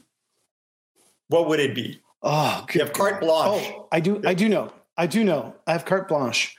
what 1.28 1.48
would 1.48 1.60
it 1.60 1.76
be? 1.76 2.02
Oh, 2.24 2.66
you 2.74 2.82
have 2.82 2.94
carte 2.94 3.20
blanche. 3.22 3.72
Oh, 3.76 3.88
I 3.92 4.00
do. 4.00 4.22
I 4.26 4.34
do 4.34 4.50
know. 4.50 4.72
I 4.98 5.08
do 5.08 5.24
know. 5.24 5.56
I 5.68 5.72
have 5.72 5.86
carte 5.86 6.08
blanche. 6.08 6.56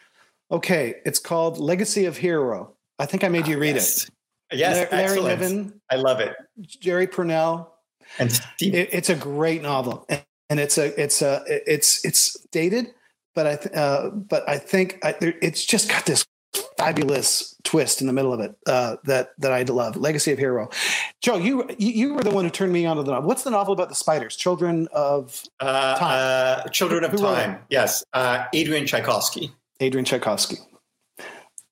Okay, 0.50 0.96
it's 1.04 1.18
called 1.18 1.58
Legacy 1.58 2.04
of 2.06 2.18
Heorot. 2.18 2.68
I 2.98 3.06
think 3.06 3.24
I 3.24 3.28
made 3.28 3.46
you 3.46 3.58
read 3.58 3.74
yes. 3.76 4.04
it. 4.04 4.10
Yes, 4.58 4.92
Larry 4.92 5.04
excellent. 5.04 5.40
Niven, 5.40 5.80
I 5.90 5.96
love 5.96 6.20
it. 6.20 6.34
Jerry 6.60 7.06
Pournelle. 7.06 7.68
And 8.18 8.30
Steve, 8.30 8.74
It, 8.74 8.90
it's 8.92 9.08
a 9.08 9.14
great 9.14 9.62
novel, 9.62 10.04
and, 10.08 10.22
and 10.50 10.60
it's 10.60 10.76
a 10.76 11.00
it's 11.00 11.22
a 11.22 11.42
it's 11.48 12.04
it's 12.04 12.38
dated, 12.50 12.92
but 13.34 13.46
I 13.46 13.56
th- 13.56 13.74
uh, 13.74 14.10
but 14.10 14.46
I 14.48 14.58
think 14.58 14.98
I, 15.02 15.14
it's 15.20 15.64
just 15.64 15.88
got 15.88 16.04
this 16.04 16.26
fabulous 16.84 17.54
twist 17.64 18.00
in 18.00 18.06
the 18.06 18.12
middle 18.12 18.32
of 18.32 18.40
it 18.40 18.54
uh, 18.66 18.96
that 19.04 19.30
that 19.38 19.52
I 19.52 19.62
love. 19.62 19.96
Legacy 19.96 20.32
of 20.32 20.38
Heorot. 20.38 20.72
Joe, 21.20 21.36
you, 21.36 21.68
you 21.78 22.14
were 22.14 22.22
the 22.22 22.30
one 22.30 22.44
who 22.44 22.50
turned 22.50 22.72
me 22.72 22.84
onto 22.86 23.02
the 23.02 23.12
novel. 23.12 23.28
What's 23.28 23.44
the 23.44 23.50
novel 23.50 23.72
about 23.72 23.88
the 23.88 23.94
spiders? 23.94 24.36
Children 24.36 24.88
of 24.92 25.42
uh, 25.60 25.96
Time. 25.98 26.60
uh, 26.66 26.68
Children 26.70 27.04
of 27.04 27.10
Who 27.12 27.18
Time. 27.18 27.58
Yes, 27.70 28.04
uh, 28.12 28.44
Adrian 28.52 28.86
Tchaikovsky. 28.86 29.52
Adrian 29.80 30.04
Tchaikovsky. 30.04 30.56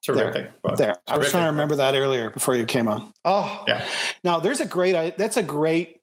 Terrific. 0.03 0.63
book. 0.63 0.77
There, 0.79 0.95
I 1.07 1.19
was 1.19 1.31
trying 1.31 1.45
to 1.45 1.51
remember 1.51 1.77
that 1.77 1.95
earlier 1.95 2.31
before 2.31 2.57
you 2.57 2.65
came 2.65 2.89
on. 2.89 3.13
Oh, 3.25 3.65
Yeah. 3.69 3.85
Now 4.25 4.41
there's 4.41 4.61
a 4.61 4.67
great. 4.67 4.95
I- 4.97 5.11
That's 5.17 5.37
a 5.37 5.43
great 5.43 6.01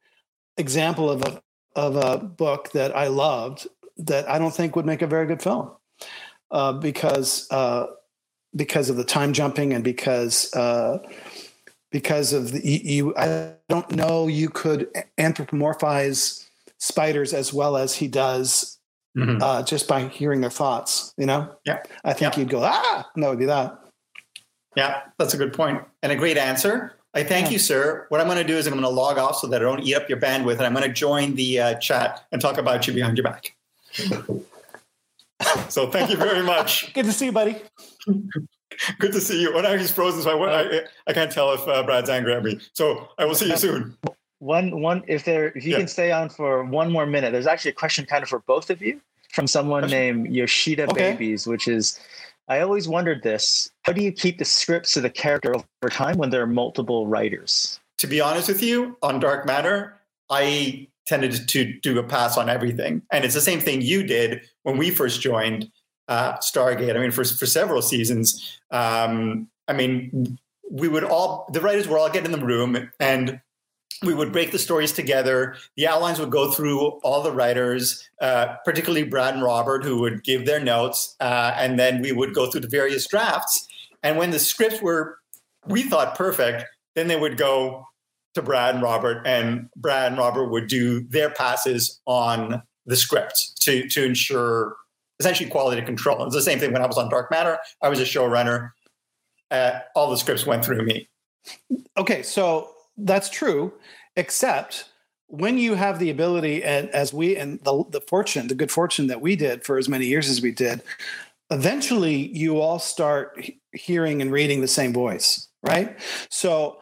example 0.57 1.09
of 1.09 1.21
a 1.23 1.41
of 1.75 1.95
a 1.95 2.17
book 2.17 2.71
that 2.73 2.95
I 2.95 3.07
loved 3.07 3.67
that 3.97 4.29
I 4.29 4.37
don't 4.39 4.53
think 4.53 4.75
would 4.75 4.85
make 4.85 5.01
a 5.01 5.07
very 5.07 5.25
good 5.25 5.41
film 5.41 5.71
uh, 6.51 6.73
because 6.73 7.47
uh, 7.51 7.87
because 8.55 8.89
of 8.89 8.95
the 8.97 9.03
time 9.03 9.33
jumping 9.33 9.73
and 9.73 9.83
because 9.83 10.53
uh, 10.53 10.99
because 11.91 12.33
of 12.33 12.51
the, 12.51 12.61
you. 12.63 13.15
I 13.15 13.53
don't 13.69 13.91
know. 13.91 14.27
You 14.27 14.49
could 14.49 14.87
anthropomorphize 15.17 16.45
spiders 16.79 17.33
as 17.33 17.53
well 17.53 17.75
as 17.77 17.95
he 17.95 18.07
does 18.07 18.77
Mhm. 19.17 19.41
uh, 19.41 19.63
just 19.63 19.87
by 19.87 20.07
hearing 20.09 20.41
their 20.41 20.49
thoughts. 20.51 21.13
You 21.17 21.25
know. 21.25 21.55
Yeah. 21.65 21.81
I 22.03 22.13
think 22.13 22.33
Yeah. 22.33 22.39
you'd 22.41 22.49
go 22.49 22.61
ah, 22.63 23.09
and 23.15 23.23
that 23.23 23.29
would 23.29 23.39
be 23.39 23.45
that. 23.45 23.79
Yeah, 24.75 25.01
that's 25.17 25.33
a 25.33 25.37
good 25.37 25.53
point 25.53 25.81
and 26.03 26.11
a 26.11 26.15
great 26.15 26.37
answer. 26.37 26.93
I 27.15 27.23
thank 27.23 27.47
Yeah. 27.47 27.53
you, 27.53 27.59
sir. 27.59 28.05
What 28.09 28.21
I'm 28.21 28.27
going 28.27 28.37
to 28.37 28.43
do 28.43 28.55
is 28.57 28.67
I'm 28.67 28.73
going 28.73 28.83
to 28.83 28.89
log 28.89 29.17
off 29.17 29.37
so 29.39 29.47
that 29.47 29.59
I 29.59 29.63
don't 29.65 29.81
eat 29.81 29.95
up 29.95 30.07
your 30.07 30.19
bandwidth, 30.19 30.57
and 30.57 30.67
I'm 30.67 30.73
going 30.73 30.87
to 30.87 30.93
join 30.93 31.33
the 31.33 31.59
uh, 31.59 31.73
chat 31.75 32.23
and 32.31 32.39
talk 32.39 32.59
about 32.59 32.85
you 32.85 32.93
behind 32.93 33.17
your 33.17 33.23
back. 33.23 33.55
so 35.69 35.89
thank 35.89 36.11
you 36.11 36.17
very 36.17 36.43
much. 36.43 36.93
Good 36.93 37.05
to 37.05 37.11
see 37.11 37.25
you, 37.25 37.31
buddy. 37.31 37.55
Good 38.99 39.11
to 39.13 39.21
see 39.21 39.41
you. 39.41 39.53
Well, 39.53 39.63
now 39.63 39.75
he's 39.77 39.91
frozen, 39.91 40.21
so 40.21 40.43
I, 40.43 40.61
I, 40.61 40.81
I 41.07 41.13
can't 41.13 41.31
tell 41.31 41.51
if 41.53 41.67
uh, 41.67 41.83
Brad's 41.83 42.09
angry 42.09 42.33
at 42.33 42.43
me. 42.43 42.59
So 42.73 43.09
I 43.17 43.25
will 43.25 43.35
see 43.35 43.49
you 43.49 43.57
soon. 43.67 43.97
One 44.39 44.81
one 44.81 45.03
if 45.07 45.23
there 45.25 45.47
if 45.55 45.65
you 45.65 45.71
Yeah. 45.71 45.79
can 45.79 45.87
stay 45.87 46.11
on 46.11 46.29
for 46.29 46.63
one 46.63 46.91
more 46.91 47.05
minute, 47.07 47.31
there's 47.31 47.47
actually 47.47 47.71
a 47.71 47.75
question 47.75 48.05
kind 48.05 48.21
of 48.23 48.29
for 48.29 48.39
both 48.39 48.69
of 48.69 48.81
you 48.81 49.01
from 49.31 49.47
someone 49.47 49.81
Question. 49.83 49.99
named 50.23 50.35
Yoshida 50.35 50.83
Okay. 50.89 51.11
Babies, 51.13 51.47
which 51.47 51.67
is 51.67 51.99
I 52.47 52.59
always 52.61 52.87
wondered 52.87 53.23
this. 53.23 53.69
How 53.83 53.93
do 53.93 54.01
you 54.03 54.11
keep 54.11 54.37
the 54.37 54.45
scripts 54.45 54.95
of 54.95 55.03
the 55.03 55.09
character 55.09 55.53
over 55.55 55.89
time 55.89 56.17
when 56.17 56.29
there 56.29 56.41
are 56.43 56.47
multiple 56.47 57.07
writers? 57.07 57.79
To 57.97 58.07
be 58.07 58.21
honest 58.21 58.47
with 58.47 58.61
you, 58.61 58.95
on 59.01 59.19
Dark 59.19 59.45
Matter, 59.47 59.99
I 60.29 60.87
tended 61.07 61.47
to 61.49 61.73
do 61.81 61.97
a 61.97 62.03
pass 62.03 62.37
on 62.37 62.47
everything, 62.47 63.01
and 63.11 63.25
it's 63.25 63.33
the 63.33 63.41
same 63.41 63.59
thing 63.59 63.81
you 63.81 64.03
did 64.03 64.41
when 64.63 64.77
we 64.77 64.91
first 64.91 65.19
joined 65.19 65.69
uh, 66.07 66.33
Stargate. 66.37 66.95
I 66.95 66.99
mean, 66.99 67.11
for 67.11 67.23
for 67.23 67.45
several 67.45 67.81
seasons, 67.81 68.59
um, 68.71 69.47
I 69.67 69.73
mean, 69.73 70.37
we 70.69 70.87
would 70.87 71.03
all 71.03 71.49
the 71.51 71.61
writers 71.61 71.87
would 71.87 71.99
all 71.99 72.09
get 72.09 72.25
in 72.25 72.31
the 72.31 72.45
room 72.45 72.89
and 72.99 73.41
we 74.03 74.13
would 74.13 74.31
break 74.31 74.51
the 74.51 74.59
stories 74.59 74.91
together. 74.91 75.55
The 75.75 75.87
outlines 75.87 76.19
would 76.19 76.29
go 76.29 76.51
through 76.51 76.79
all 77.03 77.23
the 77.23 77.31
writers, 77.31 78.07
uh, 78.21 78.55
particularly 78.63 79.03
Brad 79.03 79.33
and 79.33 79.43
Robert, 79.43 79.83
who 79.83 79.99
would 80.01 80.23
give 80.23 80.45
their 80.45 80.59
notes, 80.59 81.15
uh, 81.19 81.53
and 81.55 81.79
then 81.79 82.01
we 82.01 82.11
would 82.11 82.33
go 82.33 82.49
through 82.49 82.61
the 82.61 82.67
various 82.67 83.07
drafts. 83.07 83.67
And 84.03 84.17
when 84.17 84.31
the 84.31 84.39
scripts 84.39 84.81
were, 84.81 85.17
we 85.65 85.83
thought 85.83 86.15
perfect, 86.15 86.65
then 86.95 87.07
they 87.07 87.15
would 87.15 87.37
go 87.37 87.85
to 88.35 88.41
Brad 88.43 88.75
and 88.75 88.83
Robert, 88.83 89.25
and 89.25 89.69
Brad 89.75 90.11
and 90.11 90.19
Robert 90.19 90.49
would 90.49 90.67
do 90.67 91.01
their 91.07 91.31
passes 91.31 91.99
on 92.05 92.61
the 92.85 92.95
script 92.95 93.61
to 93.61 93.87
to 93.89 94.05
ensure 94.05 94.75
essentially 95.19 95.49
quality 95.49 95.81
control. 95.81 96.23
It's 96.25 96.35
the 96.35 96.41
same 96.41 96.59
thing 96.59 96.73
when 96.73 96.81
I 96.81 96.85
was 96.85 96.97
on 96.97 97.09
Dark 97.09 97.31
Matter. 97.31 97.57
I 97.81 97.89
was 97.89 97.99
a 97.99 98.03
showrunner. 98.03 98.71
Uh, 99.49 99.79
all 99.95 100.09
the 100.09 100.17
scripts 100.17 100.45
went 100.45 100.63
through 100.63 100.83
me. 100.83 101.07
Okay, 101.95 102.23
so 102.23 102.73
that's 102.97 103.29
true, 103.29 103.73
except 104.15 104.89
when 105.27 105.57
you 105.57 105.75
have 105.75 105.99
the 105.99 106.09
ability, 106.09 106.63
and 106.63 106.89
as 106.89 107.13
we 107.13 107.35
and 107.35 107.59
the 107.63 107.83
the 107.89 108.01
fortune, 108.01 108.47
the 108.47 108.55
good 108.55 108.71
fortune 108.71 109.07
that 109.07 109.21
we 109.21 109.35
did 109.35 109.63
for 109.63 109.77
as 109.77 109.87
many 109.87 110.05
years 110.05 110.29
as 110.29 110.41
we 110.41 110.51
did, 110.51 110.81
eventually 111.49 112.15
you 112.15 112.59
all 112.59 112.79
start 112.79 113.49
hearing 113.71 114.21
and 114.21 114.31
reading 114.31 114.61
the 114.61 114.67
same 114.67 114.93
voice, 114.93 115.47
right? 115.63 115.99
So. 116.29 116.79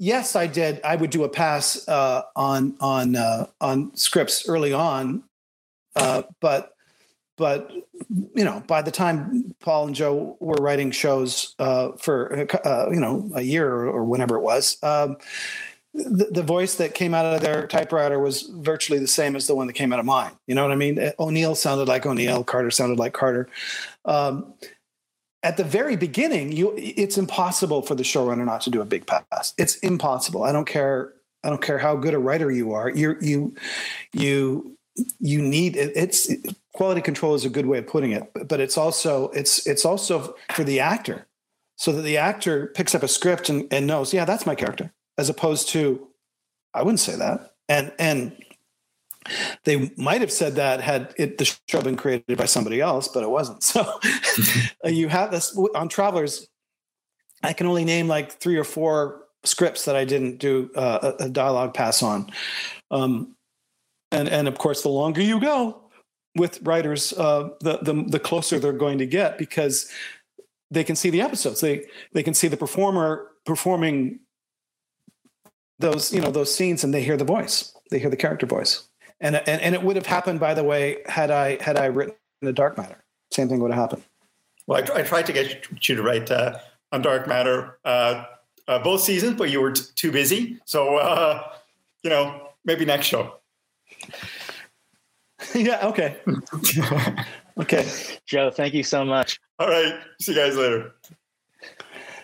Yes, 0.00 0.36
I 0.36 0.46
did. 0.46 0.80
I 0.84 0.94
would 0.94 1.10
do 1.10 1.24
a 1.24 1.28
pass 1.28 1.88
uh, 1.88 2.22
on 2.36 2.76
on 2.78 3.16
uh, 3.16 3.46
on 3.60 3.90
scripts 3.96 4.48
early 4.48 4.72
on, 4.72 5.24
uh, 5.96 6.22
but 6.40 6.70
but 7.38 7.70
you 8.34 8.44
know, 8.44 8.62
by 8.66 8.82
the 8.82 8.90
time 8.90 9.54
Paul 9.60 9.86
and 9.86 9.94
Joe 9.94 10.36
were 10.40 10.56
writing 10.60 10.90
shows 10.90 11.54
uh, 11.58 11.92
for 11.92 12.46
uh, 12.66 12.90
you 12.90 13.00
know 13.00 13.30
a 13.34 13.42
year 13.42 13.72
or, 13.72 13.88
or 13.88 14.04
whenever 14.04 14.36
it 14.36 14.42
was, 14.42 14.76
um, 14.82 15.16
the, 15.94 16.28
the 16.30 16.42
voice 16.42 16.74
that 16.74 16.94
came 16.94 17.14
out 17.14 17.24
of 17.24 17.40
their 17.40 17.66
typewriter 17.66 18.18
was 18.18 18.42
virtually 18.42 18.98
the 18.98 19.06
same 19.08 19.36
as 19.36 19.46
the 19.46 19.54
one 19.54 19.66
that 19.68 19.72
came 19.72 19.92
out 19.92 20.00
of 20.00 20.04
mine. 20.04 20.32
You 20.46 20.54
know 20.54 20.62
what 20.62 20.72
I 20.72 20.76
mean? 20.76 21.12
O'Neill 21.18 21.54
sounded 21.54 21.88
like 21.88 22.04
O'Neill, 22.04 22.44
Carter 22.44 22.70
sounded 22.70 22.98
like 22.98 23.14
Carter. 23.14 23.48
Um, 24.04 24.54
at 25.42 25.56
the 25.56 25.64
very 25.64 25.96
beginning, 25.96 26.52
you 26.52 26.74
it's 26.76 27.16
impossible 27.16 27.82
for 27.82 27.94
the 27.94 28.02
showrunner 28.02 28.44
not 28.44 28.60
to 28.62 28.70
do 28.70 28.80
a 28.80 28.84
big 28.84 29.06
pass. 29.06 29.54
It's 29.56 29.76
impossible. 29.76 30.42
I 30.42 30.52
don't 30.52 30.66
care. 30.66 31.14
I 31.44 31.50
don't 31.50 31.62
care 31.62 31.78
how 31.78 31.94
good 31.94 32.14
a 32.14 32.18
writer 32.18 32.50
you 32.50 32.72
are. 32.72 32.90
You 32.90 33.16
you 33.20 33.54
you 34.12 34.77
you 35.18 35.40
need 35.40 35.76
it, 35.76 35.92
it's 35.94 36.30
quality 36.72 37.00
control 37.00 37.34
is 37.34 37.44
a 37.44 37.50
good 37.50 37.66
way 37.66 37.78
of 37.78 37.86
putting 37.86 38.12
it, 38.12 38.30
but, 38.34 38.48
but 38.48 38.60
it's 38.60 38.78
also 38.78 39.28
it's 39.30 39.66
it's 39.66 39.84
also 39.84 40.34
for 40.52 40.64
the 40.64 40.80
actor, 40.80 41.26
so 41.76 41.92
that 41.92 42.02
the 42.02 42.16
actor 42.16 42.68
picks 42.74 42.94
up 42.94 43.02
a 43.02 43.08
script 43.08 43.48
and, 43.48 43.66
and 43.72 43.86
knows, 43.86 44.12
yeah, 44.12 44.24
that's 44.24 44.46
my 44.46 44.54
character, 44.54 44.92
as 45.16 45.28
opposed 45.28 45.68
to, 45.70 46.08
I 46.74 46.82
wouldn't 46.82 47.00
say 47.00 47.16
that, 47.16 47.54
and 47.68 47.92
and 47.98 48.36
they 49.64 49.90
might 49.96 50.20
have 50.20 50.32
said 50.32 50.54
that 50.56 50.80
had 50.80 51.14
it 51.18 51.38
the 51.38 51.56
show 51.68 51.82
been 51.82 51.96
created 51.96 52.38
by 52.38 52.46
somebody 52.46 52.80
else, 52.80 53.08
but 53.08 53.22
it 53.22 53.30
wasn't. 53.30 53.62
So 53.62 54.00
you 54.84 55.08
have 55.08 55.30
this 55.30 55.56
on 55.74 55.88
Travelers. 55.88 56.48
I 57.42 57.52
can 57.52 57.66
only 57.66 57.84
name 57.84 58.08
like 58.08 58.32
three 58.32 58.56
or 58.56 58.64
four 58.64 59.24
scripts 59.44 59.84
that 59.84 59.96
I 59.96 60.04
didn't 60.04 60.38
do 60.38 60.70
uh, 60.74 61.12
a, 61.20 61.24
a 61.24 61.28
dialogue 61.28 61.74
pass 61.74 62.02
on, 62.02 62.30
um, 62.90 63.36
and 64.12 64.28
and 64.28 64.48
of 64.48 64.58
course, 64.58 64.82
the 64.82 64.88
longer 64.88 65.20
you 65.20 65.40
go 65.40 65.82
with 66.36 66.60
writers, 66.62 67.12
uh, 67.14 67.50
the 67.60 67.78
the 67.82 68.04
the 68.06 68.20
closer 68.20 68.58
they're 68.58 68.72
going 68.72 68.98
to 68.98 69.06
get 69.06 69.38
because 69.38 69.90
they 70.70 70.84
can 70.84 70.96
see 70.96 71.10
the 71.10 71.20
episodes. 71.20 71.60
They 71.60 71.86
they 72.12 72.22
can 72.22 72.34
see 72.34 72.48
the 72.48 72.56
performer 72.56 73.28
performing 73.44 74.20
those 75.78 76.12
you 76.12 76.20
know 76.20 76.30
those 76.30 76.54
scenes, 76.54 76.84
and 76.84 76.92
they 76.92 77.02
hear 77.02 77.16
the 77.16 77.24
voice. 77.24 77.74
They 77.90 77.98
hear 77.98 78.10
the 78.10 78.16
character 78.16 78.46
voice 78.46 78.88
and, 79.20 79.36
and 79.36 79.60
and 79.62 79.74
it 79.74 79.82
would 79.82 79.96
have 79.96 80.06
happened 80.06 80.40
by 80.40 80.54
the 80.54 80.64
way 80.64 80.98
had 81.06 81.30
i 81.30 81.62
had 81.62 81.76
i 81.76 81.86
written 81.86 82.14
the 82.40 82.52
dark 82.52 82.76
matter 82.76 83.02
same 83.30 83.48
thing 83.48 83.60
would 83.60 83.70
have 83.70 83.80
happened 83.80 84.02
Well, 84.66 84.82
I, 84.82 85.00
I 85.00 85.02
tried 85.02 85.26
to 85.26 85.32
get 85.32 85.66
you 85.88 85.96
to 85.96 86.02
write 86.02 86.30
uh, 86.30 86.58
on 86.92 87.02
Dark 87.02 87.26
Matter 87.26 87.78
uh, 87.84 88.24
uh, 88.66 88.78
both 88.78 89.00
seasons, 89.00 89.36
but 89.36 89.50
you 89.50 89.60
were 89.60 89.72
t- 89.72 89.82
too 89.94 90.12
busy. 90.12 90.58
So, 90.66 90.96
uh, 90.96 91.42
you 92.02 92.10
know, 92.10 92.50
maybe 92.64 92.84
next 92.84 93.06
show. 93.06 93.37
yeah 95.54 95.86
okay 95.86 96.16
okay 97.58 97.86
Joe, 98.26 98.50
thank 98.50 98.74
you 98.74 98.82
so 98.82 99.04
much. 99.04 99.40
All 99.58 99.68
right. 99.68 99.94
See 100.20 100.32
you 100.32 100.38
guys 100.38 100.56
later. 100.56 100.94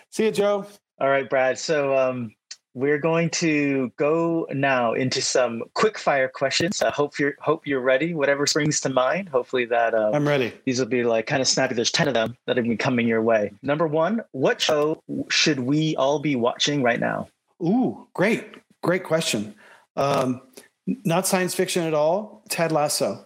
see 0.09 0.25
you 0.25 0.31
joe 0.31 0.65
All 0.99 1.09
right, 1.09 1.29
Brad. 1.29 1.57
So 1.57 1.97
um, 1.97 2.33
we're 2.73 2.97
going 2.97 3.29
to 3.31 3.91
go 3.97 4.47
now 4.53 4.93
into 4.93 5.21
some 5.21 5.63
quick 5.73 5.97
fire 5.97 6.27
questions. 6.27 6.81
I 6.81 6.89
hope 6.91 7.17
you're 7.17 7.35
hope 7.39 7.65
you're 7.65 7.81
ready. 7.81 8.13
Whatever 8.13 8.45
springs 8.45 8.81
to 8.81 8.89
mind. 8.89 9.29
Hopefully 9.29 9.65
that 9.65 9.93
uh, 9.93 10.11
i'm 10.13 10.27
ready 10.27 10.53
these 10.65 10.79
will 10.79 10.85
be 10.85 11.03
like 11.03 11.25
kind 11.25 11.41
of 11.41 11.47
snappy. 11.47 11.73
There's 11.73 11.91
ten 11.91 12.07
of 12.07 12.13
them 12.13 12.35
that 12.45 12.57
have 12.57 12.65
been 12.65 12.77
coming 12.77 13.07
your 13.07 13.21
way. 13.21 13.51
Number 13.61 13.87
one, 13.87 14.21
what 14.31 14.61
show 14.61 15.01
should 15.29 15.61
we 15.61 15.95
all 15.95 16.19
be 16.19 16.35
watching 16.35 16.83
right 16.83 16.99
now? 16.99 17.29
ooh 17.63 18.05
great 18.13 18.45
great 18.83 19.03
question 19.05 19.55
um 19.95 20.41
not 20.87 21.27
science 21.27 21.55
fiction 21.55 21.83
at 21.83 21.93
all. 21.93 22.43
Ted 22.49 22.71
lasso. 22.71 23.25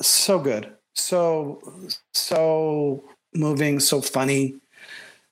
So 0.00 0.38
good. 0.38 0.72
So 0.94 1.62
so 2.12 3.04
moving 3.34 3.78
so 3.78 4.00
funny 4.00 4.56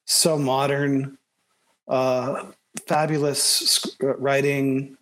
so 0.05 0.39
modern 0.39 1.19
uh 1.89 2.47
fabulous 2.87 3.85
uh, 4.03 4.17
writing. 4.17 4.97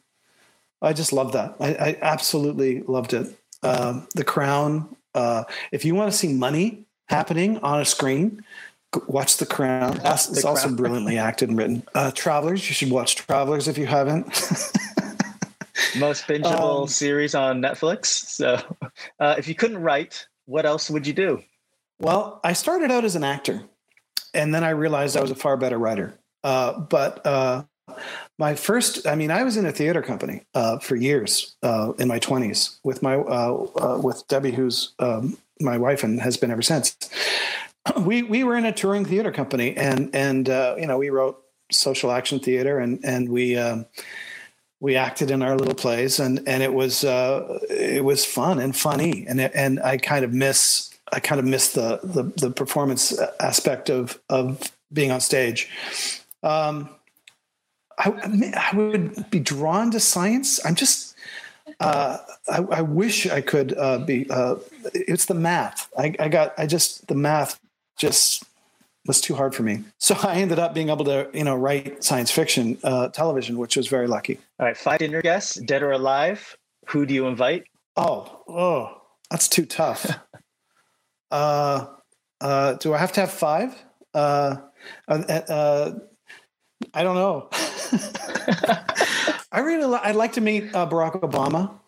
I 0.82 0.92
just 0.92 1.12
love 1.12 1.32
that. 1.32 1.56
I, 1.60 1.74
I 1.74 1.98
absolutely 2.00 2.82
loved 2.82 3.12
it. 3.12 3.34
Um, 3.62 4.06
the 4.14 4.24
crown 4.24 4.96
uh, 5.14 5.44
if 5.72 5.84
you 5.84 5.94
want 5.94 6.10
to 6.10 6.16
see 6.16 6.32
money 6.32 6.84
happening 7.08 7.58
on 7.58 7.80
a 7.80 7.84
screen 7.84 8.42
watch 9.06 9.36
The 9.36 9.46
Crown. 9.46 10.00
It's 10.04 10.44
also 10.44 10.68
brilliantly 10.74 11.18
acted 11.18 11.50
and 11.50 11.58
written. 11.58 11.82
Uh, 11.94 12.10
Travelers, 12.12 12.68
you 12.68 12.74
should 12.74 12.90
watch 12.90 13.16
Travelers 13.16 13.68
if 13.68 13.78
you 13.78 13.86
haven't. 13.86 14.26
Most 15.96 16.26
bingeable 16.26 16.82
um, 16.82 16.88
series 16.88 17.34
on 17.34 17.60
Netflix. 17.60 18.06
So, 18.06 18.60
uh, 19.20 19.34
if 19.38 19.48
you 19.48 19.54
couldn't 19.54 19.78
write, 19.78 20.26
what 20.46 20.64
else 20.64 20.90
would 20.90 21.06
you 21.06 21.12
do? 21.12 21.42
Well, 21.98 22.40
I 22.44 22.52
started 22.52 22.90
out 22.90 23.04
as 23.04 23.16
an 23.16 23.24
actor, 23.24 23.62
and 24.34 24.54
then 24.54 24.64
I 24.64 24.70
realized 24.70 25.16
I 25.16 25.22
was 25.22 25.30
a 25.30 25.36
far 25.36 25.56
better 25.56 25.78
writer. 25.78 26.18
Uh, 26.44 26.78
but 26.78 27.26
uh, 27.26 27.64
my 28.38 28.54
first, 28.54 29.06
I 29.06 29.14
mean, 29.14 29.30
I 29.30 29.44
was 29.44 29.56
in 29.56 29.66
a 29.66 29.72
theater 29.72 30.02
company 30.02 30.42
uh, 30.54 30.78
for 30.78 30.96
years 30.96 31.56
uh, 31.62 31.92
in 31.98 32.08
my 32.08 32.18
twenties 32.18 32.78
with 32.84 33.02
my 33.02 33.16
uh, 33.16 33.66
uh, 33.80 34.00
with 34.02 34.26
Debbie, 34.28 34.52
who's 34.52 34.94
um, 34.98 35.36
my 35.60 35.78
wife 35.78 36.04
and 36.04 36.20
has 36.20 36.36
been 36.36 36.50
ever 36.50 36.62
since. 36.62 36.96
We 37.98 38.22
we 38.22 38.44
were 38.44 38.56
in 38.56 38.64
a 38.64 38.72
touring 38.72 39.04
theater 39.04 39.32
company, 39.32 39.76
and 39.76 40.14
and 40.14 40.48
you 40.48 40.86
know 40.86 40.98
we 40.98 41.10
wrote 41.10 41.42
social 41.70 42.10
action 42.10 42.40
theater, 42.40 42.78
and 42.78 43.00
and 43.04 43.28
we. 43.28 43.56
Um, 43.56 43.86
we 44.80 44.96
acted 44.96 45.30
in 45.30 45.42
our 45.42 45.56
little 45.56 45.74
plays 45.74 46.20
and 46.20 46.46
and 46.46 46.62
it 46.62 46.72
was 46.72 47.04
it 47.04 48.04
was 48.04 48.24
fun 48.24 48.58
and 48.58 48.76
funny 48.76 49.26
and 49.26 49.40
and 49.40 49.80
I 49.80 49.96
kind 49.96 50.24
of 50.24 50.32
miss 50.32 50.96
I 51.12 51.20
kind 51.20 51.38
of 51.38 51.44
miss 51.46 51.72
the, 51.72 52.00
the, 52.02 52.24
the 52.36 52.50
performance 52.50 53.18
aspect 53.40 53.90
of 53.90 54.20
of 54.28 54.72
being 54.92 55.10
on 55.10 55.20
stage. 55.20 55.70
Um, 56.42 56.90
I, 57.98 58.12
I 58.72 58.76
would 58.76 59.30
be 59.30 59.40
drawn 59.40 59.90
to 59.92 60.00
science. 60.00 60.64
I'm 60.64 60.74
just 60.74 61.14
uh, 61.80 62.18
I, 62.48 62.58
I, 62.58 62.82
wish 62.82 63.26
I 63.26 63.40
could 63.40 63.76
uh, 63.76 63.98
be. 63.98 64.28
Uh, 64.30 64.56
it's 64.94 65.26
the 65.26 65.34
math. 65.34 65.90
I, 65.98 66.14
I, 66.18 66.28
got. 66.28 66.54
I 66.58 66.66
just 66.66 67.08
the 67.08 67.14
math 67.14 67.58
just 67.96 68.44
was 69.06 69.20
too 69.20 69.34
hard 69.34 69.54
for 69.54 69.62
me. 69.62 69.84
So 69.98 70.16
I 70.22 70.36
ended 70.36 70.58
up 70.58 70.74
being 70.74 70.90
able 70.90 71.04
to, 71.06 71.28
you 71.32 71.44
know, 71.44 71.56
write 71.56 72.02
science 72.02 72.30
fiction 72.30 72.78
uh, 72.84 73.08
television, 73.08 73.58
which 73.58 73.76
was 73.76 73.88
very 73.88 74.06
lucky. 74.06 74.38
All 74.58 74.66
right, 74.66 74.76
five 74.76 74.98
dinner 74.98 75.22
guests, 75.22 75.56
dead 75.56 75.82
or 75.82 75.92
alive. 75.92 76.56
Who 76.88 77.06
do 77.06 77.14
you 77.14 77.26
invite? 77.26 77.64
Oh, 77.96 78.42
oh, 78.48 79.02
that's 79.30 79.48
too 79.48 79.66
tough. 79.66 80.18
Uh, 81.28 81.88
uh, 82.40 82.74
do 82.74 82.94
I 82.94 82.98
have 82.98 83.10
to 83.14 83.20
have 83.20 83.32
five? 83.32 83.74
Uh, 84.14 84.58
uh, 85.08 85.14
uh 85.18 85.92
I 86.94 87.02
don't 87.02 87.16
know. 87.16 87.48
I 89.52 89.58
really, 89.60 89.86
li- 89.86 90.00
I'd 90.02 90.14
like 90.14 90.34
to 90.34 90.40
meet 90.40 90.74
uh, 90.74 90.88
Barack 90.88 91.20
Obama. 91.20 91.80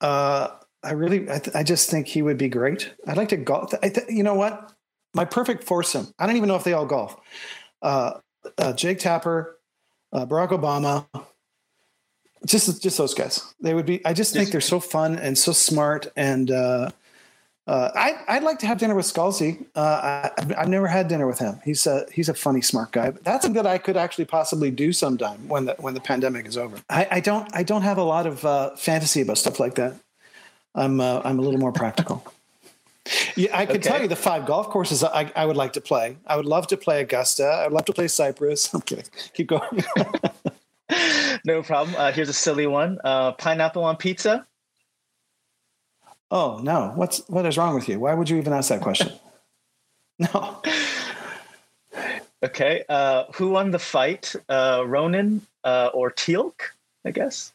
Uh, 0.00 0.48
I 0.82 0.92
really, 0.92 1.30
I, 1.30 1.38
th- 1.38 1.54
I, 1.54 1.62
just 1.62 1.90
think 1.90 2.06
he 2.06 2.22
would 2.22 2.38
be 2.38 2.48
great. 2.48 2.92
I'd 3.06 3.16
like 3.16 3.28
to 3.30 3.36
golf. 3.36 3.74
Th- 3.80 4.06
you 4.08 4.22
know 4.22 4.34
what? 4.34 4.72
My 5.16 5.24
perfect 5.24 5.64
foursome. 5.64 6.12
I 6.18 6.26
don't 6.26 6.36
even 6.36 6.48
know 6.48 6.56
if 6.56 6.64
they 6.64 6.74
all 6.74 6.86
golf. 6.86 7.16
Uh, 7.82 8.20
uh, 8.58 8.72
Jake 8.74 8.98
Tapper, 8.98 9.58
uh, 10.12 10.26
Barack 10.26 10.50
Obama, 10.50 11.06
just 12.44 12.82
just 12.82 12.98
those 12.98 13.14
guys. 13.14 13.54
They 13.60 13.74
would 13.74 13.86
be. 13.86 14.04
I 14.04 14.12
just 14.12 14.32
think 14.32 14.50
they're 14.50 14.60
so 14.60 14.78
fun 14.78 15.18
and 15.18 15.36
so 15.36 15.52
smart 15.52 16.12
and 16.16 16.50
uh, 16.50 16.90
uh, 17.66 17.90
I, 18.28 18.34
would 18.34 18.44
like 18.44 18.60
to 18.60 18.66
have 18.66 18.78
dinner 18.78 18.94
with 18.94 19.06
Scalzi. 19.06 19.66
Uh, 19.74 20.28
I, 20.38 20.54
have 20.56 20.68
never 20.68 20.86
had 20.86 21.08
dinner 21.08 21.26
with 21.26 21.40
him. 21.40 21.60
He's 21.64 21.84
a 21.86 22.06
he's 22.12 22.28
a 22.28 22.34
funny, 22.34 22.60
smart 22.60 22.92
guy. 22.92 23.10
But 23.10 23.24
that's 23.24 23.42
something 23.42 23.60
that 23.60 23.68
I 23.68 23.78
could 23.78 23.96
actually 23.96 24.26
possibly 24.26 24.70
do 24.70 24.92
sometime 24.92 25.48
when 25.48 25.64
the 25.64 25.74
when 25.80 25.94
the 25.94 26.00
pandemic 26.00 26.46
is 26.46 26.56
over. 26.56 26.76
I, 26.88 27.08
I 27.10 27.20
don't 27.20 27.48
I 27.56 27.64
don't 27.64 27.82
have 27.82 27.98
a 27.98 28.04
lot 28.04 28.26
of 28.26 28.44
uh, 28.44 28.76
fantasy 28.76 29.20
about 29.20 29.38
stuff 29.38 29.58
like 29.58 29.74
that. 29.76 29.94
I'm 30.76 31.00
uh, 31.00 31.22
I'm 31.24 31.40
a 31.40 31.42
little 31.42 31.58
more 31.58 31.72
practical. 31.72 32.22
Yeah, 33.36 33.56
I 33.56 33.66
can 33.66 33.76
okay. 33.76 33.88
tell 33.88 34.02
you 34.02 34.08
the 34.08 34.16
five 34.16 34.46
golf 34.46 34.68
courses 34.68 35.04
I, 35.04 35.30
I 35.36 35.46
would 35.46 35.56
like 35.56 35.72
to 35.74 35.80
play. 35.80 36.16
I 36.26 36.36
would 36.36 36.46
love 36.46 36.66
to 36.68 36.76
play 36.76 37.00
Augusta. 37.02 37.64
I'd 37.66 37.72
love 37.72 37.84
to 37.86 37.92
play 37.92 38.08
Cypress. 38.08 38.70
I'm 38.74 38.80
kidding. 38.80 39.04
Keep 39.34 39.48
going. 39.48 39.84
no 41.44 41.62
problem. 41.62 41.94
Uh, 41.96 42.12
here's 42.12 42.28
a 42.28 42.32
silly 42.32 42.66
one: 42.66 42.98
uh, 43.04 43.32
pineapple 43.32 43.84
on 43.84 43.96
pizza 43.96 44.46
Oh 46.30 46.58
no! 46.62 46.92
What's 46.96 47.18
what 47.28 47.46
is 47.46 47.56
wrong 47.56 47.74
with 47.74 47.88
you? 47.88 48.00
Why 48.00 48.14
would 48.14 48.28
you 48.28 48.36
even 48.36 48.52
ask 48.52 48.68
that 48.70 48.80
question? 48.80 49.12
no. 50.18 50.60
Okay. 52.42 52.84
Uh, 52.88 53.24
who 53.34 53.50
won 53.50 53.70
the 53.70 53.78
fight? 53.78 54.34
Uh, 54.48 54.82
Ronon 54.84 55.42
uh, 55.64 55.90
or 55.94 56.10
Teal'c? 56.10 56.60
I 57.04 57.12
guess. 57.12 57.52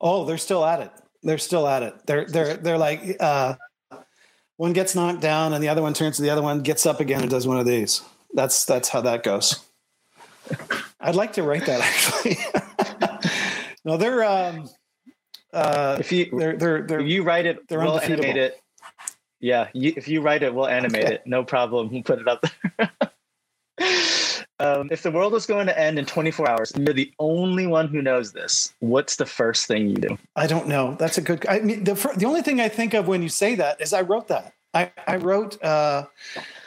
Oh, 0.00 0.24
they're 0.24 0.38
still 0.38 0.64
at 0.64 0.80
it. 0.80 0.90
They're 1.22 1.38
still 1.38 1.68
at 1.68 1.82
it. 1.82 1.94
They're 2.06 2.24
they're 2.24 2.56
they're 2.56 2.78
like 2.78 3.16
uh, 3.20 3.56
one 4.58 4.72
gets 4.72 4.94
knocked 4.94 5.20
down 5.20 5.54
and 5.54 5.62
the 5.62 5.68
other 5.68 5.80
one 5.80 5.94
turns 5.94 6.16
to 6.16 6.22
the 6.22 6.30
other 6.30 6.42
one, 6.42 6.60
gets 6.60 6.84
up 6.84 7.00
again 7.00 7.22
and 7.22 7.30
does 7.30 7.46
one 7.46 7.58
of 7.58 7.64
these. 7.64 8.02
That's 8.34 8.66
that's 8.66 8.88
how 8.90 9.00
that 9.00 9.22
goes. 9.22 9.64
I'd 11.00 11.14
like 11.14 11.32
to 11.34 11.42
write 11.42 11.64
that 11.66 11.80
actually. 13.00 13.30
no, 13.84 13.96
they're 13.96 14.24
um, 14.24 14.68
uh, 15.52 15.96
if 16.00 16.10
you 16.12 16.28
they're, 16.36 16.56
they're, 16.56 16.82
they're, 16.82 17.00
you 17.00 17.22
write 17.22 17.46
it, 17.46 17.68
they're 17.68 17.78
we'll 17.78 18.00
animate 18.00 18.36
it. 18.36 18.60
Yeah, 19.40 19.68
you, 19.72 19.94
if 19.96 20.08
you 20.08 20.20
write 20.20 20.42
it, 20.42 20.52
we'll 20.52 20.66
animate 20.66 21.04
okay. 21.04 21.14
it. 21.14 21.22
No 21.24 21.44
problem. 21.44 21.90
We'll 21.90 22.02
put 22.02 22.18
it 22.18 22.26
up 22.26 22.44
there. 22.76 22.90
um, 24.60 24.88
if 24.90 25.02
the 25.02 25.10
world 25.10 25.34
is 25.34 25.46
going 25.46 25.66
to 25.66 25.78
end 25.78 25.98
in 25.98 26.06
24 26.06 26.48
hours, 26.48 26.72
and 26.72 26.86
you're 26.86 26.94
the 26.94 27.12
only 27.18 27.66
one 27.66 27.88
who 27.88 28.02
knows 28.02 28.32
this. 28.32 28.74
What's 28.80 29.16
the 29.16 29.26
first 29.26 29.66
thing 29.66 29.88
you 29.88 29.96
do? 29.96 30.18
I 30.36 30.46
don't 30.46 30.66
know. 30.66 30.96
That's 30.98 31.18
a 31.18 31.20
good. 31.20 31.46
I 31.48 31.60
mean, 31.60 31.84
the 31.84 31.94
the 32.16 32.26
only 32.26 32.42
thing 32.42 32.60
I 32.60 32.68
think 32.68 32.94
of 32.94 33.06
when 33.06 33.22
you 33.22 33.28
say 33.28 33.54
that 33.56 33.80
is 33.80 33.92
I 33.92 34.02
wrote 34.02 34.28
that. 34.28 34.54
I 34.74 34.90
I 35.06 35.16
wrote 35.16 35.62
uh, 35.62 36.06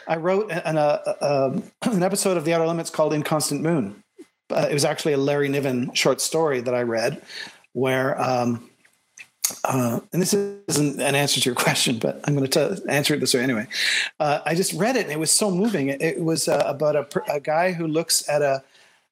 I 0.08 0.16
wrote 0.16 0.50
an 0.50 0.78
uh, 0.78 0.98
uh, 1.20 1.60
an 1.82 2.02
episode 2.02 2.36
of 2.36 2.44
The 2.44 2.54
Outer 2.54 2.66
Limits 2.66 2.90
called 2.90 3.12
Inconstant 3.12 3.62
Moon. 3.62 4.02
Uh, 4.50 4.68
it 4.70 4.74
was 4.74 4.84
actually 4.84 5.12
a 5.12 5.18
Larry 5.18 5.48
Niven 5.48 5.92
short 5.94 6.20
story 6.20 6.60
that 6.60 6.74
I 6.74 6.82
read, 6.82 7.22
where 7.72 8.20
um, 8.20 8.68
uh, 9.64 10.00
and 10.12 10.22
this 10.22 10.34
isn't 10.34 11.00
an 11.00 11.14
answer 11.14 11.40
to 11.40 11.48
your 11.48 11.54
question, 11.54 11.98
but 11.98 12.20
I'm 12.24 12.36
going 12.36 12.48
to 12.50 12.82
answer 12.88 13.14
it 13.14 13.20
this 13.20 13.34
way 13.34 13.40
anyway. 13.40 13.66
Uh, 14.20 14.40
I 14.44 14.54
just 14.54 14.72
read 14.74 14.96
it 14.96 15.04
and 15.04 15.12
it 15.12 15.18
was 15.18 15.30
so 15.30 15.50
moving. 15.50 15.88
It, 15.88 16.00
it 16.00 16.20
was 16.22 16.48
uh, 16.48 16.62
about 16.66 16.96
a, 16.96 17.32
a, 17.32 17.40
guy 17.40 17.72
who 17.72 17.86
looks 17.86 18.28
at 18.28 18.42
a 18.42 18.62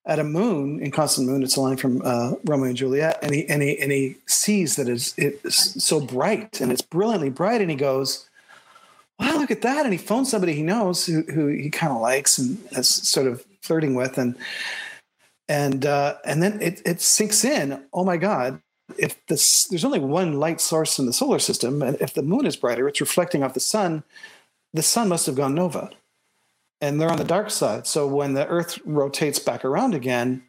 at 0.07 0.19
a 0.19 0.25
moon 0.25 0.81
Inconstant 0.81 1.29
Moon. 1.29 1.43
It's 1.43 1.57
a 1.57 1.61
line 1.61 1.77
from 1.77 2.01
uh, 2.05 2.35
Romeo 2.45 2.69
and 2.69 2.77
Juliet, 2.77 3.19
and 3.23 3.35
he 3.35 3.47
and 3.49 3.63
he 3.63 3.79
and 3.79 3.93
he 3.93 4.17
sees 4.27 4.77
that 4.77 4.89
it's 4.89 5.15
it's 5.19 5.85
so 5.85 6.01
bright 6.01 6.61
and 6.61 6.73
it's 6.73 6.83
brilliantly 6.83 7.31
bright, 7.31 7.61
and 7.61 7.71
he 7.71 7.77
goes, 7.77 8.29
"Wow, 9.19 9.37
look 9.39 9.51
at 9.51 9.63
that!" 9.63 9.85
And 9.85 9.93
he 9.93 9.99
phones 9.99 10.31
somebody 10.31 10.55
he 10.55 10.63
knows 10.63 11.05
who 11.05 11.23
who 11.23 11.49
he 11.49 11.71
kind 11.71 11.93
of 11.93 12.01
likes 12.01 12.39
and 12.39 12.59
is 12.73 12.89
sort 12.89 13.27
of 13.27 13.45
flirting 13.63 13.95
with, 13.95 14.17
and 14.17 14.37
and 15.49 15.85
uh, 15.85 16.17
and 16.25 16.43
then 16.43 16.63
it 16.63 16.81
it 16.87 17.03
sinks 17.03 17.45
in. 17.45 17.85
Oh 17.93 18.05
my 18.05 18.17
God! 18.17 18.61
If 18.99 19.25
this, 19.27 19.67
there's 19.67 19.85
only 19.85 19.99
one 19.99 20.39
light 20.39 20.61
source 20.61 20.99
in 20.99 21.07
the 21.07 21.13
solar 21.13 21.39
system, 21.39 21.83
and 21.83 21.97
if 22.01 22.15
the 22.15 22.23
moon 22.23 22.47
is 22.47 22.57
brighter, 22.57 22.89
it's 22.89 23.01
reflecting 23.01 23.43
off 23.43 23.55
the 23.55 23.61
sun, 23.61 24.03
the 24.73 24.83
sun 24.83 25.09
must 25.09 25.27
have 25.27 25.35
gone 25.35 25.55
nova. 25.55 25.91
And 26.81 26.99
they're 26.99 27.11
on 27.11 27.19
the 27.19 27.25
dark 27.25 27.51
side. 27.51 27.87
So 27.87 28.07
when 28.07 28.33
the 28.33 28.47
Earth 28.47 28.79
rotates 28.87 29.39
back 29.39 29.67
around 29.67 29.95
again, 29.95 30.45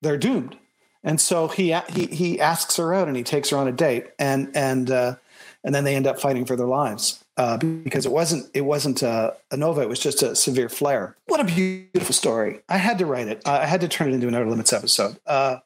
they're 0.00 0.16
doomed. 0.16 0.56
And 1.02 1.20
so 1.20 1.48
he 1.48 1.76
he 1.90 2.06
he 2.06 2.40
asks 2.40 2.78
her 2.78 2.94
out 2.94 3.08
and 3.08 3.16
he 3.16 3.22
takes 3.22 3.50
her 3.50 3.58
on 3.58 3.68
a 3.68 3.72
date, 3.72 4.06
and 4.18 4.50
and 4.54 4.90
uh, 4.90 5.16
and 5.62 5.74
then 5.74 5.84
they 5.84 5.94
end 5.94 6.06
up 6.06 6.18
fighting 6.18 6.46
for 6.46 6.56
their 6.56 6.66
lives 6.66 7.22
uh, 7.36 7.58
because 7.58 8.06
it 8.06 8.12
wasn't 8.12 8.50
it 8.54 8.62
wasn't 8.62 9.02
a, 9.02 9.36
a, 9.50 9.56
nova; 9.56 9.82
it 9.82 9.88
was 9.88 9.98
just 9.98 10.22
a 10.22 10.34
severe 10.34 10.70
flare. 10.70 11.16
What 11.26 11.40
a 11.40 11.44
beautiful 11.44 12.14
story! 12.14 12.60
I 12.68 12.78
had 12.78 12.98
to 12.98 13.06
write 13.06 13.28
it. 13.28 13.42
I 13.46 13.66
had 13.66 13.82
to 13.82 13.88
turn 13.88 14.10
it 14.10 14.14
into 14.14 14.28
an 14.28 14.34
Outer 14.34 14.48
Limits 14.48 14.72
episode. 14.72 15.18
Uh, 15.26 15.58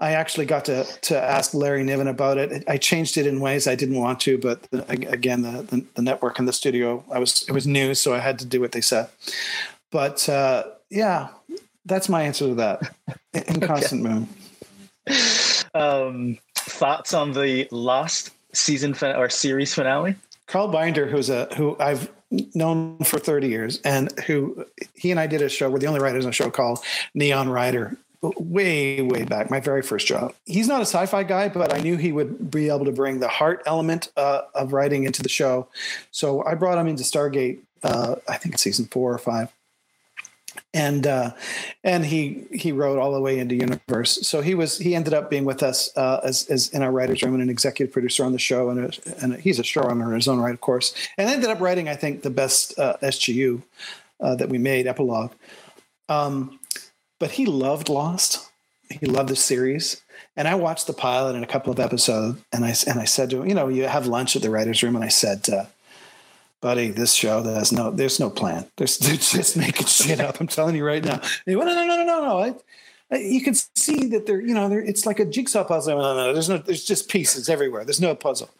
I 0.00 0.12
actually 0.12 0.46
got 0.46 0.64
to 0.64 0.84
to 0.84 1.22
ask 1.22 1.52
Larry 1.52 1.84
Niven 1.84 2.08
about 2.08 2.38
it. 2.38 2.64
I 2.66 2.78
changed 2.78 3.18
it 3.18 3.26
in 3.26 3.38
ways 3.38 3.66
I 3.66 3.74
didn't 3.74 3.96
want 3.96 4.18
to, 4.20 4.38
but 4.38 4.62
the, 4.70 4.82
again, 4.88 5.42
the, 5.42 5.62
the, 5.62 5.84
the 5.94 6.02
network 6.02 6.38
and 6.38 6.48
the 6.48 6.54
studio, 6.54 7.04
I 7.12 7.18
was 7.18 7.44
it 7.46 7.52
was 7.52 7.66
new, 7.66 7.94
so 7.94 8.14
I 8.14 8.18
had 8.18 8.38
to 8.38 8.46
do 8.46 8.60
what 8.60 8.72
they 8.72 8.80
said. 8.80 9.10
But 9.90 10.26
uh, 10.28 10.64
yeah, 10.88 11.28
that's 11.84 12.08
my 12.08 12.22
answer 12.22 12.48
to 12.48 12.54
that. 12.54 12.94
In 13.34 13.60
constant 13.60 14.06
okay. 14.06 14.14
moon. 14.14 14.28
Um, 15.74 16.38
thoughts 16.54 17.14
on 17.14 17.32
the 17.32 17.68
last 17.70 18.30
season 18.52 18.94
fin- 18.94 19.16
or 19.16 19.28
series 19.28 19.74
finale? 19.74 20.16
Carl 20.46 20.68
Binder, 20.68 21.06
who's 21.06 21.30
a 21.30 21.46
who 21.56 21.76
I've 21.78 22.10
known 22.54 22.98
for 22.98 23.18
30 23.18 23.48
years 23.48 23.80
and 23.84 24.18
who 24.20 24.64
he 24.94 25.10
and 25.10 25.20
I 25.20 25.26
did 25.26 25.42
a 25.42 25.48
show. 25.48 25.68
We're 25.68 25.78
the 25.78 25.86
only 25.86 26.00
writers 26.00 26.24
on 26.24 26.30
a 26.30 26.32
show 26.32 26.50
called 26.50 26.82
Neon 27.14 27.48
Rider 27.48 27.96
way 28.22 29.00
way 29.00 29.24
back 29.24 29.50
my 29.50 29.60
very 29.60 29.82
first 29.82 30.06
job. 30.06 30.34
He's 30.44 30.68
not 30.68 30.80
a 30.80 30.86
sci-fi 30.86 31.22
guy 31.22 31.48
but 31.48 31.72
i 31.72 31.78
knew 31.78 31.96
he 31.96 32.12
would 32.12 32.50
be 32.50 32.68
able 32.68 32.84
to 32.84 32.92
bring 32.92 33.20
the 33.20 33.28
heart 33.28 33.62
element 33.66 34.12
uh, 34.16 34.42
of 34.54 34.72
writing 34.72 35.04
into 35.04 35.22
the 35.22 35.28
show. 35.28 35.68
So 36.10 36.44
i 36.44 36.54
brought 36.54 36.78
him 36.78 36.86
into 36.86 37.02
stargate 37.02 37.60
uh, 37.82 38.16
i 38.28 38.36
think 38.36 38.54
it's 38.54 38.62
season 38.62 38.86
four 38.86 39.12
or 39.12 39.18
five. 39.18 39.52
And 40.74 41.06
uh, 41.06 41.32
and 41.82 42.04
he 42.04 42.44
he 42.52 42.72
wrote 42.72 42.98
all 42.98 43.12
the 43.12 43.20
way 43.20 43.38
into 43.38 43.54
universe. 43.54 44.26
So 44.26 44.40
he 44.40 44.54
was 44.54 44.78
he 44.78 44.94
ended 44.94 45.14
up 45.14 45.30
being 45.30 45.44
with 45.44 45.62
us 45.62 45.90
uh, 45.96 46.20
as, 46.22 46.46
as 46.46 46.68
in 46.70 46.82
our 46.82 46.92
writers 46.92 47.22
room 47.22 47.34
and 47.34 47.42
an 47.42 47.50
executive 47.50 47.92
producer 47.92 48.24
on 48.24 48.32
the 48.32 48.38
show 48.38 48.68
and, 48.70 48.80
a, 48.84 49.22
and 49.22 49.34
a, 49.34 49.36
he's 49.36 49.58
a 49.58 49.62
showrunner 49.62 50.08
in 50.08 50.14
his 50.14 50.28
own 50.28 50.38
right 50.38 50.54
of 50.54 50.60
course 50.60 50.94
and 51.18 51.28
ended 51.28 51.50
up 51.50 51.60
writing 51.60 51.88
i 51.88 51.94
think 51.94 52.22
the 52.22 52.30
best 52.30 52.78
uh, 52.78 52.96
sgu 53.02 53.62
uh, 54.20 54.34
that 54.36 54.48
we 54.48 54.58
made, 54.58 54.86
Epilogue. 54.86 55.32
Um, 56.08 56.59
but 57.20 57.32
he 57.32 57.46
loved 57.46 57.88
Lost. 57.88 58.50
He 58.88 59.06
loved 59.06 59.28
the 59.28 59.36
series. 59.36 60.02
And 60.36 60.48
I 60.48 60.56
watched 60.56 60.88
the 60.88 60.92
pilot 60.92 61.36
and 61.36 61.44
a 61.44 61.46
couple 61.46 61.72
of 61.72 61.78
episodes, 61.78 62.40
and 62.52 62.64
I 62.64 62.74
and 62.86 62.98
I 62.98 63.04
said 63.04 63.30
to 63.30 63.42
him, 63.42 63.48
you 63.48 63.54
know, 63.54 63.68
you 63.68 63.86
have 63.86 64.06
lunch 64.06 64.34
at 64.34 64.42
the 64.42 64.50
writers' 64.50 64.82
room, 64.82 64.96
and 64.96 65.04
I 65.04 65.08
said, 65.08 65.48
uh, 65.48 65.66
buddy, 66.60 66.90
this 66.90 67.12
show 67.12 67.42
there's 67.42 67.72
no 67.72 67.90
there's 67.90 68.18
no 68.18 68.30
plan. 68.30 68.66
There's 68.76 68.98
they're 68.98 69.16
just 69.16 69.56
making 69.56 69.86
shit 69.86 70.20
up. 70.20 70.40
I'm 70.40 70.46
telling 70.46 70.76
you 70.76 70.84
right 70.84 71.04
now. 71.04 71.20
He 71.46 71.56
went, 71.56 71.68
no, 71.68 71.74
no, 71.74 71.96
no, 71.96 72.04
no, 72.04 72.20
no. 72.20 72.38
I, 72.38 72.54
I, 73.10 73.18
you 73.18 73.42
can 73.42 73.54
see 73.54 74.06
that 74.06 74.26
they're 74.26 74.40
you 74.40 74.54
know 74.54 74.70
it's 74.72 75.04
like 75.04 75.20
a 75.20 75.24
jigsaw 75.24 75.64
puzzle. 75.64 75.98
No, 75.98 76.14
no, 76.14 76.26
no, 76.26 76.32
there's 76.32 76.48
no 76.48 76.58
there's 76.58 76.84
just 76.84 77.08
pieces 77.08 77.48
everywhere. 77.48 77.84
There's 77.84 78.00
no 78.00 78.14
puzzle. 78.14 78.50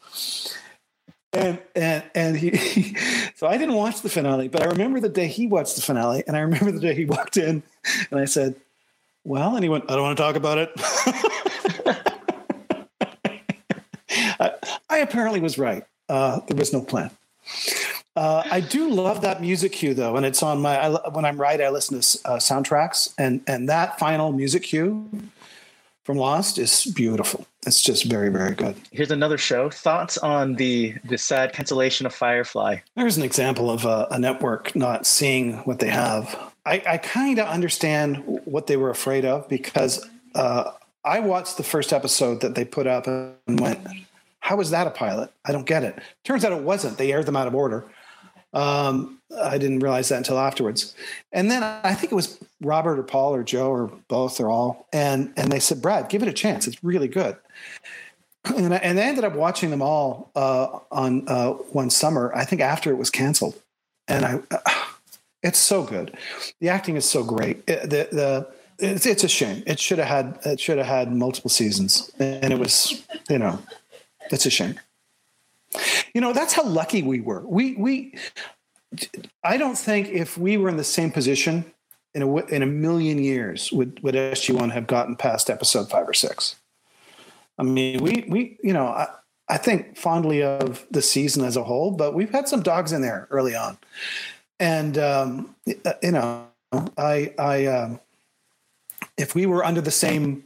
And 1.32 1.60
and 1.76 2.02
and 2.14 2.36
he, 2.42 2.96
so 3.36 3.46
I 3.46 3.56
didn't 3.56 3.74
watch 3.74 4.02
the 4.02 4.08
finale, 4.08 4.48
but 4.48 4.62
I 4.62 4.66
remember 4.66 5.00
the 5.00 5.08
day 5.08 5.28
he 5.28 5.46
watched 5.46 5.76
the 5.76 5.82
finale, 5.82 6.24
and 6.26 6.36
I 6.36 6.40
remember 6.40 6.72
the 6.72 6.80
day 6.80 6.94
he 6.94 7.04
walked 7.04 7.36
in, 7.36 7.62
and 8.10 8.20
I 8.20 8.24
said, 8.24 8.56
"Well," 9.24 9.54
and 9.54 9.62
he 9.62 9.68
went, 9.68 9.84
"I 9.88 9.94
don't 9.94 10.02
want 10.02 10.16
to 10.16 10.22
talk 10.22 10.36
about 10.36 10.58
it." 10.58 10.72
I, 14.40 14.52
I, 14.88 14.98
apparently 14.98 15.40
was 15.40 15.58
right. 15.58 15.84
Uh, 16.08 16.40
there 16.48 16.56
was 16.56 16.72
no 16.72 16.82
plan. 16.82 17.10
Uh, 18.16 18.42
I 18.50 18.60
do 18.60 18.90
love 18.90 19.20
that 19.20 19.40
music 19.40 19.72
cue 19.72 19.94
though, 19.94 20.16
and 20.16 20.26
it's 20.26 20.42
on 20.42 20.60
my. 20.60 20.78
I, 20.78 21.08
when 21.10 21.24
I'm 21.24 21.40
right, 21.40 21.60
I 21.60 21.68
listen 21.68 22.00
to 22.00 22.18
uh, 22.28 22.36
soundtracks, 22.38 23.14
and 23.16 23.40
and 23.46 23.68
that 23.68 24.00
final 24.00 24.32
music 24.32 24.64
cue 24.64 25.08
from 26.10 26.18
Lost 26.18 26.58
is 26.58 26.86
beautiful. 26.86 27.46
It's 27.64 27.80
just 27.80 28.06
very, 28.06 28.30
very 28.30 28.56
good. 28.56 28.74
Here's 28.90 29.12
another 29.12 29.38
show. 29.38 29.70
Thoughts 29.70 30.18
on 30.18 30.54
the 30.54 30.96
the 31.04 31.16
sad 31.16 31.52
cancellation 31.52 32.04
of 32.04 32.12
Firefly? 32.12 32.78
There's 32.96 33.16
an 33.16 33.22
example 33.22 33.70
of 33.70 33.84
a, 33.84 34.08
a 34.10 34.18
network 34.18 34.74
not 34.74 35.06
seeing 35.06 35.58
what 35.58 35.78
they 35.78 35.88
have. 35.88 36.36
I, 36.66 36.82
I 36.84 36.96
kind 36.96 37.38
of 37.38 37.46
understand 37.46 38.24
what 38.44 38.66
they 38.66 38.76
were 38.76 38.90
afraid 38.90 39.24
of 39.24 39.48
because 39.48 40.04
uh, 40.34 40.72
I 41.04 41.20
watched 41.20 41.58
the 41.58 41.62
first 41.62 41.92
episode 41.92 42.40
that 42.40 42.56
they 42.56 42.64
put 42.64 42.88
up 42.88 43.06
and 43.06 43.60
went, 43.60 43.78
"How 44.40 44.58
is 44.58 44.70
that 44.70 44.88
a 44.88 44.90
pilot? 44.90 45.30
I 45.44 45.52
don't 45.52 45.66
get 45.66 45.84
it." 45.84 45.96
Turns 46.24 46.44
out 46.44 46.50
it 46.50 46.64
wasn't. 46.64 46.98
They 46.98 47.12
aired 47.12 47.26
them 47.26 47.36
out 47.36 47.46
of 47.46 47.54
order. 47.54 47.86
Um, 48.52 49.20
I 49.42 49.58
didn't 49.58 49.80
realize 49.80 50.08
that 50.08 50.18
until 50.18 50.38
afterwards. 50.38 50.94
And 51.32 51.50
then 51.50 51.62
I 51.62 51.94
think 51.94 52.12
it 52.12 52.16
was 52.16 52.38
Robert 52.60 52.98
or 52.98 53.02
Paul 53.02 53.34
or 53.34 53.44
Joe 53.44 53.70
or 53.70 53.86
both 54.08 54.40
or 54.40 54.50
all. 54.50 54.88
And 54.92 55.32
and 55.36 55.52
they 55.52 55.60
said, 55.60 55.80
Brad, 55.80 56.08
give 56.08 56.22
it 56.22 56.28
a 56.28 56.32
chance. 56.32 56.66
It's 56.66 56.82
really 56.82 57.08
good. 57.08 57.36
And 58.44 58.72
I, 58.72 58.78
and 58.78 58.98
I 58.98 59.02
ended 59.02 59.24
up 59.24 59.34
watching 59.34 59.70
them 59.70 59.82
all 59.82 60.30
uh, 60.34 60.78
on 60.90 61.28
uh, 61.28 61.52
one 61.52 61.90
summer. 61.90 62.32
I 62.34 62.44
think 62.44 62.62
after 62.62 62.90
it 62.90 62.96
was 62.96 63.10
canceled, 63.10 63.60
and 64.08 64.24
I, 64.24 64.40
uh, 64.50 64.84
it's 65.42 65.58
so 65.58 65.82
good. 65.82 66.16
The 66.60 66.70
acting 66.70 66.96
is 66.96 67.04
so 67.04 67.22
great. 67.22 67.62
It, 67.68 67.82
the 67.90 68.08
the 68.10 68.48
it's, 68.78 69.04
it's 69.04 69.24
a 69.24 69.28
shame. 69.28 69.62
It 69.66 69.78
should 69.78 69.98
have 69.98 70.08
had 70.08 70.38
it 70.46 70.58
should 70.58 70.78
have 70.78 70.86
had 70.86 71.12
multiple 71.12 71.50
seasons, 71.50 72.10
and 72.18 72.50
it 72.50 72.58
was 72.58 73.04
you 73.28 73.38
know, 73.38 73.58
it's 74.30 74.46
a 74.46 74.50
shame. 74.50 74.80
You 76.14 76.20
know, 76.20 76.32
that's 76.32 76.52
how 76.52 76.64
lucky 76.64 77.02
we 77.02 77.20
were. 77.20 77.46
We 77.46 77.74
we 77.76 78.14
I 79.44 79.56
don't 79.56 79.78
think 79.78 80.08
if 80.08 80.36
we 80.36 80.56
were 80.56 80.68
in 80.68 80.76
the 80.76 80.84
same 80.84 81.10
position 81.10 81.72
in 82.14 82.22
a 82.22 82.36
in 82.46 82.62
a 82.62 82.66
million 82.66 83.18
years 83.18 83.70
would 83.72 84.02
would 84.02 84.14
SG 84.14 84.54
One 84.54 84.70
have 84.70 84.86
gotten 84.86 85.16
past 85.16 85.48
episode 85.48 85.88
five 85.90 86.08
or 86.08 86.14
six. 86.14 86.56
I 87.58 87.62
mean, 87.62 88.02
we 88.02 88.24
we 88.28 88.58
you 88.62 88.72
know 88.72 88.86
I, 88.86 89.08
I 89.48 89.58
think 89.58 89.96
fondly 89.96 90.42
of 90.42 90.86
the 90.90 91.02
season 91.02 91.44
as 91.44 91.56
a 91.56 91.62
whole, 91.62 91.90
but 91.90 92.14
we've 92.14 92.30
had 92.30 92.48
some 92.48 92.62
dogs 92.62 92.92
in 92.92 93.02
there 93.02 93.28
early 93.30 93.54
on, 93.54 93.78
and 94.58 94.98
um, 94.98 95.54
you 95.66 96.10
know 96.10 96.48
I 96.96 97.32
I 97.38 97.66
um, 97.66 98.00
if 99.16 99.34
we 99.34 99.46
were 99.46 99.64
under 99.64 99.80
the 99.80 99.90
same 99.90 100.44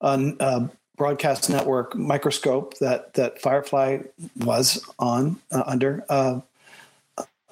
uh, 0.00 0.32
uh, 0.40 0.66
broadcast 0.96 1.50
network 1.50 1.94
microscope 1.94 2.78
that 2.78 3.14
that 3.14 3.40
Firefly 3.40 3.98
was 4.36 4.84
on 4.98 5.40
uh, 5.52 5.62
under, 5.66 6.04
uh, 6.08 6.40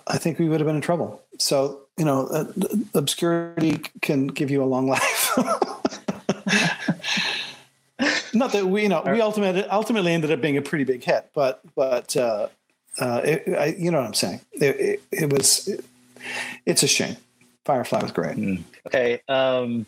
I 0.06 0.18
think 0.18 0.38
we 0.38 0.48
would 0.48 0.60
have 0.60 0.66
been 0.66 0.76
in 0.76 0.82
trouble. 0.82 1.22
So 1.38 1.80
you 1.96 2.04
know, 2.04 2.26
uh, 2.26 2.46
obscurity 2.94 3.80
can 4.02 4.26
give 4.26 4.50
you 4.50 4.62
a 4.62 4.66
long 4.66 4.88
life. 4.96 5.30
Not 8.34 8.52
that 8.52 8.66
we, 8.66 8.82
you 8.82 8.88
know, 8.88 9.02
we 9.06 9.20
ultimately 9.20 9.64
ultimately 9.64 10.12
ended 10.12 10.32
up 10.32 10.40
being 10.40 10.56
a 10.56 10.62
pretty 10.62 10.84
big 10.84 11.04
hit, 11.04 11.30
but 11.34 11.60
but 11.76 12.16
uh, 12.16 12.48
uh, 12.98 13.20
it, 13.24 13.44
I, 13.56 13.66
you 13.78 13.90
know 13.90 13.98
what 13.98 14.06
I'm 14.06 14.14
saying. 14.14 14.40
It, 14.52 14.80
it, 14.80 15.02
it 15.12 15.32
was, 15.32 15.68
it, 15.68 15.84
it's 16.66 16.82
a 16.82 16.88
shame. 16.88 17.16
Firefly 17.64 18.02
was 18.02 18.12
great. 18.12 18.36
Mm. 18.36 18.62
Okay. 18.86 19.20
Um, 19.28 19.86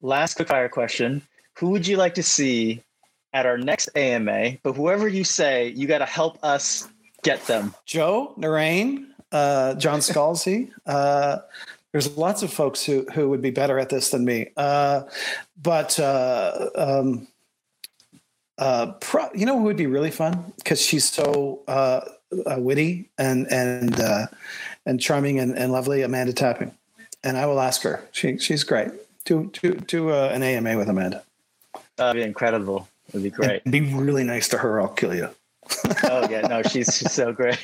last 0.00 0.34
quick 0.34 0.48
fire 0.48 0.68
question: 0.68 1.22
Who 1.58 1.70
would 1.70 1.86
you 1.86 1.96
like 1.96 2.14
to 2.14 2.22
see 2.22 2.82
at 3.32 3.46
our 3.46 3.56
next 3.56 3.88
AMA? 3.96 4.58
But 4.62 4.74
whoever 4.74 5.08
you 5.08 5.24
say, 5.24 5.68
you 5.68 5.86
got 5.86 5.98
to 5.98 6.06
help 6.06 6.38
us 6.42 6.88
get 7.22 7.46
them. 7.46 7.74
Joe, 7.86 8.34
Naren, 8.38 9.06
uh, 9.32 9.74
John 9.74 10.00
Scalzi. 10.00 10.70
Uh, 10.86 11.40
there's 11.92 12.14
lots 12.16 12.42
of 12.42 12.52
folks 12.52 12.84
who 12.84 13.06
who 13.14 13.30
would 13.30 13.40
be 13.40 13.50
better 13.50 13.78
at 13.78 13.88
this 13.88 14.10
than 14.10 14.24
me. 14.24 14.50
Uh, 14.56 15.04
but 15.62 15.98
uh, 15.98 16.68
um, 16.76 17.26
uh, 18.58 18.92
pro- 19.00 19.32
you 19.34 19.46
know 19.46 19.58
who 19.58 19.64
would 19.64 19.78
be 19.78 19.86
really 19.86 20.10
fun 20.10 20.52
because 20.58 20.80
she's 20.80 21.10
so 21.10 21.62
uh, 21.66 22.02
witty 22.58 23.08
and 23.16 23.50
and 23.50 23.98
and 24.84 25.00
charming 25.00 25.40
and, 25.40 25.56
and 25.56 25.72
lovely. 25.72 26.02
Amanda 26.02 26.34
Tapping, 26.34 26.74
and 27.24 27.38
I 27.38 27.46
will 27.46 27.60
ask 27.60 27.80
her. 27.82 28.06
She 28.12 28.36
she's 28.36 28.62
great. 28.62 28.90
Do 29.24 29.50
do 29.54 29.76
do 29.76 30.12
an 30.12 30.42
AMA 30.42 30.76
with 30.76 30.90
Amanda. 30.90 31.24
That'd 31.96 32.20
be 32.20 32.26
incredible. 32.26 32.88
It'd 33.08 33.22
be 33.22 33.30
great. 33.30 33.62
And 33.64 33.72
be 33.72 33.80
really 33.80 34.24
nice 34.24 34.48
to 34.48 34.58
her. 34.58 34.80
I'll 34.80 34.88
kill 34.88 35.14
you. 35.14 35.30
oh 36.04 36.28
yeah, 36.30 36.42
no, 36.42 36.62
she's, 36.70 36.96
she's 36.96 37.12
so 37.12 37.32
great. 37.32 37.58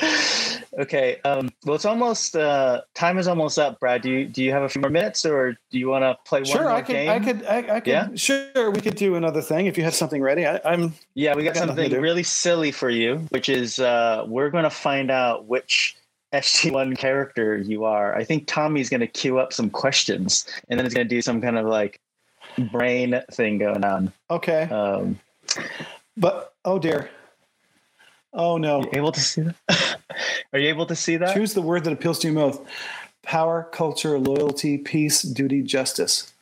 okay, 0.78 1.20
um, 1.24 1.50
well, 1.64 1.74
it's 1.74 1.84
almost 1.84 2.36
uh, 2.36 2.82
time 2.94 3.18
is 3.18 3.28
almost 3.28 3.58
up. 3.58 3.78
Brad, 3.80 4.02
do 4.02 4.10
you 4.10 4.24
do 4.26 4.42
you 4.42 4.50
have 4.52 4.62
a 4.62 4.68
few 4.68 4.80
more 4.80 4.90
minutes, 4.90 5.24
or 5.24 5.52
do 5.70 5.78
you 5.78 5.88
want 5.88 6.02
to 6.02 6.16
play 6.24 6.40
one 6.40 6.44
sure, 6.46 6.62
more 6.62 6.72
I 6.72 6.82
could, 6.82 6.92
game? 6.92 7.10
I 7.10 7.18
could, 7.20 7.44
I, 7.44 7.76
I 7.76 7.80
could. 7.80 7.90
Yeah, 7.90 8.08
sure. 8.14 8.70
We 8.70 8.80
could 8.80 8.96
do 8.96 9.14
another 9.16 9.42
thing 9.42 9.66
if 9.66 9.76
you 9.76 9.84
have 9.84 9.94
something 9.94 10.22
ready. 10.22 10.46
I, 10.46 10.60
am 10.64 10.94
Yeah, 11.14 11.34
we 11.34 11.44
got, 11.44 11.54
got 11.54 11.66
something 11.66 11.92
really 11.92 12.22
silly 12.22 12.72
for 12.72 12.90
you, 12.90 13.18
which 13.30 13.48
is 13.48 13.78
uh, 13.78 14.24
we're 14.26 14.50
going 14.50 14.64
to 14.64 14.70
find 14.70 15.10
out 15.10 15.46
which 15.46 15.96
SG1 16.32 16.96
character 16.96 17.58
you 17.58 17.84
are. 17.84 18.14
I 18.16 18.24
think 18.24 18.46
Tommy's 18.46 18.88
going 18.88 19.00
to 19.00 19.06
queue 19.06 19.38
up 19.38 19.52
some 19.52 19.70
questions, 19.70 20.46
and 20.68 20.78
then 20.78 20.86
he's 20.86 20.94
going 20.94 21.06
to 21.06 21.14
do 21.14 21.22
some 21.22 21.40
kind 21.40 21.58
of 21.58 21.66
like 21.66 22.00
brain 22.58 23.20
thing 23.30 23.58
going 23.58 23.84
on. 23.84 24.12
Okay. 24.30 24.62
Um, 24.64 25.18
but 26.16 26.54
oh 26.64 26.78
dear. 26.78 27.10
Oh 28.32 28.56
no. 28.56 28.84
able 28.92 29.12
to 29.12 29.20
see 29.20 29.42
that? 29.42 29.96
Are 30.52 30.58
you 30.58 30.68
able 30.68 30.86
to 30.86 30.96
see 30.96 31.16
that? 31.16 31.34
Choose 31.34 31.54
the 31.54 31.62
word 31.62 31.84
that 31.84 31.92
appeals 31.92 32.18
to 32.20 32.28
you 32.28 32.34
most. 32.34 32.60
Power, 33.22 33.68
culture, 33.72 34.18
loyalty, 34.18 34.78
peace, 34.78 35.22
duty, 35.22 35.62
justice. 35.62 36.32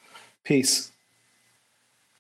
Peace. 0.44 0.90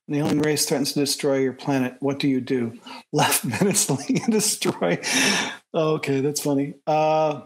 The 0.08 0.18
alien 0.18 0.40
race 0.40 0.66
threatens 0.66 0.92
to 0.94 1.00
destroy 1.00 1.38
your 1.38 1.52
planet. 1.52 1.96
What 2.00 2.18
do 2.18 2.28
you 2.28 2.40
do? 2.40 2.78
Left 3.12 3.44
menacingly 3.44 4.20
and 4.24 4.32
destroy. 4.32 5.00
Oh, 5.72 5.94
okay, 5.94 6.20
that's 6.20 6.42
funny. 6.42 6.74
Uh, 6.86 7.42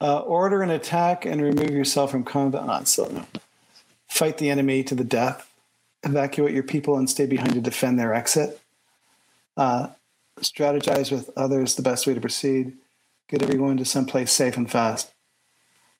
uh, 0.00 0.18
order 0.20 0.62
an 0.62 0.70
attack 0.70 1.24
and 1.24 1.40
remove 1.40 1.70
yourself 1.70 2.10
from 2.10 2.24
combat. 2.24 2.66
Not 2.66 2.88
so 2.88 3.06
no 3.06 3.24
fight 4.18 4.38
the 4.38 4.50
enemy 4.50 4.82
to 4.82 4.96
the 4.96 5.04
death, 5.04 5.48
evacuate 6.02 6.52
your 6.52 6.64
people 6.64 6.96
and 6.98 7.08
stay 7.08 7.24
behind 7.24 7.52
to 7.52 7.60
defend 7.60 7.98
their 7.98 8.12
exit, 8.12 8.60
uh, 9.56 9.88
strategize 10.40 11.12
with 11.12 11.30
others 11.36 11.76
the 11.76 11.82
best 11.82 12.04
way 12.04 12.14
to 12.14 12.20
proceed, 12.20 12.76
get 13.28 13.42
everyone 13.42 13.76
to 13.76 13.84
someplace 13.84 14.32
safe 14.32 14.56
and 14.56 14.70
fast. 14.70 15.12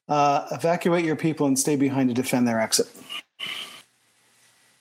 Uh, 0.08 0.48
evacuate 0.50 1.04
your 1.04 1.14
people 1.14 1.46
and 1.46 1.58
stay 1.58 1.76
behind 1.76 2.08
to 2.08 2.14
defend 2.14 2.48
their 2.48 2.60
exit. 2.60 2.88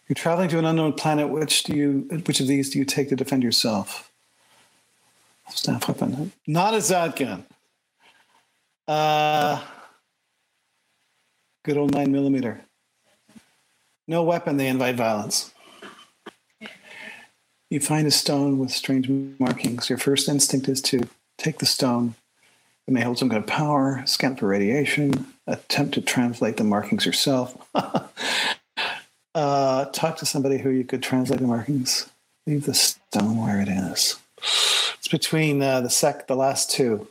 You're 0.07 0.15
traveling 0.15 0.49
to 0.49 0.57
an 0.57 0.65
unknown 0.65 0.93
planet. 0.93 1.30
Which 1.30 1.64
do 1.64 1.76
you? 1.76 2.07
Which 2.26 2.39
of 2.39 2.47
these 2.47 2.69
do 2.69 2.80
you 2.80 2.85
take 2.85 3.09
to 3.09 3.15
defend 3.18 3.43
yourself? 3.43 4.09
Staff 5.49 5.88
weapon. 5.89 6.31
Not 6.47 6.73
a 6.73 6.80
Zat 6.81 7.18
gun. 7.18 7.45
Uh, 8.88 9.61
good 11.64 11.76
old 11.76 11.93
nine 11.93 12.09
millimeter. 12.09 12.61
No 14.08 14.24
weapon, 14.24 14.58
they 14.58 14.68
invite 14.68 14.96
violence. 14.96 15.54
You 17.70 17.82
find 17.82 18.08
a 18.08 18.12
stone 18.12 18.58
with 18.58 18.72
strange 18.72 19.10
markings. 19.40 19.90
Your 19.90 19.98
first 19.98 20.30
instinct 20.30 20.70
is 20.70 20.82
to 20.84 21.10
take 21.38 21.60
the 21.60 21.66
stone. 21.66 22.16
It 22.88 22.94
may 22.94 23.02
hold 23.02 23.20
some 23.20 23.30
kind 23.30 23.44
of 23.44 23.48
power, 23.48 24.02
scan 24.06 24.38
for 24.38 24.48
radiation, 24.48 25.28
attempt 25.46 25.94
to 25.96 26.02
translate 26.02 26.56
the 26.56 26.64
markings 26.64 27.06
yourself. 27.06 27.68
uh, 29.36 29.86
talk 29.86 30.16
to 30.18 30.26
somebody 30.26 30.60
who 30.60 30.70
you 30.70 30.86
could 30.86 31.04
translate 31.04 31.42
the 31.42 31.48
markings. 31.48 32.10
Leave 32.46 32.66
the 32.66 32.74
stone 32.74 33.42
where 33.42 33.60
it 33.60 33.68
is. 33.68 34.18
It's 34.38 35.10
between 35.10 35.62
uh, 35.62 35.82
the 35.82 35.90
sec, 35.90 36.28
the 36.28 36.36
last 36.38 36.72
two. 36.72 37.10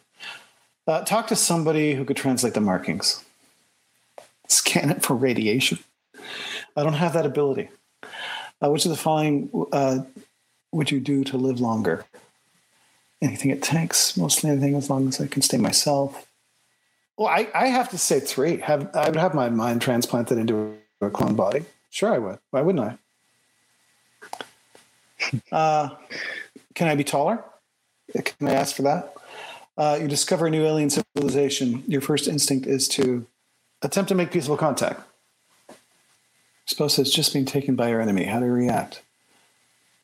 Uh, 0.87 1.03
talk 1.03 1.27
to 1.27 1.37
somebody 1.37 1.95
who 1.95 2.07
could 2.07 2.17
translate 2.17 2.55
the 2.55 2.61
markings. 2.63 3.23
Scan 4.49 4.89
it 4.89 5.03
for 5.03 5.15
radiation. 5.15 5.79
I 6.77 6.83
don't 6.83 6.95
have 6.95 7.15
that 7.15 7.27
ability. 7.27 7.71
Uh, 8.63 8.71
which 8.71 8.85
of 8.85 8.91
the 8.91 8.97
following 8.97 9.51
uh, 9.73 10.01
would 10.73 10.91
you 10.91 11.01
do 11.01 11.25
to 11.25 11.37
live 11.37 11.61
longer? 11.61 12.05
Anything 13.23 13.51
it 13.51 13.63
takes, 13.63 14.17
mostly 14.17 14.51
anything 14.51 14.75
as 14.75 14.91
long 14.91 15.09
as 15.09 15.21
I 15.21 15.27
can 15.27 15.43
stay 15.43 15.57
myself. 15.57 16.27
Well, 17.17 17.29
I, 17.29 17.49
I 17.55 17.69
have 17.69 17.91
to 17.91 17.99
say 17.99 18.21
three. 18.21 18.59
Have 18.59 18.95
I 18.95 19.09
would 19.09 19.17
have 19.17 19.35
my 19.35 19.49
mind 19.49 19.81
transplanted 19.81 20.37
into 20.37 20.77
a 21.01 21.11
clone 21.11 21.35
body. 21.35 21.65
Sure, 21.91 22.13
I 22.13 22.19
would. 22.19 22.39
Why 22.51 22.61
wouldn't 22.61 22.85
I? 22.85 22.99
Uh, 25.51 25.89
can 26.75 26.87
I 26.87 26.95
be 26.95 27.03
taller? 27.03 27.43
Can 28.13 28.47
I 28.47 28.53
ask 28.53 28.77
for 28.77 28.83
that? 28.83 29.15
Uh, 29.77 29.99
you 30.01 30.07
discover 30.07 30.47
a 30.47 30.51
new 30.51 30.65
alien 30.65 30.89
civilization. 30.89 31.83
Your 31.89 32.01
first 32.01 32.29
instinct 32.29 32.69
is 32.69 32.87
to 32.89 33.27
attempt 33.83 34.09
to 34.11 34.15
make 34.15 34.31
peaceful 34.31 34.57
contact. 34.57 35.01
Suppose 36.67 36.99
it's 36.99 37.13
just 37.13 37.33
been 37.33 37.45
taken 37.45 37.77
by 37.77 37.89
your 37.89 38.01
enemy. 38.01 38.25
How 38.25 38.41
do 38.41 38.47
you 38.47 38.53
react? 38.53 39.01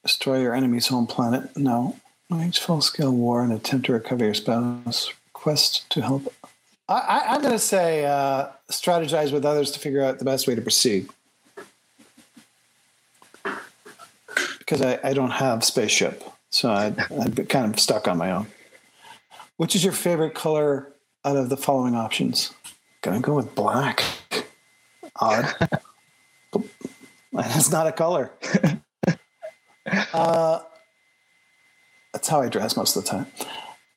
Destroy 0.03 0.41
your 0.41 0.55
enemy's 0.55 0.87
home 0.87 1.07
planet? 1.07 1.57
No. 1.57 1.97
Wage 2.31 2.61
full 2.61 2.81
scale 2.81 3.13
war 3.13 3.43
and 3.43 3.53
attempt 3.53 3.87
to 3.87 3.93
recover 3.93 4.25
your 4.25 4.35
spouse. 4.35 5.13
Request 5.35 5.91
to 5.91 6.03
help. 6.03 6.33
I, 6.89 7.35
am 7.35 7.41
going 7.41 7.53
to 7.53 7.59
say 7.59 8.05
uh, 8.05 8.49
strategize 8.71 9.33
with 9.33 9.45
others 9.45 9.71
to 9.73 9.81
figure 9.81 10.03
out 10.03 10.19
the 10.19 10.25
best 10.25 10.47
way 10.47 10.55
to 10.55 10.63
proceed. 10.63 11.09
Because 14.59 14.83
I, 14.83 14.99
I 15.03 15.13
don't 15.13 15.31
have 15.31 15.65
spaceship, 15.65 16.23
so 16.51 16.71
I, 16.71 16.95
I'm 17.11 17.33
kind 17.33 17.73
of 17.73 17.81
stuck 17.81 18.09
on 18.09 18.19
my 18.19 18.31
own. 18.31 18.47
Which 19.57 19.75
is 19.75 19.85
your 19.85 19.93
favorite 19.93 20.35
color 20.35 20.93
out 21.25 21.37
of 21.37 21.49
the 21.49 21.57
following 21.57 21.95
options? 21.95 22.53
Gonna 23.01 23.21
go 23.21 23.35
with 23.35 23.55
black. 23.55 24.03
Odd. 25.17 25.55
it's 27.35 27.71
not 27.71 27.87
a 27.87 27.93
color. 27.93 28.33
uh, 30.13 30.61
that's 32.13 32.29
how 32.29 32.41
I 32.41 32.49
dress 32.49 32.77
most 32.77 32.97
of 32.97 33.05
the 33.05 33.11
time. 33.11 33.27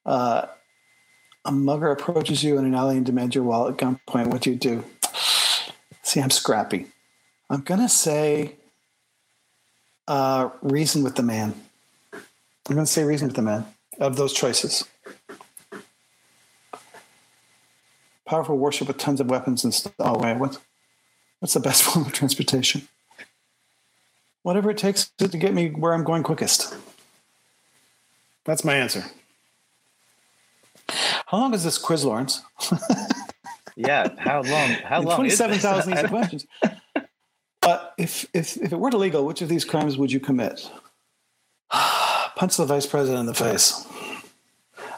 Uh, 0.06 0.46
a 1.44 1.52
mugger 1.52 1.92
approaches 1.92 2.44
you 2.44 2.58
in 2.58 2.66
an 2.66 2.74
alley 2.74 2.98
and 2.98 3.06
demands 3.06 3.36
your 3.36 3.44
wallet 3.44 3.74
at 3.74 3.80
gunpoint. 3.80 4.28
What 4.28 4.42
do 4.42 4.50
you 4.50 4.56
do? 4.56 4.84
See, 6.02 6.22
I'm 6.22 6.32
scrappy. 6.32 6.88
I'm 7.50 7.62
gonna 7.62 7.90
say 7.90 8.56
uh, 10.08 10.50
reason 10.62 11.04
with 11.04 11.16
the 11.16 11.24
man. 11.24 11.54
I'm 12.14 12.76
gonna 12.76 12.86
say 12.88 13.04
reason 13.04 13.28
with 13.28 13.36
the 13.36 13.42
man 13.42 13.66
of 14.00 14.16
those 14.16 14.34
choices. 14.34 14.86
Powerful 18.26 18.58
warship 18.58 18.88
with 18.88 18.98
tons 18.98 19.22
of 19.22 19.30
weapons 19.30 19.64
and 19.64 19.74
stuff. 19.74 19.94
Oh 20.00 20.18
wait, 20.18 20.38
what? 20.38 20.58
What's 21.40 21.54
the 21.54 21.60
best 21.60 21.84
form 21.84 22.06
of 22.06 22.14
transportation? 22.14 22.88
Whatever 24.46 24.70
it 24.70 24.78
takes 24.78 25.10
to 25.18 25.28
get 25.28 25.56
me 25.56 25.70
where 25.70 25.92
I'm 25.92 26.04
going 26.04 26.22
quickest. 26.22 26.76
That's 28.44 28.64
my 28.64 28.76
answer. 28.76 29.04
How 30.88 31.40
long 31.40 31.56
is 31.56 31.64
this 31.64 31.80
quiz, 31.80 32.06
Lawrence? 32.06 32.44
yeah, 33.76 34.08
how 34.20 34.44
long? 34.44 34.70
How 34.70 35.02
long? 35.02 35.16
Twenty-seven 35.16 35.58
thousand 35.58 35.94
easy 35.94 36.08
questions. 36.10 36.46
But 37.60 37.96
if, 37.98 38.28
if 38.36 38.56
if 38.58 38.72
it 38.72 38.76
weren't 38.76 38.94
illegal, 38.94 39.26
which 39.26 39.42
of 39.42 39.50
these 39.50 39.66
crimes 39.66 39.98
would 39.98 40.12
you 40.12 40.20
commit? 40.20 40.70
Punch 42.36 42.56
the 42.56 42.68
vice 42.68 42.86
president 42.86 43.22
in 43.22 43.26
the 43.26 43.34
face. 43.34 43.84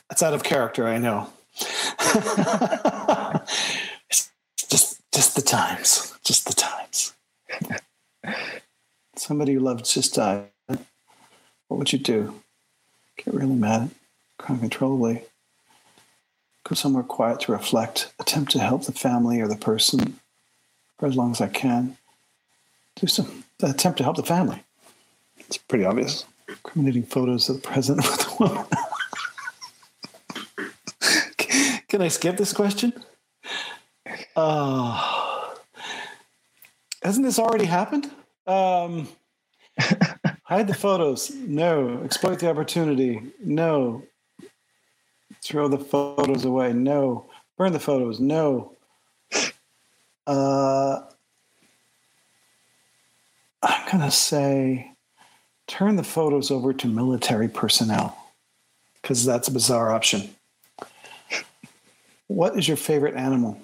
That's 0.10 0.22
out 0.22 0.34
of 0.34 0.44
character, 0.44 0.86
I 0.90 0.98
know. 0.98 1.30
it's 4.10 4.30
just 4.68 5.00
just 5.14 5.38
the 5.38 5.42
times, 5.42 6.20
just 6.26 6.46
the 6.48 6.54
times. 6.54 7.14
Somebody 9.28 9.52
you 9.52 9.60
loved 9.60 9.84
just 9.84 10.14
died. 10.14 10.46
What 10.70 11.78
would 11.78 11.92
you 11.92 12.00
do? 12.00 12.42
Get 13.18 13.34
really 13.34 13.56
mad, 13.56 13.90
uncontrollably. 14.48 15.24
Go 16.64 16.76
somewhere 16.76 17.04
quiet 17.04 17.42
to 17.42 17.52
reflect. 17.52 18.14
Attempt 18.22 18.54
to 18.54 18.60
help 18.60 18.86
the 18.86 18.94
family 18.94 19.42
or 19.42 19.50
the 19.50 19.58
person 19.58 20.22
for 20.98 21.08
as 21.08 21.18
long 21.18 21.32
as 21.32 21.42
I 21.42 21.50
can. 21.50 21.98
Do 22.96 23.08
some 23.08 23.44
attempt 23.62 23.98
to 23.98 24.06
help 24.06 24.16
the 24.16 24.24
family. 24.24 24.64
It's 25.40 25.58
pretty 25.58 25.84
obvious. 25.84 26.24
Incriminating 26.48 27.04
photos 27.04 27.50
of 27.50 27.62
the 27.62 27.68
president 27.68 28.08
with 28.10 28.20
the 28.20 28.34
woman. 28.40 28.66
Can 31.90 32.02
I 32.02 32.08
skip 32.08 32.38
this 32.38 32.54
question? 32.54 32.94
Uh, 34.38 35.50
hasn't 37.04 37.26
this 37.26 37.40
already 37.40 37.66
happened? 37.66 38.10
Um, 38.48 39.08
hide 40.44 40.68
the 40.68 40.74
photos. 40.74 41.32
No. 41.36 42.02
Exploit 42.04 42.40
the 42.40 42.50
opportunity. 42.50 43.22
No. 43.44 44.04
Throw 45.44 45.68
the 45.68 45.78
photos 45.78 46.46
away. 46.46 46.74
No. 46.74 47.30
Burn 47.58 47.74
the 47.74 47.80
photos. 47.80 48.20
No. 48.20 48.76
Uh, 50.26 51.02
I'm 53.64 53.92
going 53.92 54.04
to 54.04 54.12
say 54.12 54.92
turn 55.68 55.96
the 55.96 56.04
photos 56.04 56.50
over 56.50 56.74
to 56.74 56.88
military 56.88 57.50
personnel 57.50 58.18
because 59.02 59.26
that's 59.26 59.48
a 59.48 59.52
bizarre 59.52 59.92
option. 59.94 60.30
What 62.28 62.58
is 62.58 62.68
your 62.68 62.78
favorite 62.78 63.16
animal? 63.16 63.60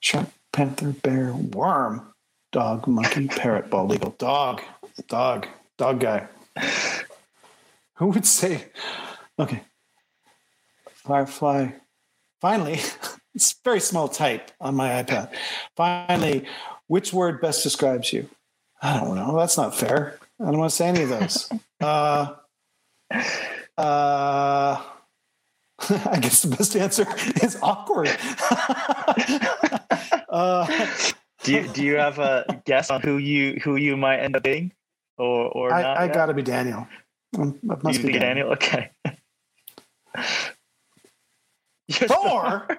Shark, 0.00 0.28
panther, 0.52 0.90
bear, 0.90 1.32
worm, 1.32 2.12
dog, 2.52 2.86
monkey, 2.86 3.28
parrot, 3.28 3.70
bald 3.70 3.92
eagle, 3.94 4.14
dog, 4.18 4.62
dog, 5.08 5.46
dog 5.76 6.00
guy. 6.00 6.28
Who 7.94 8.08
would 8.08 8.26
say, 8.26 8.66
okay, 9.38 9.62
firefly? 10.86 11.70
Finally, 12.40 12.80
it's 13.34 13.54
very 13.64 13.80
small 13.80 14.08
type 14.08 14.50
on 14.60 14.74
my 14.74 15.02
iPad. 15.02 15.30
Finally, 15.76 16.46
which 16.86 17.12
word 17.12 17.40
best 17.40 17.62
describes 17.62 18.12
you? 18.12 18.28
I 18.82 19.00
don't 19.00 19.16
know. 19.16 19.36
That's 19.36 19.56
not 19.56 19.74
fair. 19.74 20.18
I 20.40 20.44
don't 20.44 20.58
want 20.58 20.70
to 20.70 20.76
say 20.76 20.88
any 20.88 21.02
of 21.02 21.08
those. 21.08 21.50
uh, 21.80 22.34
uh, 23.78 24.82
I 25.78 26.18
guess 26.20 26.42
the 26.42 26.54
best 26.56 26.76
answer 26.76 27.06
is 27.42 27.58
awkward. 27.62 28.10
uh, 30.28 30.66
do 31.46 31.52
you 31.52 31.68
do 31.68 31.82
you 31.84 31.94
have 31.96 32.18
a 32.18 32.44
guess 32.66 32.90
on 32.90 33.00
who 33.00 33.18
you 33.18 33.60
who 33.62 33.76
you 33.76 33.96
might 33.96 34.18
end 34.18 34.36
up 34.36 34.42
being, 34.42 34.72
or 35.16 35.48
or 35.48 35.72
I, 35.72 35.82
not? 35.82 35.96
I 35.98 36.08
got 36.08 36.26
to 36.26 36.34
be 36.34 36.42
Daniel. 36.42 36.86
Um, 37.38 37.58
it 37.62 37.82
must 37.82 38.00
you 38.00 38.06
be 38.06 38.12
Daniel. 38.12 38.48
Daniel? 38.48 38.52
Okay. 38.52 38.90
Thor. 41.92 42.66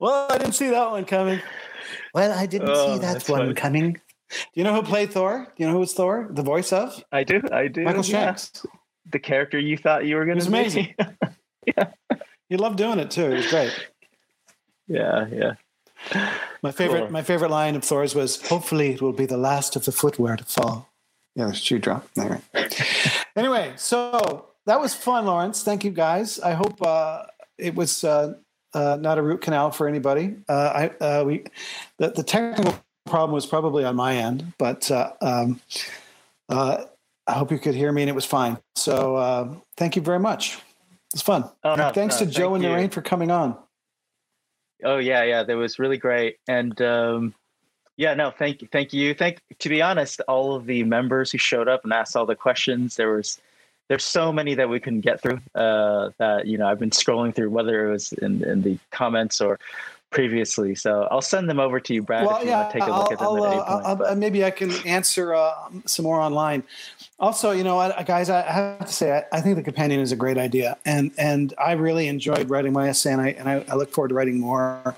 well, 0.00 0.26
I 0.28 0.38
didn't 0.38 0.54
see 0.54 0.70
that 0.70 0.90
one 0.90 1.04
coming. 1.04 1.40
Well, 2.14 2.36
I 2.36 2.46
didn't 2.46 2.68
oh, 2.68 2.94
see 2.94 3.00
that 3.00 3.28
one 3.28 3.40
funny. 3.40 3.54
coming. 3.54 3.92
Do 3.92 4.38
you 4.54 4.64
know 4.64 4.74
who 4.74 4.82
played 4.82 5.12
Thor? 5.12 5.46
Do 5.56 5.62
you 5.62 5.66
know 5.68 5.74
who 5.74 5.80
was 5.80 5.92
Thor? 5.92 6.28
The 6.30 6.42
voice 6.42 6.72
of? 6.72 7.04
I 7.12 7.22
do. 7.22 7.42
I 7.52 7.68
do. 7.68 7.84
Michael 7.84 8.02
Shanks. 8.02 8.50
Yeah. 8.54 8.70
The 9.12 9.18
character 9.18 9.58
you 9.58 9.76
thought 9.76 10.04
you 10.04 10.16
were 10.16 10.24
going 10.24 10.38
to 10.38 10.44
be. 10.44 10.48
amazing. 10.48 10.94
yeah. 11.66 11.90
He 12.48 12.56
loved 12.56 12.78
doing 12.78 12.98
it 12.98 13.10
too. 13.10 13.26
It 13.26 13.36
was 13.36 13.46
great. 13.50 13.88
Yeah, 14.88 15.26
yeah. 15.32 15.54
My 16.62 16.72
favorite, 16.72 17.02
cool. 17.02 17.10
my 17.10 17.22
favorite 17.22 17.50
line 17.50 17.76
of 17.76 17.84
Thor's 17.84 18.14
was, 18.14 18.46
"Hopefully, 18.48 18.92
it 18.92 19.00
will 19.00 19.12
be 19.12 19.26
the 19.26 19.36
last 19.36 19.76
of 19.76 19.84
the 19.84 19.92
footwear 19.92 20.36
to 20.36 20.44
fall." 20.44 20.92
Yeah, 21.34 21.46
the 21.46 21.54
shoe 21.54 21.78
drop. 21.78 22.08
Anyway, 22.18 22.40
anyway, 23.36 23.72
so 23.76 24.46
that 24.66 24.80
was 24.80 24.94
fun, 24.94 25.26
Lawrence. 25.26 25.62
Thank 25.62 25.84
you, 25.84 25.90
guys. 25.90 26.40
I 26.40 26.52
hope 26.52 26.82
uh, 26.82 27.24
it 27.56 27.74
was 27.74 28.04
uh, 28.04 28.34
uh, 28.74 28.98
not 29.00 29.18
a 29.18 29.22
root 29.22 29.40
canal 29.40 29.70
for 29.70 29.88
anybody. 29.88 30.36
Uh, 30.48 30.88
I 31.00 31.04
uh, 31.04 31.24
we 31.24 31.44
the, 31.98 32.10
the 32.10 32.22
technical 32.22 32.74
problem 33.06 33.32
was 33.32 33.46
probably 33.46 33.84
on 33.84 33.96
my 33.96 34.16
end, 34.16 34.52
but 34.58 34.90
uh, 34.90 35.12
um, 35.20 35.60
uh, 36.48 36.84
I 37.26 37.32
hope 37.32 37.50
you 37.52 37.58
could 37.58 37.74
hear 37.74 37.92
me 37.92 38.02
and 38.02 38.08
it 38.08 38.14
was 38.14 38.24
fine. 38.24 38.58
So 38.74 39.16
uh, 39.16 39.54
thank 39.76 39.96
you 39.96 40.02
very 40.02 40.18
much. 40.18 40.56
It 40.56 41.14
was 41.14 41.22
fun. 41.22 41.44
Oh, 41.62 41.74
no, 41.74 41.90
thanks 41.90 42.20
no, 42.20 42.26
to 42.26 42.32
Joe 42.32 42.52
thank 42.52 42.64
and 42.64 42.90
Naren 42.90 42.92
for 42.92 43.02
coming 43.02 43.30
on. 43.30 43.56
Oh 44.84 44.98
yeah, 44.98 45.22
yeah, 45.22 45.42
that 45.44 45.56
was 45.56 45.78
really 45.78 45.98
great. 45.98 46.36
And 46.48 46.80
um, 46.82 47.34
yeah, 47.96 48.14
no, 48.14 48.30
thank 48.30 48.62
you, 48.62 48.68
thank 48.72 48.92
you. 48.92 49.14
Thank 49.14 49.40
to 49.60 49.68
be 49.68 49.80
honest, 49.80 50.20
all 50.26 50.54
of 50.56 50.66
the 50.66 50.82
members 50.82 51.30
who 51.30 51.38
showed 51.38 51.68
up 51.68 51.84
and 51.84 51.92
asked 51.92 52.16
all 52.16 52.26
the 52.26 52.34
questions. 52.34 52.96
There 52.96 53.14
was 53.14 53.40
there's 53.88 54.04
so 54.04 54.32
many 54.32 54.54
that 54.54 54.68
we 54.68 54.80
couldn't 54.80 55.02
get 55.02 55.20
through. 55.20 55.40
Uh, 55.54 56.10
that 56.18 56.46
you 56.46 56.58
know, 56.58 56.66
I've 56.66 56.78
been 56.78 56.90
scrolling 56.90 57.34
through 57.34 57.50
whether 57.50 57.86
it 57.86 57.92
was 57.92 58.12
in, 58.14 58.42
in 58.42 58.62
the 58.62 58.78
comments 58.90 59.40
or 59.40 59.60
previously. 60.10 60.74
So 60.74 61.08
I'll 61.10 61.22
send 61.22 61.48
them 61.48 61.58
over 61.58 61.80
to 61.80 61.94
you, 61.94 62.02
Brad. 62.02 62.26
Well, 62.26 62.36
if 62.38 62.44
you 62.44 62.50
yeah, 62.50 62.70
take 62.72 62.82
a 62.82 62.86
look 62.86 62.94
I'll, 62.94 63.12
at 63.12 63.18
them. 63.18 63.28
I'll, 63.28 63.44
at 63.44 63.52
uh, 63.52 63.96
point, 63.96 64.08
I'll, 64.08 64.16
maybe 64.16 64.44
I 64.44 64.50
can 64.50 64.70
answer 64.86 65.34
uh, 65.34 65.52
some 65.86 66.04
more 66.04 66.20
online. 66.20 66.62
Also, 67.22 67.52
you 67.52 67.62
know, 67.62 67.78
I, 67.78 68.02
guys, 68.02 68.28
I 68.28 68.42
have 68.42 68.84
to 68.84 68.92
say, 68.92 69.12
I, 69.12 69.38
I, 69.38 69.40
think 69.40 69.54
the 69.54 69.62
companion 69.62 70.00
is 70.00 70.10
a 70.10 70.16
great 70.16 70.38
idea, 70.38 70.76
and 70.84 71.12
and 71.16 71.54
I 71.56 71.72
really 71.72 72.08
enjoyed 72.08 72.50
writing 72.50 72.72
my 72.72 72.88
essay, 72.88 73.12
and 73.12 73.20
I 73.20 73.28
and 73.28 73.48
I, 73.48 73.64
I 73.68 73.76
look 73.76 73.92
forward 73.92 74.08
to 74.08 74.16
writing 74.16 74.40
more. 74.40 74.96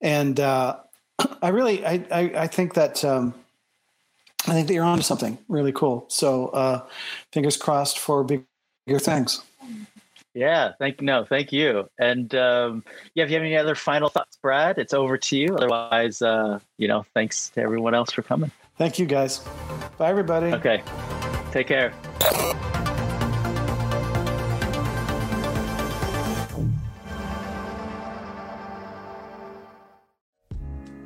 And 0.00 0.40
uh, 0.40 0.78
I 1.42 1.50
really, 1.50 1.86
I, 1.86 2.04
I, 2.10 2.20
I 2.36 2.46
think 2.48 2.74
that. 2.74 3.04
Um, 3.04 3.34
I 4.46 4.52
think 4.52 4.68
that 4.68 4.74
you're 4.74 4.84
onto 4.84 5.02
something 5.02 5.38
really 5.48 5.72
cool. 5.72 6.04
So, 6.08 6.48
uh, 6.48 6.82
fingers 7.32 7.56
crossed 7.56 7.98
for 7.98 8.22
bigger 8.24 8.98
things. 8.98 9.40
Yeah, 10.34 10.72
thank 10.78 11.00
you. 11.00 11.06
No, 11.06 11.24
thank 11.24 11.50
you. 11.50 11.88
And 11.98 12.34
um, 12.34 12.84
yeah, 13.14 13.24
if 13.24 13.30
you 13.30 13.36
have 13.36 13.42
any 13.42 13.56
other 13.56 13.74
final 13.74 14.10
thoughts, 14.10 14.36
Brad, 14.36 14.76
it's 14.76 14.92
over 14.92 15.16
to 15.16 15.36
you. 15.36 15.56
Otherwise, 15.56 16.20
uh, 16.20 16.58
you 16.76 16.88
know, 16.88 17.06
thanks 17.14 17.48
to 17.50 17.62
everyone 17.62 17.94
else 17.94 18.12
for 18.12 18.20
coming. 18.20 18.50
Thank 18.76 18.98
you, 18.98 19.06
guys. 19.06 19.38
Bye, 19.96 20.10
everybody. 20.10 20.48
Okay, 20.48 20.82
take 21.54 21.68
care. 21.68 21.92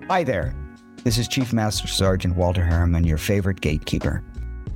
Hi 0.08 0.24
there. 0.24 0.56
This 1.04 1.18
is 1.18 1.28
Chief 1.28 1.52
Master 1.52 1.86
Sergeant 1.86 2.34
Walter 2.34 2.64
Harriman, 2.64 3.04
your 3.04 3.18
favorite 3.18 3.60
gatekeeper. 3.60 4.24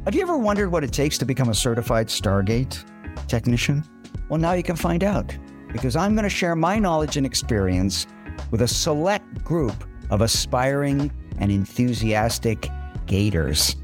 Have 0.04 0.14
you 0.14 0.20
ever 0.20 0.36
wondered 0.36 0.70
what 0.70 0.84
it 0.84 0.92
takes 0.92 1.16
to 1.18 1.24
become 1.24 1.48
a 1.48 1.54
certified 1.54 2.08
Stargate 2.08 2.84
technician? 3.26 3.82
Well, 4.28 4.38
now 4.38 4.52
you 4.52 4.62
can 4.62 4.76
find 4.76 5.02
out 5.02 5.34
because 5.72 5.96
I'm 5.96 6.14
going 6.14 6.24
to 6.24 6.30
share 6.30 6.54
my 6.54 6.78
knowledge 6.78 7.16
and 7.16 7.24
experience 7.24 8.06
with 8.50 8.60
a 8.60 8.68
select 8.68 9.42
group 9.42 9.84
of 10.10 10.20
aspiring 10.20 11.10
and 11.38 11.50
enthusiastic 11.50 12.68
gators. 13.06 13.76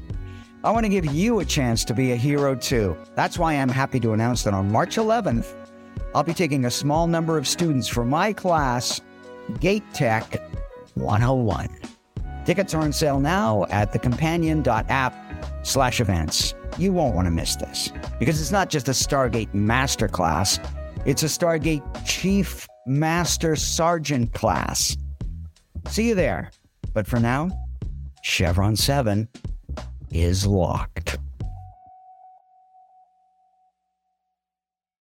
I 0.61 0.71
want 0.71 0.83
to 0.83 0.89
give 0.89 1.05
you 1.05 1.39
a 1.39 1.45
chance 1.45 1.85
to 1.85 1.93
be 1.93 2.11
a 2.11 2.17
hero 2.17 2.53
too. 2.53 2.97
That's 3.15 3.39
why 3.39 3.53
I'm 3.53 3.69
happy 3.69 3.97
to 4.01 4.11
announce 4.11 4.43
that 4.43 4.53
on 4.53 4.69
March 4.69 4.97
11th, 4.97 5.55
I'll 6.13 6.23
be 6.23 6.33
taking 6.33 6.65
a 6.65 6.71
small 6.71 7.07
number 7.07 7.37
of 7.37 7.47
students 7.47 7.87
from 7.87 8.09
my 8.09 8.33
class, 8.33 8.99
Gate 9.61 9.85
Tech 9.93 10.41
101. 10.95 11.69
Tickets 12.43 12.73
are 12.73 12.81
on 12.81 12.91
sale 12.91 13.21
now 13.21 13.67
at 13.69 13.93
thecompanion.app 13.93 15.65
slash 15.65 16.01
events. 16.01 16.53
You 16.77 16.91
won't 16.91 17.15
want 17.15 17.27
to 17.27 17.31
miss 17.31 17.55
this 17.55 17.93
because 18.19 18.41
it's 18.41 18.51
not 18.51 18.69
just 18.69 18.89
a 18.89 18.91
Stargate 18.91 19.53
Masterclass, 19.53 20.59
it's 21.05 21.23
a 21.23 21.27
Stargate 21.27 22.05
Chief 22.05 22.67
Master 22.85 23.55
Sergeant 23.55 24.33
class. 24.33 24.97
See 25.87 26.09
you 26.09 26.15
there. 26.15 26.51
But 26.93 27.07
for 27.07 27.19
now, 27.19 27.49
Chevron 28.23 28.75
7 28.75 29.29
is 30.11 30.45
locked. 30.45 31.17